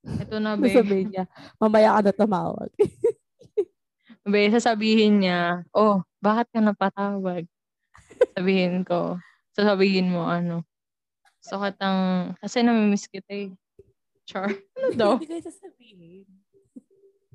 Ito 0.05 0.37
na, 0.37 0.53
be. 0.53 0.69
Sabihin 0.69 1.09
niya, 1.09 1.25
mamaya 1.57 1.97
ka 1.97 2.01
na 2.05 2.13
tumawag. 2.13 2.69
Be, 4.21 4.53
sasabihin 4.53 5.25
niya, 5.25 5.65
oh, 5.73 6.05
bakit 6.21 6.53
ka 6.53 6.61
napatawag? 6.61 7.49
Sabihin 8.37 8.85
ko. 8.85 9.17
Sasabihin 9.59 10.15
mo, 10.15 10.23
ano, 10.23 10.63
sukat 11.43 11.75
ang, 11.83 12.31
kasi 12.39 12.63
namimiss 12.63 13.11
kita 13.11 13.27
eh. 13.27 13.51
Char. 14.23 14.47
Ano 14.79 14.95
daw? 14.95 15.11
Hindi 15.19 15.27
kayo 15.35 15.43
sasabihin. 15.43 16.23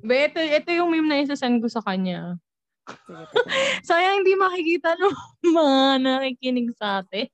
Be, 0.01 0.33
ito, 0.33 0.41
ito 0.41 0.71
yung 0.73 0.89
meme 0.89 1.05
na 1.05 1.21
isasend 1.21 1.61
ko 1.61 1.69
sa 1.69 1.85
kanya. 1.85 2.41
Sayang 3.89 4.25
hindi 4.25 4.33
makikita 4.41 4.97
ng 4.97 5.13
mga 5.61 5.77
nakikinig 6.01 6.73
sa 6.73 7.05
atin. 7.05 7.29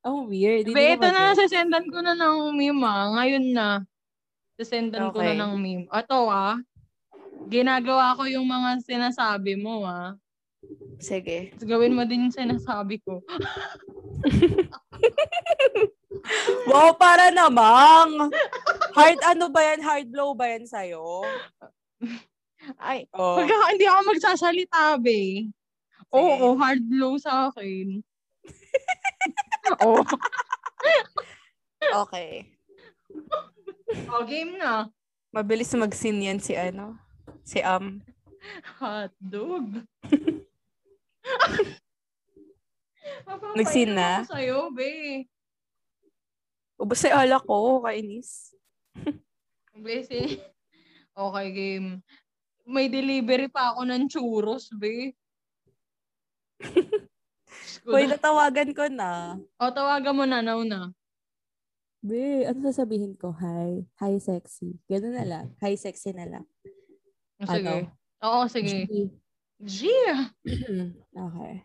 Ang 0.00 0.32
weird. 0.32 0.64
Hindi 0.64 0.72
Be, 0.72 0.96
ko 0.96 1.04
ito 1.04 1.08
na, 1.12 1.36
sasendan 1.36 1.84
ko 1.92 2.00
na 2.00 2.16
ng 2.16 2.56
meme 2.56 2.84
ah. 2.88 3.12
Ngayon 3.20 3.44
na. 3.52 3.84
Sasendan 4.56 5.12
ko 5.12 5.20
na 5.20 5.36
Okay. 5.36 5.40
ng 5.40 5.52
meme. 5.60 5.84
Ito 5.92 6.16
ah. 6.32 6.56
Ginagawa 7.48 8.18
ko 8.18 8.28
yung 8.28 8.44
mga 8.44 8.82
sinasabi 8.84 9.56
mo 9.56 9.86
ah. 9.86 10.18
Sige. 11.00 11.56
Gawin 11.64 11.96
mo 11.96 12.04
din 12.04 12.28
yung 12.28 12.36
sinasabi 12.36 13.00
ko. 13.00 13.22
Wow, 16.68 16.94
para 16.94 17.32
namang. 17.32 18.30
Hard 18.94 19.18
ano 19.24 19.48
ba 19.48 19.62
yan? 19.64 19.80
Hard 19.80 20.06
blow 20.12 20.36
ba 20.36 20.46
yan 20.52 20.68
sa'yo? 20.68 21.24
Ay, 22.76 23.08
Oh. 23.16 23.40
pagka 23.40 23.56
hindi 23.72 23.86
ako 23.88 24.00
magsasalita, 24.14 25.00
be. 25.00 25.48
Oo, 26.12 26.54
hard 26.60 26.82
blow 26.86 27.16
sa 27.16 27.48
akin. 27.48 28.04
Oo. 29.86 30.04
Okay. 32.04 32.46
Oh, 34.10 34.22
game 34.26 34.58
na. 34.60 34.90
Mabilis 35.32 35.72
mag-sin 35.74 36.20
yan 36.20 36.38
si 36.38 36.54
ano? 36.54 36.98
Si 37.44 37.60
Am. 37.60 38.00
Hotdog. 38.80 39.84
Nag-scene 43.56 43.94
na? 43.94 44.24
Sa'yo, 44.24 44.70
be. 44.72 45.24
Ubus 46.80 47.04
sa 47.04 47.20
alak 47.20 47.44
ko, 47.44 47.84
kainis. 47.84 48.56
Be, 49.80 50.04
Okay, 51.16 51.46
game. 51.52 52.00
May 52.68 52.88
delivery 52.88 53.48
pa 53.48 53.72
ako 53.72 53.80
ng 53.88 54.04
churros, 54.08 54.68
be. 54.76 55.16
Na- 57.84 58.10
natawagan 58.16 58.70
ko 58.76 58.84
na. 58.92 59.40
O, 59.56 59.72
tawagan 59.72 60.16
mo 60.16 60.24
na, 60.28 60.44
now 60.44 60.60
na. 60.64 60.92
Be, 62.00 62.48
ano 62.48 62.64
sasabihin 62.64 63.12
ko? 63.16 63.32
Hi. 63.36 63.84
Hi, 64.00 64.16
sexy. 64.16 64.80
Ganun 64.88 65.16
na 65.16 65.24
lang. 65.28 65.46
Hi, 65.60 65.76
sexy 65.76 66.16
na 66.16 66.24
lang. 66.24 66.44
Sige. 67.40 67.88
Oo, 68.20 68.48
sige. 68.48 68.84
G. 68.84 69.08
Gia! 69.64 70.32
okay. 71.24 71.64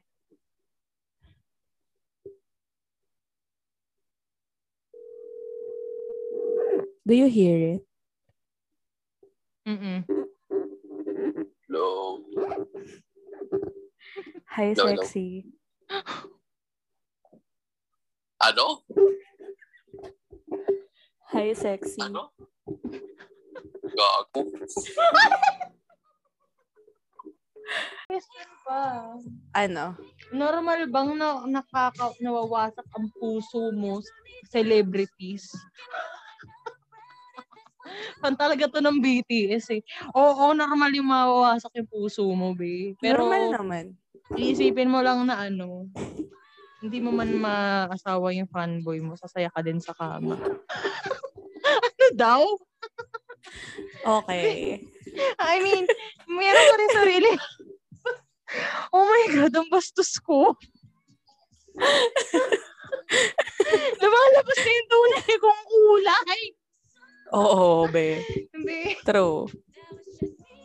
Do 7.05 7.13
you 7.13 7.27
hear 7.27 7.75
it? 7.75 7.81
Mm-mm. 9.67 10.07
Hello. 11.67 12.23
Hi, 14.55 14.73
No, 14.73 14.83
no. 14.83 14.95
sexy. 14.95 15.45
Ano? 18.39 18.81
Hi, 21.35 21.53
sexy. 21.53 21.99
Ano? 22.01 22.31
Gago. 23.95 24.41
Ano? 29.55 29.85
Normal 30.33 30.87
bang 30.89 31.09
na 31.17 31.43
nakaka 31.47 32.13
nawawasak 32.21 32.85
ang 32.93 33.07
puso 33.17 33.71
mo 33.73 34.01
sa 34.01 34.13
celebrities? 34.59 35.49
Fan 38.21 38.33
talaga 38.33 38.65
to 38.65 38.81
ng 38.81 38.97
BTS 38.97 39.77
eh. 39.77 39.81
Oo, 40.17 40.57
normal 40.57 40.89
yung 40.97 41.09
mawawasak 41.09 41.69
yung 41.77 41.89
puso 41.89 42.25
mo, 42.33 42.57
be. 42.57 42.97
Pero 42.97 43.25
Normal 43.29 43.53
naman. 43.53 43.85
iisipin 44.33 44.89
mo 44.89 45.05
lang 45.05 45.21
na 45.29 45.45
ano, 45.45 45.85
hindi 46.81 46.97
mo 47.01 47.13
man 47.13 47.29
maasawa 47.37 48.33
yung 48.33 48.49
fanboy 48.49 49.01
mo, 49.01 49.13
sasaya 49.17 49.49
ka 49.53 49.61
din 49.61 49.77
sa 49.77 49.93
kama. 49.93 50.37
ano 51.85 52.05
daw? 52.17 52.41
Okay. 54.05 54.85
I 55.39 55.55
mean, 55.63 55.85
meron 56.29 56.65
ka 56.69 56.75
rin 56.77 56.91
sarili. 56.93 57.31
oh 58.93 59.05
my 59.05 59.25
God, 59.33 59.53
ang 59.55 59.69
bastos 59.71 60.19
ko. 60.21 60.53
Lumalabas 64.01 64.59
na 64.59 64.71
yung 64.71 64.89
tunay 64.89 65.35
kong 65.37 65.63
kulay. 65.67 66.41
Oo, 67.33 67.89
be. 67.89 68.21
Hindi. 68.53 68.81
True. 69.01 69.49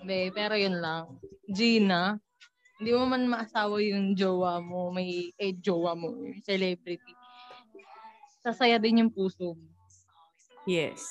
Hindi, 0.00 0.20
pero 0.32 0.54
yun 0.56 0.76
lang. 0.78 1.18
Gina, 1.48 2.16
hindi 2.80 2.90
mo 2.96 3.04
man 3.08 3.28
maasawa 3.28 3.80
yung 3.84 4.16
jowa 4.16 4.60
mo, 4.60 4.92
may 4.92 5.32
eh, 5.36 5.56
jowa 5.56 5.92
mo, 5.92 6.12
celebrity. 6.44 7.12
Sasaya 8.40 8.80
din 8.80 9.04
yung 9.04 9.12
puso 9.12 9.52
mo. 9.52 9.66
Yes. 10.64 11.04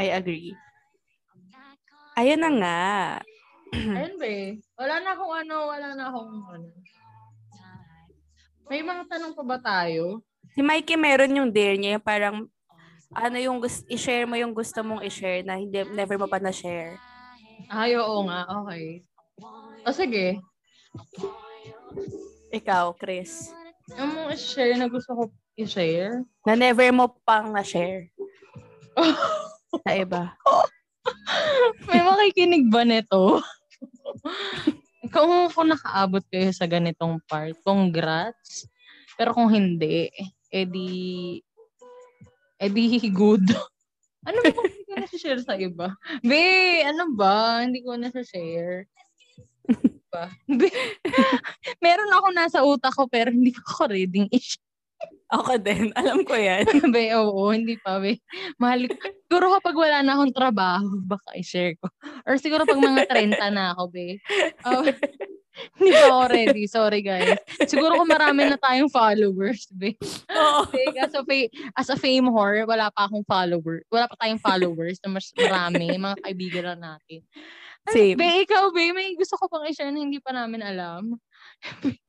I 0.00 0.12
agree. 0.12 0.56
Ayun 2.12 2.40
na 2.40 2.50
nga. 2.60 2.80
Ayun 3.96 4.16
ba 4.20 4.26
eh. 4.28 4.60
Wala 4.76 4.94
na 5.00 5.10
akong 5.16 5.34
ano, 5.44 5.56
wala 5.72 5.88
na 5.96 6.04
akong 6.12 6.32
ano. 6.44 6.68
May 8.68 8.80
mga 8.84 9.02
tanong 9.08 9.34
pa 9.36 9.44
ba 9.44 9.58
tayo? 9.60 10.20
Si 10.52 10.60
Mikey 10.60 10.96
meron 11.00 11.36
yung 11.36 11.50
dare 11.52 11.76
niya, 11.80 11.96
yung 11.96 12.04
parang 12.04 12.36
ano 13.12 13.36
yung 13.36 13.60
gusto, 13.60 13.84
i-share 13.88 14.24
mo 14.24 14.36
yung 14.36 14.52
gusto 14.52 14.80
mong 14.80 15.04
i-share 15.04 15.44
na 15.44 15.56
hindi, 15.60 15.84
never 15.92 16.16
mo 16.16 16.28
pa 16.28 16.40
na-share. 16.40 16.96
Ay, 17.68 17.96
oo 17.96 18.24
nga. 18.28 18.48
Okay. 18.64 19.04
O 19.84 19.92
sige. 19.92 20.40
Ikaw, 22.52 22.92
Chris. 22.96 23.52
Yung 23.96 24.12
mong 24.12 24.32
i-share 24.36 24.76
na 24.76 24.88
gusto 24.88 25.12
ko 25.16 25.22
i-share? 25.56 26.24
Na 26.44 26.56
never 26.56 26.88
mo 26.92 27.08
pang 27.24 27.52
na-share. 27.52 28.08
Sa 29.84 29.92
iba. 29.96 30.36
May 31.88 32.00
makikinig 32.02 32.70
ba 32.70 32.82
nito? 32.86 33.42
kung, 35.12 35.50
kung 35.52 35.68
nakaabot 35.70 36.22
kayo 36.30 36.50
sa 36.54 36.66
ganitong 36.68 37.18
part, 37.26 37.56
congrats. 37.66 38.66
Pero 39.18 39.34
kung 39.36 39.52
hindi, 39.52 40.08
edi, 40.48 41.40
edi 42.56 42.82
good. 43.10 43.44
ano 44.28 44.38
ba 44.40 44.50
kung 44.54 44.66
hindi 44.70 44.84
ko 44.86 44.94
na-share 44.96 45.42
sa 45.42 45.54
iba? 45.58 45.88
Be, 46.22 46.42
ano 46.86 47.12
ba? 47.12 47.66
Hindi 47.66 47.82
ko 47.82 47.98
na-share. 47.98 48.86
ba? 50.12 50.30
Be, 50.46 50.68
meron 51.84 52.12
ako 52.14 52.26
nasa 52.32 52.58
utak 52.62 52.94
ko 52.94 53.08
pero 53.10 53.32
hindi 53.34 53.50
ko 53.52 53.88
ready 53.88 54.28
i-share. 54.30 54.71
Ako 55.32 55.56
din. 55.56 55.88
Alam 56.00 56.28
ko 56.28 56.36
yan. 56.36 56.68
be, 56.94 57.08
oo, 57.16 57.48
hindi 57.48 57.80
pa, 57.80 57.96
be. 57.96 58.20
Mahal, 58.60 58.84
siguro 59.24 59.56
kapag 59.56 59.76
wala 59.76 59.98
na 60.04 60.12
akong 60.20 60.34
trabaho, 60.36 60.88
baka 61.12 61.32
i-share 61.40 61.74
ko. 61.80 61.88
Or 62.28 62.36
siguro 62.36 62.68
pag 62.68 62.76
mga 62.76 63.08
30 63.08 63.40
na 63.56 63.72
ako, 63.72 63.82
be. 63.88 64.20
Oh, 64.68 64.84
hindi 65.80 65.92
pa 65.92 66.04
ako 66.08 66.24
ready. 66.32 66.64
Sorry, 66.68 67.00
guys. 67.00 67.40
Siguro 67.64 67.96
kung 67.96 68.08
marami 68.12 68.44
na 68.44 68.60
tayong 68.60 68.92
followers, 68.92 69.68
be. 69.72 69.96
Oo. 70.28 70.68
Be, 70.68 70.92
as 71.00 71.16
a, 71.16 71.24
fa- 71.24 71.52
as 71.80 71.88
a 71.88 71.96
fame 71.96 72.28
whore, 72.28 72.68
wala 72.68 72.92
pa 72.92 73.08
akong 73.08 73.24
follower. 73.24 73.84
Wala 73.88 74.08
pa 74.08 74.16
tayong 74.20 74.40
followers 74.40 75.00
na 75.00 75.16
mas 75.16 75.32
marami. 75.32 75.96
Mga 75.96 76.16
kaibigan 76.20 76.64
lang 76.76 76.80
natin. 76.92 77.24
Same. 77.90 78.14
Be, 78.14 78.46
ikaw, 78.46 78.70
be, 78.70 78.94
may 78.94 79.16
gusto 79.18 79.34
ko 79.40 79.50
pang 79.50 79.66
i-share 79.66 79.90
na 79.90 80.04
hindi 80.04 80.22
pa 80.22 80.30
namin 80.30 80.62
alam. 80.62 81.18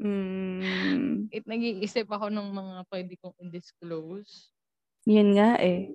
Mm, 0.02 1.30
It, 1.30 1.46
nag-iisip 1.46 2.10
ako 2.10 2.34
ng 2.34 2.50
mga 2.52 2.76
pwede 2.90 3.14
kong 3.22 3.36
i-disclose. 3.40 4.50
yun 5.06 5.38
nga 5.38 5.60
eh. 5.60 5.92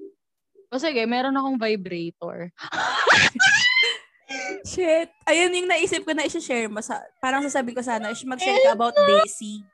O 0.69 0.77
sige, 0.77 1.01
meron 1.09 1.37
akong 1.37 1.57
vibrator. 1.57 2.53
Shit. 4.69 5.09
Ayun 5.25 5.57
yung 5.57 5.69
naisip 5.73 6.05
ko 6.05 6.13
na 6.13 6.29
i-share 6.29 6.69
mo. 6.69 6.85
Sa, 6.85 7.01
parang 7.25 7.41
sasabi 7.41 7.73
ko 7.73 7.81
sana, 7.81 8.13
is 8.13 8.21
mag-share 8.25 8.61
ka 8.61 8.77
about 8.77 8.93
Daisy. 9.09 9.65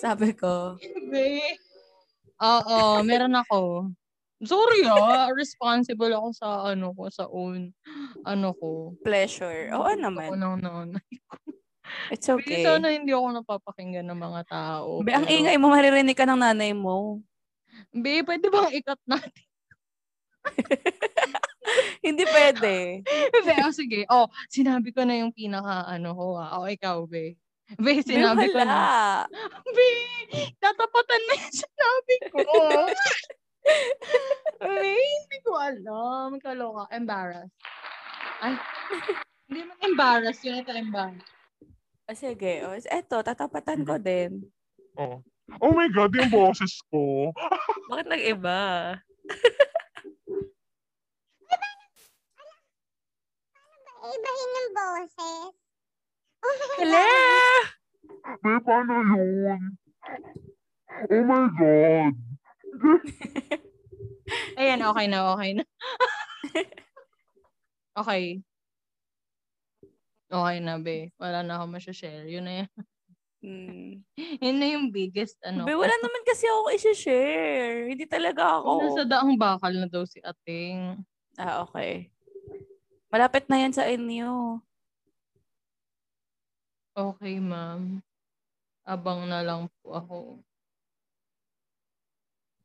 Sabi 0.00 0.32
ko. 0.32 0.80
Oo, 2.40 3.04
meron 3.04 3.36
ako. 3.36 3.92
Sorry 4.44 4.84
ah, 4.84 5.32
responsible 5.32 6.12
ako 6.12 6.28
sa 6.36 6.48
ano 6.68 6.92
ko, 6.92 7.08
sa 7.08 7.24
own, 7.28 7.72
ano 8.28 8.52
ko. 8.56 8.92
Pleasure. 9.00 9.72
Oo 9.72 9.88
naman. 9.96 10.36
ng 10.36 10.60
nanay. 10.60 11.08
It's 12.10 12.28
Okay. 12.28 12.62
okay. 12.62 12.62
Sana 12.64 12.92
hindi 12.92 13.10
ako 13.12 13.42
napapakinggan 13.42 14.06
ng 14.06 14.20
mga 14.20 14.40
tao. 14.48 15.00
Be, 15.02 15.12
ang 15.14 15.26
pero- 15.26 15.34
ingay 15.34 15.56
mo, 15.56 15.72
maririnig 15.72 16.16
ka 16.16 16.26
ng 16.28 16.40
nanay 16.40 16.72
mo. 16.72 17.20
Be, 17.90 18.22
pwede 18.22 18.46
bang 18.50 18.70
ikat 18.70 19.00
natin? 19.06 19.44
Hindi 22.04 22.24
pwede. 22.28 23.00
Be, 23.32 23.54
oh, 23.64 23.72
sige. 23.72 24.04
Oh, 24.12 24.28
sinabi 24.52 24.92
ko 24.92 25.02
na 25.08 25.16
yung 25.24 25.32
pinaka, 25.32 25.88
ano 25.88 26.12
ko 26.12 26.36
ah. 26.36 26.60
O, 26.60 26.68
ikaw, 26.68 27.08
be. 27.08 27.34
Be, 27.80 28.04
sinabi 28.04 28.52
Be, 28.52 28.52
ko 28.52 28.60
na. 28.60 29.24
Be, 29.64 29.88
tatapatan 30.60 31.22
na 31.24 31.34
yung 31.40 31.56
sinabi 31.56 32.16
ko. 32.28 32.42
Be, 34.60 34.92
hindi 35.00 35.38
ko 35.40 35.56
alam. 35.56 36.36
Kaloka. 36.36 36.84
Embarrassed. 36.92 37.56
Ay, 38.44 38.60
hindi 39.48 39.64
man 39.64 39.80
embarrassed. 39.80 40.44
Yun 40.44 40.60
ito 40.60 40.72
embarrassed. 40.76 41.33
Ah, 42.04 42.12
sige. 42.12 42.60
O, 42.68 42.76
eto, 42.76 43.24
tatapatan 43.24 43.80
ko 43.80 43.96
din. 43.96 44.44
Oh. 45.00 45.24
oh 45.64 45.72
my 45.72 45.88
God, 45.88 46.12
yung 46.12 46.28
boses 46.28 46.76
ko. 46.92 47.32
Bakit 47.90 48.06
nag-iba? 48.12 48.60
Ibahin 54.04 54.50
ng 54.52 54.70
boses. 54.76 55.52
Hala! 56.76 57.08
Be, 58.44 58.52
paano 58.60 58.92
yun? 59.16 59.62
Oh 61.08 61.24
my 61.24 61.48
God. 61.56 62.14
Ayan, 64.60 64.84
okay 64.84 65.06
na, 65.08 65.18
okay 65.32 65.50
na. 65.56 65.64
okay. 68.04 68.44
Okay 70.34 70.58
na, 70.58 70.82
be. 70.82 71.14
Wala 71.14 71.46
na 71.46 71.62
ako 71.62 71.78
masya-share. 71.78 72.26
Yun 72.26 72.42
na 72.42 72.54
yan. 72.58 72.70
Hmm. 73.38 74.02
Yun 74.42 74.56
na 74.58 74.66
yung 74.74 74.90
biggest, 74.90 75.38
ano. 75.46 75.62
Be, 75.62 75.78
wala 75.78 75.94
naman 76.02 76.26
kasi 76.26 76.50
ako 76.50 76.74
i-share. 76.74 77.86
Hindi 77.86 78.02
talaga 78.10 78.58
ako. 78.58 78.70
Nasa 78.82 79.06
daang 79.06 79.38
bakal 79.38 79.70
na 79.78 79.86
daw 79.86 80.02
si 80.02 80.18
ating. 80.18 80.98
Ah, 81.38 81.62
okay. 81.62 82.10
Malapit 83.14 83.46
na 83.46 83.62
yan 83.62 83.70
sa 83.70 83.86
inyo. 83.86 84.58
Okay, 86.98 87.38
ma'am. 87.38 88.02
Abang 88.82 89.30
na 89.30 89.38
lang 89.46 89.70
po 89.78 89.94
ako. 89.94 90.18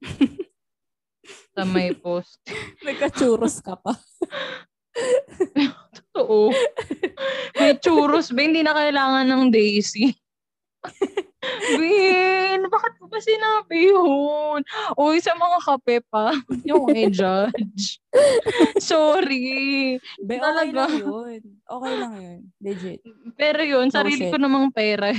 sa 1.54 1.68
may 1.70 1.94
post. 1.94 2.42
Nagka-churros 2.82 3.62
ka 3.62 3.78
pa. 3.78 3.94
Totoo. 6.12 6.50
May 7.60 7.78
churros 7.78 8.30
ba? 8.30 8.42
Hindi 8.42 8.62
na 8.62 8.74
kailangan 8.74 9.26
ng 9.26 9.44
Daisy. 9.50 10.10
Bin, 11.72 12.66
bakit 12.68 12.94
ko 12.98 13.06
ba 13.08 13.20
sinabi 13.20 13.90
yun? 13.90 14.60
Uy, 14.96 15.20
sa 15.20 15.34
mga 15.34 15.58
kape 15.62 15.98
pa. 16.06 16.34
Yung 16.64 16.88
i-judge. 16.90 18.00
Sorry. 18.82 19.96
Be, 20.20 20.36
okay 20.36 20.40
Talaga. 20.40 20.76
lang 20.84 20.94
yun. 20.98 21.42
Okay 21.62 21.94
lang 21.96 22.14
yun. 22.16 22.40
Legit. 22.60 23.00
Pero 23.36 23.62
yun, 23.62 23.88
No 23.88 23.94
sarili 23.94 24.28
shit. 24.28 24.32
ko 24.32 24.38
namang 24.38 24.72
pera. 24.72 25.12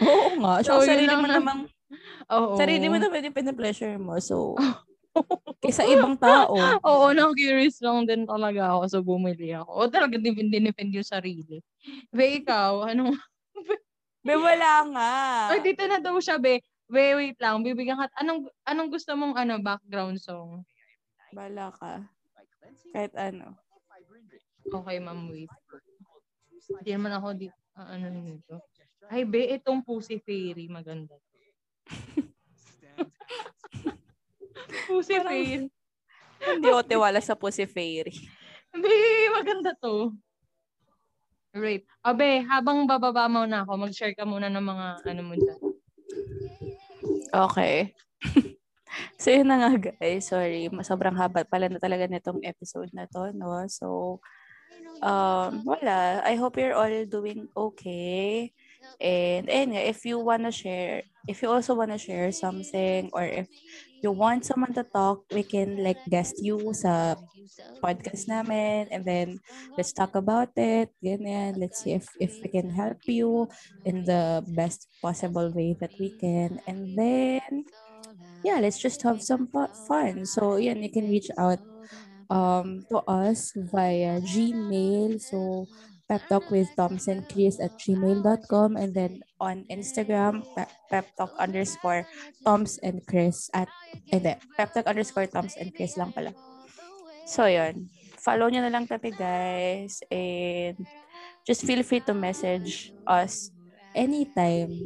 Oo 0.00 0.38
nga. 0.38 0.62
So, 0.62 0.80
So, 0.80 0.86
sarili 0.86 1.10
mo 1.10 1.24
na- 1.24 1.38
namang, 1.38 1.60
Oo. 2.28 2.54
sarili 2.54 2.86
mo 2.86 2.96
naman 2.96 3.24
yung 3.24 3.36
pina-pleasure 3.36 3.96
mo. 3.96 4.18
So, 4.18 4.54
kaysa 5.62 5.86
ibang 5.86 6.18
tao. 6.18 6.54
Oo, 6.82 7.14
na-curious 7.14 7.78
lang 7.80 8.04
din 8.04 8.26
talaga 8.26 8.74
ako. 8.74 8.82
So, 8.90 8.98
bumili 9.04 9.54
ako. 9.54 9.70
O 9.70 9.90
talaga 9.90 10.18
din 10.18 10.50
dinipend 10.50 10.94
yung 10.94 11.06
sarili. 11.06 11.62
Be, 12.10 12.42
ikaw, 12.42 12.90
anong... 12.90 13.14
Be, 14.24 14.34
wala 14.34 14.72
nga. 14.90 15.12
Ay, 15.52 15.60
dito 15.60 15.84
na 15.84 16.00
daw 16.00 16.16
siya, 16.18 16.40
be. 16.40 16.60
Be, 16.88 17.16
wait 17.16 17.38
lang. 17.40 17.64
Bibigyan 17.64 18.00
ka. 18.00 18.08
Anong, 18.20 18.48
anong 18.64 18.90
gusto 18.92 19.12
mong 19.16 19.36
ano, 19.36 19.60
background 19.60 20.20
song? 20.20 20.64
Bala 21.32 21.72
ka. 21.72 22.04
Kahit 22.92 23.14
ano. 23.16 23.56
Okay, 24.64 24.98
ma'am, 25.00 25.28
wait. 25.28 25.52
Hindi 26.80 26.90
naman 26.96 27.12
ako 27.12 27.28
di. 27.36 27.48
Ah, 27.74 27.98
ano 27.98 28.06
nito? 28.08 28.64
Ay, 29.12 29.28
be, 29.28 29.52
itong 29.52 29.84
Pussy 29.84 30.16
Fairy, 30.22 30.70
maganda. 30.70 31.18
Pussy 34.86 35.18
Parang- 35.18 35.28
Fairy. 35.28 35.68
Hindi 36.44 36.68
ako 36.68 36.82
tiwala 36.84 37.18
sa 37.24 37.38
Pussy 37.38 37.64
Fairy. 37.64 38.14
Be, 38.74 38.94
maganda 39.32 39.72
to. 39.80 40.12
Right. 41.54 41.86
Abe, 42.02 42.42
habang 42.50 42.82
bababa 42.90 43.30
mo 43.30 43.46
na 43.46 43.62
ako, 43.62 43.78
mag-share 43.78 44.12
ka 44.18 44.26
muna 44.26 44.50
ng 44.50 44.66
mga 44.66 44.86
ano 45.06 45.22
mo 45.22 45.34
dyan. 45.38 45.60
Okay. 47.30 47.94
so, 49.22 49.30
yun 49.30 49.46
na 49.46 49.62
nga 49.62 49.94
guys. 49.94 50.26
Sorry. 50.26 50.66
Sobrang 50.82 51.14
haba 51.14 51.46
pala 51.46 51.70
na 51.70 51.78
talaga 51.78 52.10
nitong 52.10 52.42
episode 52.42 52.90
na 52.90 53.06
to, 53.06 53.30
no? 53.38 53.62
So, 53.70 54.18
um, 54.98 55.62
wala. 55.62 56.26
I 56.26 56.34
hope 56.34 56.58
you're 56.58 56.74
all 56.74 57.06
doing 57.06 57.46
okay. 57.54 58.50
And, 58.98 59.46
and 59.46 59.74
if 59.74 60.02
you 60.02 60.18
wanna 60.18 60.50
share, 60.50 61.06
if 61.26 61.38
you 61.42 61.50
also 61.50 61.78
wanna 61.78 61.98
share 61.98 62.30
something 62.34 63.10
or 63.14 63.22
if 63.22 63.46
you 64.04 64.12
want 64.12 64.44
someone 64.46 64.74
to 64.76 64.84
talk, 64.84 65.24
we 65.32 65.42
can 65.44 65.82
like 65.82 66.02
guest 66.08 66.38
you 66.44 66.72
sa 66.76 67.16
podcast 67.84 68.26
namin 68.28 68.88
and 68.90 69.04
then 69.04 69.40
let's 69.76 69.92
talk 69.92 70.14
about 70.16 70.50
it. 70.56 70.90
Ganyan. 71.04 71.60
Let's 71.60 71.82
see 71.84 71.92
if, 71.92 72.08
if 72.20 72.38
we 72.42 72.48
can 72.50 72.70
help 72.72 73.00
you 73.06 73.48
in 73.84 74.04
the 74.04 74.44
best 74.46 74.88
possible 75.02 75.52
way 75.52 75.76
that 75.80 75.92
we 75.98 76.14
can. 76.16 76.60
And 76.66 76.96
then, 76.96 77.66
yeah, 78.42 78.60
let's 78.60 78.78
just 78.78 79.02
have 79.02 79.22
some 79.22 79.48
fun. 79.88 80.26
So, 80.26 80.56
yeah, 80.56 80.74
you 80.74 80.90
can 80.90 81.08
reach 81.08 81.30
out 81.38 81.60
um, 82.30 82.86
to 82.90 82.98
us 83.08 83.52
via 83.56 84.20
Gmail. 84.20 85.20
So, 85.20 85.68
pep 86.08 86.28
with 86.52 86.68
Thompson 86.76 87.24
Chris 87.32 87.56
at 87.60 87.72
gmail.com 87.80 88.76
and 88.76 88.92
then 88.92 89.24
on 89.40 89.64
Instagram, 89.72 90.44
pep, 90.54 90.70
pep 90.90 91.06
underscore 91.38 92.06
Toms 92.44 92.78
and 92.82 93.00
Chris 93.06 93.48
at, 93.54 93.68
hindi, 94.12 94.36
pep 94.56 94.72
talk 94.72 94.86
underscore 94.86 95.26
Toms 95.26 95.56
and 95.56 95.72
Chris 95.72 95.96
lang 95.96 96.12
pala. 96.12 96.36
So, 97.24 97.48
yun. 97.48 97.88
Follow 98.20 98.48
nyo 98.52 98.64
na 98.64 98.72
lang 98.72 98.84
kami, 98.84 99.12
guys. 99.16 100.04
And 100.12 100.76
just 101.48 101.64
feel 101.64 101.80
free 101.80 102.04
to 102.04 102.12
message 102.12 102.92
us 103.08 103.48
anytime. 103.96 104.76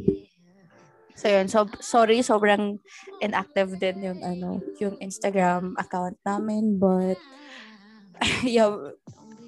So, 1.19 1.27
yun. 1.27 1.51
So, 1.51 1.67
sorry, 1.83 2.23
sobrang 2.23 2.79
inactive 3.19 3.75
din 3.83 4.07
yung, 4.07 4.21
ano, 4.23 4.63
yung 4.79 4.95
Instagram 5.03 5.75
account 5.75 6.15
namin. 6.23 6.79
But, 6.79 7.19
yeah, 8.47 8.71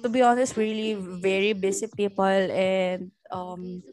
to 0.01 0.09
be 0.09 0.21
honest, 0.21 0.57
really 0.57 0.95
very 0.97 1.53
busy 1.53 1.87
people 1.87 2.25
and 2.25 3.11
um, 3.31 3.83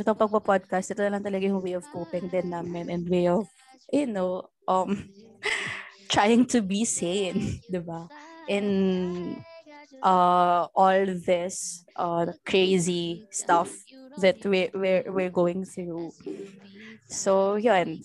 itong 0.00 0.16
pagpa-podcast, 0.16 0.92
ito 0.92 1.04
na 1.04 1.16
lang 1.18 1.24
talaga 1.24 1.44
yung 1.46 1.60
way 1.62 1.76
of 1.76 1.84
coping 1.92 2.28
din 2.32 2.48
namin 2.48 2.88
and 2.88 3.04
way 3.08 3.28
of, 3.28 3.44
you 3.92 4.08
know, 4.08 4.48
um, 4.68 5.08
trying 6.12 6.46
to 6.48 6.60
be 6.64 6.84
sane, 6.84 7.60
di 7.68 7.80
ba? 7.80 8.08
In 8.48 8.66
uh, 10.02 10.66
all 10.74 11.04
this 11.06 11.84
uh, 11.96 12.26
crazy 12.46 13.26
stuff 13.30 13.70
that 14.16 14.40
we, 14.44 14.70
we're, 14.74 15.04
we're 15.12 15.30
going 15.32 15.64
through. 15.64 16.12
So, 17.08 17.56
yun. 17.56 18.00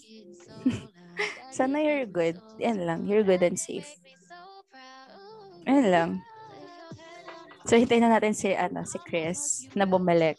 Sana 1.52 1.80
you're 1.80 2.06
good. 2.06 2.42
Yan 2.60 2.86
lang. 2.86 3.08
You're 3.08 3.24
good 3.24 3.44
and 3.44 3.60
safe. 3.60 3.88
Yan 5.68 5.86
lang. 5.92 6.12
So, 7.66 7.76
hintayin 7.78 8.06
na 8.06 8.14
natin 8.14 8.38
si, 8.38 8.54
ano, 8.54 8.86
si 8.86 8.98
Chris 9.02 9.66
na 9.74 9.86
bumalik. 9.90 10.38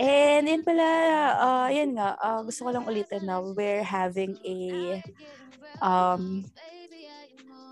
And 0.00 0.48
yun 0.48 0.64
pala, 0.64 0.88
uh, 1.36 1.68
yun 1.68 1.94
nga, 1.96 2.16
uh, 2.16 2.40
gusto 2.42 2.64
ko 2.64 2.70
lang 2.72 2.88
ulitin 2.88 3.28
na 3.28 3.38
we're 3.44 3.84
having 3.84 4.40
a 4.42 4.56
um, 5.84 6.44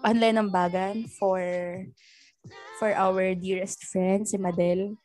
online 0.05 0.36
nambagan 0.36 1.09
for 1.19 1.40
for 2.78 2.90
our 2.97 3.35
dearest 3.36 3.85
friend, 3.85 4.27
si 4.28 4.36
Madel. 4.40 4.97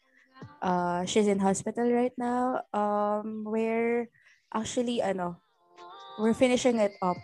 Uh, 0.62 1.06
she's 1.06 1.28
in 1.28 1.40
hospital 1.40 1.88
right 1.92 2.16
now. 2.18 2.62
Um, 2.74 3.44
we're 3.46 4.10
actually, 4.54 5.02
ano, 5.02 5.42
we're 6.20 6.38
finishing 6.38 6.80
it 6.80 6.94
up. 7.02 7.18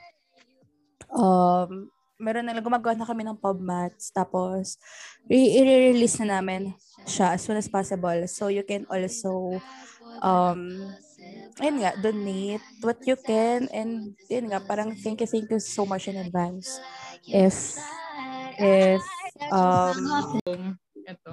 Um, 1.11 1.91
meron 2.22 2.45
na 2.45 2.61
gumagawa 2.61 2.93
na 2.93 3.10
kami 3.10 3.26
ng 3.26 3.41
pub 3.41 3.57
mats. 3.57 4.14
Tapos, 4.14 4.77
i-release 5.26 6.22
na 6.22 6.38
namin 6.38 6.72
siya 7.10 7.34
as 7.34 7.41
soon 7.41 7.57
as 7.57 7.65
possible. 7.65 8.15
So, 8.30 8.53
you 8.53 8.61
can 8.61 8.85
also, 8.85 9.57
um, 10.22 10.93
ayun 11.57 11.81
nga, 11.81 11.98
donate 11.98 12.61
what 12.85 13.02
you 13.10 13.18
can. 13.18 13.65
And, 13.73 14.14
yun 14.30 14.53
nga, 14.53 14.61
parang 14.61 14.93
thank 14.93 15.26
you, 15.26 15.27
thank 15.27 15.49
you 15.49 15.57
so 15.57 15.89
much 15.89 16.06
in 16.06 16.22
advance. 16.22 16.77
If, 17.26 17.81
if, 18.61 19.02
um, 19.49 20.77
Ito. 21.02 21.31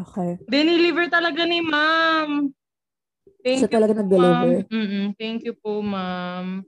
okay. 0.00 0.40
Diniliver 0.48 1.12
talaga 1.12 1.44
ni 1.44 1.60
ma'am. 1.60 2.48
Thank 3.44 3.60
Siya 3.60 3.68
you 3.68 3.76
talaga 3.76 3.92
nag-deliver. 4.00 4.64
ma'am. 4.64 4.72
Mm-mm. 4.72 5.06
Thank 5.20 5.44
you 5.44 5.52
po, 5.52 5.84
ma'am. 5.84 6.64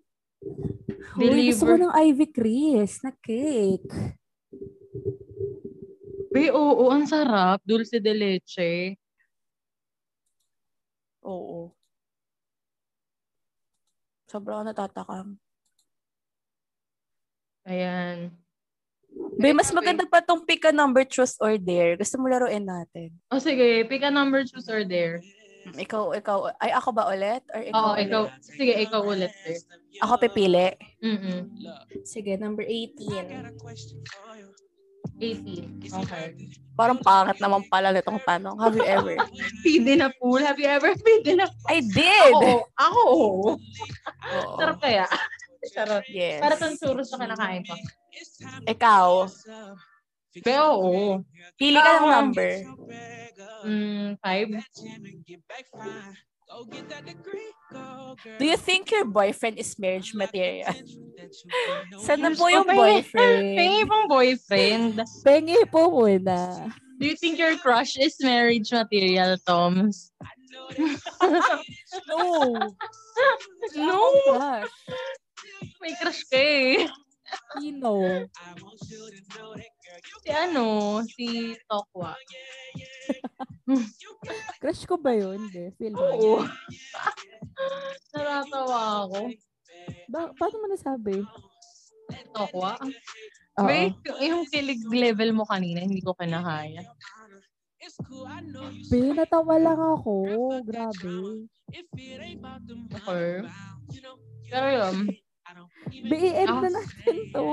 Uy, 1.17 1.49
gusto 1.49 1.65
ko 1.65 1.75
ng 1.81 1.95
Ivy 1.97 2.27
Chris 2.29 3.01
na 3.01 3.13
cake. 3.13 3.89
Be, 6.29 6.53
oo, 6.53 6.93
ang 6.93 7.09
sarap. 7.09 7.65
Dulce 7.65 7.97
de 7.97 8.13
leche. 8.13 9.01
Oo. 11.25 11.73
Sobrang 14.29 14.67
natatakam. 14.69 15.41
Ayan. 17.65 18.37
Be, 19.41 19.57
mas 19.57 19.73
maganda 19.73 20.05
pa 20.05 20.21
tong 20.21 20.45
pick 20.45 20.69
a 20.69 20.73
number, 20.77 21.09
truth 21.09 21.41
or 21.41 21.57
dare. 21.57 21.97
Gusto 21.97 22.21
mo 22.21 22.29
laruin 22.29 22.69
natin? 22.69 23.17
O 23.33 23.41
sige, 23.41 23.89
pick 23.89 24.05
a 24.05 24.13
number, 24.13 24.45
choose 24.45 24.69
or 24.69 24.85
dare. 24.85 25.25
Hmm, 25.67 25.83
Ikaw, 25.83 26.15
ikaw, 26.15 26.39
ay 26.63 26.71
ako 26.71 26.89
ba 26.95 27.11
ulit? 27.11 27.43
Or 27.51 27.59
ikaw 27.59 27.83
Oo, 27.83 27.93
ulit? 27.93 28.07
ikaw. 28.07 28.23
Sige, 28.39 28.73
ikaw 28.79 29.01
ulit. 29.03 29.33
sir. 29.43 29.59
Ako 29.99 30.15
pipili. 30.23 30.71
Mm-mm. 31.03 31.51
Sige, 32.07 32.39
number 32.39 32.63
18. 32.63 33.51
18. 35.19 35.81
Okay. 36.05 36.27
Parang 36.77 37.01
pangat 37.01 37.41
naman 37.41 37.65
pala 37.67 37.89
nitong 37.91 38.21
tanong. 38.23 38.55
Have 38.61 38.77
you 38.77 38.85
ever? 38.85 39.17
Feed 39.65 39.89
in 39.89 40.05
a 40.05 40.13
pool. 40.21 40.39
Have 40.39 40.61
you 40.61 40.69
ever 40.69 40.93
feed 40.95 41.25
in 41.27 41.41
a 41.41 41.49
I 41.67 41.81
did! 41.81 42.37
Ako, 42.37 42.53
ako, 42.77 43.01
oo. 43.09 43.49
Sarap 44.61 44.77
kaya. 44.79 45.07
Sarap. 45.67 46.05
Yes. 46.07 46.39
Para 46.39 46.55
tong 46.55 46.77
churros 46.77 47.09
na 47.11 47.27
kinakain 47.27 47.65
ko. 47.65 47.75
Ikaw, 48.69 49.09
Pero 50.45 50.81
oo. 50.81 51.25
pili 51.57 51.79
ka 51.81 52.03
ng 52.03 52.09
number. 52.11 52.51
Mm, 53.67 54.19
five. 54.21 54.49
Do 58.39 58.45
you 58.47 58.57
think 58.57 58.91
your 58.91 59.05
boyfriend 59.05 59.59
is 59.59 59.79
marriage 59.79 60.15
material? 60.15 60.73
Sana 62.07 62.33
po 62.39 62.47
yung 62.47 62.71
boyfriend. 62.71 63.43
Pengi 63.59 63.83
pang 63.85 64.07
boyfriend. 64.07 64.95
Pengi 65.27 65.59
po 65.69 65.91
muna. 65.91 66.71
Do 66.97 67.05
you 67.05 67.17
think 67.19 67.37
your 67.37 67.59
crush 67.59 67.99
is 67.99 68.17
marriage 68.23 68.73
material, 68.73 69.37
Toms? 69.45 70.13
No. 72.07 72.55
No. 73.77 73.99
Gosh. 74.27 74.71
May 75.81 75.93
crush 75.99 76.23
ka 76.29 76.39
eh. 76.39 76.87
Sino? 77.59 77.93
Si 80.23 80.31
ano, 80.31 80.67
si 81.07 81.27
Tokwa. 81.67 82.13
Crush 84.63 84.87
ko 84.87 84.99
ba 84.99 85.15
yun? 85.15 85.39
Hindi. 85.49 85.75
Feel. 85.79 85.95
Oo. 85.95 86.43
Naratawa 88.15 89.07
ako. 89.07 89.21
Ba- 90.11 90.33
paano 90.39 90.57
mo 90.63 90.67
nasabi? 90.71 91.23
Tokwa? 92.35 92.79
Oo. 93.57 93.67
Wait, 93.67 93.97
yung 94.21 94.45
kilig 94.53 94.85
level 94.87 95.33
mo 95.33 95.49
kanina, 95.49 95.81
hindi 95.81 96.05
ko 96.05 96.13
kinakaya. 96.13 96.85
Be, 98.91 99.15
natawa 99.15 99.57
lang 99.57 99.79
ako. 99.79 100.15
Grabe. 100.67 101.47
Okay. 102.93 103.33
Pero 104.51 104.67
yun. 104.71 104.97
Be, 106.09 106.17
i-end 106.19 106.51
Ah. 106.51 106.61
na 106.63 106.71
natin 106.71 107.17
to. 107.33 107.45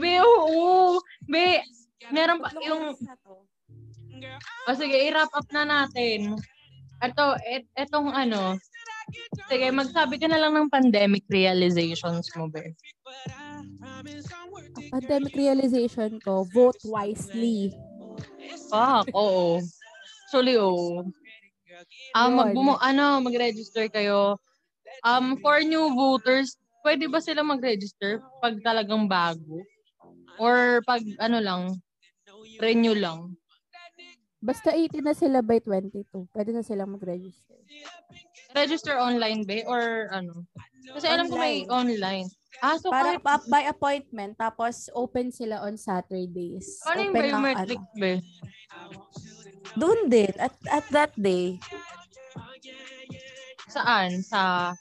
Be, 0.00 0.12
oo. 0.22 0.98
Be, 1.28 1.62
meron 2.10 2.42
pa 2.42 2.50
yung... 2.62 2.94
O 4.66 4.74
sige, 4.78 4.96
i-wrap 5.10 5.30
up 5.34 5.48
na 5.50 5.62
natin. 5.66 6.38
Ito, 7.02 7.34
et, 7.42 7.66
etong 7.74 8.14
ano, 8.14 8.54
sige, 9.50 9.66
magsabi 9.74 10.22
ka 10.22 10.30
na 10.30 10.38
lang 10.38 10.54
ng 10.54 10.70
pandemic 10.70 11.26
realizations 11.26 12.30
mo, 12.38 12.46
be. 12.46 12.70
Pandemic 14.94 15.34
realization 15.34 16.22
ko, 16.22 16.46
vote 16.54 16.78
wisely. 16.86 17.74
Fuck, 18.70 19.10
oo. 19.18 19.58
Actually, 20.26 20.54
oo. 20.56 21.02
Um, 22.14 22.30
Yun. 22.30 22.38
magbumo, 22.38 22.74
ano, 22.78 23.18
mag-register 23.20 23.90
kayo. 23.90 24.38
Um, 25.02 25.34
for 25.42 25.58
new 25.66 25.90
voters, 25.98 26.54
pwede 26.82 27.06
ba 27.08 27.22
sila 27.22 27.46
mag-register 27.46 28.20
pag 28.42 28.58
talagang 28.60 29.06
bago? 29.06 29.62
Or 30.38 30.82
pag 30.84 31.02
ano 31.22 31.38
lang, 31.38 31.62
renew 32.58 32.94
lang? 32.94 33.34
Basta 34.42 34.74
18 34.74 35.06
na 35.06 35.14
sila 35.14 35.38
by 35.38 35.62
22. 35.62 36.26
Pwede 36.34 36.50
na 36.50 36.66
silang 36.66 36.98
mag-register. 36.98 37.54
Register 38.52 38.98
online 38.98 39.46
ba? 39.46 39.62
Or 39.70 40.10
ano? 40.10 40.42
Kasi 40.90 41.06
alam 41.06 41.30
ko 41.30 41.38
may 41.38 41.62
online. 41.70 42.26
Ah, 42.58 42.76
so 42.78 42.90
Para 42.90 43.16
kahit, 43.16 43.46
by 43.48 43.64
appointment, 43.70 44.34
tapos 44.34 44.90
open 44.92 45.30
sila 45.30 45.62
on 45.62 45.78
Saturdays. 45.78 46.82
ano 46.84 47.10
yung 47.10 47.14
biometric 47.14 47.80
ano. 47.80 47.98
ba? 47.98 48.12
Doon 49.78 50.00
din, 50.10 50.32
at, 50.36 50.52
at 50.68 50.86
that 50.92 51.12
day. 51.16 51.56
Saan? 53.72 54.20
Sa, 54.20 54.74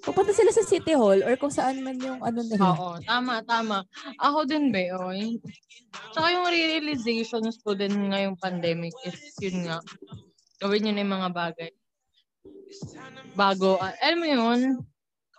Pupunta 0.00 0.32
sila 0.32 0.48
sa 0.48 0.64
City 0.64 0.96
Hall 0.96 1.20
or 1.20 1.36
kung 1.36 1.52
saan 1.52 1.84
man 1.84 2.00
yung 2.00 2.24
ano 2.24 2.40
nila. 2.40 2.72
oo, 2.72 2.96
tama, 3.04 3.44
tama. 3.44 3.84
Ako 4.16 4.48
din 4.48 4.72
ba, 4.72 4.80
oh. 4.96 5.12
Tsaka 6.16 6.26
yung 6.32 6.48
realizations 6.48 7.60
ko 7.60 7.76
din 7.76 8.08
ngayong 8.08 8.38
pandemic 8.40 8.96
is 9.04 9.20
yun 9.44 9.68
nga. 9.68 9.78
Gawin 10.60 10.88
nyo 10.88 10.92
na 10.96 11.02
yung 11.04 11.14
mga 11.20 11.30
bagay. 11.36 11.70
Bago, 13.36 13.76
ah, 13.76 13.92
alam 14.00 14.18
mo 14.20 14.26
yun, 14.26 14.60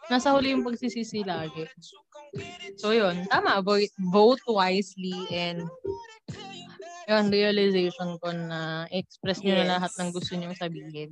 nasa 0.08 0.30
huli 0.36 0.54
yung 0.54 0.66
pagsisisi 0.66 1.26
lagi. 1.26 1.66
So 2.78 2.94
yun, 2.94 3.26
tama, 3.28 3.60
vote, 3.66 3.92
vote 4.14 4.44
wisely 4.46 5.16
and 5.34 5.66
yun, 7.10 7.28
realization 7.34 8.16
ko 8.22 8.30
na 8.32 8.86
express 8.94 9.42
nyo 9.42 9.58
na 9.58 9.66
Yes. 9.66 9.72
lahat 9.74 9.92
ng 10.00 10.10
gusto 10.14 10.32
nyo 10.38 10.50
sabihin. 10.56 11.12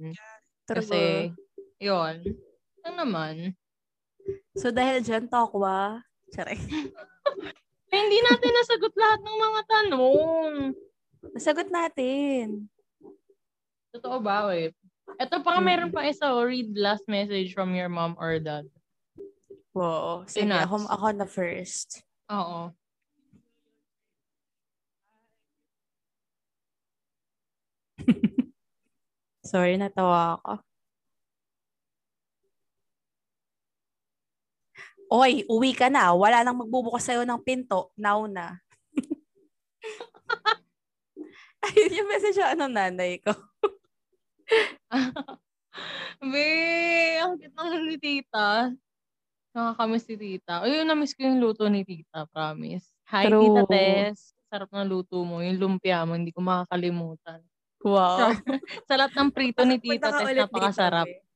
True. 0.70 0.78
Kasi, 0.80 1.00
yun, 1.82 2.24
yun 2.86 2.96
naman. 2.96 3.36
So 4.56 4.70
dahil 4.70 5.02
dyan, 5.04 5.28
tokwa. 5.32 6.04
Charay. 6.36 6.60
Eh, 7.90 8.00
hindi 8.06 8.20
natin 8.22 8.52
nasagot 8.54 8.94
lahat 8.94 9.20
ng 9.26 9.38
mga 9.38 9.62
tanong. 9.66 10.54
Nasagot 11.34 11.70
natin. 11.74 12.70
Totoo 13.90 14.22
ba, 14.22 14.46
wait? 14.48 14.78
Ito 15.18 15.42
pa 15.42 15.58
nga, 15.58 15.62
meron 15.66 15.90
pa 15.90 16.06
isa, 16.06 16.30
oh, 16.30 16.46
read 16.46 16.70
last 16.78 17.10
message 17.10 17.58
from 17.58 17.74
your 17.74 17.90
mom 17.90 18.14
or 18.22 18.38
dad. 18.38 18.70
Wow. 19.74 20.30
Sige, 20.30 20.46
Sinats. 20.46 20.70
ako, 20.70 20.76
ako 20.86 21.06
na 21.18 21.26
first. 21.26 22.06
Oo. 22.30 22.70
Sorry, 29.50 29.82
natawa 29.82 30.38
ako. 30.38 30.69
Oy, 35.10 35.42
uwi 35.50 35.74
ka 35.74 35.90
na. 35.90 36.14
Wala 36.14 36.46
nang 36.46 36.62
magbubukas 36.62 37.10
sa'yo 37.10 37.26
ng 37.26 37.42
pinto. 37.42 37.90
Now 37.98 38.30
na. 38.30 38.62
Ayun 41.66 41.98
yung 41.98 42.10
message 42.14 42.38
sa 42.38 42.54
ano 42.54 42.70
nanay 42.70 43.18
ko. 43.18 43.34
Be, 46.22 46.46
ang 47.18 47.42
cute 47.42 47.58
ng 47.58 47.90
ni 47.90 47.98
tita. 47.98 48.70
Nakakamiss 49.50 50.06
si 50.06 50.14
tita. 50.14 50.62
Ayun, 50.62 50.86
namiss 50.86 51.18
ko 51.18 51.26
yung 51.26 51.42
luto 51.42 51.66
ni 51.66 51.82
tita, 51.82 52.30
promise. 52.30 52.94
Hi, 53.10 53.26
True. 53.26 53.50
tita 53.50 53.66
Tess. 53.66 54.38
Sarap 54.46 54.70
ng 54.70 54.86
luto 54.86 55.26
mo. 55.26 55.42
Yung 55.42 55.58
lumpia 55.58 56.06
mo, 56.06 56.14
hindi 56.14 56.30
ko 56.30 56.46
makakalimutan. 56.46 57.42
Wow. 57.82 58.30
Sa 58.88 58.94
lahat 58.94 59.18
ng 59.18 59.34
prito 59.34 59.66
ni 59.66 59.82
tita 59.82 60.14
Tess, 60.14 60.38
napakasarap. 60.38 61.10
be. 61.10 61.29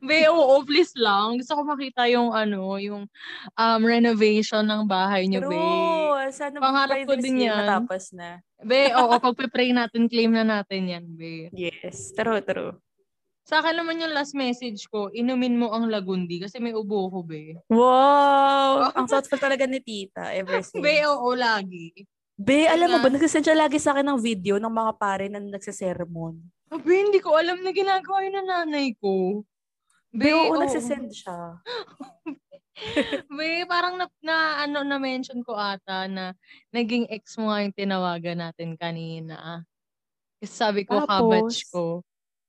Be, 0.00 0.26
oo, 0.32 0.64
please 0.64 0.96
lang. 0.96 1.38
Gusto 1.38 1.60
ko 1.60 1.62
makita 1.62 2.08
yung 2.08 2.32
ano, 2.32 2.80
yung 2.80 3.04
um, 3.54 3.80
renovation 3.84 4.64
ng 4.64 4.88
bahay 4.88 5.28
niyo, 5.28 5.44
be. 5.44 5.54
True. 5.54 6.32
Sana 6.32 6.56
Pangarap 6.56 7.04
ko 7.04 7.14
din 7.20 7.44
yan. 7.44 7.68
Matapos 7.68 8.16
na. 8.16 8.40
Be, 8.64 8.90
oo, 8.96 9.12
pagpe-pray 9.20 9.76
natin, 9.76 10.08
claim 10.08 10.32
na 10.32 10.44
natin 10.44 10.88
yan, 10.88 11.04
be. 11.04 11.52
Yes. 11.52 12.16
True, 12.16 12.40
true. 12.40 12.74
Sa 13.44 13.60
akin 13.60 13.76
naman 13.76 14.00
yung 14.00 14.16
last 14.16 14.32
message 14.32 14.88
ko, 14.88 15.12
inumin 15.12 15.60
mo 15.60 15.68
ang 15.68 15.92
lagundi 15.92 16.40
kasi 16.40 16.56
may 16.64 16.72
ubo 16.72 17.12
ko, 17.12 17.20
be. 17.20 17.60
Wow! 17.68 18.88
Ang 18.96 19.04
thoughtful 19.04 19.36
talaga 19.36 19.68
ni 19.68 19.84
tita 19.84 20.32
ever 20.32 20.64
since. 20.64 20.80
Be, 20.80 21.04
oo, 21.04 21.36
lagi. 21.36 21.92
Be, 22.40 22.64
alam 22.64 22.88
mo 22.88 22.98
ba, 23.04 23.12
nagsasend 23.12 23.44
siya 23.44 23.68
lagi 23.68 23.76
sa 23.76 23.92
akin 23.92 24.08
ng 24.08 24.18
video 24.18 24.56
ng 24.56 24.72
mga 24.72 24.92
pare 24.96 25.28
na 25.28 25.44
nagsasermon. 25.44 26.40
Be, 26.72 26.94
hindi 27.04 27.20
ko 27.20 27.36
alam 27.36 27.60
na 27.60 27.70
ginagawa 27.70 28.24
yun 28.24 28.40
ng 28.40 28.48
nanay 28.48 28.96
ko. 28.96 29.44
Be, 30.14 30.30
oo, 30.30 30.54
oo. 30.54 30.58
nagsasend 30.62 31.10
siya. 31.10 31.58
Be, 33.36 33.66
parang 33.66 33.98
na, 33.98 34.06
na 34.22 34.66
ano 34.66 34.86
na 34.86 34.98
mention 35.02 35.42
ko 35.42 35.58
ata 35.58 36.06
na 36.06 36.34
naging 36.70 37.10
ex 37.10 37.34
mo 37.34 37.50
nga 37.50 37.66
yung 37.66 37.74
tinawagan 37.74 38.38
natin 38.38 38.78
kanina. 38.78 39.66
Kasi 40.38 40.54
sabi 40.54 40.80
ko, 40.86 41.02
Tapos? 41.02 41.10
kabatch 41.10 41.58
ko. 41.74 41.84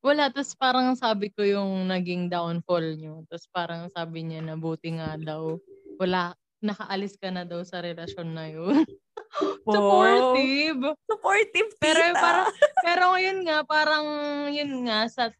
Wala, 0.06 0.30
tapos 0.30 0.54
parang 0.54 0.94
sabi 0.94 1.34
ko 1.34 1.42
yung 1.42 1.90
naging 1.90 2.30
downfall 2.30 2.94
nyo. 2.94 3.26
Tapos 3.26 3.50
parang 3.50 3.90
sabi 3.90 4.22
niya 4.22 4.46
na 4.46 4.54
buti 4.54 5.02
nga 5.02 5.18
daw. 5.18 5.58
Wala, 5.98 6.38
nakaalis 6.62 7.18
ka 7.18 7.34
na 7.34 7.42
daw 7.42 7.66
sa 7.66 7.82
relasyon 7.82 8.30
na 8.30 8.46
yun. 8.46 8.86
Supportive. 9.66 10.94
Supportive 11.10 11.70
tita. 11.82 11.82
Pero 11.82 12.02
parang, 12.14 12.48
pero 12.86 13.04
ngayon 13.18 13.40
nga, 13.50 13.58
parang 13.66 14.06
yun 14.54 14.86
nga, 14.86 15.10
sa 15.10 15.34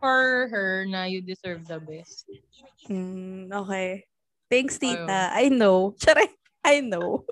for 0.00 0.48
her 0.48 0.88
na 0.88 1.04
you 1.04 1.20
deserve 1.20 1.68
the 1.68 1.78
best. 1.78 2.24
Mm, 2.88 3.52
okay. 3.52 4.08
Thanks, 4.50 4.80
tita. 4.80 5.30
I 5.30 5.52
know. 5.52 5.94
Charay. 6.02 6.32
I 6.64 6.80
know. 6.80 7.22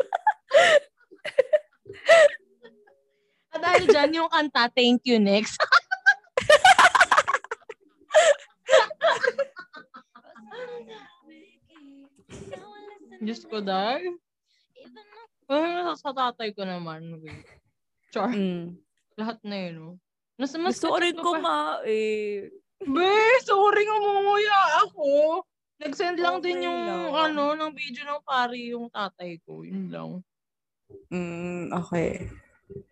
At 3.49 3.65
dahil 3.65 3.89
dyan 3.89 4.15
yung 4.15 4.29
kanta, 4.31 4.69
thank 4.71 5.03
you 5.09 5.19
next. 5.19 5.59
Diyos 13.19 13.43
ko, 13.51 13.59
dahil. 13.59 14.15
Ay, 15.51 15.91
sa 15.99 16.15
tatay 16.15 16.55
ko 16.55 16.63
naman. 16.63 17.19
Char. 18.15 18.31
Mm. 18.31 18.79
Lahat 19.19 19.43
na 19.43 19.57
yun, 19.59 19.75
no? 19.75 19.99
Mas, 20.39 20.55
mas 20.55 20.79
Gusto 20.79 20.95
ko 20.95 20.97
rin 21.03 21.19
kumain. 21.19 22.47
Be, 22.79 23.11
sorry 23.43 23.83
nga 23.83 23.99
mumuya 23.99 24.59
ako. 24.87 25.43
Nag-send 25.83 26.19
lang 26.23 26.39
din 26.39 26.63
Okay 26.63 26.67
yung 26.71 26.81
lang. 27.11 27.35
ano, 27.35 27.45
ng 27.59 27.73
video 27.75 28.07
ng 28.07 28.23
pari 28.23 28.71
yung 28.71 28.87
tatay 28.87 29.43
ko. 29.43 29.67
Yun 29.67 29.91
lang. 29.91 30.11
Mm, 31.11 31.75
okay. 31.75 32.31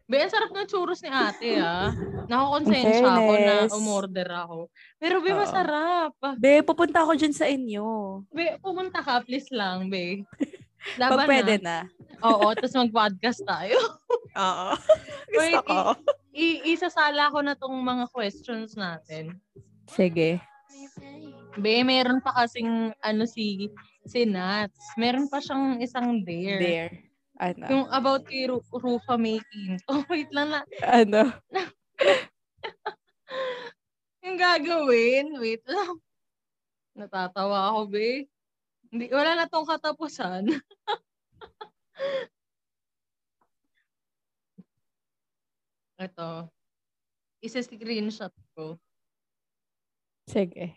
Be, 0.06 0.22
ang 0.22 0.32
sarap 0.32 0.50
ng 0.50 0.66
churros 0.66 1.02
ni 1.02 1.10
ate, 1.10 1.58
ah. 1.62 1.94
Nakakonsensya 2.30 3.06
ako 3.06 3.32
na 3.38 3.54
umorder 3.70 4.28
ako. 4.30 4.58
Pero, 4.98 5.22
be, 5.22 5.30
masarap. 5.34 6.14
Be, 6.38 6.66
pupunta 6.66 7.06
ako 7.06 7.14
dyan 7.14 7.34
sa 7.34 7.46
inyo. 7.46 7.86
Be, 8.34 8.58
pumunta 8.58 9.02
ka, 9.02 9.22
please 9.22 9.50
lang, 9.54 9.86
be. 9.86 10.26
Pag 10.98 11.18
Laban 11.18 11.26
pwede 11.26 11.54
na. 11.58 11.82
na. 11.86 12.26
Oo, 12.26 12.54
tapos 12.54 12.74
mag-podcast 12.78 13.42
tayo. 13.42 13.78
Oo. 14.38 14.70
Wait, 15.34 15.58
Gusto 15.58 15.60
ko. 15.66 15.80
I- 16.36 16.60
isasala 16.68 17.32
ko 17.32 17.40
na 17.40 17.56
tong 17.56 17.80
mga 17.80 18.12
questions 18.12 18.76
natin. 18.76 19.40
Sige. 19.88 20.36
Be, 21.56 21.80
meron 21.80 22.20
pa 22.20 22.44
kasing, 22.44 22.92
ano, 23.00 23.24
si, 23.24 23.72
si 24.04 24.28
Nats. 24.28 24.76
Meron 25.00 25.32
pa 25.32 25.40
siyang 25.40 25.80
isang 25.80 26.20
dare. 26.20 26.60
There. 26.60 26.92
Ano? 27.40 27.64
Yung 27.68 27.86
about 27.88 28.28
kay 28.28 28.48
Ru- 28.48 28.64
Rufa 28.68 29.16
Making. 29.16 29.80
Oh, 29.92 30.04
wait 30.12 30.28
lang 30.32 30.52
na. 30.52 30.60
Ano? 30.84 31.32
Yung 34.26 34.36
gagawin, 34.36 35.40
wait 35.40 35.64
lang. 35.64 35.96
Natatawa 36.96 37.72
ako, 37.72 37.80
be. 37.92 38.28
Hindi, 38.92 39.08
wala 39.12 39.36
na 39.36 39.48
tong 39.48 39.68
katapusan. 39.68 40.48
Ito. 45.96 46.52
Isa-screenshot 47.40 48.32
ko. 48.52 48.76
Sige. 50.28 50.76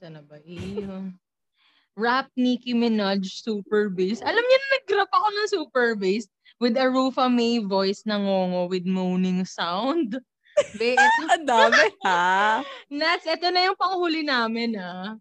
Sana 0.00 0.24
ba? 0.24 0.40
Iyon. 0.40 1.20
Rap 1.98 2.32
Nicki 2.38 2.72
Minaj 2.72 3.28
Super 3.28 3.92
Bass. 3.92 4.24
Alam 4.24 4.40
niyo 4.40 4.56
na 4.56 4.68
nag-rap 4.80 5.10
ako 5.12 5.28
ng 5.28 5.48
Super 5.52 5.88
Bass 5.98 6.24
with 6.56 6.80
a 6.80 6.88
Rufa 6.88 7.28
May 7.28 7.60
voice 7.60 8.08
na 8.08 8.16
ngongo 8.16 8.72
with 8.72 8.88
moaning 8.88 9.44
sound. 9.44 10.16
Be, 10.80 10.96
eto, 10.96 11.22
Ang 11.28 11.44
dami, 11.44 11.84
ha? 12.04 12.60
Nats, 12.88 13.24
ito 13.24 13.48
na 13.48 13.68
yung 13.68 13.76
panghuli 13.76 14.24
namin, 14.24 14.76
ah. 14.80 15.16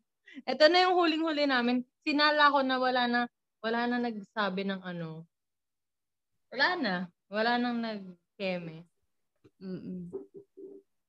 Ito 0.47 0.67
na 0.71 0.87
yung 0.87 0.95
huling-huli 0.95 1.47
namin. 1.47 1.83
Sinala 2.03 2.51
ko 2.51 2.59
na 2.63 2.75
wala 2.79 3.03
na, 3.07 3.19
wala 3.63 3.87
na 3.87 3.97
nagsabi 3.99 4.67
ng 4.67 4.81
ano. 4.83 5.28
Wala 6.49 6.67
na. 6.77 6.95
Wala 7.29 7.61
nang 7.61 7.77
nag-keme. 7.81 8.85
Mm-mm. 9.61 10.09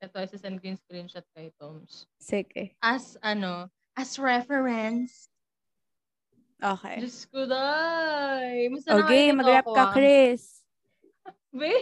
Ito, 0.00 0.16
send 0.36 0.60
ko 0.60 0.64
yung 0.72 0.80
screenshot 0.80 1.24
kay 1.36 1.52
Toms. 1.60 2.08
Sige. 2.20 2.76
As, 2.80 3.16
ano, 3.20 3.68
as 3.96 4.16
reference. 4.16 5.28
Okay. 6.60 7.00
Diyos 7.00 7.24
ko, 7.32 7.48
day. 7.48 8.68
Masa 8.68 9.00
Okay, 9.00 9.32
mag-rap 9.32 9.64
ka. 9.64 9.96
Chris. 9.96 10.60
Be? 11.56 11.72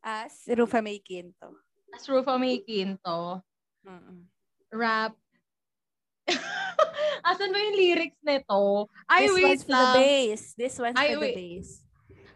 As 0.00 0.32
Rufa 0.48 0.80
May 0.80 0.96
Quinto. 1.04 1.60
As 1.92 2.08
Rufa 2.08 2.40
May 2.40 2.64
Quinto. 2.64 3.44
Rap. 4.72 5.12
Asan 7.28 7.50
ba 7.50 7.58
yung 7.58 7.76
lyrics 7.76 8.20
nito? 8.22 8.86
Ay, 9.04 9.26
This 9.26 9.34
wait 9.34 9.44
one's 9.44 9.62
for 9.62 9.68
the 9.68 9.76
lang. 9.76 9.94
bass. 9.96 10.42
This 10.54 10.74
one's 10.76 10.96
Ay, 10.96 11.08
for 11.08 11.14
the 11.14 11.20
wait. 11.22 11.34
bass. 11.36 11.68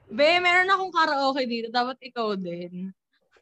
Be, 0.07 0.29
meron 0.39 0.69
akong 0.69 0.93
karaoke 0.93 1.43
dito. 1.45 1.69
Dapat 1.69 1.97
ikaw 2.03 2.35
din. 2.35 2.93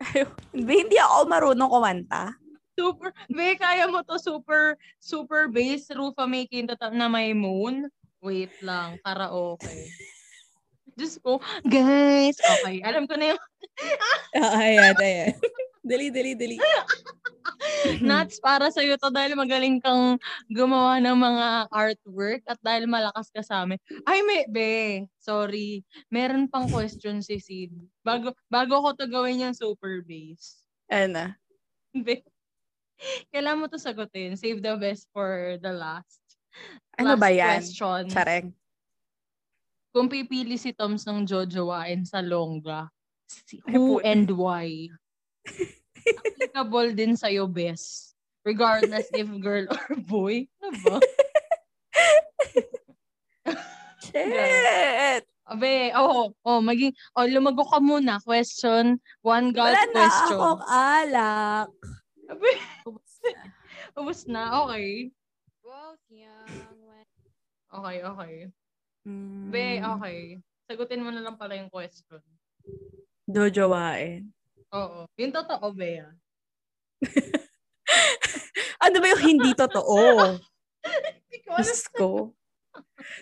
Hindi, 0.50 0.74
hindi 0.82 0.98
ako 0.98 1.18
marunong 1.26 1.70
kumanta. 1.70 2.34
Super, 2.72 3.12
be, 3.28 3.54
kaya 3.54 3.86
mo 3.86 4.02
to 4.02 4.16
super, 4.16 4.74
super 4.96 5.46
bass, 5.46 5.86
Rufa 5.88 6.24
May 6.24 6.48
Quinto 6.48 6.74
ta- 6.74 6.90
na 6.90 7.06
may 7.06 7.30
moon. 7.30 7.86
Wait 8.18 8.50
lang, 8.58 8.98
karaoke. 8.98 9.70
Diyos 10.96 11.16
ko, 11.18 11.38
guys, 11.62 12.36
okay, 12.36 12.82
alam 12.82 13.06
ko 13.06 13.14
na 13.14 13.32
yung 13.32 13.40
Ah, 14.34 14.58
ayan, 14.58 14.96
ayan. 14.98 15.32
Dali, 15.82 16.08
dali, 16.08 16.32
dali. 16.38 16.56
nuts 18.02 18.38
para 18.38 18.70
sa 18.70 18.82
iyo 18.82 18.94
to 18.98 19.10
dahil 19.10 19.34
magaling 19.34 19.82
kang 19.82 20.18
gumawa 20.50 20.98
ng 21.02 21.14
mga 21.18 21.46
artwork 21.70 22.42
at 22.46 22.58
dahil 22.62 22.86
malakas 22.86 23.30
ka 23.30 23.42
sa 23.42 23.62
amin. 23.66 23.78
Ay, 24.06 24.22
may, 24.22 24.46
be, 24.46 24.72
sorry. 25.18 25.82
Meron 26.10 26.46
pang 26.46 26.70
question 26.70 27.22
si 27.22 27.38
Sid. 27.38 27.74
Bago, 28.06 28.34
bago 28.46 28.74
ko 28.82 28.88
to 28.94 29.06
gawin 29.10 29.42
yung 29.42 29.56
super 29.56 30.02
bass. 30.06 30.62
Ano? 30.90 31.34
Be, 32.06 32.24
kailangan 33.34 33.60
mo 33.60 33.66
to 33.68 33.78
sagutin. 33.78 34.38
Save 34.38 34.62
the 34.62 34.74
best 34.78 35.10
for 35.12 35.58
the 35.60 35.72
last. 35.72 36.22
Ano 36.96 37.16
Last 37.16 37.20
ba 37.20 37.28
yan? 37.32 37.48
question. 37.60 38.02
Chareng. 38.08 38.48
Kung 39.92 40.08
pipili 40.08 40.56
si 40.56 40.72
Toms 40.72 41.04
ng 41.04 41.28
jojowain 41.28 42.04
sa 42.08 42.24
longga, 42.24 42.88
si- 43.28 43.60
who 43.68 44.00
and 44.00 44.28
why? 44.32 44.88
Applicable 46.02 46.88
din 46.94 47.14
sa'yo, 47.14 47.46
best. 47.46 48.14
Regardless 48.42 49.06
if 49.14 49.28
girl 49.38 49.70
or 49.70 49.86
boy. 50.02 50.50
Ano 50.58 50.78
ba? 50.82 50.96
Shit! 54.02 55.22
Abe, 55.42 55.90
oh, 55.98 56.32
oh, 56.46 56.60
maging, 56.62 56.94
oh, 57.18 57.26
lumago 57.26 57.66
ka 57.66 57.82
muna. 57.82 58.22
Question, 58.22 58.98
one 59.20 59.50
God 59.50 59.74
Wala 59.74 59.84
na 59.84 59.94
question. 59.94 60.38
akong 60.38 60.62
alak. 60.70 61.70
Abe, 62.30 62.50
Ubus 62.86 63.12
na. 63.22 63.42
ubus 63.98 64.20
na, 64.30 64.42
okay. 64.64 65.10
Young. 66.08 66.62
Okay, 67.72 67.96
okay. 68.04 68.34
Mm, 69.08 69.48
Be, 69.48 69.80
okay. 69.80 70.18
Sagutin 70.68 71.02
mo 71.02 71.08
na 71.08 71.24
lang 71.24 71.40
pala 71.40 71.56
yung 71.56 71.72
question. 71.72 72.20
Jojowain. 73.24 74.28
Oo. 74.72 75.04
Yung 75.20 75.32
totoo, 75.32 75.66
Bea. 75.72 76.08
Ano 78.82 78.98
ba 78.98 79.06
yung 79.14 79.22
hindi 79.22 79.54
totoo? 79.54 79.94
Alam. 80.26 80.42
Diyos 81.30 81.86
ko. 81.94 82.34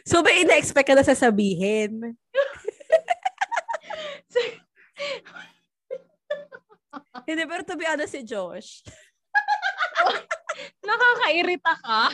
So, 0.08 0.24
ba 0.24 0.32
ina-expect 0.32 0.88
ka 0.88 0.96
na 0.96 1.04
sasabihin? 1.04 2.00
Hindi, 7.28 7.44
pero 7.46 7.62
to 7.62 7.76
be 7.76 7.84
honest 7.86 8.16
si 8.16 8.24
Josh. 8.24 8.82
Nakakairita 10.80 11.74
ka. 11.78 12.10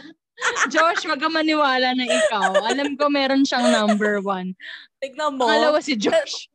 Josh, 0.68 1.06
wag 1.08 1.22
ka 1.22 1.30
maniwala 1.30 1.94
na 1.96 2.04
ikaw. 2.04 2.52
Alam 2.66 2.98
ko 2.98 3.08
meron 3.08 3.46
siyang 3.46 3.70
number 3.72 4.20
one. 4.20 4.52
Tignan 5.00 5.38
mo. 5.38 5.46
Pangalawa 5.48 5.80
si 5.80 5.96
Josh. 5.96 6.50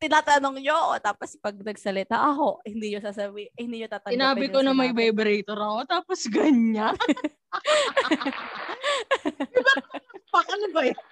Tinatanong 0.00 0.64
nyo, 0.64 0.96
tapos 1.04 1.36
pag 1.36 1.52
nagsalita 1.60 2.16
ako, 2.16 2.64
hindi 2.64 2.88
nyo 2.88 3.04
sasabi, 3.04 3.52
eh, 3.52 3.68
hindi 3.68 3.84
nyo 3.84 3.88
tatanggapin. 3.92 4.16
Sinabi 4.16 4.44
ko 4.48 4.64
yung 4.64 4.64
na 4.64 4.72
may 4.72 4.96
vibrator 4.96 5.60
ako, 5.60 5.80
tapos 5.84 6.24
ganyan. 6.32 6.96
Pak, 10.32 10.46
ano 10.56 10.66
ba 10.72 10.88
yan? 10.88 11.04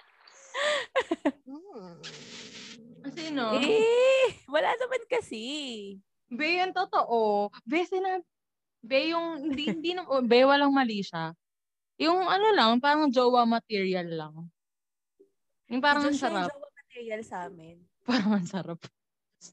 Sino? 3.13 3.61
Eh, 3.61 4.41
wala 4.49 4.73
naman 4.73 5.05
kasi. 5.05 5.41
Be, 6.25 6.57
yan 6.57 6.73
totoo. 6.73 7.53
Be, 7.69 7.85
sinabi, 7.85 8.25
Be, 8.81 9.13
yung, 9.13 9.53
hindi, 9.53 9.69
hindi, 9.69 9.93
na, 9.93 10.09
oh, 10.09 10.25
Be, 10.25 10.49
walang 10.49 10.73
mali 10.73 11.05
siya. 11.05 11.37
Yung 12.01 12.25
ano 12.25 12.57
lang, 12.57 12.81
parang 12.81 13.13
jowa 13.13 13.45
material 13.45 14.09
lang. 14.09 14.49
Yung 15.69 15.77
parang 15.77 16.09
Josh 16.09 16.17
na 16.17 16.17
yung 16.17 16.25
sarap. 16.25 16.49
jowa 16.49 16.69
material 16.73 17.21
sa 17.21 17.45
amin. 17.45 17.77
Parang 18.09 18.41
ang 18.41 18.49
sarap. 18.49 18.81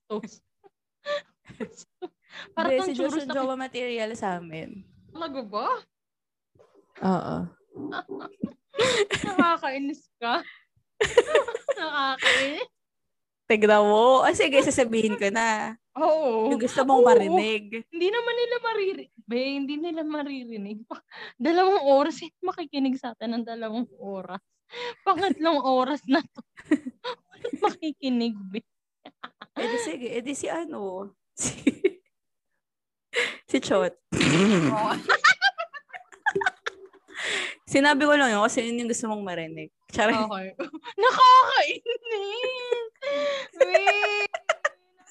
Toast. 0.09 0.41
parang 2.57 2.73
Hindi, 2.81 2.97
si 2.97 3.05
yung 3.05 3.13
na 3.13 3.37
jowa 3.37 3.53
material 3.53 4.17
sa 4.17 4.41
amin. 4.41 4.81
Talaga 5.13 5.41
ba? 5.45 5.69
Oo. 7.05 7.37
Nakakainis 9.29 10.09
ka. 10.17 10.41
Nakakainis. 11.79 12.69
Tignan 13.47 13.85
mo. 13.85 14.25
O 14.25 14.33
sige, 14.33 14.59
sasabihin 14.65 15.21
ko 15.21 15.29
na. 15.29 15.77
Oo. 16.01 16.49
Yung 16.51 16.61
gusto 16.61 16.81
mong 16.83 17.05
Oo. 17.05 17.09
marinig. 17.13 17.85
Hindi 17.93 18.09
naman 18.09 18.35
nila 18.41 18.57
maririnig. 18.65 19.11
Be, 19.29 19.41
hindi 19.61 19.75
nila 19.77 20.01
maririnig. 20.01 20.81
Dalawang 21.37 21.85
oras, 21.85 22.25
hindi 22.25 22.41
makikinig 22.41 22.97
sa 22.97 23.13
atin 23.13 23.37
ng 23.37 23.45
dalawang 23.45 23.87
oras. 24.01 24.41
Pangatlong 25.07 25.61
oras 25.63 26.03
na 26.07 26.21
to. 26.23 26.41
Makikinig, 27.63 28.37
be. 28.51 28.61
Eh 29.57 29.67
di 29.71 29.79
sige, 29.81 30.09
eh 30.13 30.23
di 30.23 30.35
si 30.35 30.47
ano. 30.51 31.13
Si, 31.37 31.53
si 33.45 33.61
Chot. 33.61 33.93
Sinabi 37.69 38.09
ko 38.09 38.17
lang 38.17 38.33
yun 38.33 38.41
kasi 38.41 38.65
yun 38.65 38.81
yung 38.81 38.89
gusto 38.89 39.05
mong 39.13 39.21
marinig. 39.21 39.69
Charot. 39.93 40.17
Okay. 40.17 40.57
Nakakainis! 40.97 41.85
Wait! 43.61 44.33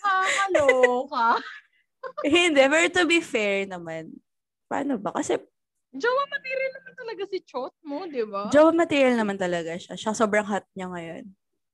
Nakakaloka. 0.01 1.37
Hindi, 2.25 2.61
pero 2.65 2.89
to 2.89 3.05
be 3.05 3.21
fair 3.21 3.69
naman. 3.69 4.17
Paano 4.65 4.97
ba? 4.97 5.13
Kasi 5.13 5.37
Jowa 5.95 6.23
material 6.27 6.71
naman 6.75 6.93
talaga 6.99 7.23
si 7.31 7.39
Chot 7.47 7.73
mo, 7.87 8.03
di 8.03 8.23
ba? 8.27 8.51
jowa 8.51 8.71
material 8.75 9.15
naman 9.15 9.39
talaga 9.39 9.79
siya. 9.79 9.95
Siya 9.95 10.11
sobrang 10.11 10.43
hot 10.43 10.67
niya 10.75 10.91
ngayon. 10.91 11.25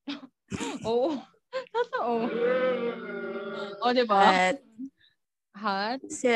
Oo. 0.90 1.18
Totoo. 1.52 2.14
O, 3.82 3.92
di 3.92 4.06
ba? 4.06 4.20
At 4.30 4.58
Hot? 5.58 6.00
si, 6.08 6.32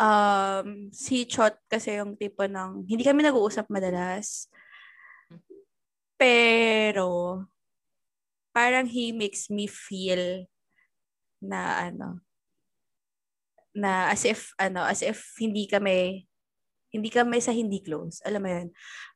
um, 0.00 0.88
si 0.90 1.28
Chot 1.28 1.54
kasi 1.68 2.00
yung 2.00 2.16
tipo 2.16 2.48
ng, 2.48 2.88
hindi 2.88 3.04
kami 3.04 3.20
nag-uusap 3.22 3.68
madalas. 3.68 4.48
Pero, 6.16 7.44
parang 8.56 8.88
he 8.88 9.12
makes 9.12 9.52
me 9.52 9.68
feel 9.68 10.48
na 11.44 11.92
ano, 11.92 12.24
na 13.76 14.08
as 14.08 14.24
if, 14.24 14.56
ano, 14.56 14.80
as 14.88 15.04
if 15.04 15.36
hindi 15.36 15.68
kami, 15.68 16.24
hindi 16.96 17.12
kami 17.12 17.38
sa 17.38 17.52
hindi 17.52 17.84
close. 17.84 18.24
Alam 18.24 18.40
mo 18.42 18.50
yun? 18.50 18.68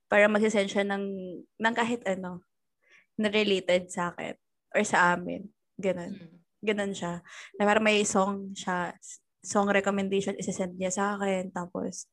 Para 0.06 0.28
magsasend 0.28 0.68
siya 0.68 0.84
ng, 0.84 1.04
ng 1.56 1.74
kahit 1.74 2.04
ano, 2.04 2.44
na 3.20 3.28
related 3.28 3.88
sa 3.92 4.12
akin 4.12 4.36
or 4.72 4.82
sa 4.84 5.16
amin. 5.16 5.48
Ganun. 5.80 6.16
Mm. 6.16 6.36
Ganun 6.60 6.92
siya. 6.92 7.24
Na 7.56 7.64
parang 7.64 7.84
may 7.84 8.04
song 8.04 8.52
siya, 8.52 8.92
song 9.40 9.72
recommendation, 9.72 10.36
isasend 10.36 10.76
niya 10.76 10.92
sa 10.92 11.16
akin. 11.16 11.48
Tapos, 11.52 12.08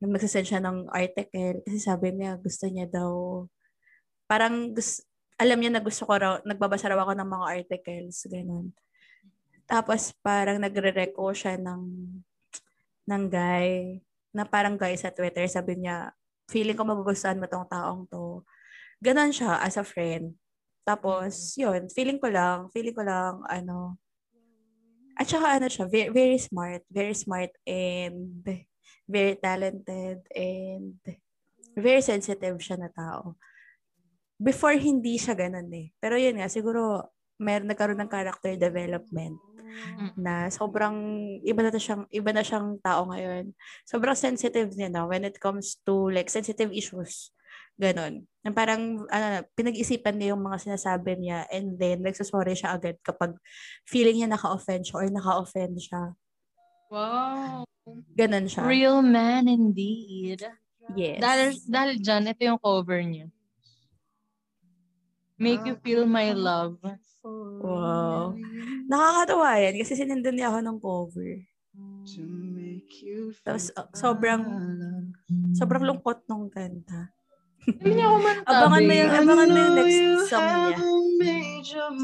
magsasend 0.00 0.48
siya 0.48 0.60
ng 0.64 0.88
article. 0.92 1.60
Kasi 1.64 1.78
sabi 1.80 2.12
niya, 2.12 2.40
gusto 2.40 2.68
niya 2.68 2.88
daw, 2.88 3.44
parang 4.28 4.72
gus- 4.72 5.04
alam 5.36 5.58
niya 5.60 5.76
na 5.76 5.82
gusto 5.82 6.06
ko 6.08 6.12
raw, 6.16 6.32
nagbabasa 6.46 6.88
raw 6.88 7.00
ako 7.04 7.12
ng 7.16 7.28
mga 7.28 7.46
articles. 7.60 8.16
Ganun. 8.28 8.72
Tapos, 9.64 10.12
parang 10.20 10.60
nagre-reco 10.60 11.32
siya 11.32 11.56
ng, 11.56 11.82
ng 13.08 13.24
guy, 13.28 14.00
na 14.34 14.42
parang 14.42 14.74
guy 14.74 14.98
sa 14.98 15.14
Twitter. 15.14 15.46
Sabi 15.46 15.78
niya, 15.78 16.10
feeling 16.50 16.74
ko 16.74 16.82
magugustuhan 16.82 17.38
mo 17.38 17.46
tong 17.46 17.70
taong 17.70 18.10
to. 18.10 18.42
Ganon 18.98 19.30
siya 19.30 19.62
as 19.62 19.78
a 19.78 19.86
friend. 19.86 20.34
Tapos, 20.84 21.56
yun, 21.56 21.88
feeling 21.88 22.20
ko 22.20 22.28
lang, 22.28 22.68
feeling 22.74 22.92
ko 22.92 23.06
lang, 23.06 23.40
ano, 23.48 23.96
at 25.14 25.30
saka 25.30 25.62
ano 25.62 25.70
siya, 25.70 25.86
very, 25.86 26.10
very 26.10 26.38
smart, 26.42 26.82
very 26.90 27.14
smart 27.14 27.54
and 27.64 28.42
very 29.06 29.38
talented 29.38 30.26
and 30.34 30.98
very 31.78 32.02
sensitive 32.02 32.58
siya 32.58 32.76
na 32.82 32.90
tao. 32.90 33.38
Before, 34.34 34.74
hindi 34.74 35.14
siya 35.16 35.38
ganun 35.38 35.70
eh. 35.70 35.94
Pero 36.02 36.18
yun 36.18 36.42
nga, 36.42 36.50
siguro, 36.50 37.13
meron 37.40 37.70
nagkaroon 37.70 38.00
ng 38.00 38.12
character 38.12 38.54
development 38.54 39.38
na 40.14 40.46
sobrang 40.54 40.94
iba 41.42 41.60
na 41.66 41.74
siyang 41.74 42.06
iba 42.10 42.30
na 42.30 42.46
siyang 42.46 42.78
tao 42.78 43.10
ngayon. 43.10 43.50
Sobrang 43.82 44.14
sensitive 44.14 44.70
niya 44.78 44.90
na 44.90 45.02
when 45.02 45.26
it 45.26 45.38
comes 45.42 45.82
to 45.82 46.10
like 46.14 46.30
sensitive 46.30 46.70
issues. 46.70 47.34
Ganon. 47.74 48.22
Na 48.46 48.54
parang 48.54 49.02
ano, 49.10 49.42
pinag-isipan 49.58 50.14
niya 50.14 50.34
yung 50.34 50.46
mga 50.46 50.62
sinasabi 50.62 51.18
niya 51.18 51.50
and 51.50 51.74
then 51.74 52.06
nagsasorry 52.06 52.54
siya 52.54 52.78
agad 52.78 52.94
kapag 53.02 53.34
feeling 53.82 54.22
niya 54.22 54.30
naka-offend 54.30 54.86
siya 54.86 54.96
or 55.02 55.06
naka-offend 55.10 55.74
siya. 55.82 56.14
Wow. 56.86 57.66
Ganon 58.14 58.46
siya. 58.46 58.62
Real 58.62 59.02
man 59.02 59.50
indeed. 59.50 60.46
Yes. 60.94 61.18
Dahil, 61.18 61.50
dahil 61.66 61.92
dyan, 61.98 62.30
ito 62.30 62.42
yung 62.46 62.60
cover 62.62 63.00
niya. 63.02 63.26
Make 65.34 65.66
you 65.66 65.76
feel 65.82 66.06
my 66.06 66.30
love. 66.30 66.78
Wow. 67.24 68.36
Nakakatawa 68.84 69.56
yan 69.56 69.74
kasi 69.80 69.96
sinundan 69.96 70.36
niya 70.36 70.52
ako 70.52 70.58
ng 70.60 70.78
cover. 70.78 71.32
Tapos 73.40 73.72
uh, 73.72 73.88
sobrang 73.96 74.44
sobrang 75.56 75.84
lungkot 75.88 76.28
nung 76.28 76.52
kanta. 76.52 77.08
Hindi 77.64 77.96
niya 77.96 78.12
ako 78.12 78.16
mantabi. 78.20 78.52
Abangan 78.52 78.82
mo 78.84 78.92
yung 78.92 79.12
abangan 79.16 79.48
mo 79.48 79.56
yung 79.56 79.74
next 79.80 80.00
song 80.28 80.48
niya. 80.52 80.78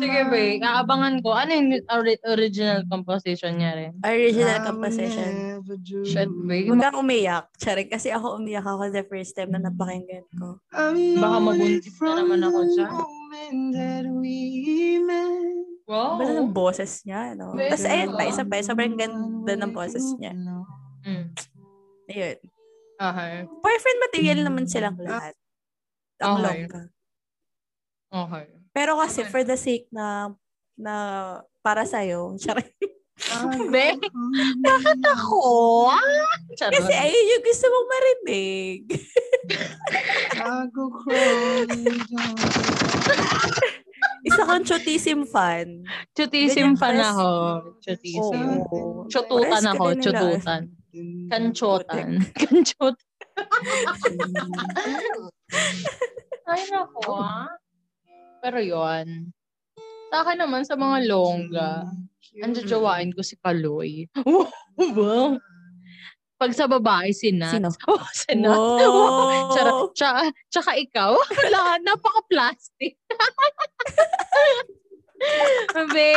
Sige, 0.00 0.20
be. 0.32 0.56
Aabangan 0.56 1.20
ko. 1.20 1.36
Ano 1.36 1.52
yung 1.52 1.68
ori- 1.84 2.24
original 2.24 2.80
composition 2.88 3.60
niya 3.60 3.76
rin? 3.76 3.92
Original 4.00 4.64
composition. 4.64 5.60
Shit, 6.08 6.32
be. 6.48 6.64
Huwag 6.64 6.80
kang 6.80 6.96
umiyak. 6.96 7.52
Charing, 7.60 7.92
kasi 7.92 8.08
ako 8.08 8.40
umiyak 8.40 8.64
ako 8.64 8.88
the 8.88 9.04
first 9.04 9.36
time 9.36 9.52
na 9.52 9.60
napakinggan 9.60 10.24
ko. 10.32 10.56
Baka 11.20 11.36
mabuntis 11.44 11.92
na 12.00 12.12
naman 12.24 12.40
ako 12.40 12.58
dyan. 12.72 12.90
Wow. 15.90 16.22
Bala 16.22 16.32
ng 16.38 16.54
boses 16.54 17.02
niya, 17.02 17.34
no? 17.34 17.58
Tapos 17.58 17.82
ayun 17.82 18.14
pa, 18.14 18.22
isa 18.22 18.46
pa, 18.46 18.62
sobrang 18.62 18.94
ganda 18.94 19.52
ng 19.58 19.72
boses 19.74 20.06
niya. 20.22 20.38
Mm. 21.02 21.26
Ayun. 22.06 22.38
Okay. 23.00 23.34
Boyfriend 23.64 23.98
material 24.06 24.40
naman 24.46 24.64
silang 24.70 24.98
lahat. 25.00 25.34
Ang 26.20 26.30
Okay. 26.36 26.44
longga. 26.44 26.82
Okay. 28.10 28.46
Pero 28.70 28.92
kasi 29.02 29.26
for 29.26 29.42
the 29.42 29.58
sake 29.58 29.90
na 29.90 30.30
na 30.78 30.94
para 31.64 31.82
sa'yo, 31.82 32.34
charing. 32.42 32.70
Be, 33.70 33.86
bakit 34.64 35.00
ako? 35.04 35.92
Charot. 36.56 36.72
Kasi 36.72 36.92
ayun 36.96 37.24
yung 37.36 37.44
gusto 37.44 37.66
mong 37.68 37.88
marinig. 37.92 38.80
Isa 44.24 44.42
kang 44.44 44.64
chutism 44.64 45.20
fan. 45.28 45.84
Chutism 46.16 46.76
fan 46.80 46.96
pres- 46.96 47.08
ako. 47.12 47.28
Chutism. 47.84 48.40
Oo. 48.68 49.04
Chututan 49.08 49.64
ako. 49.68 49.84
Chututan. 50.00 50.62
Kanchotan. 51.30 52.18
Kanchot. 52.34 52.96
Ay, 56.50 56.66
nako 56.68 57.14
ah. 57.14 57.46
Pero 58.42 58.58
yon 58.58 59.30
Sa 60.10 60.26
akin 60.26 60.42
naman, 60.42 60.66
sa 60.66 60.74
mga 60.74 61.06
longga, 61.06 61.86
ang 62.42 62.52
jajawain 62.52 63.14
ko 63.14 63.22
si 63.22 63.38
Kaloy. 63.38 64.10
Wow! 64.80 65.36
Pag 66.40 66.56
sa 66.56 66.64
babae, 66.64 67.12
si 67.12 67.36
Nat. 67.36 67.52
Sino? 67.52 67.68
Oh, 67.90 68.00
si 68.16 68.32
Nat. 68.32 68.56
Wow! 68.56 69.52
Tsaka, 69.52 69.70
tsaka, 69.92 70.20
tsaka 70.48 70.70
ikaw, 70.80 71.12
wala, 71.38 71.76
napaka-plastic. 71.84 72.96
Abe, 75.76 76.10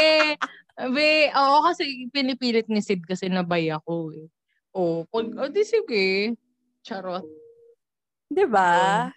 abe, 0.79 1.09
oo 1.35 1.57
kasi 1.67 2.07
pinipilit 2.15 2.71
ni 2.71 2.79
Sid 2.79 3.03
kasi 3.03 3.27
nabay 3.27 3.67
ako 3.67 4.15
eh. 4.15 4.31
Oh, 4.73 5.03
pag, 5.11 5.27
oh, 5.37 5.51
di 5.51 5.61
sige. 5.67 6.33
Charot. 6.87 7.27
Di 8.31 8.47
ba? 8.47 9.11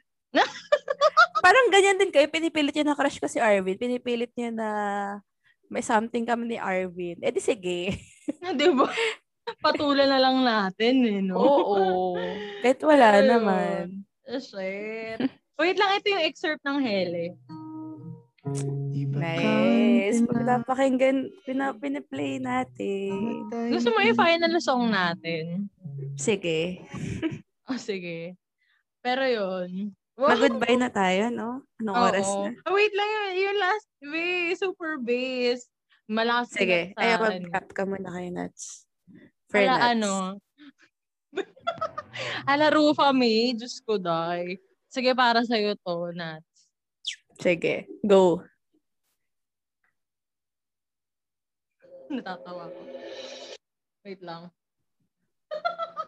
Parang 1.44 1.66
ganyan 1.70 1.98
din 2.00 2.10
kayo. 2.10 2.26
Pinipilit 2.26 2.74
niya 2.74 2.86
na 2.86 2.98
crush 2.98 3.22
ko 3.22 3.26
si 3.30 3.38
Arvin. 3.38 3.78
Pinipilit 3.78 4.32
niya 4.34 4.50
na 4.50 4.68
may 5.70 5.82
something 5.82 6.26
kami 6.26 6.54
ni 6.54 6.58
Arvin. 6.58 7.18
Eh 7.22 7.30
di 7.30 7.42
sige. 7.42 7.94
di 8.58 8.68
ba? 8.74 8.90
Patulan 9.62 10.10
na 10.10 10.18
lang 10.18 10.42
natin 10.42 10.94
eh, 11.06 11.20
no? 11.22 11.38
Oo. 11.38 12.18
Kahit 12.66 12.82
wala 12.82 13.22
Ayun. 13.22 13.26
naman. 13.30 13.82
Ah, 14.26 14.42
Shit. 14.42 15.22
Wait 15.56 15.78
lang, 15.78 15.90
ito 15.96 16.10
yung 16.10 16.24
excerpt 16.26 16.62
ng 16.66 16.82
Hele. 16.82 17.38
Nice. 19.16 20.20
Pag 20.26 20.42
napakinggan, 20.44 21.30
pina, 21.46 21.72
piniplay 21.72 22.42
natin. 22.42 23.46
Gusto 23.72 23.94
mo 23.94 24.02
i-final 24.02 24.52
song 24.60 24.90
natin? 24.90 25.70
Sige. 26.18 26.82
Oh, 27.66 27.74
sige. 27.82 28.38
Pero 29.02 29.26
yun. 29.26 29.90
Mag-goodbye 30.16 30.80
na 30.80 30.88
tayo, 30.88 31.28
no? 31.28 31.60
Anong 31.76 31.96
oras 32.00 32.28
Oo. 32.32 32.48
na? 32.48 32.56
Oh, 32.64 32.72
wait 32.72 32.94
lang 32.96 33.04
yun. 33.04 33.32
Yung 33.36 33.58
last, 33.60 33.86
we, 34.00 34.24
super 34.56 34.96
bass. 34.96 35.68
Malakas 36.08 36.56
Sige. 36.56 36.96
Ayaw, 36.96 37.20
akin. 37.20 37.52
mag-cap 37.52 37.66
ka 37.76 37.82
muna 37.84 38.08
kay 38.16 38.32
Nuts. 38.32 38.88
For 39.52 39.60
Ala 39.60 39.76
Nuts. 39.76 39.84
ano. 39.92 40.12
Ala 42.50 42.66
Rufa 42.72 43.12
May. 43.12 43.52
Diyos 43.52 43.84
ko, 43.84 44.00
day. 44.00 44.56
Sige, 44.88 45.12
para 45.12 45.44
sa'yo 45.44 45.76
to, 45.84 46.16
Nats. 46.16 46.72
Sige. 47.36 47.84
Go. 48.00 48.40
Natatawa 52.08 52.72
ko. 52.72 52.80
Wait 54.06 54.24
lang. 54.24 54.48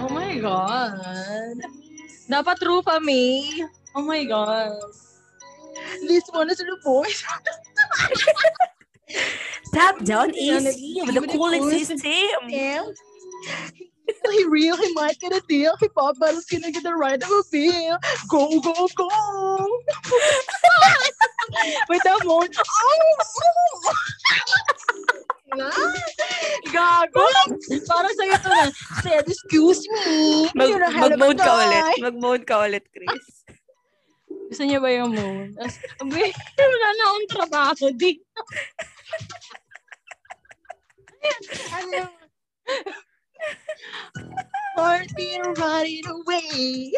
oh 0.00 0.08
my 0.10 0.38
God. 0.38 1.58
Dapat 2.30 2.62
Rufa 2.62 3.00
May. 3.00 3.64
Oh 3.96 4.02
my 4.02 4.24
God. 4.24 4.78
This 6.06 6.24
one 6.30 6.50
is 6.50 6.58
the 6.58 6.78
voice. 6.84 7.24
Tap 9.74 10.04
down 10.04 10.34
easy 10.34 11.02
with 11.02 11.14
the 11.14 11.26
cooling 11.26 11.60
coolest 11.62 11.86
system. 11.88 12.48
He 14.30 14.44
really 14.44 14.92
might 14.94 15.18
get 15.18 15.32
a 15.32 15.40
deal. 15.48 15.76
He 15.80 15.88
Bob 15.94 16.18
Battle's 16.20 16.44
gonna 16.46 16.70
get 16.70 16.82
the 16.82 16.94
right 16.94 17.22
of 17.22 17.30
a 17.30 17.42
bill. 17.50 17.98
Go, 18.28 18.60
go, 18.60 18.88
go. 18.96 19.08
With 21.88 22.02
the 22.02 22.20
moon. 22.24 22.48
Oh! 22.52 23.94
Gago! 26.70 27.26
Para 27.88 28.08
sa 28.14 28.24
ito 28.24 28.48
na. 28.48 28.62
Said, 29.02 29.26
excuse 29.26 29.82
me. 29.90 30.46
Mag, 30.54 30.70
mag-mode 30.78 31.40
ka 31.40 31.52
ulit. 31.58 31.84
Mag-mode 31.98 32.44
ka 32.46 32.56
ulit, 32.66 32.84
Chris. 32.94 33.26
Gusto 34.50 34.62
niya 34.66 34.82
ba 34.82 34.90
yung 34.90 35.14
moon? 35.14 35.54
Tapos, 35.54 35.78
abay, 36.02 36.30
wala 36.58 36.88
na 36.90 37.04
akong 37.06 37.28
trabaho 37.30 37.86
dito. 37.94 38.40
ano? 41.78 42.00
Heart 44.74 45.08
being 45.14 45.46
running 45.54 46.06
away. 46.06 46.94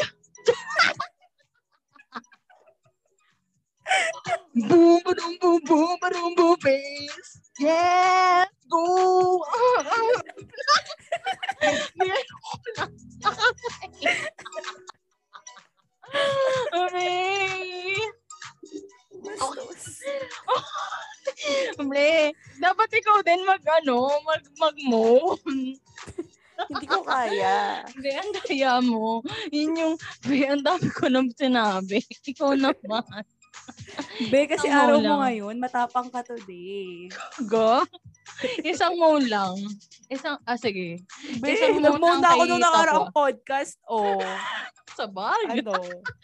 Boom, 4.55 5.01
boom, 5.05 5.35
boom, 5.41 5.61
boom, 5.65 5.97
boom, 6.01 6.35
boom, 6.37 6.57
bass. 6.63 7.29
Yes, 7.59 8.49
go. 8.71 9.45
Aray. 16.73 17.97
Mle, 21.83 22.35
dapat 22.61 22.89
ikaw 22.99 23.23
din 23.25 23.43
mag 23.47 23.63
ano, 23.83 24.09
mag 24.27 24.43
mag-moan. 24.59 25.79
Hindi 26.71 26.87
ko 26.87 27.03
kaya. 27.03 27.83
Be, 27.99 28.11
ang 28.15 28.31
daya 28.33 28.79
mo. 28.79 29.23
Yun 29.51 29.79
yung, 29.79 29.95
be, 30.27 30.47
ang 30.47 30.63
dami 30.63 30.89
ko 30.93 31.11
nang 31.11 31.31
sinabi. 31.35 32.03
Ikaw 32.31 32.55
naman. 32.55 33.25
Be, 34.33 34.47
kasi 34.49 34.69
Ang 34.71 34.77
araw 34.77 34.99
mo 35.03 35.15
ngayon, 35.25 35.57
matapang 35.59 36.09
ka 36.09 36.25
today. 36.25 37.09
Go? 37.49 37.85
Isang 38.65 38.97
moan 38.97 39.29
lang. 39.29 39.57
Isang, 40.09 40.39
ah, 40.47 40.57
sige. 40.57 41.03
Be, 41.43 41.57
Isang 41.57 41.81
nag-moan 41.83 42.01
moan 42.01 42.19
na 42.23 42.31
ako 42.33 42.43
nung 42.49 42.63
nakaraang 42.63 43.09
podcast. 43.13 43.77
Oh, 43.89 44.21
Sa 44.93 45.09
bag. 45.09 45.49
ano? 45.49 45.73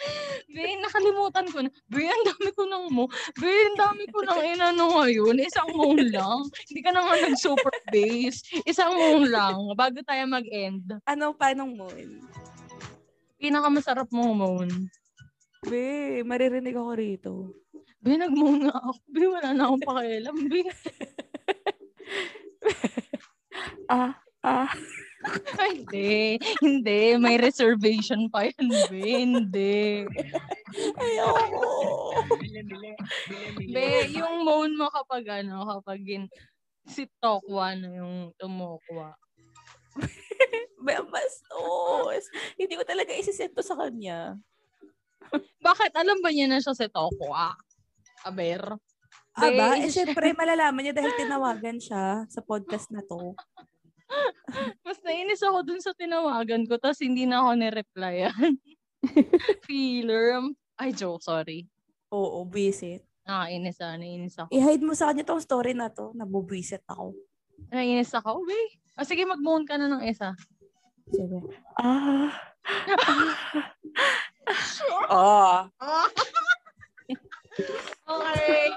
Be, 0.54 0.76
nakalimutan 0.80 1.46
ko 1.48 1.64
na. 1.64 1.70
Be, 1.88 2.08
ang 2.08 2.24
dami 2.24 2.48
ko 2.52 2.62
nang 2.68 2.86
mo. 2.92 3.08
Be, 3.36 3.48
ang 3.48 3.78
dami 3.80 4.04
ko 4.08 4.24
nang 4.24 4.40
inano 4.44 4.84
ngayon. 5.00 5.36
Isang 5.40 5.72
moan 5.72 6.08
lang. 6.12 6.48
Hindi 6.68 6.80
ka 6.80 6.90
na 6.92 7.04
nga 7.04 7.14
nag-super 7.28 7.74
bass. 7.92 8.44
Isang 8.64 8.92
moan 8.96 9.28
lang. 9.28 9.56
Bago 9.76 10.00
tayo 10.04 10.24
mag-end. 10.28 10.84
Ano, 11.08 11.32
paanong 11.36 11.72
moon? 11.76 12.08
Pinakamasarap 13.38 14.10
mong 14.10 14.34
moan. 14.34 14.70
Be, 15.66 16.22
maririnig 16.22 16.76
ako 16.78 16.92
rito. 16.94 17.32
Be, 17.98 18.14
nagmoon 18.14 18.70
nga 18.70 18.78
ako. 18.78 18.90
Be, 19.10 19.22
wala 19.26 19.50
na 19.50 19.62
akong 19.66 19.82
pakialam. 19.82 20.36
Be, 20.46 20.60
Ah, 23.88 24.12
ah. 24.44 24.68
Ay, 25.58 25.82
hindi. 25.82 26.38
Hindi. 26.62 27.00
May 27.18 27.40
reservation 27.40 28.28
pa 28.30 28.46
yan, 28.46 28.68
be. 28.92 29.02
Hindi. 29.02 30.04
Ayoko. 30.94 31.68
Be, 33.72 33.88
yung 34.14 34.44
moan 34.46 34.76
mo 34.78 34.92
kapag 34.92 35.42
ano, 35.42 35.64
kapag 35.66 36.00
gin, 36.04 36.24
si 36.86 37.08
Tokwa 37.18 37.74
na 37.74 37.88
yung 37.98 38.30
tumokwa. 38.38 39.16
Be, 40.86 40.94
bastos. 41.10 42.24
Hindi 42.54 42.74
ko 42.78 42.84
talaga 42.86 43.10
isisend 43.12 43.52
to 43.56 43.64
sa 43.64 43.74
kanya. 43.76 44.38
Bakit? 45.66 45.92
Alam 45.94 46.18
ba 46.24 46.30
niya 46.32 46.46
na 46.48 46.58
siya 46.60 46.74
si 46.74 46.86
Tokwa? 46.88 47.54
Aber? 48.26 48.78
Aba, 49.38 49.78
eh, 49.78 49.86
Be, 49.86 49.94
syempre, 49.94 50.34
malalaman 50.40 50.82
niya 50.82 50.94
dahil 50.98 51.14
tinawagan 51.14 51.78
siya 51.78 52.26
sa 52.26 52.40
podcast 52.42 52.90
na 52.90 53.02
to. 53.06 53.34
Mas 54.86 54.98
nainis 55.04 55.44
ako 55.44 55.62
dun 55.62 55.80
sa 55.84 55.94
tinawagan 55.94 56.66
ko, 56.66 56.80
tapos 56.80 56.98
hindi 57.04 57.28
na 57.28 57.44
ako 57.44 57.50
nireplyan. 57.54 58.50
Feeler. 59.68 60.42
Ay, 60.74 60.90
joke, 60.90 61.22
sorry. 61.22 61.70
Oo, 62.10 62.42
visit. 62.48 63.04
Nakainis 63.28 63.78
ah, 63.84 63.94
nainis 64.00 64.40
ako. 64.40 64.48
I-hide 64.48 64.80
mo 64.80 64.96
sa 64.96 65.12
kanya 65.12 65.28
tong 65.28 65.44
story 65.44 65.76
na 65.76 65.92
to. 65.92 66.16
Nabubisit 66.16 66.80
ako. 66.88 67.12
Nainis 67.68 68.10
ako, 68.16 68.42
be. 68.48 68.56
O 68.96 69.04
sige, 69.04 69.28
mag-moan 69.28 69.68
ka 69.68 69.76
na 69.76 69.86
ng 69.92 70.02
isa. 70.08 70.32
Sige. 71.12 71.44
Ah. 71.76 72.32
Ah. 73.04 73.32
Oh. 75.10 75.68
Okay. 78.08 78.70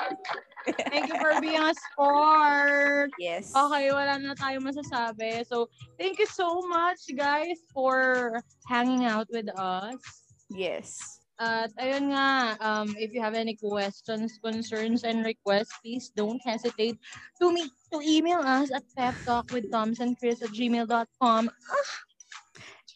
Thank 0.90 1.08
you 1.08 1.18
for 1.22 1.40
being 1.42 1.62
a 1.62 1.74
sport. 1.74 3.12
Yes. 3.20 3.54
Okay, 3.56 3.94
wala 3.94 4.18
na 4.20 4.34
tayo 4.34 4.62
masasabi. 4.62 5.46
So, 5.46 5.70
thank 5.98 6.20
you 6.20 6.26
so 6.26 6.66
much, 6.66 7.06
guys, 7.14 7.62
for 7.74 8.42
hanging 8.68 9.06
out 9.06 9.30
with 9.30 9.50
us. 9.54 10.02
Yes. 10.50 11.22
At 11.42 11.74
ayun 11.82 12.14
nga, 12.14 12.54
um, 12.62 12.94
if 13.02 13.18
you 13.18 13.22
have 13.22 13.34
any 13.34 13.58
questions, 13.58 14.38
concerns, 14.38 15.02
and 15.02 15.26
requests, 15.26 15.74
please 15.82 16.14
don't 16.14 16.42
hesitate 16.46 17.02
to 17.42 17.50
me 17.50 17.66
to 17.90 17.98
email 17.98 18.46
us 18.46 18.70
at 18.70 18.86
peptalkwithtomsandchris 18.94 20.46
at 20.46 20.54
gmail.com. 20.54 21.50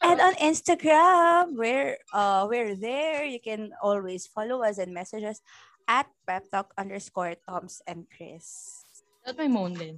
And 0.04 0.20
on 0.20 0.36
Instagram, 0.42 1.56
we're 1.56 1.98
uh 2.12 2.48
we're 2.50 2.76
there. 2.76 3.24
You 3.24 3.40
can 3.40 3.72
always 3.80 4.28
follow 4.28 4.64
us 4.64 4.78
and 4.78 4.92
message 4.92 5.24
us 5.24 5.40
at 5.88 6.10
peptalk 6.28 6.74
underscore 6.78 7.36
toms 7.48 7.82
and 7.88 8.10
Chris. 8.10 8.82
Dapat 9.24 9.46
may 9.46 9.50
moan 9.50 9.74
din. 9.74 9.96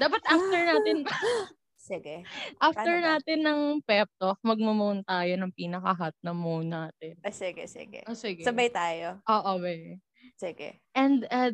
Dapat 0.00 0.20
after 0.26 0.60
natin, 0.74 0.96
Sige. 1.88 2.24
after 2.64 2.96
Paano 2.96 3.04
ba? 3.04 3.08
natin 3.20 3.38
ng 3.44 3.60
pep 3.84 4.08
talk, 4.16 4.40
magmamoan 4.40 5.04
tayo 5.04 5.32
ng 5.36 5.52
pinaka-hot 5.52 6.16
na 6.24 6.32
moan 6.32 6.72
natin. 6.72 7.20
Ah, 7.20 7.32
sige, 7.32 7.68
sige. 7.68 8.00
Oh, 8.08 8.16
sige. 8.16 8.40
Sabay 8.40 8.72
tayo. 8.72 9.20
Oo, 9.28 9.60
be. 9.60 10.00
Sige. 10.40 10.80
And 10.96 11.28
uh, 11.28 11.52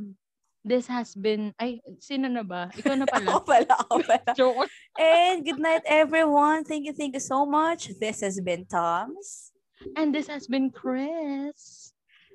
this 0.65 0.87
has 0.87 1.15
been, 1.15 1.55
ay, 1.61 1.81
sino 1.99 2.29
na 2.29 2.43
ba? 2.45 2.69
Ikaw 2.77 2.95
na 2.99 3.07
pala. 3.09 3.27
Ako 3.33 3.41
pala, 3.49 3.75
ako 3.81 3.97
pala. 4.05 4.33
Joke. 4.37 4.69
And 4.99 5.45
good 5.45 5.59
night, 5.59 5.83
everyone. 5.89 6.65
Thank 6.65 6.85
you, 6.85 6.93
thank 6.93 7.15
you 7.17 7.25
so 7.25 7.47
much. 7.49 7.89
This 8.01 8.21
has 8.21 8.41
been 8.41 8.69
Tom's. 8.69 9.53
And 9.97 10.13
this 10.13 10.29
has 10.29 10.47
been 10.47 10.69
Chris. 10.69 11.93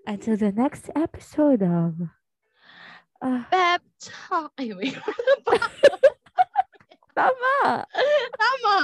Until 0.07 0.38
the 0.38 0.52
next 0.52 0.89
episode 0.97 1.61
of... 1.61 1.93
Ah, 3.22 3.47
Pep 3.49 3.81
Talk. 4.02 4.52
Ay, 4.57 4.73
wait. 4.73 4.97
tama! 7.18 7.85
Tama. 8.35 8.76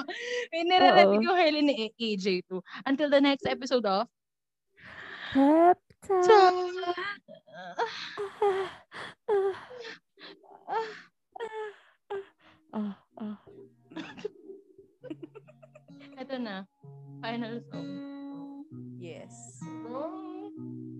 May 0.53 0.63
nire-ready 0.63 1.17
ko 1.25 1.33
Helen 1.35 1.65
ni 1.67 1.91
AJ 1.99 2.47
too. 2.47 2.63
Until 2.85 3.09
the 3.09 3.21
next 3.21 3.45
episode 3.45 3.85
of 3.85 4.07
Pep 5.33 5.77
talk. 6.01 6.55
Ah, 12.71 12.95
ah. 13.19 13.37
Ito 16.15 16.35
na. 16.39 16.63
Final 17.19 17.59
song. 17.67 17.89
Yes. 18.95 19.59
Minsan 19.61 20.90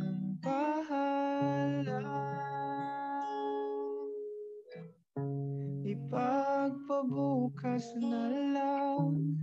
Nang 0.00 0.40
bahala 0.40 2.00
Ipagpabukas 5.84 7.84
na 8.00 8.24
lang 8.56 9.39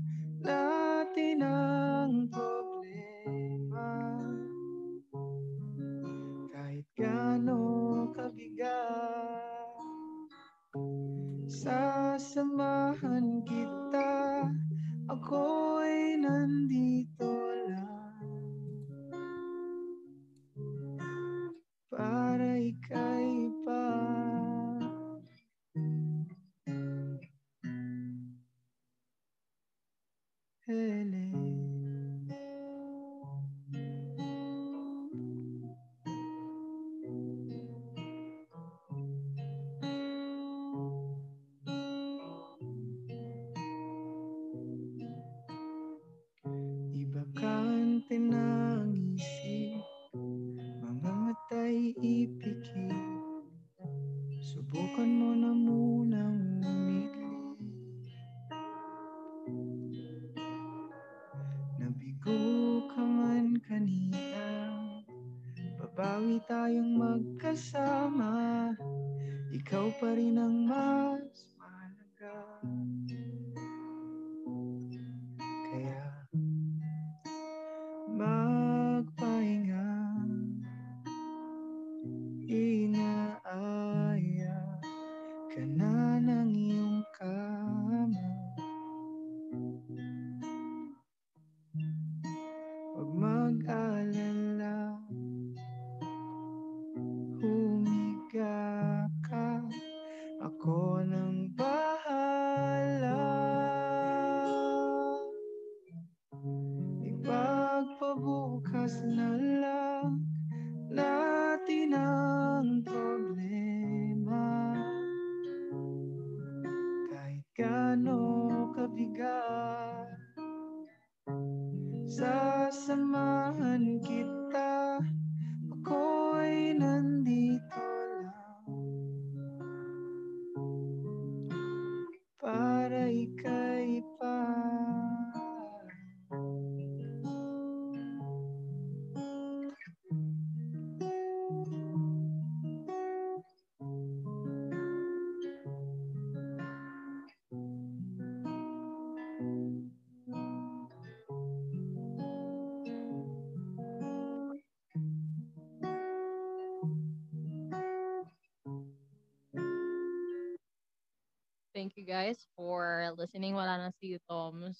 Na 164.07 164.15
si 164.15 164.23
Toms. 164.23 164.77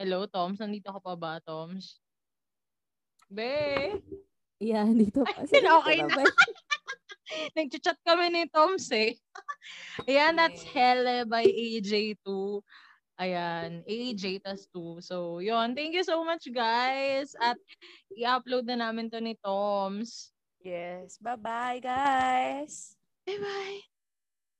Hello, 0.00 0.24
Toms. 0.24 0.56
Nandito 0.56 0.88
ka 0.88 1.00
pa 1.00 1.12
ba, 1.12 1.36
Toms? 1.44 2.00
Be! 3.28 4.00
Yeah, 4.56 4.88
dito 4.88 5.28
pa. 5.28 5.44
Ay, 5.52 5.60
okay 5.60 5.98
na. 6.00 6.08
ba? 6.08 6.24
Nag-chat 7.56 7.98
kami 8.06 8.32
ni 8.32 8.42
Toms 8.48 8.88
eh. 8.96 9.12
Ayan, 10.08 10.40
that's 10.40 10.64
Hele 10.72 11.28
by 11.28 11.44
AJ2. 11.44 12.60
Ayan, 13.20 13.84
AJ 13.86 14.42
tas 14.42 14.66
2. 14.72 15.04
So, 15.04 15.38
yon 15.38 15.76
Thank 15.76 15.94
you 15.94 16.02
so 16.02 16.24
much, 16.24 16.48
guys. 16.48 17.36
At 17.38 17.60
i-upload 18.16 18.64
na 18.66 18.80
namin 18.80 19.12
to 19.12 19.20
ni 19.20 19.36
Toms. 19.44 20.32
Yes. 20.64 21.20
Bye-bye, 21.20 21.84
guys. 21.84 22.96
Bye-bye. 23.28 23.93